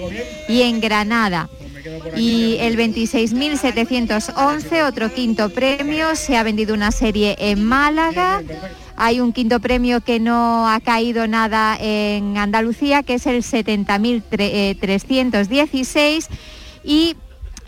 y 0.48 0.62
en 0.62 0.80
Granada. 0.80 1.50
Y 2.16 2.56
el 2.60 2.78
26.711, 2.78 4.88
otro 4.88 5.14
quinto 5.14 5.50
premio, 5.50 6.16
se 6.16 6.38
ha 6.38 6.44
vendido 6.44 6.76
una 6.76 6.92
serie 6.92 7.36
en 7.38 7.66
Málaga. 7.66 8.42
Hay 8.96 9.20
un 9.20 9.34
quinto 9.34 9.60
premio 9.60 10.00
que 10.00 10.22
no 10.22 10.70
ha 10.70 10.80
caído 10.80 11.28
nada 11.28 11.78
en 11.80 12.38
Andalucía, 12.38 13.04
que 13.04 13.16
es 13.16 13.28
el 13.28 13.44
70.316. 13.44 16.30
Y 16.84 17.16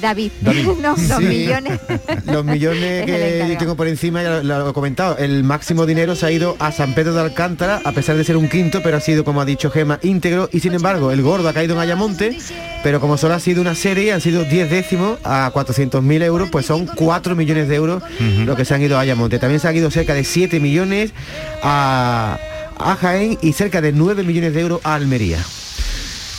David. 0.02 0.32
David. 0.42 0.68
No, 0.82 0.96
los 0.98 1.20
millones. 1.22 1.80
Los 2.26 2.44
millones 2.44 3.06
que 3.06 3.46
yo 3.50 3.58
tengo 3.58 3.76
por 3.76 3.88
encima, 3.88 4.22
ya 4.22 4.42
lo, 4.42 4.44
lo 4.44 4.70
he 4.70 4.74
comentado, 4.74 5.18
el 5.18 5.44
máximo 5.44 5.86
dinero 5.86 6.16
se 6.16 6.26
ha 6.26 6.32
ido 6.32 6.56
a 6.60 6.72
San 6.72 6.94
Pedro 6.94 7.14
de 7.14 7.22
Alcántara, 7.22 7.82
a 7.86 7.92
pesar 7.94 8.16
de 8.18 8.24
ser 8.24 8.36
un 8.38 8.50
quinto, 8.50 8.82
pero 8.84 8.98
ha 8.98 9.00
sido, 9.00 9.24
como 9.24 9.40
ha 9.42 9.46
dicho 9.46 9.72
Gema, 9.72 10.00
íntegro, 10.04 10.50
y 10.52 10.60
sin 10.60 10.74
embargo, 10.74 11.12
el 11.12 11.22
gordo 11.22 11.48
ha 11.50 11.54
caído 11.54 11.74
en 11.76 11.80
Ayamonte, 11.80 12.38
pero 12.84 13.00
como 13.00 13.18
solo 13.18 13.34
ha 13.36 13.40
sido 13.40 13.62
una 13.62 13.76
serie, 13.76 14.14
han 14.14 14.22
sido 14.22 14.44
10 14.44 14.70
décimos 14.70 15.20
a 15.24 15.52
400.000 15.54 16.22
euros, 16.24 16.50
pues 16.52 16.66
son 16.66 16.86
4 16.86 17.36
millones 17.36 17.68
de 17.70 17.76
euros 17.76 18.04
lo 18.46 18.56
que 18.56 18.66
se 18.66 18.74
han 18.76 18.82
ido 18.84 18.98
a 18.98 19.02
Ayamonte. 19.02 19.40
También 19.40 19.60
se 19.62 19.68
han 19.70 19.76
ido 19.76 19.90
cerca 19.90 20.14
de 20.14 20.24
7 20.26 20.60
millones 20.60 21.12
a, 21.64 22.38
a 22.80 22.96
Jaén 22.96 23.38
y 23.42 23.54
cerca 23.54 23.82
de 23.82 23.92
9 23.92 24.24
millones 24.24 24.54
de 24.54 24.62
euros 24.62 24.82
a 24.84 24.96
Almería. 24.96 25.44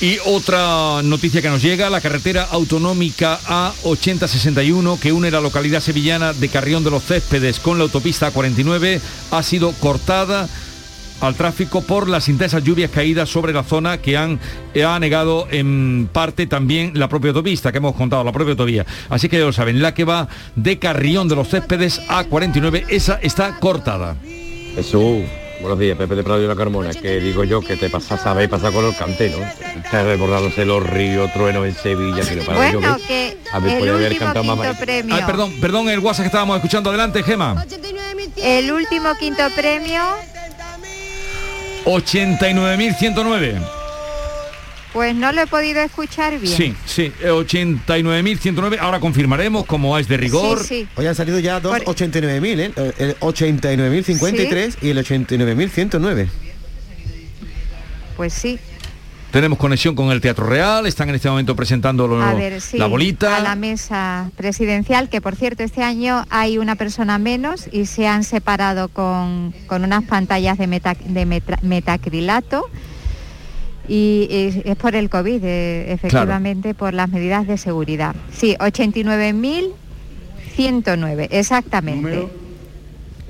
Y 0.01 0.19
otra 0.27 1.03
noticia 1.03 1.43
que 1.43 1.49
nos 1.49 1.61
llega, 1.61 1.91
la 1.91 2.01
carretera 2.01 2.45
autonómica 2.45 3.41
A8061 3.41 5.01
que 5.01 5.11
une 5.11 5.29
la 5.31 5.41
localidad 5.41 5.81
sevillana 5.81 6.33
de 6.33 6.49
Carrión 6.49 6.85
de 6.85 6.91
los 6.91 7.03
Céspedes 7.03 7.59
con 7.59 7.79
la 7.79 7.85
autopista 7.85 8.33
A49 8.33 9.01
ha 9.33 9.43
sido 9.43 9.73
cortada 9.73 10.49
al 11.21 11.35
tráfico 11.35 11.83
por 11.83 12.09
las 12.09 12.29
intensas 12.29 12.63
lluvias 12.63 12.93
caídas 12.93 13.29
sobre 13.29 13.53
la 13.53 13.65
zona 13.65 13.99
que 13.99 14.17
han 14.17 14.39
eh, 14.73 14.85
ha 14.85 15.01
negado 15.01 15.49
en 15.51 16.09
parte 16.13 16.47
también 16.47 16.93
la 16.95 17.09
propia 17.09 17.31
autopista 17.31 17.73
que 17.73 17.79
hemos 17.79 17.97
contado, 17.97 18.23
la 18.23 18.33
propia 18.33 18.53
autovía. 18.53 18.87
Así 19.09 19.29
que 19.29 19.39
ya 19.39 19.45
lo 19.47 19.53
saben, 19.53 19.83
la 19.83 19.95
que 19.95 20.05
va 20.05 20.29
de 20.55 20.79
Carrión 20.79 21.27
de 21.27 21.35
los 21.35 21.49
Céspedes 21.49 22.01
a 22.09 22.23
49, 22.23 22.87
esa 22.89 23.19
está 23.21 23.59
cortada. 23.59 24.17
Jesús, 24.77 25.25
buenos 25.61 25.79
días, 25.79 25.97
Pepe 25.97 26.15
de 26.15 26.23
Prado 26.25 26.43
y 26.43 26.47
la 26.47 26.55
Carmona, 26.57 26.93
que 26.95 27.21
digo 27.21 27.45
yo 27.45 27.61
que 27.61 27.77
te 27.77 27.89
pasa, 27.91 28.17
sabéis 28.17 28.49
pasar 28.49 28.73
con 28.73 28.85
el 28.85 28.95
cante, 28.97 29.31
¿no? 29.31 29.39
Está 29.83 30.05
desbordándose 30.05 30.65
los 30.65 30.83
ríos, 30.83 31.33
truenos 31.33 31.67
en 31.67 31.75
Sevilla, 31.75 32.23
que 32.23 32.37
no 32.37 32.45
para 32.45 32.59
Bueno, 32.59 32.81
llover. 32.81 33.01
que 33.07 33.37
A 33.53 33.59
ver, 33.59 33.79
puede 33.79 33.91
haber 33.93 34.13
último 34.13 34.33
cantado 34.33 34.57
más 34.57 34.79
premio. 34.79 35.15
Ah, 35.15 35.27
perdón, 35.27 35.53
perdón 35.61 35.89
el 35.89 35.99
WhatsApp 36.01 36.25
que 36.25 36.27
estábamos 36.27 36.57
escuchando. 36.57 36.91
Adelante, 36.91 37.23
Gema. 37.23 37.65
El 38.37 38.73
último 38.73 39.15
quinto 39.19 39.43
premio, 39.55 40.03
89.109. 41.85 43.78
pues 44.93 45.15
no 45.15 45.33
lo 45.33 45.43
he 45.43 45.47
podido 45.47 45.81
escuchar 45.81 46.39
bien. 46.39 46.57
Sí, 46.57 46.75
sí, 46.87 47.13
eh, 47.23 47.29
89.109. 47.31 48.79
Ahora 48.81 49.01
confirmaremos 49.01 49.67
como 49.67 49.99
es 49.99 50.09
de 50.09 50.17
rigor. 50.17 50.61
Sí, 50.61 50.65
sí. 50.85 50.89
Hoy 50.97 51.07
han 51.07 51.15
salido 51.15 51.39
ya 51.39 51.61
dos 51.61 51.77
89.000, 51.79 52.61
¿eh? 52.61 52.93
El 52.99 53.17
89.053 53.21 54.77
y 54.83 54.89
el 54.91 54.99
89.109. 54.99 56.29
Pues 58.17 58.33
sí. 58.33 58.59
Tenemos 59.31 59.59
conexión 59.59 59.95
con 59.95 60.11
el 60.11 60.23
Teatro 60.23 60.47
Real. 60.47 60.87
Están 60.87 61.11
en 61.11 61.17
este 61.17 61.29
momento 61.29 61.55
presentando 61.55 62.09
lo- 62.09 62.23
A 62.23 62.33
ver, 62.33 62.61
sí, 62.63 62.79
la 62.79 62.87
bolita. 62.87 63.37
a 63.37 63.41
la 63.41 63.55
mesa 63.57 64.31
presidencial, 64.37 65.11
que 65.11 65.21
por 65.21 65.37
cierto 65.37 65.63
este 65.63 65.83
año 65.83 66.25
hay 66.31 66.57
una 66.57 66.77
persona 66.77 67.19
menos 67.19 67.69
y 67.71 67.85
se 67.85 68.07
han 68.09 68.25
separado 68.25 68.89
con, 68.89 69.55
con 69.67 69.85
unas 69.85 70.05
pantallas 70.05 70.57
de, 70.57 70.67
meta- 70.67 70.97
de 71.05 71.27
metra- 71.27 71.59
metacrilato. 71.63 72.65
Y 73.89 74.29
es, 74.31 74.77
por 74.77 74.95
el 74.95 75.09
COVID, 75.09 75.43
eh, 75.43 75.91
efectivamente, 75.93 76.75
por 76.75 76.93
las 76.93 77.09
medidas 77.09 77.47
de 77.47 77.57
seguridad. 77.57 78.15
Sí, 78.33 78.55
89.109, 78.59 81.29
exactamente. 81.31 82.03
Número 82.03 82.29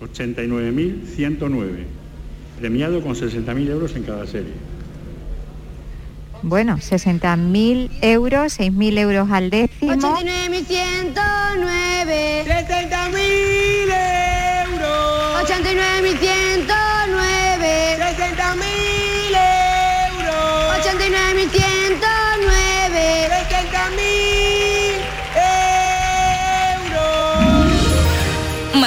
89.109. 0.00 1.84
Premiado 2.58 3.00
con 3.02 3.14
60.000 3.14 3.70
euros 3.70 3.94
en 3.96 4.02
cada 4.02 4.26
serie. 4.26 4.52
Bueno, 6.42 6.76
60.000 6.76 7.88
euros, 8.02 8.58
6.000 8.58 8.98
euros 8.98 9.30
al 9.30 9.48
décimo. 9.50 9.92
89.109 9.92 12.44
60.000 12.46 13.18
euros 14.64 15.42
89.109 15.42 17.98
60.000 17.98 18.67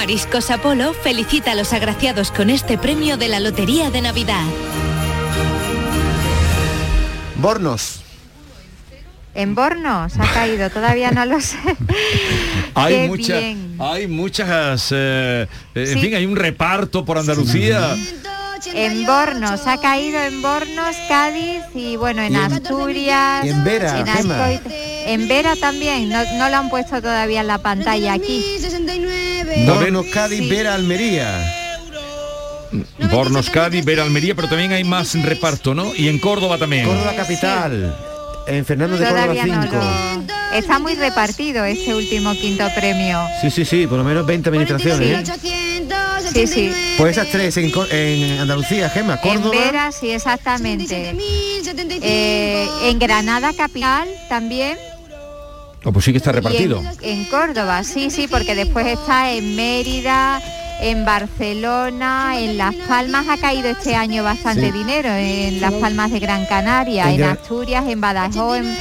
Mariscos 0.02 0.50
Apolo 0.50 0.94
felicita 0.94 1.52
a 1.52 1.54
los 1.54 1.72
agraciados 1.72 2.32
con 2.32 2.50
este 2.50 2.76
premio 2.76 3.16
de 3.16 3.28
la 3.28 3.38
Lotería 3.38 3.88
de 3.88 4.00
Navidad. 4.02 4.42
Bornos. 7.36 8.00
En 9.32 9.54
Borno 9.54 10.08
se 10.10 10.20
ha 10.20 10.24
caído, 10.32 10.70
todavía 10.70 11.12
no 11.12 11.24
lo 11.24 11.40
sé. 11.40 11.56
Hay 12.74 13.08
bien. 13.16 13.76
hay 13.78 14.08
muchas, 14.08 14.88
eh, 14.90 15.46
eh, 15.76 15.84
en 15.86 15.86
Sí. 15.94 16.00
fin, 16.00 16.16
hay 16.16 16.26
un 16.26 16.34
reparto 16.34 17.04
por 17.04 17.16
Andalucía. 17.18 17.94
En 18.74 19.06
Bornos, 19.06 19.66
ha 19.68 19.80
caído 19.80 20.20
en 20.20 20.42
Bornos, 20.42 20.96
Cádiz 21.08 21.62
y 21.74 21.94
bueno, 21.96 22.22
en 22.22 22.32
Y 22.32 22.36
en- 22.36 22.42
Asturias. 22.52 23.44
y 23.44 23.48
en 23.50 23.64
Vera, 23.64 24.04
en 25.06 25.28
Vera 25.28 25.56
también, 25.56 26.08
no, 26.08 26.22
no 26.38 26.48
lo 26.48 26.56
han 26.56 26.68
puesto 26.70 27.00
todavía 27.00 27.40
en 27.40 27.48
la 27.48 27.58
pantalla 27.58 28.12
aquí. 28.12 28.44
Bornos, 29.66 30.06
Cádiz, 30.06 30.48
Vera, 30.48 30.74
Almería. 30.74 31.54
Bornos, 33.10 33.50
Cádiz, 33.50 33.84
Vera, 33.84 34.02
Almería, 34.02 34.34
pero 34.34 34.48
también 34.48 34.72
hay 34.72 34.84
más 34.84 35.14
reparto, 35.22 35.74
¿no? 35.74 35.94
Y 35.94 36.08
en 36.08 36.18
Córdoba 36.18 36.58
también. 36.58 36.86
Córdoba 36.86 37.14
capital. 37.16 37.94
En 38.46 38.64
Fernando 38.64 38.96
de 38.96 39.04
Córdoba 39.04 39.22
Todavía 39.22 39.46
no 39.46 39.62
5. 39.62 39.76
lo, 39.76 40.58
Está 40.58 40.78
muy 40.78 40.94
repartido 40.94 41.64
este 41.64 41.94
último 41.94 42.34
quinto 42.34 42.64
premio. 42.74 43.20
Sí, 43.40 43.50
sí, 43.50 43.64
sí, 43.64 43.86
por 43.86 43.98
lo 43.98 44.04
menos 44.04 44.26
20 44.26 44.48
administraciones. 44.48 45.28
¿eh? 45.28 45.32
Sí, 46.32 46.46
sí. 46.46 46.72
Pues 46.98 47.16
esas 47.16 47.28
tres 47.30 47.56
en, 47.56 48.40
Andalucía, 48.40 48.90
Gema, 48.90 49.18
En 49.22 49.40
Córdoba. 49.40 49.56
Vera, 49.64 49.92
sí, 49.92 50.10
exactamente. 50.10 51.14
Eh, 52.02 52.68
en 52.84 52.98
Granada 52.98 53.52
capital 53.54 54.08
también. 54.28 54.76
Oh, 55.84 55.92
pues 55.92 56.04
sí 56.04 56.12
que 56.12 56.18
está 56.18 56.32
repartido. 56.32 56.80
En, 57.02 57.20
en 57.20 57.24
Córdoba, 57.26 57.82
sí, 57.84 58.10
sí, 58.10 58.28
porque 58.28 58.54
después 58.54 58.86
está 58.86 59.32
en 59.32 59.56
Mérida, 59.56 60.40
en 60.80 61.04
Barcelona, 61.04 62.38
en 62.38 62.56
Las 62.58 62.74
Palmas 62.74 63.26
ha 63.28 63.36
caído 63.36 63.68
este 63.68 63.94
año 63.96 64.22
bastante 64.24 64.66
Sí. 64.66 64.70
dinero, 64.78 65.08
en 65.10 65.60
Las 65.60 65.72
Palmas 65.74 66.10
de 66.12 66.18
Gran 66.20 66.44
Canaria, 66.46 67.04
En 67.04 67.10
en 67.10 67.16
Gran- 67.18 67.30
Asturias, 67.32 67.84
en 67.88 68.00
Badajoz, 68.00 68.58
en, 68.58 68.76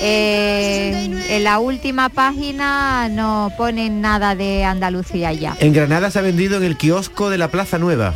eh, 0.00 1.20
en 1.36 1.44
la 1.44 1.58
última 1.58 2.08
página 2.08 3.08
no 3.08 3.52
ponen 3.56 4.00
nada 4.00 4.34
de 4.34 4.64
Andalucía 4.64 5.32
ya. 5.32 5.56
En 5.60 5.72
Granada 5.72 6.10
se 6.10 6.18
ha 6.18 6.22
vendido 6.22 6.56
en 6.56 6.64
el 6.64 6.76
kiosco 6.76 7.30
de 7.30 7.38
la 7.38 7.48
Plaza 7.48 7.78
Nueva. 7.78 8.14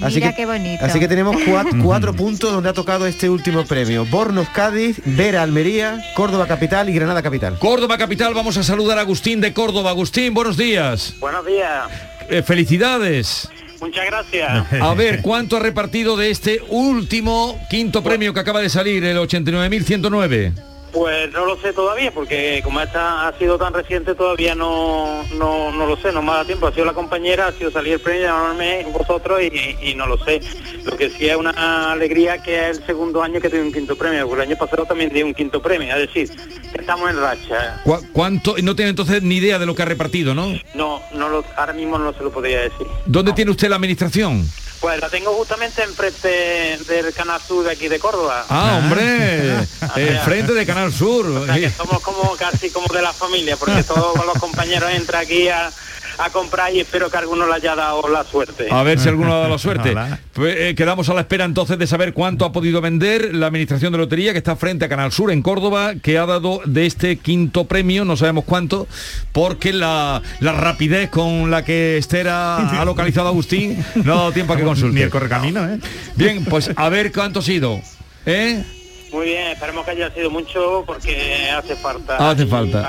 Mira 0.00 0.34
qué 0.34 0.46
bonito. 0.46 0.84
Así 0.84 0.98
que 0.98 1.08
tenemos 1.08 1.36
cuatro, 1.46 1.72
cuatro 1.82 2.14
puntos 2.14 2.52
donde 2.52 2.68
ha 2.68 2.72
tocado 2.72 3.06
este 3.06 3.28
último 3.28 3.64
premio. 3.64 4.04
Bornos, 4.06 4.48
Cádiz, 4.50 5.00
Vera, 5.04 5.42
Almería, 5.42 6.00
Córdoba 6.14 6.46
Capital 6.46 6.88
y 6.88 6.92
Granada 6.92 7.22
Capital. 7.22 7.58
Córdoba 7.58 7.98
Capital, 7.98 8.34
vamos 8.34 8.56
a 8.56 8.62
saludar 8.62 8.98
a 8.98 9.02
Agustín 9.02 9.40
de 9.40 9.52
Córdoba. 9.52 9.90
Agustín, 9.90 10.34
buenos 10.34 10.56
días. 10.56 11.14
Buenos 11.20 11.44
días. 11.46 11.88
Eh, 12.28 12.42
felicidades. 12.42 13.48
Muchas 13.80 14.06
gracias. 14.06 14.72
A 14.80 14.94
ver, 14.94 15.20
¿cuánto 15.22 15.56
ha 15.56 15.60
repartido 15.60 16.16
de 16.16 16.30
este 16.30 16.60
último 16.68 17.60
quinto 17.68 18.02
premio 18.02 18.32
que 18.32 18.40
acaba 18.40 18.60
de 18.60 18.70
salir, 18.70 19.04
el 19.04 19.18
89.109? 19.18 20.75
Pues 20.96 21.30
no 21.30 21.44
lo 21.44 21.60
sé 21.60 21.74
todavía, 21.74 22.10
porque 22.10 22.62
como 22.64 22.80
esta 22.80 23.28
ha 23.28 23.38
sido 23.38 23.58
tan 23.58 23.74
reciente 23.74 24.14
todavía 24.14 24.54
no, 24.54 25.22
no, 25.34 25.70
no 25.70 25.86
lo 25.86 25.98
sé, 25.98 26.10
no 26.10 26.22
me 26.22 26.32
da 26.32 26.42
tiempo. 26.46 26.66
Ha 26.68 26.72
sido 26.72 26.86
la 26.86 26.94
compañera, 26.94 27.48
ha 27.48 27.52
sido 27.52 27.70
salir 27.70 27.92
el 27.92 28.00
premio, 28.00 28.22
llamarme 28.28 28.86
vosotros 28.90 29.40
y, 29.42 29.76
y 29.90 29.94
no 29.94 30.06
lo 30.06 30.16
sé. 30.24 30.40
Lo 30.84 30.96
que 30.96 31.10
sí 31.10 31.28
es 31.28 31.36
una 31.36 31.92
alegría 31.92 32.42
que 32.42 32.70
es 32.70 32.78
el 32.78 32.86
segundo 32.86 33.22
año 33.22 33.42
que 33.42 33.50
tengo 33.50 33.66
un 33.66 33.74
quinto 33.74 33.94
premio, 33.94 34.26
porque 34.26 34.44
el 34.44 34.48
año 34.52 34.58
pasado 34.58 34.86
también 34.86 35.12
di 35.12 35.22
un 35.22 35.34
quinto 35.34 35.60
premio, 35.60 35.94
es 35.94 36.06
decir, 36.06 36.30
estamos 36.72 37.10
en 37.10 37.20
racha. 37.20 37.82
¿Cu- 37.84 38.06
¿Cuánto? 38.14 38.54
No 38.62 38.74
tiene 38.74 38.88
entonces 38.88 39.22
ni 39.22 39.36
idea 39.36 39.58
de 39.58 39.66
lo 39.66 39.74
que 39.74 39.82
ha 39.82 39.86
repartido, 39.86 40.34
¿no? 40.34 40.46
No, 40.72 41.02
no 41.12 41.28
lo, 41.28 41.44
ahora 41.58 41.74
mismo 41.74 41.98
no 41.98 42.14
se 42.14 42.22
lo 42.22 42.30
podría 42.32 42.62
decir. 42.62 42.86
¿Dónde 43.04 43.34
tiene 43.34 43.50
usted 43.50 43.68
la 43.68 43.76
administración? 43.76 44.48
Pues 44.80 45.00
la 45.00 45.08
tengo 45.08 45.32
justamente 45.32 45.82
enfrente 45.82 46.78
del 46.86 47.12
Canal 47.14 47.40
Sur 47.40 47.64
de 47.64 47.72
aquí 47.72 47.88
de 47.88 47.98
Córdoba. 47.98 48.44
Ah, 48.50 48.78
hombre, 48.82 49.52
el 49.96 50.18
frente 50.18 50.52
de 50.52 50.66
Canal 50.66 50.85
Sur. 50.92 51.26
O 51.26 51.46
sea 51.46 51.54
que 51.56 51.70
somos 51.76 52.00
como 52.00 52.34
casi 52.36 52.70
como 52.70 52.92
de 52.92 53.02
la 53.02 53.12
familia, 53.12 53.56
porque 53.56 53.82
todos 53.86 54.24
los 54.24 54.34
compañeros 54.38 54.90
entran 54.90 55.22
aquí 55.22 55.48
a, 55.48 55.70
a 56.18 56.30
comprar 56.30 56.74
y 56.74 56.80
espero 56.80 57.10
que 57.10 57.16
alguno 57.16 57.46
le 57.46 57.54
haya 57.54 57.74
dado 57.74 58.08
la 58.08 58.24
suerte. 58.24 58.68
A 58.70 58.82
ver 58.82 58.98
si 58.98 59.08
alguno 59.08 59.32
ha 59.34 59.38
dado 59.38 59.50
la 59.50 59.58
suerte. 59.58 59.94
Pues, 60.32 60.56
eh, 60.58 60.74
quedamos 60.74 61.08
a 61.08 61.14
la 61.14 61.20
espera 61.22 61.44
entonces 61.44 61.78
de 61.78 61.86
saber 61.86 62.12
cuánto 62.12 62.44
ha 62.44 62.52
podido 62.52 62.80
vender 62.80 63.34
la 63.34 63.46
Administración 63.46 63.92
de 63.92 63.98
Lotería, 63.98 64.32
que 64.32 64.38
está 64.38 64.56
frente 64.56 64.84
a 64.84 64.88
Canal 64.88 65.12
Sur 65.12 65.30
en 65.30 65.42
Córdoba, 65.42 65.94
que 66.02 66.18
ha 66.18 66.26
dado 66.26 66.60
de 66.64 66.86
este 66.86 67.18
quinto 67.18 67.66
premio, 67.66 68.04
no 68.04 68.16
sabemos 68.16 68.44
cuánto, 68.44 68.86
porque 69.32 69.72
la, 69.72 70.22
la 70.40 70.52
rapidez 70.52 71.10
con 71.10 71.50
la 71.50 71.64
que 71.64 71.98
Esther 71.98 72.28
ha, 72.28 72.80
ha 72.80 72.84
localizado 72.84 73.28
a 73.28 73.30
Agustín 73.30 73.84
no 73.96 74.12
ha 74.12 74.16
dado 74.16 74.32
tiempo 74.32 74.52
a 74.52 74.56
que 74.56 74.64
consulte. 74.64 74.96
Ni 74.96 75.02
el 75.02 75.10
correcamino, 75.10 75.66
¿eh? 75.68 75.78
Bien, 76.14 76.44
pues 76.44 76.70
a 76.74 76.88
ver 76.88 77.12
cuánto 77.12 77.40
ha 77.40 77.42
sido. 77.42 77.80
¿Eh? 78.24 78.64
Muy 79.12 79.26
bien, 79.26 79.48
esperemos 79.48 79.84
que 79.84 79.90
haya 79.92 80.10
sido 80.12 80.30
mucho 80.30 80.84
porque 80.86 81.50
hace 81.56 81.76
falta. 81.76 82.30
Hace 82.30 82.46
falta, 82.46 82.80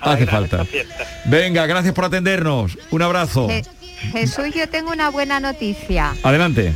hace 0.00 0.26
falta. 0.26 0.66
Venga, 1.24 1.66
gracias 1.66 1.94
por 1.94 2.04
atendernos. 2.04 2.76
Un 2.90 3.02
abrazo. 3.02 3.48
Je- 3.48 3.64
Jesús, 4.12 4.54
yo 4.54 4.68
tengo 4.68 4.90
una 4.92 5.08
buena 5.10 5.40
noticia. 5.40 6.14
Adelante. 6.22 6.72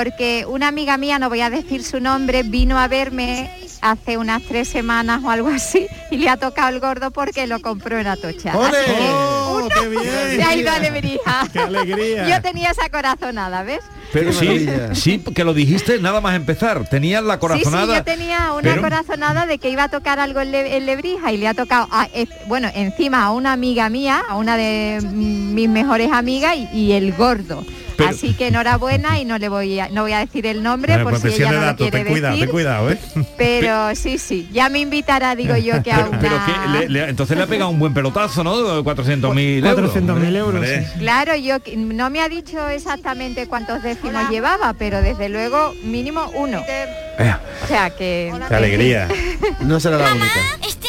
Porque 0.00 0.44
una 0.46 0.68
amiga 0.68 0.96
mía, 0.98 1.18
no 1.18 1.28
voy 1.28 1.40
a 1.40 1.50
decir 1.50 1.82
su 1.82 1.98
nombre, 1.98 2.44
vino 2.44 2.78
a 2.78 2.86
verme 2.86 3.50
hace 3.82 4.18
unas 4.18 4.40
tres 4.42 4.68
semanas 4.68 5.20
o 5.24 5.30
algo 5.30 5.48
así 5.48 5.88
y 6.12 6.18
le 6.18 6.28
ha 6.28 6.36
tocado 6.36 6.68
el 6.68 6.78
gordo 6.78 7.10
porque 7.10 7.48
lo 7.48 7.58
compró 7.60 7.98
en 7.98 8.06
Atocha. 8.06 8.56
¡Ole! 8.56 8.68
Así 8.78 8.92
que 8.92 9.08
¡Oh, 9.10 9.56
uno 9.64 9.68
qué 9.68 9.88
bien! 9.88 10.02
se 10.36 10.42
ha 10.44 10.54
ido 10.54 10.70
a 10.70 10.78
Lebrija. 10.78 11.48
¡Qué 11.52 11.58
alegría! 11.58 12.28
Yo 12.28 12.40
tenía 12.40 12.70
esa 12.70 12.88
corazonada, 12.88 13.64
¿ves? 13.64 13.80
Pero 14.12 14.32
sí, 14.32 14.68
sí, 14.92 15.18
que 15.34 15.42
lo 15.42 15.54
dijiste 15.54 15.98
nada 15.98 16.20
más 16.20 16.36
empezar. 16.36 16.88
Tenías 16.88 17.24
la 17.24 17.34
Sí, 17.34 17.38
sí, 17.38 17.40
corazonada. 17.40 17.96
yo 17.98 18.04
tenía 18.04 18.52
una 18.52 18.62
pero- 18.62 18.82
corazonada 18.82 19.46
de 19.46 19.58
que 19.58 19.70
iba 19.70 19.82
a 19.84 19.88
tocar 19.88 20.20
algo 20.20 20.40
en, 20.40 20.52
Le- 20.52 20.76
en 20.76 20.86
Lebrija 20.86 21.32
y 21.32 21.36
le 21.38 21.48
ha 21.48 21.54
tocado, 21.54 21.88
a- 21.90 22.06
eh, 22.14 22.28
bueno, 22.46 22.68
encima 22.76 23.24
a 23.24 23.32
una 23.32 23.52
amiga 23.52 23.88
mía, 23.88 24.22
a 24.28 24.36
una 24.36 24.56
de 24.56 25.00
mis 25.12 25.68
mejores 25.68 26.12
amigas 26.12 26.54
y, 26.56 26.68
y 26.78 26.92
el 26.92 27.12
gordo. 27.12 27.64
Pero- 28.04 28.10
Así 28.10 28.34
que 28.34 28.48
enhorabuena 28.48 29.18
y 29.18 29.24
no 29.24 29.38
le 29.38 29.48
voy 29.48 29.78
a, 29.78 29.88
no 29.88 30.02
voy 30.02 30.12
a 30.12 30.18
decir 30.20 30.46
el 30.46 30.62
nombre 30.62 30.98
por 30.98 31.18
pues 31.20 31.22
si 31.34 31.42
ella 31.42 31.52
no 31.52 31.60
lo 31.60 31.66
datos, 31.66 31.88
quiere 31.88 32.04
ten 32.04 32.12
cuidado, 32.12 32.34
decir. 32.34 32.46
ten 32.46 32.52
cuidado, 32.52 32.90
¿eh? 32.90 32.98
Pero 33.38 33.94
sí, 33.94 34.18
sí, 34.18 34.48
ya 34.52 34.68
me 34.68 34.78
invitará, 34.80 35.34
digo 35.36 35.56
yo, 35.56 35.82
que 35.82 35.92
a 35.92 36.00
una... 36.06 36.18
pero 36.18 36.36
que 36.46 36.68
le- 36.78 36.88
le- 36.88 37.08
entonces 37.08 37.36
le 37.36 37.42
ha 37.44 37.46
pegado 37.46 37.70
un 37.70 37.78
buen 37.78 37.94
pelotazo, 37.94 38.42
¿no? 38.44 38.82
400.000 38.84 39.66
euros. 39.66 39.94
400.000 39.94 40.36
euros, 40.36 40.66
sí. 40.66 40.98
Claro, 40.98 41.36
yo 41.36 41.56
no 41.76 42.10
me 42.10 42.20
ha 42.20 42.28
dicho 42.28 42.68
exactamente 42.68 43.46
cuántos 43.46 43.82
décimos 43.82 44.28
llevaba, 44.30 44.72
pero 44.74 45.00
desde 45.02 45.28
luego 45.28 45.74
mínimo 45.82 46.30
uno. 46.34 46.60
O 46.60 47.66
sea 47.66 47.90
que... 47.90 48.32
Qué 48.48 48.54
alegría. 48.54 49.08
No 49.60 49.78
será 49.78 49.98
la 49.98 50.10
única. 50.12 50.26
¿Este 50.66 50.88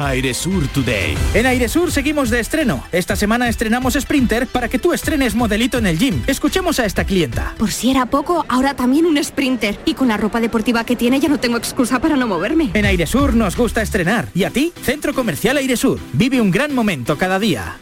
Airesur 0.00 0.68
Today. 0.68 1.18
En 1.34 1.44
Airesur 1.44 1.90
seguimos 1.90 2.30
de 2.30 2.38
estreno. 2.38 2.84
Esta 2.92 3.16
semana 3.16 3.48
estrenamos 3.48 3.94
Sprinter 3.94 4.46
para 4.46 4.68
que 4.68 4.78
tú 4.78 4.92
estrenes 4.92 5.34
modelito 5.34 5.78
en 5.78 5.88
el 5.88 5.98
gym. 5.98 6.22
Escuchemos 6.28 6.78
a 6.78 6.86
esta 6.86 7.02
clienta. 7.02 7.56
Por 7.58 7.72
si 7.72 7.90
era 7.90 8.06
poco, 8.06 8.46
ahora 8.48 8.74
también 8.74 9.06
un 9.06 9.22
sprinter. 9.22 9.76
Y 9.86 9.94
con 9.94 10.06
la 10.06 10.16
ropa 10.16 10.40
deportiva 10.40 10.84
que 10.84 10.94
tiene 10.94 11.18
ya 11.18 11.28
no 11.28 11.40
tengo 11.40 11.56
excusa 11.56 11.98
para 11.98 12.14
no 12.14 12.28
moverme. 12.28 12.70
En 12.74 12.84
Airesur 12.84 13.34
nos 13.34 13.56
gusta 13.56 13.82
estrenar. 13.82 14.28
¿Y 14.36 14.44
a 14.44 14.50
ti? 14.50 14.72
Centro 14.84 15.12
Comercial 15.12 15.56
Airesur. 15.56 15.98
Vive 16.12 16.40
un 16.40 16.52
gran 16.52 16.72
momento 16.72 17.18
cada 17.18 17.40
día. 17.40 17.78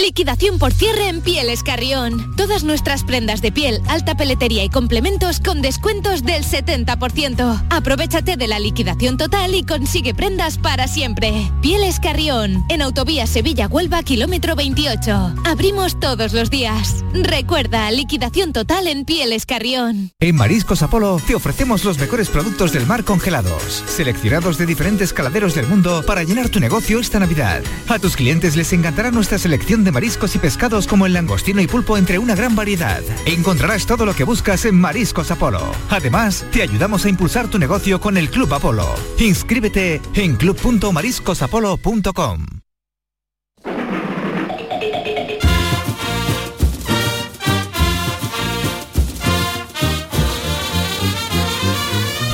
Liquidación 0.00 0.60
por 0.60 0.72
cierre 0.72 1.08
en 1.08 1.20
Pieles 1.20 1.64
Carrión. 1.64 2.32
Todas 2.36 2.62
nuestras 2.62 3.02
prendas 3.02 3.42
de 3.42 3.50
piel, 3.50 3.82
alta 3.88 4.16
peletería 4.16 4.62
y 4.62 4.68
complementos 4.68 5.40
con 5.40 5.60
descuentos 5.60 6.22
del 6.22 6.44
70%. 6.44 7.66
Aprovechate 7.68 8.36
de 8.36 8.46
la 8.46 8.60
liquidación 8.60 9.16
total 9.16 9.56
y 9.56 9.64
consigue 9.64 10.14
prendas 10.14 10.56
para 10.56 10.86
siempre. 10.86 11.50
Pieles 11.62 11.98
Carrión, 11.98 12.64
en 12.68 12.82
Autovía 12.82 13.26
Sevilla-Huelva, 13.26 14.04
kilómetro 14.04 14.54
28. 14.54 15.34
Abrimos 15.44 15.98
todos 15.98 16.32
los 16.32 16.48
días. 16.48 17.04
Recuerda, 17.12 17.90
liquidación 17.90 18.52
total 18.52 18.86
en 18.86 19.04
Pieles 19.04 19.46
Carrión. 19.46 20.12
En 20.20 20.36
Mariscos 20.36 20.82
Apolo 20.82 21.20
te 21.26 21.34
ofrecemos 21.34 21.84
los 21.84 21.98
mejores 21.98 22.28
productos 22.28 22.72
del 22.72 22.86
mar 22.86 23.02
congelados, 23.02 23.82
seleccionados 23.88 24.58
de 24.58 24.66
diferentes 24.66 25.12
caladeros 25.12 25.56
del 25.56 25.66
mundo 25.66 26.04
para 26.06 26.22
llenar 26.22 26.50
tu 26.50 26.60
negocio 26.60 27.00
esta 27.00 27.18
Navidad. 27.18 27.62
A 27.88 27.98
tus 27.98 28.14
clientes 28.14 28.54
les 28.54 28.72
encantará 28.72 29.10
nuestra 29.10 29.38
selección 29.38 29.82
de 29.82 29.87
mariscos 29.92 30.34
y 30.34 30.38
pescados 30.38 30.86
como 30.86 31.06
el 31.06 31.12
langostino 31.12 31.60
y 31.60 31.66
pulpo 31.66 31.96
entre 31.96 32.18
una 32.18 32.34
gran 32.34 32.56
variedad. 32.56 33.02
Encontrarás 33.26 33.86
todo 33.86 34.06
lo 34.06 34.14
que 34.14 34.24
buscas 34.24 34.64
en 34.64 34.80
Mariscos 34.80 35.30
Apolo. 35.30 35.60
Además, 35.90 36.46
te 36.52 36.62
ayudamos 36.62 37.04
a 37.04 37.08
impulsar 37.08 37.48
tu 37.48 37.58
negocio 37.58 38.00
con 38.00 38.16
el 38.16 38.30
Club 38.30 38.52
Apolo. 38.54 38.94
Inscríbete 39.18 40.00
en 40.14 40.36
club.mariscosapolo.com. 40.36 42.46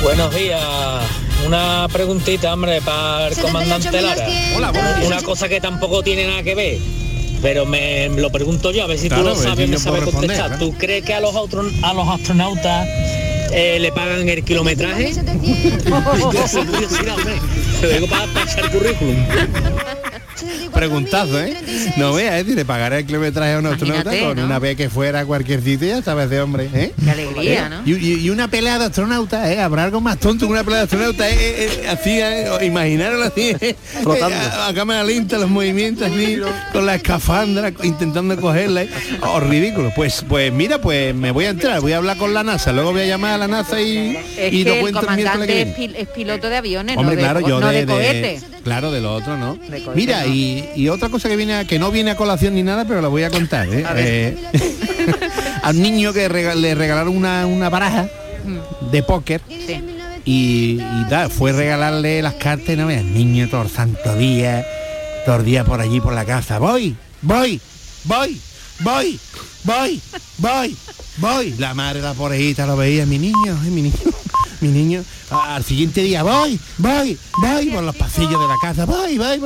Buenos 0.05 0.35
días. 0.35 0.61
Una 1.47 1.87
preguntita, 1.91 2.53
hombre, 2.53 2.79
para 2.81 3.27
el 3.27 3.37
comandante 3.37 4.01
Lara. 4.01 4.27
Hola, 4.55 4.71
Una 5.05 5.21
cosa 5.21 5.49
que 5.49 5.59
tampoco 5.59 6.03
tiene 6.03 6.27
nada 6.27 6.43
que 6.43 6.55
ver. 6.55 7.04
Pero 7.41 7.65
me 7.65 8.09
lo 8.09 8.31
pregunto 8.31 8.71
yo, 8.71 8.83
a 8.83 8.87
ver 8.87 8.97
si 8.97 9.07
Claro, 9.07 9.23
tú 9.23 9.29
lo 9.29 9.35
sabes, 9.35 9.69
me 9.69 9.77
sabes 9.77 10.05
responder, 10.05 10.37
contestar. 10.39 10.59
¿Tú 10.59 10.73
crees 10.77 11.03
que 11.05 11.13
a 11.13 11.19
los, 11.19 11.35
astron- 11.35 11.71
a 11.83 11.93
los 11.93 12.07
astronautas 12.07 12.87
eh, 13.55 13.79
le 13.79 13.91
pagan 13.91 14.27
el 14.27 14.43
kilometraje? 14.43 15.13
Te 17.81 17.87
digo 17.93 18.07
para 18.07 18.25
pasar 18.27 18.69
currículum. 18.71 19.15
Preguntazo, 20.73 21.39
¿eh? 21.39 21.55
No 21.95 22.11
veas, 22.13 22.33
es 22.35 22.39
decir, 22.45 22.57
le 22.57 22.65
pagaré 22.65 22.99
el 22.99 23.05
kilometraje 23.05 23.53
a 23.53 23.59
un 23.59 23.67
astronauta 23.67 24.01
Imagínate, 24.03 24.27
con 24.27 24.37
¿no? 24.37 24.45
una 24.45 24.59
vez 24.59 24.75
que 24.75 24.89
fuera 24.89 25.21
a 25.21 25.25
cualquier 25.25 25.63
sitio, 25.63 25.87
ya 25.87 26.01
sabes 26.03 26.29
de 26.29 26.41
hombre, 26.41 26.69
¿eh? 26.73 26.91
Qué 27.01 27.09
alegría, 27.11 27.67
¿Eh? 27.67 27.69
¿no? 27.69 27.81
Y, 27.85 27.93
y- 27.95 28.19
y 28.25 28.29
una 28.29 28.49
pelea 28.49 28.77
de 28.77 28.85
astronautas, 28.85 29.47
¿eh? 29.49 29.61
Habrá 29.61 29.85
algo 29.85 30.01
más 30.01 30.17
tonto 30.19 30.45
que 30.45 30.51
una 30.51 30.63
pelea 30.65 30.79
de 30.79 30.83
astronautas, 30.83 31.31
¿eh? 31.31 31.35
Eh, 31.39 31.79
eh, 31.83 31.87
así, 31.87 32.19
¿eh? 32.19 32.49
O 32.49 32.61
Imaginaros 32.61 33.25
así, 33.25 33.55
¿eh? 33.61 33.75
Flotando. 34.03 34.35
Eh, 34.35 34.49
A, 34.51 34.67
a 34.67 34.73
cámara 34.73 35.03
lenta, 35.05 35.37
los 35.37 35.49
movimientos 35.49 36.11
así, 36.11 36.37
con 36.73 36.85
la 36.85 36.95
escafandra, 36.95 37.71
intentando 37.83 38.35
cogerla. 38.39 38.83
¿eh? 38.83 38.89
Oh, 39.21 39.39
ridículo. 39.39 39.93
Pues, 39.95 40.25
pues 40.27 40.51
mira, 40.51 40.81
pues 40.81 41.15
me 41.15 41.31
voy 41.31 41.45
a 41.45 41.49
entrar, 41.51 41.79
voy 41.79 41.93
a 41.93 41.97
hablar 41.97 42.17
con 42.17 42.33
la 42.33 42.43
NASA, 42.43 42.73
luego 42.73 42.91
voy 42.91 43.01
a 43.03 43.05
llamar 43.05 43.31
a 43.33 43.37
la 43.37 43.44
NASA 43.47 43.81
y, 43.81 44.17
Es 44.37 44.53
y 44.53 44.63
que 44.63 44.69
lo 44.69 44.75
el 44.75 44.81
cuento 44.81 44.99
el 45.09 45.15
miércoles 45.15 45.15
que 45.15 45.23
comandante 45.23 45.61
es, 45.61 45.77
viene. 45.77 45.93
pil- 45.93 46.01
es 46.01 46.07
piloto 46.09 46.49
de 46.49 46.57
aviones, 46.57 46.97
Hombre, 46.97 47.15
no 47.15 47.21
de, 47.21 47.23
claro, 47.27 47.41
co- 47.41 47.49
yo 47.49 47.59
no 47.59 47.67
de, 47.67 47.73
de 47.73 47.79
de- 47.85 47.93
cohete. 47.93 48.39
Claro, 48.63 48.91
de 48.91 49.01
lo 49.01 49.13
otro, 49.13 49.37
¿no? 49.37 49.57
Mira, 49.93 50.25
y, 50.25 50.69
y 50.75 50.89
otra 50.89 51.09
cosa 51.09 51.29
que 51.29 51.35
viene 51.35 51.53
a- 51.55 51.65
que 51.65 51.77
no 51.79 51.91
viene 51.91 52.11
a 52.11 52.15
colación 52.15 52.55
ni 52.55 52.63
nada, 52.63 52.85
pero 52.85 53.01
la 53.01 53.07
voy 53.07 53.23
a 53.23 53.29
contar. 53.29 53.67
¿eh? 53.69 53.85
A. 53.85 53.93
Eh, 53.97 54.37
al 55.63 55.81
niño 55.81 56.13
que 56.13 56.27
rega- 56.29 56.55
le 56.55 56.75
regalaron 56.75 57.15
una, 57.15 57.45
una 57.45 57.69
baraja 57.69 58.07
de 58.91 59.03
póker 59.03 59.41
Sí. 59.49 59.81
y, 60.25 60.79
y 60.81 61.05
da, 61.09 61.29
fue 61.29 61.51
regalarle 61.51 62.21
las 62.21 62.35
cartas 62.35 62.69
y 62.69 62.75
no 62.75 62.87
veas, 62.87 63.03
niño 63.03 63.47
todo 63.49 63.63
el 63.63 63.69
santo 63.69 64.15
día, 64.15 64.65
todo 65.25 65.37
el 65.37 65.45
día 65.45 65.63
por 65.63 65.81
allí 65.81 65.99
por 65.99 66.13
la 66.13 66.25
casa. 66.25 66.59
Voy, 66.59 66.95
voy, 67.21 67.59
voy, 68.05 68.39
voy, 68.81 69.19
voy, 69.63 70.01
voy, 70.39 70.75
voy. 71.17 71.53
La 71.57 71.73
madre 71.73 72.01
la 72.01 72.13
porejita 72.13 72.65
lo 72.65 72.77
veía, 72.77 73.05
mi 73.05 73.17
niño, 73.19 73.57
mi 73.63 73.81
niño, 73.81 73.97
mi 74.61 74.69
niño. 74.69 75.03
Al 75.29 75.63
siguiente 75.63 76.01
día, 76.01 76.23
voy, 76.23 76.59
voy, 76.77 77.17
voy 77.41 77.65
por 77.67 77.83
los 77.83 77.95
pasillos 77.95 78.39
de 78.39 78.47
la 78.47 78.55
casa, 78.61 78.85
voy, 78.85 79.17
voy. 79.17 79.41